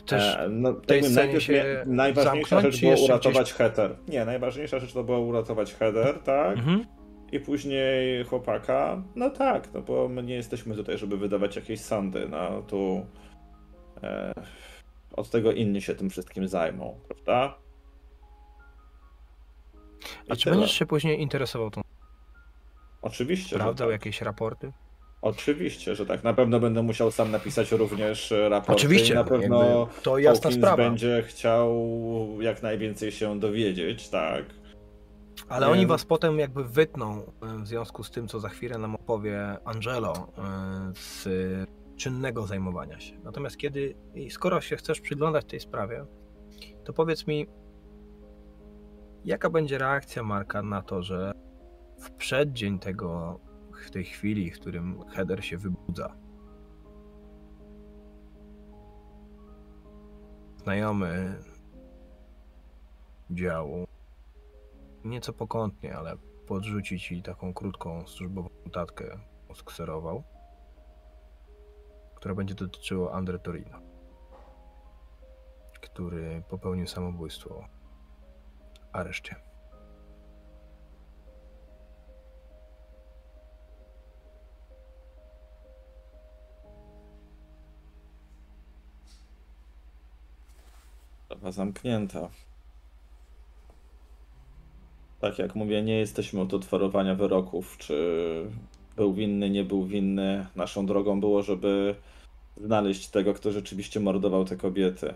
[0.06, 0.36] Chcesz...
[0.36, 3.96] e, no, tej tak scenie najpierw się najważniejsza zamknąć, rzecz jeszcze uratować header.
[4.08, 6.58] Nie, najważniejsza rzecz to była uratować header, tak?
[6.58, 6.86] Mhm.
[7.32, 9.04] I później chłopaka.
[9.16, 12.28] No tak, no bo my nie jesteśmy tutaj, żeby wydawać jakieś sądy.
[12.30, 13.06] No tu
[14.04, 14.34] e,
[15.14, 17.58] od tego inni się tym wszystkim zajmą, prawda?
[20.28, 20.56] I A czy tyle.
[20.56, 21.82] będziesz się później interesował tą...
[23.02, 23.92] Oczywiście, Sprawdzał tak.
[23.92, 24.72] jakieś raporty?
[25.24, 26.24] Oczywiście, że tak.
[26.24, 28.74] Na pewno będę musiał sam napisać również e, raporty.
[28.74, 30.78] Oczywiście, I na pewno to jasna Hawkins sprawa.
[30.78, 31.88] będzie chciał
[32.40, 34.46] jak najwięcej się dowiedzieć, tak.
[35.50, 35.72] Ale Nie.
[35.72, 39.58] oni was potem jakby wytną e, w związku z tym, co za chwilę nam opowie
[39.66, 41.28] Angelo e, z
[41.98, 43.18] czynnego zajmowania się.
[43.24, 43.96] Natomiast kiedy,
[44.30, 46.06] skoro się chcesz przyglądać tej sprawie,
[46.84, 47.48] to powiedz mi,
[49.26, 51.34] jaka będzie reakcja Marka na to, że
[52.00, 53.40] w przeddzień tego,
[53.84, 56.16] w tej chwili, w którym header się wybudza,
[60.58, 61.40] znajomy
[63.32, 63.88] działu
[65.04, 69.20] nieco pokątnie, ale podrzuci ci taką krótką służbową notatkę
[69.56, 70.24] skserował,
[72.16, 73.80] która będzie dotyczyła Andre Torino,
[75.82, 77.68] który popełnił samobójstwo
[78.74, 79.53] w areszcie.
[91.52, 92.30] Zamknięta.
[95.20, 98.46] Tak jak mówię, nie jesteśmy od otwarowania wyroków, czy
[98.96, 100.46] był winny, nie był winny.
[100.56, 101.96] Naszą drogą było, żeby
[102.58, 105.14] znaleźć tego, kto rzeczywiście mordował te kobiety.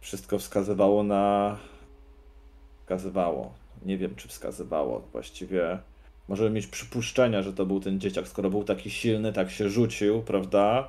[0.00, 1.56] Wszystko wskazywało na.
[2.80, 3.52] Wskazywało.
[3.84, 5.02] Nie wiem, czy wskazywało.
[5.12, 5.78] Właściwie
[6.28, 10.22] możemy mieć przypuszczenia, że to był ten dzieciak, skoro był taki silny, tak się rzucił,
[10.22, 10.88] prawda?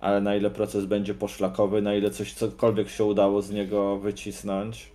[0.00, 4.92] Ale na ile proces będzie poszlakowy, na ile coś cokolwiek się udało z niego wycisnąć.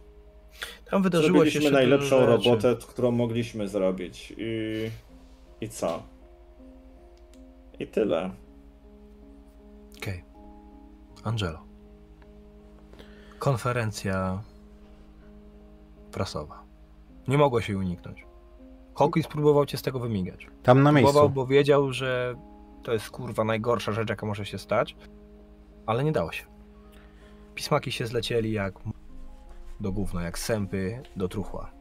[0.90, 4.34] Tam wydarzyło się Zrobiliśmy jeszcze najlepszą robotę, którą mogliśmy zrobić.
[4.38, 4.90] I,
[5.62, 6.04] I co?
[7.80, 8.32] I tyle.
[9.98, 10.24] Okej.
[11.24, 11.60] Angelo.
[13.40, 14.42] Konferencja
[16.12, 16.64] prasowa.
[17.28, 18.26] Nie mogło się uniknąć.
[18.96, 20.48] Hawkins próbował cię z tego wymigać.
[20.64, 21.36] Tam na Próbował, miejscu.
[21.36, 22.36] bo wiedział, że
[22.84, 24.95] to jest kurwa najgorsza rzecz, jaka może się stać,
[25.85, 26.45] ale nie dało się.
[27.56, 28.74] Pismaki się zlecieli jak
[29.80, 31.72] do gówna, jak sępy do truchła.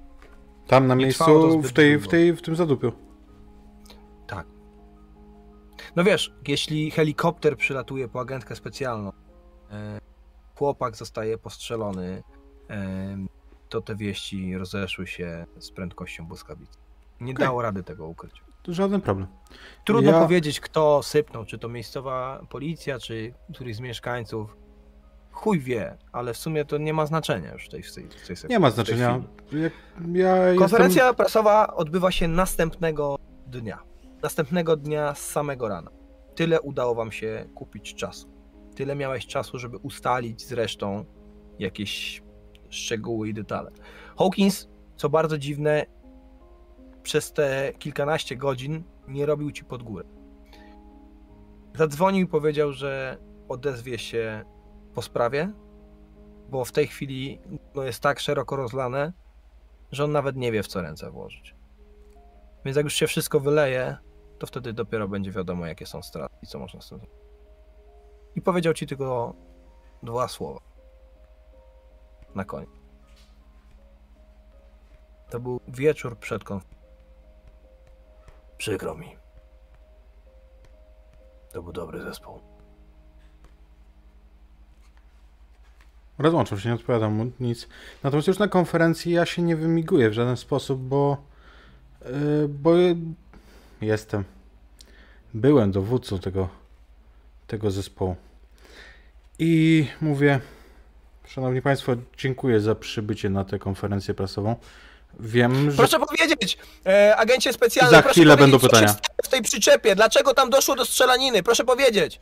[0.66, 2.92] Tam na miejscu, w, tej, w, tej, w tym zadupiu.
[5.96, 9.12] No wiesz, jeśli helikopter przylatuje po agentkę specjalną,
[9.70, 10.00] e,
[10.54, 12.22] chłopak zostaje postrzelony,
[12.70, 13.16] e,
[13.68, 16.78] to te wieści rozeszły się z prędkością błyskawicy.
[17.20, 17.46] Nie Okej.
[17.46, 18.42] dało rady tego ukryć.
[18.62, 19.28] To żaden problem.
[19.84, 24.56] Trudno Ja- powiedzieć, kto sypnął, czy to miejscowa policja, czy któryś z mieszkańców.
[25.30, 28.26] Chuj wie, ale w sumie to nie ma znaczenia już w tej, w tej, w
[28.40, 29.22] tej Nie ma znaczenia.
[30.12, 30.58] ja jestem...
[30.58, 33.78] Konferencja prasowa odbywa się następnego dnia.
[34.22, 35.90] Następnego dnia z samego rana.
[36.34, 38.28] Tyle udało wam się kupić czasu.
[38.74, 41.04] Tyle miałeś czasu, żeby ustalić z resztą
[41.58, 42.22] jakieś
[42.68, 43.70] szczegóły i detale.
[44.18, 45.86] Hawkins, co bardzo dziwne,
[47.02, 50.04] przez te kilkanaście godzin nie robił ci pod górę.
[51.76, 54.44] Zadzwonił i powiedział, że odezwie się
[54.94, 55.52] po sprawie,
[56.48, 57.40] bo w tej chwili
[57.74, 59.12] no, jest tak szeroko rozlane,
[59.92, 61.54] że on nawet nie wie, w co ręce włożyć.
[62.64, 63.96] Więc jak już się wszystko wyleje,
[64.38, 67.16] to wtedy dopiero będzie wiadomo, jakie są straty i co można z tym zrobić.
[68.36, 69.34] I powiedział ci tylko
[70.02, 70.60] dwa słowa.
[72.34, 72.70] Na koniec.
[75.30, 76.79] To był wieczór przed konferencją.
[78.60, 79.16] Przykro mi.
[81.52, 82.40] To był dobry zespół.
[86.18, 87.68] Rozłączam się, nie odpowiadam mu nic.
[88.02, 91.16] Natomiast już na konferencji ja się nie wymiguję w żaden sposób, bo.
[92.04, 92.70] Yy, bo
[93.80, 94.24] jestem.
[95.34, 96.48] Byłem dowódcą tego,
[97.46, 98.16] tego zespołu.
[99.38, 100.40] I mówię.
[101.26, 104.56] Szanowni Państwo, dziękuję za przybycie na tę konferencję prasową.
[105.20, 105.76] Wiem, że.
[105.76, 108.88] Proszę powiedzieć, e, agencie specjalny, Za proszę chwilę powiedzieć, będą co się pytania.
[108.88, 112.20] stało w tej przyczepie, dlaczego tam doszło do strzelaniny, proszę powiedzieć.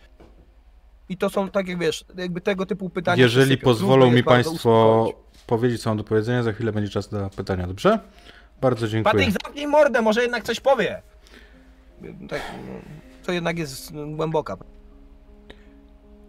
[1.09, 3.23] I to są, tak jak wiesz, jakby tego typu pytania.
[3.23, 5.43] Jeżeli pozwolą Trudno mi jest bardzo Państwo uspokoić.
[5.47, 7.99] powiedzieć, co mam do powiedzenia, za chwilę będzie czas na pytania, dobrze?
[8.61, 9.15] Bardzo dziękuję.
[9.15, 11.03] Patryk, zamknij mordę, może jednak coś powie.
[12.29, 12.75] Tak, no,
[13.27, 14.57] to jednak jest głęboka.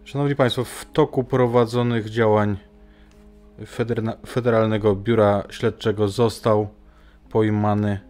[0.04, 2.56] Szanowni Państwo, w toku prowadzonych działań
[4.26, 6.68] Federalnego Biura Śledczego został
[7.28, 8.00] pojmany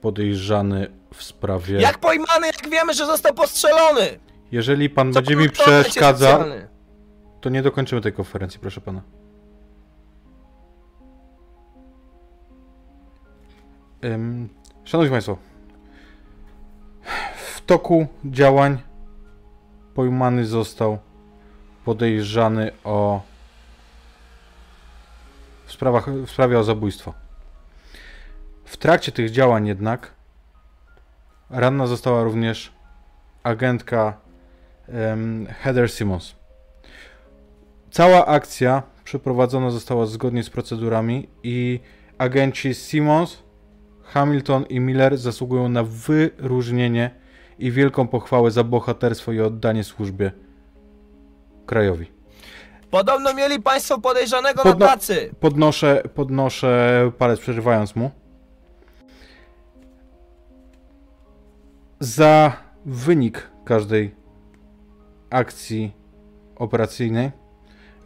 [0.00, 1.80] podejrzany w sprawie.
[1.80, 4.18] Jak pojmany, jak wiemy, że został postrzelony?
[4.52, 6.40] Jeżeli pan Co będzie mi przeszkadzał,
[7.40, 9.02] to nie dokończymy tej konferencji, proszę pana.
[14.04, 14.48] Ym,
[14.84, 15.36] Szanowni Państwo,
[17.54, 18.78] w toku działań
[19.94, 20.98] pojmany został
[21.84, 23.29] podejrzany o
[25.70, 27.14] w, sprawach, w sprawie o zabójstwo.
[28.64, 30.14] W trakcie tych działań jednak
[31.50, 32.72] ranna została również
[33.42, 34.20] agentka
[34.88, 36.34] em, Heather Simmons.
[37.90, 41.80] Cała akcja przeprowadzona została zgodnie z procedurami i
[42.18, 43.42] agenci Simmons,
[44.02, 47.10] Hamilton i Miller zasługują na wyróżnienie
[47.58, 50.32] i wielką pochwałę za bohaterstwo i oddanie służbie
[51.66, 52.19] krajowi.
[52.90, 55.34] Podobno mieli państwo podejrzanego Podno- na tacy.
[55.40, 58.10] Podnoszę, podnoszę palec przerywając mu.
[62.00, 62.52] Za
[62.86, 64.14] wynik każdej
[65.30, 65.92] akcji
[66.56, 67.30] operacyjnej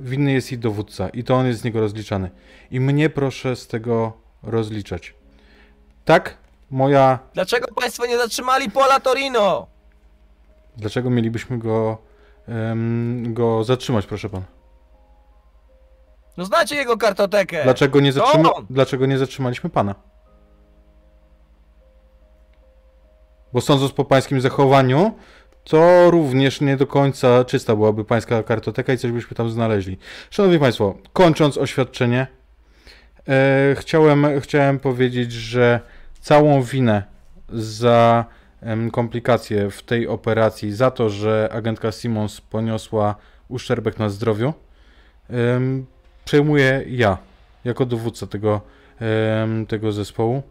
[0.01, 2.31] winny jest i dowódca i to on jest z niego rozliczany.
[2.71, 5.15] I mnie proszę z tego rozliczać.
[6.05, 6.37] Tak,
[6.71, 7.19] moja...
[7.35, 9.67] Dlaczego państwo nie zatrzymali Pola Torino?
[10.77, 11.99] Dlaczego mielibyśmy go,
[12.49, 14.45] em, go zatrzymać, proszę pana?
[16.37, 17.65] No znacie jego kartotekę.
[17.65, 18.55] Dlaczego nie, To zatrzyma...
[18.55, 18.67] on.
[18.71, 19.95] Dlaczego nie zatrzymaliśmy pana?
[23.53, 25.15] Bo sądząc po pańskim zachowaniu,
[25.65, 29.99] to również nie do końca czysta byłaby pańska kartoteka i coś byśmy tam znaleźli.
[30.31, 32.27] Szanowni Państwo, kończąc oświadczenie,
[33.29, 35.81] e, chciałem, chciałem powiedzieć, że
[36.21, 37.03] całą winę
[37.53, 38.25] za
[38.93, 43.15] komplikacje w tej operacji, za to, że agentka Simons poniosła
[43.49, 44.53] uszczerbek na zdrowiu,
[46.25, 47.19] przejmuję ja,
[47.65, 48.61] jako dowódca tego,
[49.69, 50.43] tego zespołu.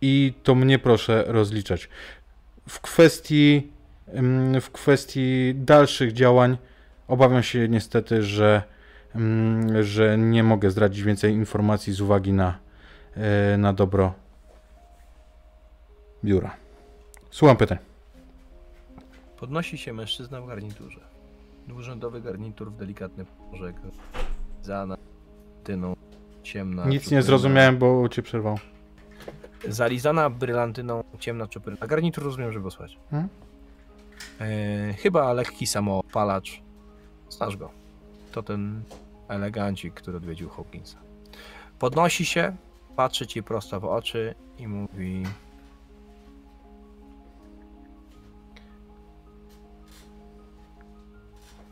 [0.00, 1.88] i to mnie proszę rozliczać.
[2.68, 3.72] W kwestii,
[4.60, 6.58] w kwestii dalszych działań
[7.08, 8.62] obawiam się niestety, że,
[9.80, 12.58] że nie mogę zdradzić więcej informacji z uwagi na,
[13.16, 14.14] e, na dobro
[16.24, 16.56] biura.
[17.30, 17.78] Słucham pytań.
[19.40, 21.00] Podnosi się mężczyzna w garniturze.
[21.68, 23.76] Dwurzędowy garnitur w delikatny porzek.
[24.62, 24.86] Za
[25.64, 25.96] tyną
[26.42, 26.86] ciemna.
[26.86, 28.58] Nic nie zrozumiałem, bo cię przerwał.
[29.68, 31.86] Zalizana brylantyną ciemna czupryna.
[31.86, 32.98] Garnitur rozumiem, żeby posłać.
[33.10, 33.28] Hmm?
[34.40, 36.62] E, chyba lekki samoopalacz.
[37.30, 37.70] Znasz go.
[38.32, 38.82] To ten
[39.28, 40.98] elegancik, który odwiedził Hawkinsa.
[41.78, 42.56] Podnosi się,
[42.96, 45.22] patrzy ci prosto w oczy i mówi...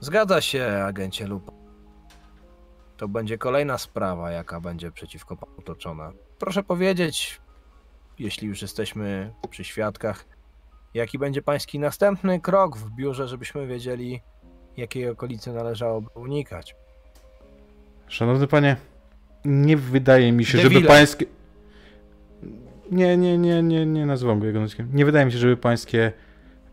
[0.00, 1.56] Zgadza się, agencie Lupa.
[2.97, 6.12] To będzie kolejna sprawa, jaka będzie przeciwko panu toczona.
[6.39, 7.41] Proszę powiedzieć,
[8.18, 10.25] jeśli już jesteśmy przy świadkach,
[10.94, 14.20] jaki będzie pański następny krok w biurze, żebyśmy wiedzieli,
[14.76, 16.76] jakiej okolicy należałoby unikać.
[18.08, 18.76] Szanowny panie,
[19.44, 21.26] nie wydaje mi się, żeby pańskie...
[22.91, 24.89] Nie, nie, nie, nie, nie nazywam go jego nazwiskiem.
[24.92, 26.12] Nie wydaje mi się, żeby pańskie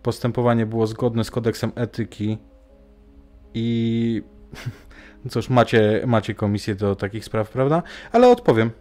[0.04, 2.38] postępowanie było zgodne z kodeksem etyki
[3.54, 4.24] i
[5.30, 7.84] cóż, macie, macie komisję do takich spraw, prawda?
[8.12, 8.72] Ale odpowiem.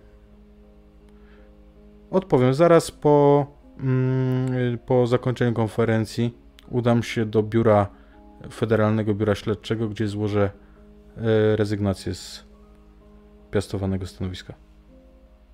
[2.11, 2.55] Odpowiem.
[2.55, 3.47] Zaraz po,
[3.79, 6.39] mm, po zakończeniu konferencji
[6.69, 7.87] udam się do biura
[8.53, 10.51] Federalnego Biura Śledczego, gdzie złożę
[11.17, 12.45] e, rezygnację z
[13.51, 14.55] piastowanego stanowiska.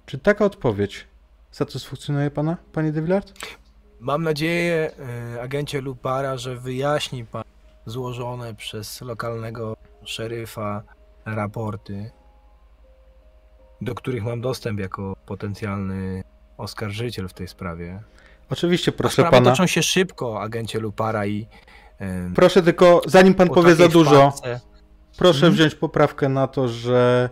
[0.06, 1.06] Czy taka odpowiedź
[1.50, 3.32] satysfakcjonuje pana, panie de Villard?
[4.00, 4.90] Mam nadzieję,
[5.34, 7.44] e, agencie Lupara, że wyjaśni pan
[7.86, 9.76] złożone przez lokalnego
[10.08, 10.82] szeryfa
[11.24, 12.10] raporty,
[13.80, 16.24] do których mam dostęp jako potencjalny
[16.56, 18.02] oskarżyciel w tej sprawie.
[18.50, 19.50] Oczywiście, A proszę sprawy pana.
[19.50, 21.46] toczą się szybko, agencie Lupara i
[22.00, 24.32] e, Proszę tylko, zanim pan po powie za dużo,
[25.18, 25.52] proszę Mhm.
[25.52, 27.30] wziąć poprawkę na to, że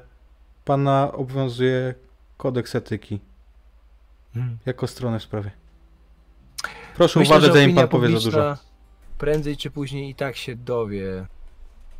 [0.64, 1.94] pana obowiązuje
[2.36, 3.20] kodeks etyki
[4.34, 4.58] Hmm.
[4.66, 5.50] jako stronę w sprawie.
[6.96, 8.56] Proszę Myślę, uważać, zanim pan powie za dużo.
[9.18, 11.26] Prędzej czy później i tak się dowie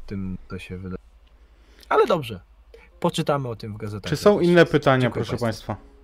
[0.07, 1.03] tym, co się wydarzy.
[1.89, 2.41] Ale dobrze.
[3.01, 4.11] Poczytamy o tym w gazetach.
[4.11, 5.67] Czy są inne pytania, Dziękuję proszę państwu.
[5.67, 5.97] państwa?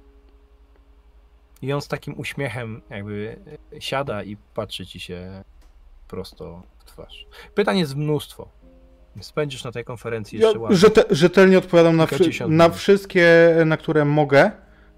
[1.63, 3.37] I on z takim uśmiechem jakby
[3.77, 5.45] e, siada i patrzy ci się
[6.09, 7.27] prosto w twarz.
[7.55, 8.49] Pytań jest mnóstwo.
[9.21, 10.77] Spędzisz na tej konferencji Ja jeszcze ładnie.
[10.77, 14.51] rzete, rzetelnie odpowiadam na, wszy- na wszystkie, na które mogę,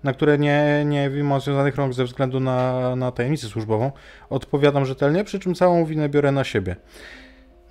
[0.05, 3.93] na które nie, nie mam związanych rąk ze względu na, na tajemnicę służbową.
[4.31, 6.77] Odpowiadam rzetelnie, przy czym całą winę biorę na siebie.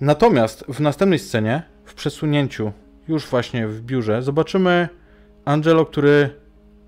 [0.00, 2.72] Natomiast w następnej scenie, w przesunięciu,
[3.08, 4.88] już właśnie w biurze, zobaczymy
[5.44, 6.30] Angelo, który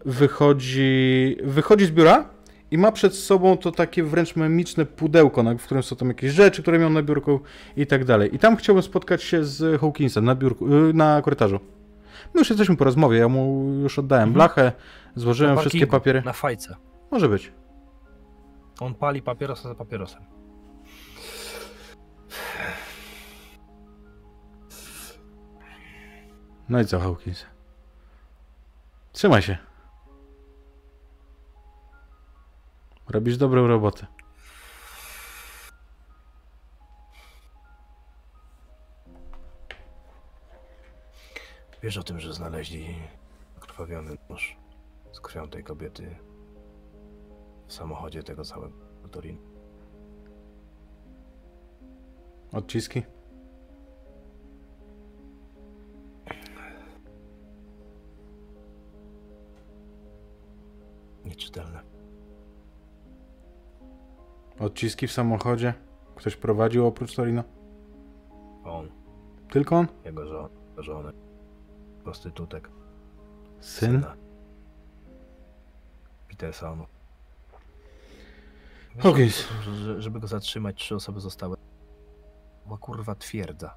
[0.05, 2.29] wychodzi, wychodzi z biura
[2.71, 6.63] i ma przed sobą to takie wręcz memiczne pudełko, w którym są tam jakieś rzeczy,
[6.63, 7.41] które miał na biurku
[7.77, 8.35] i tak dalej.
[8.35, 11.61] I tam chciałbym spotkać się z Hawkinsem na, biurku, y, na korytarzu.
[12.35, 14.35] My już jesteśmy po rozmowie, ja mu już oddałem Mhm.
[14.35, 14.73] blachę,
[15.15, 16.23] złożyłem wszystkie papiery.
[16.25, 16.77] Na fajce.
[17.11, 17.53] Może być.
[18.81, 20.23] On pali papierosa za papierosem.
[26.69, 27.47] No i co, Hawkins?
[29.13, 29.59] Trzymaj się.
[33.09, 34.07] Robisz dobrą robotę.
[41.83, 42.95] Wiesz o tym, że znaleźli
[43.61, 44.57] krwawiony nóż
[45.13, 46.17] z krwią tej kobiety
[47.67, 48.77] w samochodzie tego całego
[49.11, 49.41] Torino.
[52.53, 53.03] Odciski?
[61.27, 61.81] Nieczytelne.
[64.61, 65.75] Odciski w samochodzie?
[66.17, 67.45] Ktoś prowadził oprócz Torino?
[68.65, 68.89] On,
[69.51, 69.87] Tylko on?
[70.05, 70.49] jego żona,
[70.79, 71.13] żonę,
[72.05, 72.69] prostytutek,
[73.61, 73.93] Syn?
[73.93, 74.17] syna.
[76.29, 76.87] Petersonu.
[79.63, 81.57] Że- że- Żeby go zatrzymać, trzy osoby zostały.
[82.67, 83.77] Była kurwa twierdza.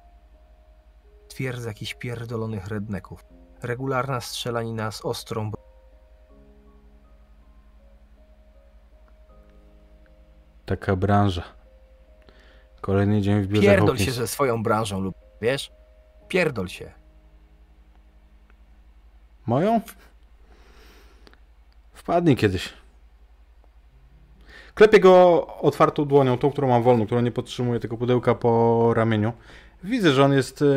[1.28, 3.24] Twierdza jakichś pierdolonych redneków.
[3.62, 5.69] Regularna strzelanina z ostrą bronią.
[10.70, 11.42] Taka branża.
[12.80, 14.06] Kolejny dzień w biurze Pierdol Hawkins.
[14.06, 15.72] się ze swoją branżą lub wiesz?
[16.28, 16.92] Pierdol się.
[19.46, 19.80] Moją?
[21.94, 22.72] Wpadnij kiedyś.
[24.74, 29.32] Klepię go otwartą dłonią, tą, którą mam wolną, która nie podtrzymuje tego pudełka po ramieniu.
[29.84, 30.68] Widzę, że on jest yy,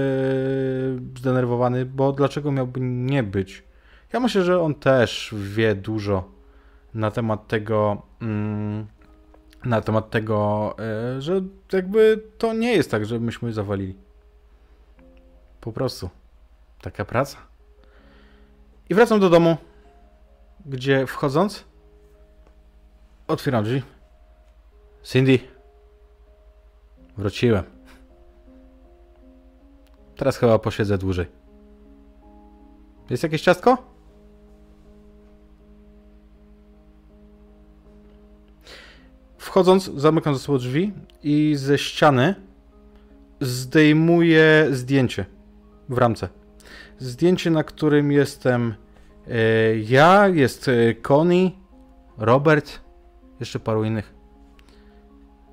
[1.17, 3.63] zdenerwowany, bo dlaczego miałby nie być?
[4.13, 6.23] Ja myślę, że on też wie dużo
[6.93, 8.87] na temat tego, mm,
[9.65, 11.41] na temat tego, e, że
[11.73, 13.95] jakby to nie jest tak, że myśmy zawalili.
[15.61, 16.09] Po prostu.
[16.81, 17.37] Taka praca.
[18.89, 19.57] I wracam do domu,
[20.65, 21.63] gdzie wchodząc,
[23.27, 23.81] otwieram drzwi.
[25.03, 25.39] Cindy,
[27.17, 27.63] wróciłem.
[30.15, 31.27] Teraz chyba posiedzę dłużej.
[33.09, 33.92] Jest jakieś ciastko?
[39.43, 42.35] Wchodząc, zamykam ze sobą drzwi i ze ściany
[43.41, 45.25] zdejmuję zdjęcie
[45.89, 46.29] w ramce.
[46.97, 48.75] Zdjęcie, na którym jestem
[49.27, 51.51] e, ja, jest e, Connie,
[52.17, 52.81] Robert,
[53.39, 54.13] jeszcze paru innych.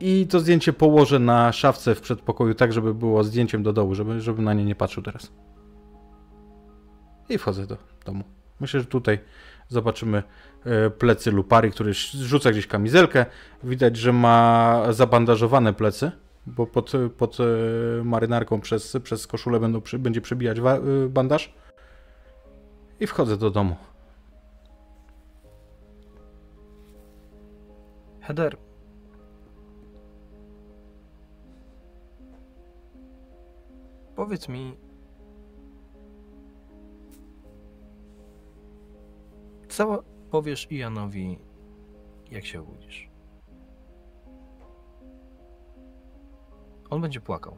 [0.01, 4.21] I to zdjęcie położę na szafce w przedpokoju, tak żeby było zdjęciem do dołu, żeby,
[4.21, 5.33] żeby na nie nie patrzył teraz.
[7.29, 8.25] I wchodzę do domu.
[8.61, 9.19] Myślę, że tutaj
[9.71, 10.23] zobaczymy
[10.65, 13.27] e, plecy Lupari, który rzuca gdzieś kamizelkę.
[13.65, 16.11] Widać, że ma zabandażowane plecy,
[16.47, 17.45] bo pod, pod e,
[18.05, 20.63] marynarką przez, przez koszulę będą, będzie przebijać e,
[21.09, 21.55] bandaż.
[23.01, 23.77] I wchodzę do domu.
[28.21, 28.57] Heather.
[34.17, 34.90] Powiedz mi.
[39.71, 41.39] Co powiesz Ianowi,
[42.31, 43.11] jak się obudzisz?
[46.91, 47.57] On będzie płakał.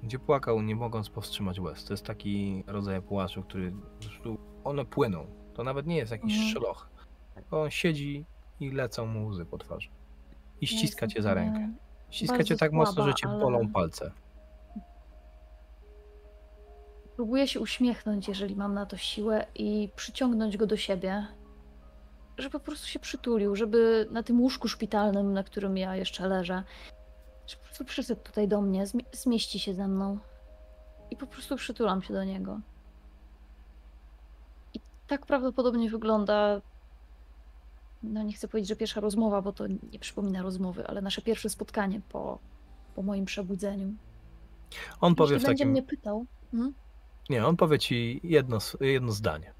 [0.00, 1.84] Będzie płakał, nie mogąc powstrzymać łez.
[1.84, 5.26] To jest taki rodzaj płaczu, który po prostu one płyną.
[5.54, 6.50] To nawet nie jest jakiś Mhm.
[6.52, 6.88] szloch.
[7.50, 8.24] On siedzi
[8.60, 9.88] i lecą mu łzy po twarzy.
[10.60, 11.72] I ściska cię za rękę.
[12.10, 14.12] Ściska cię tak mocno, słaba, że cię ale- bolą palce.
[17.16, 21.26] Próbuję się uśmiechnąć, jeżeli mam na to siłę, i przyciągnąć go do siebie,
[22.38, 26.62] żeby po prostu się przytulił, żeby na tym łóżku szpitalnym, na którym ja jeszcze leżę,
[27.46, 30.18] żeby po prostu przyszedł tutaj do mnie, zmi- zmieści się ze mną.
[31.10, 32.60] I po prostu przytulam się do niego.
[34.74, 36.60] I tak prawdopodobnie wygląda.
[38.02, 41.50] No nie chcę powiedzieć, że pierwsza rozmowa, bo to nie przypomina rozmowy, ale nasze pierwsze
[41.50, 42.38] spotkanie po,
[42.94, 43.94] po moim przebudzeniu.
[45.00, 45.72] On powie Jeśli w będzie takim.
[45.72, 46.26] mnie pytał.
[46.54, 46.74] Mhm.
[47.30, 49.54] Nie, on powie ci jedno, jedno zdanie.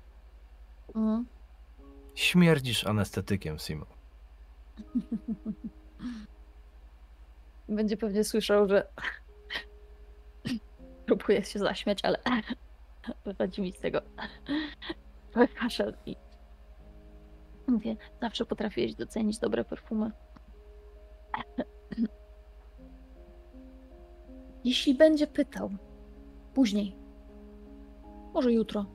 [0.94, 1.26] Mhm.
[2.14, 3.88] Śmierdzisz anestetykiem, Simon.
[7.68, 8.88] Będzie pewnie słyszał, że
[11.06, 12.18] próbuję się zaśmiać, ale
[13.26, 14.00] wychodzi mi z tego
[15.54, 16.16] kaszel i
[17.66, 20.10] mówię, zawsze potrafiłeś docenić dobre perfumy.
[24.64, 25.70] Jeśli będzie pytał
[26.54, 26.96] później,
[28.36, 28.86] może jutro,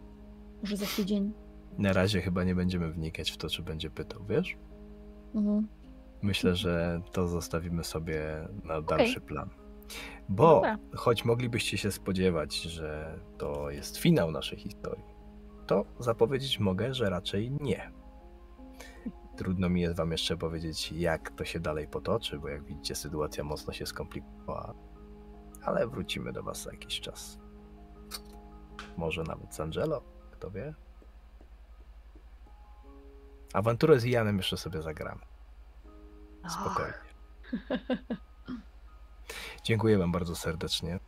[0.62, 1.34] może za tydzień,
[1.78, 4.58] Na razie chyba nie będziemy wnikać w to, czy będzie pytał, wiesz?
[5.36, 5.68] mhm.
[6.22, 9.50] Myślę, że to zostawimy sobie na dalszy plan.
[10.30, 10.78] Bo Dobra.
[10.96, 15.04] choć moglibyście się spodziewać, że to jest finał naszej historii,
[15.68, 17.92] to zapowiedzieć mogę, że raczej nie.
[19.38, 23.44] Trudno mi jest wam jeszcze powiedzieć, jak to się dalej potoczy, bo jak widzicie, sytuacja
[23.44, 24.74] mocno się skomplikowała.
[25.64, 27.40] Ale wrócimy do was za jakiś czas.
[28.98, 30.74] Może nawet z Angelo, kto wie.
[33.54, 35.22] Awanturę z Janem jeszcze sobie zagramy.
[36.50, 36.94] Spokojnie.
[39.64, 41.00] Dziękuję Wam bardzo serdecznie.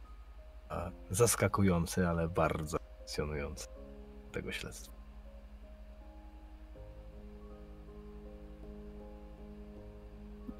[1.10, 3.68] Zaskakujący, ale bardzo emocjonujący
[4.32, 4.94] tego śledztwa.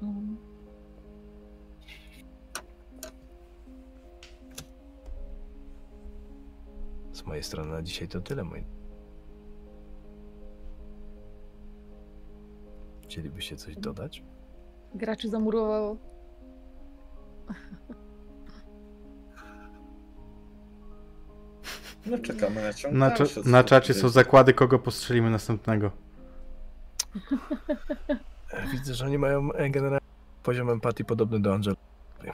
[0.02, 0.53] Mhm.
[7.14, 8.64] Z mojej strony na dzisiaj to tyle, mój.
[13.02, 14.22] Chcielibyście coś dodać?
[14.94, 15.96] Graczy zamurowało.
[22.06, 25.90] No czekamy na ciąg Na, cza- na czacie są zakłady, kogo postrzelimy następnego.
[28.50, 30.06] E, Widzę, że oni mają e, generalnie
[30.42, 31.76] poziom empatii podobny do Angela.
[32.24, 32.32] E,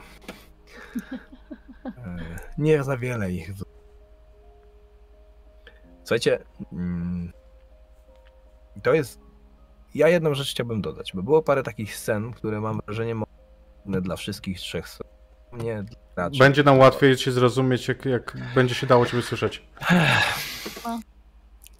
[2.57, 3.51] Nie za wiele ich.
[6.11, 6.39] Słuchajcie,
[6.73, 7.31] mm,
[8.83, 9.19] to jest.
[9.95, 13.31] Ja jedną rzecz chciałbym dodać, bo było parę takich scen, które mam wrażenie mogą
[13.85, 15.11] być dla wszystkich trzech stron.
[15.53, 16.39] Nie dla graczy.
[16.39, 19.67] Będzie nam łatwiej się zrozumieć, jak, jak będzie się dało Ciebie słyszeć.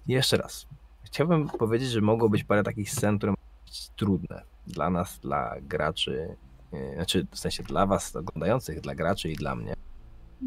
[0.06, 0.66] Jeszcze raz.
[1.02, 5.54] Chciałbym powiedzieć, że mogło być parę takich scen, które mogą być trudne dla nas, dla
[5.62, 6.36] graczy,
[6.72, 9.74] e, znaczy w sensie dla was oglądających, dla graczy i dla mnie.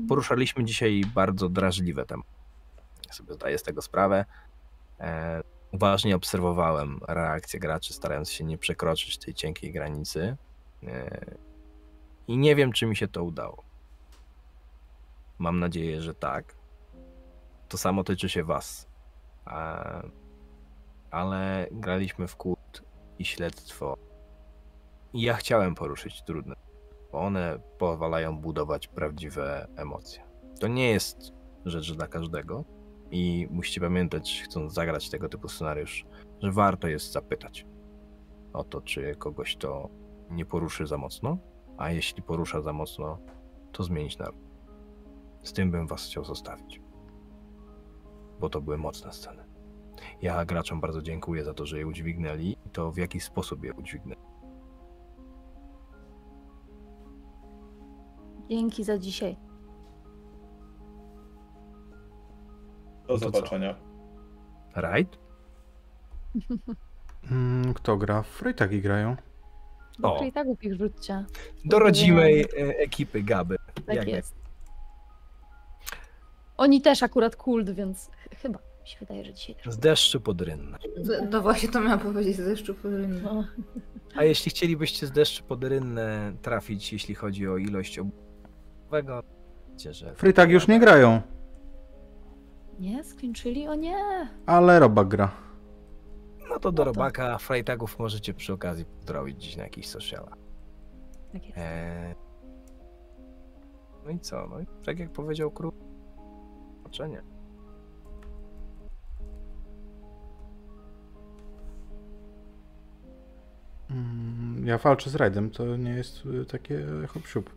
[0.08, 2.36] Poruszaliśmy dzisiaj bardzo drażliwe tematy.
[3.14, 4.25] Sobie zdaję z tego sprawę.
[5.00, 10.38] E, uważnie obserwowałem reakcję graczy, starając się nie przekroczyć tej cienkiej granicy.
[10.84, 11.25] E,
[12.27, 13.64] I nie wiem, czy mi się to udało.
[15.40, 16.56] Mam nadzieję, że tak.
[17.69, 18.88] To samo tyczy się Was.
[19.48, 20.09] E,
[21.11, 22.84] Ale graliśmy w kult
[23.19, 23.98] i śledztwo.
[25.14, 26.56] I ja chciałem poruszyć trudne,
[27.11, 30.24] bo one pozwalają budować prawdziwe emocje.
[30.59, 31.34] To nie jest
[31.66, 32.64] rzecz dla każdego
[33.16, 36.06] i musicie pamiętać, chcąc zagrać tego typu scenariusz,
[36.42, 37.66] że warto jest zapytać
[38.53, 39.90] o to, czy kogoś to
[40.30, 41.38] nie poruszy za mocno,
[41.77, 43.18] a jeśli porusza za mocno,
[43.72, 44.40] to zmienić naród.
[45.44, 46.82] Z tym bym was chciał zostawić.
[48.40, 49.44] Bo to były mocne sceny.
[50.22, 53.74] Ja graczom bardzo dziękuję za to, że je udźwignęli i to w jaki sposób je
[53.74, 54.22] udźwignęli.
[58.50, 59.44] Dzięki za dzisiaj.
[63.08, 63.38] Do No to co?
[63.38, 63.75] zobaczenia.
[64.75, 65.17] Right?
[67.32, 68.22] Mm, Kto gra?
[68.24, 69.16] W Frejtagi grają.
[70.03, 70.19] O.
[70.19, 70.24] O.
[70.24, 71.25] i tak głupich rzućcie.
[71.66, 72.45] Do rodzimej e,
[72.80, 73.56] ekipy Gaby.
[73.85, 74.35] Tak Jak jest.
[76.58, 79.74] Oni też akurat kult, więc ch- chyba mi się wydaje, że dzisiaj też.
[79.74, 80.77] Z deszczu pod rynne.
[81.01, 83.22] Z- No właśnie to miałam powiedzieć z deszczu pod rynnem.
[83.24, 83.43] No.
[84.16, 88.00] A jeśli chcielibyście z deszczu pod rynne trafić, jeśli chodzi o ilość
[89.72, 90.16] wiecie, że...
[90.16, 91.22] Frejtagi już nie grają,
[92.80, 93.68] Nie, skończyli?
[93.68, 93.98] O nie!
[94.45, 95.32] ale Robak gra.
[96.50, 100.38] No to do No to- robaka frajtagów możecie przy okazji pozdrowić dziś na jakichś socialach.
[101.34, 101.58] Tak jest.
[101.58, 102.16] Eee...
[104.06, 104.48] No i co?
[104.48, 105.72] No i tak jak powiedział król,
[106.78, 107.22] zobaczenia.
[113.90, 117.50] Mm, Ja walczę z Rajdem, to nie jest y, takie hop siup.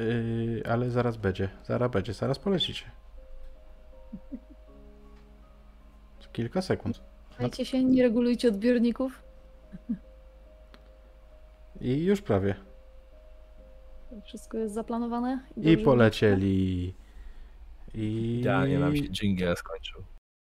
[0.00, 2.84] Yy, ale zaraz będzie, zaraz będzie, zaraz polecicie.
[6.32, 7.02] Kilka sekund.
[7.28, 9.22] Słuchajcie się, nie regulujcie odbiorników.
[11.80, 12.54] I już prawie.
[14.24, 15.44] Wszystko jest zaplanowane.
[15.56, 16.94] I dobrze polecieli.
[17.94, 18.38] I...
[18.40, 20.04] Idealnie nam się dżingiel skończył.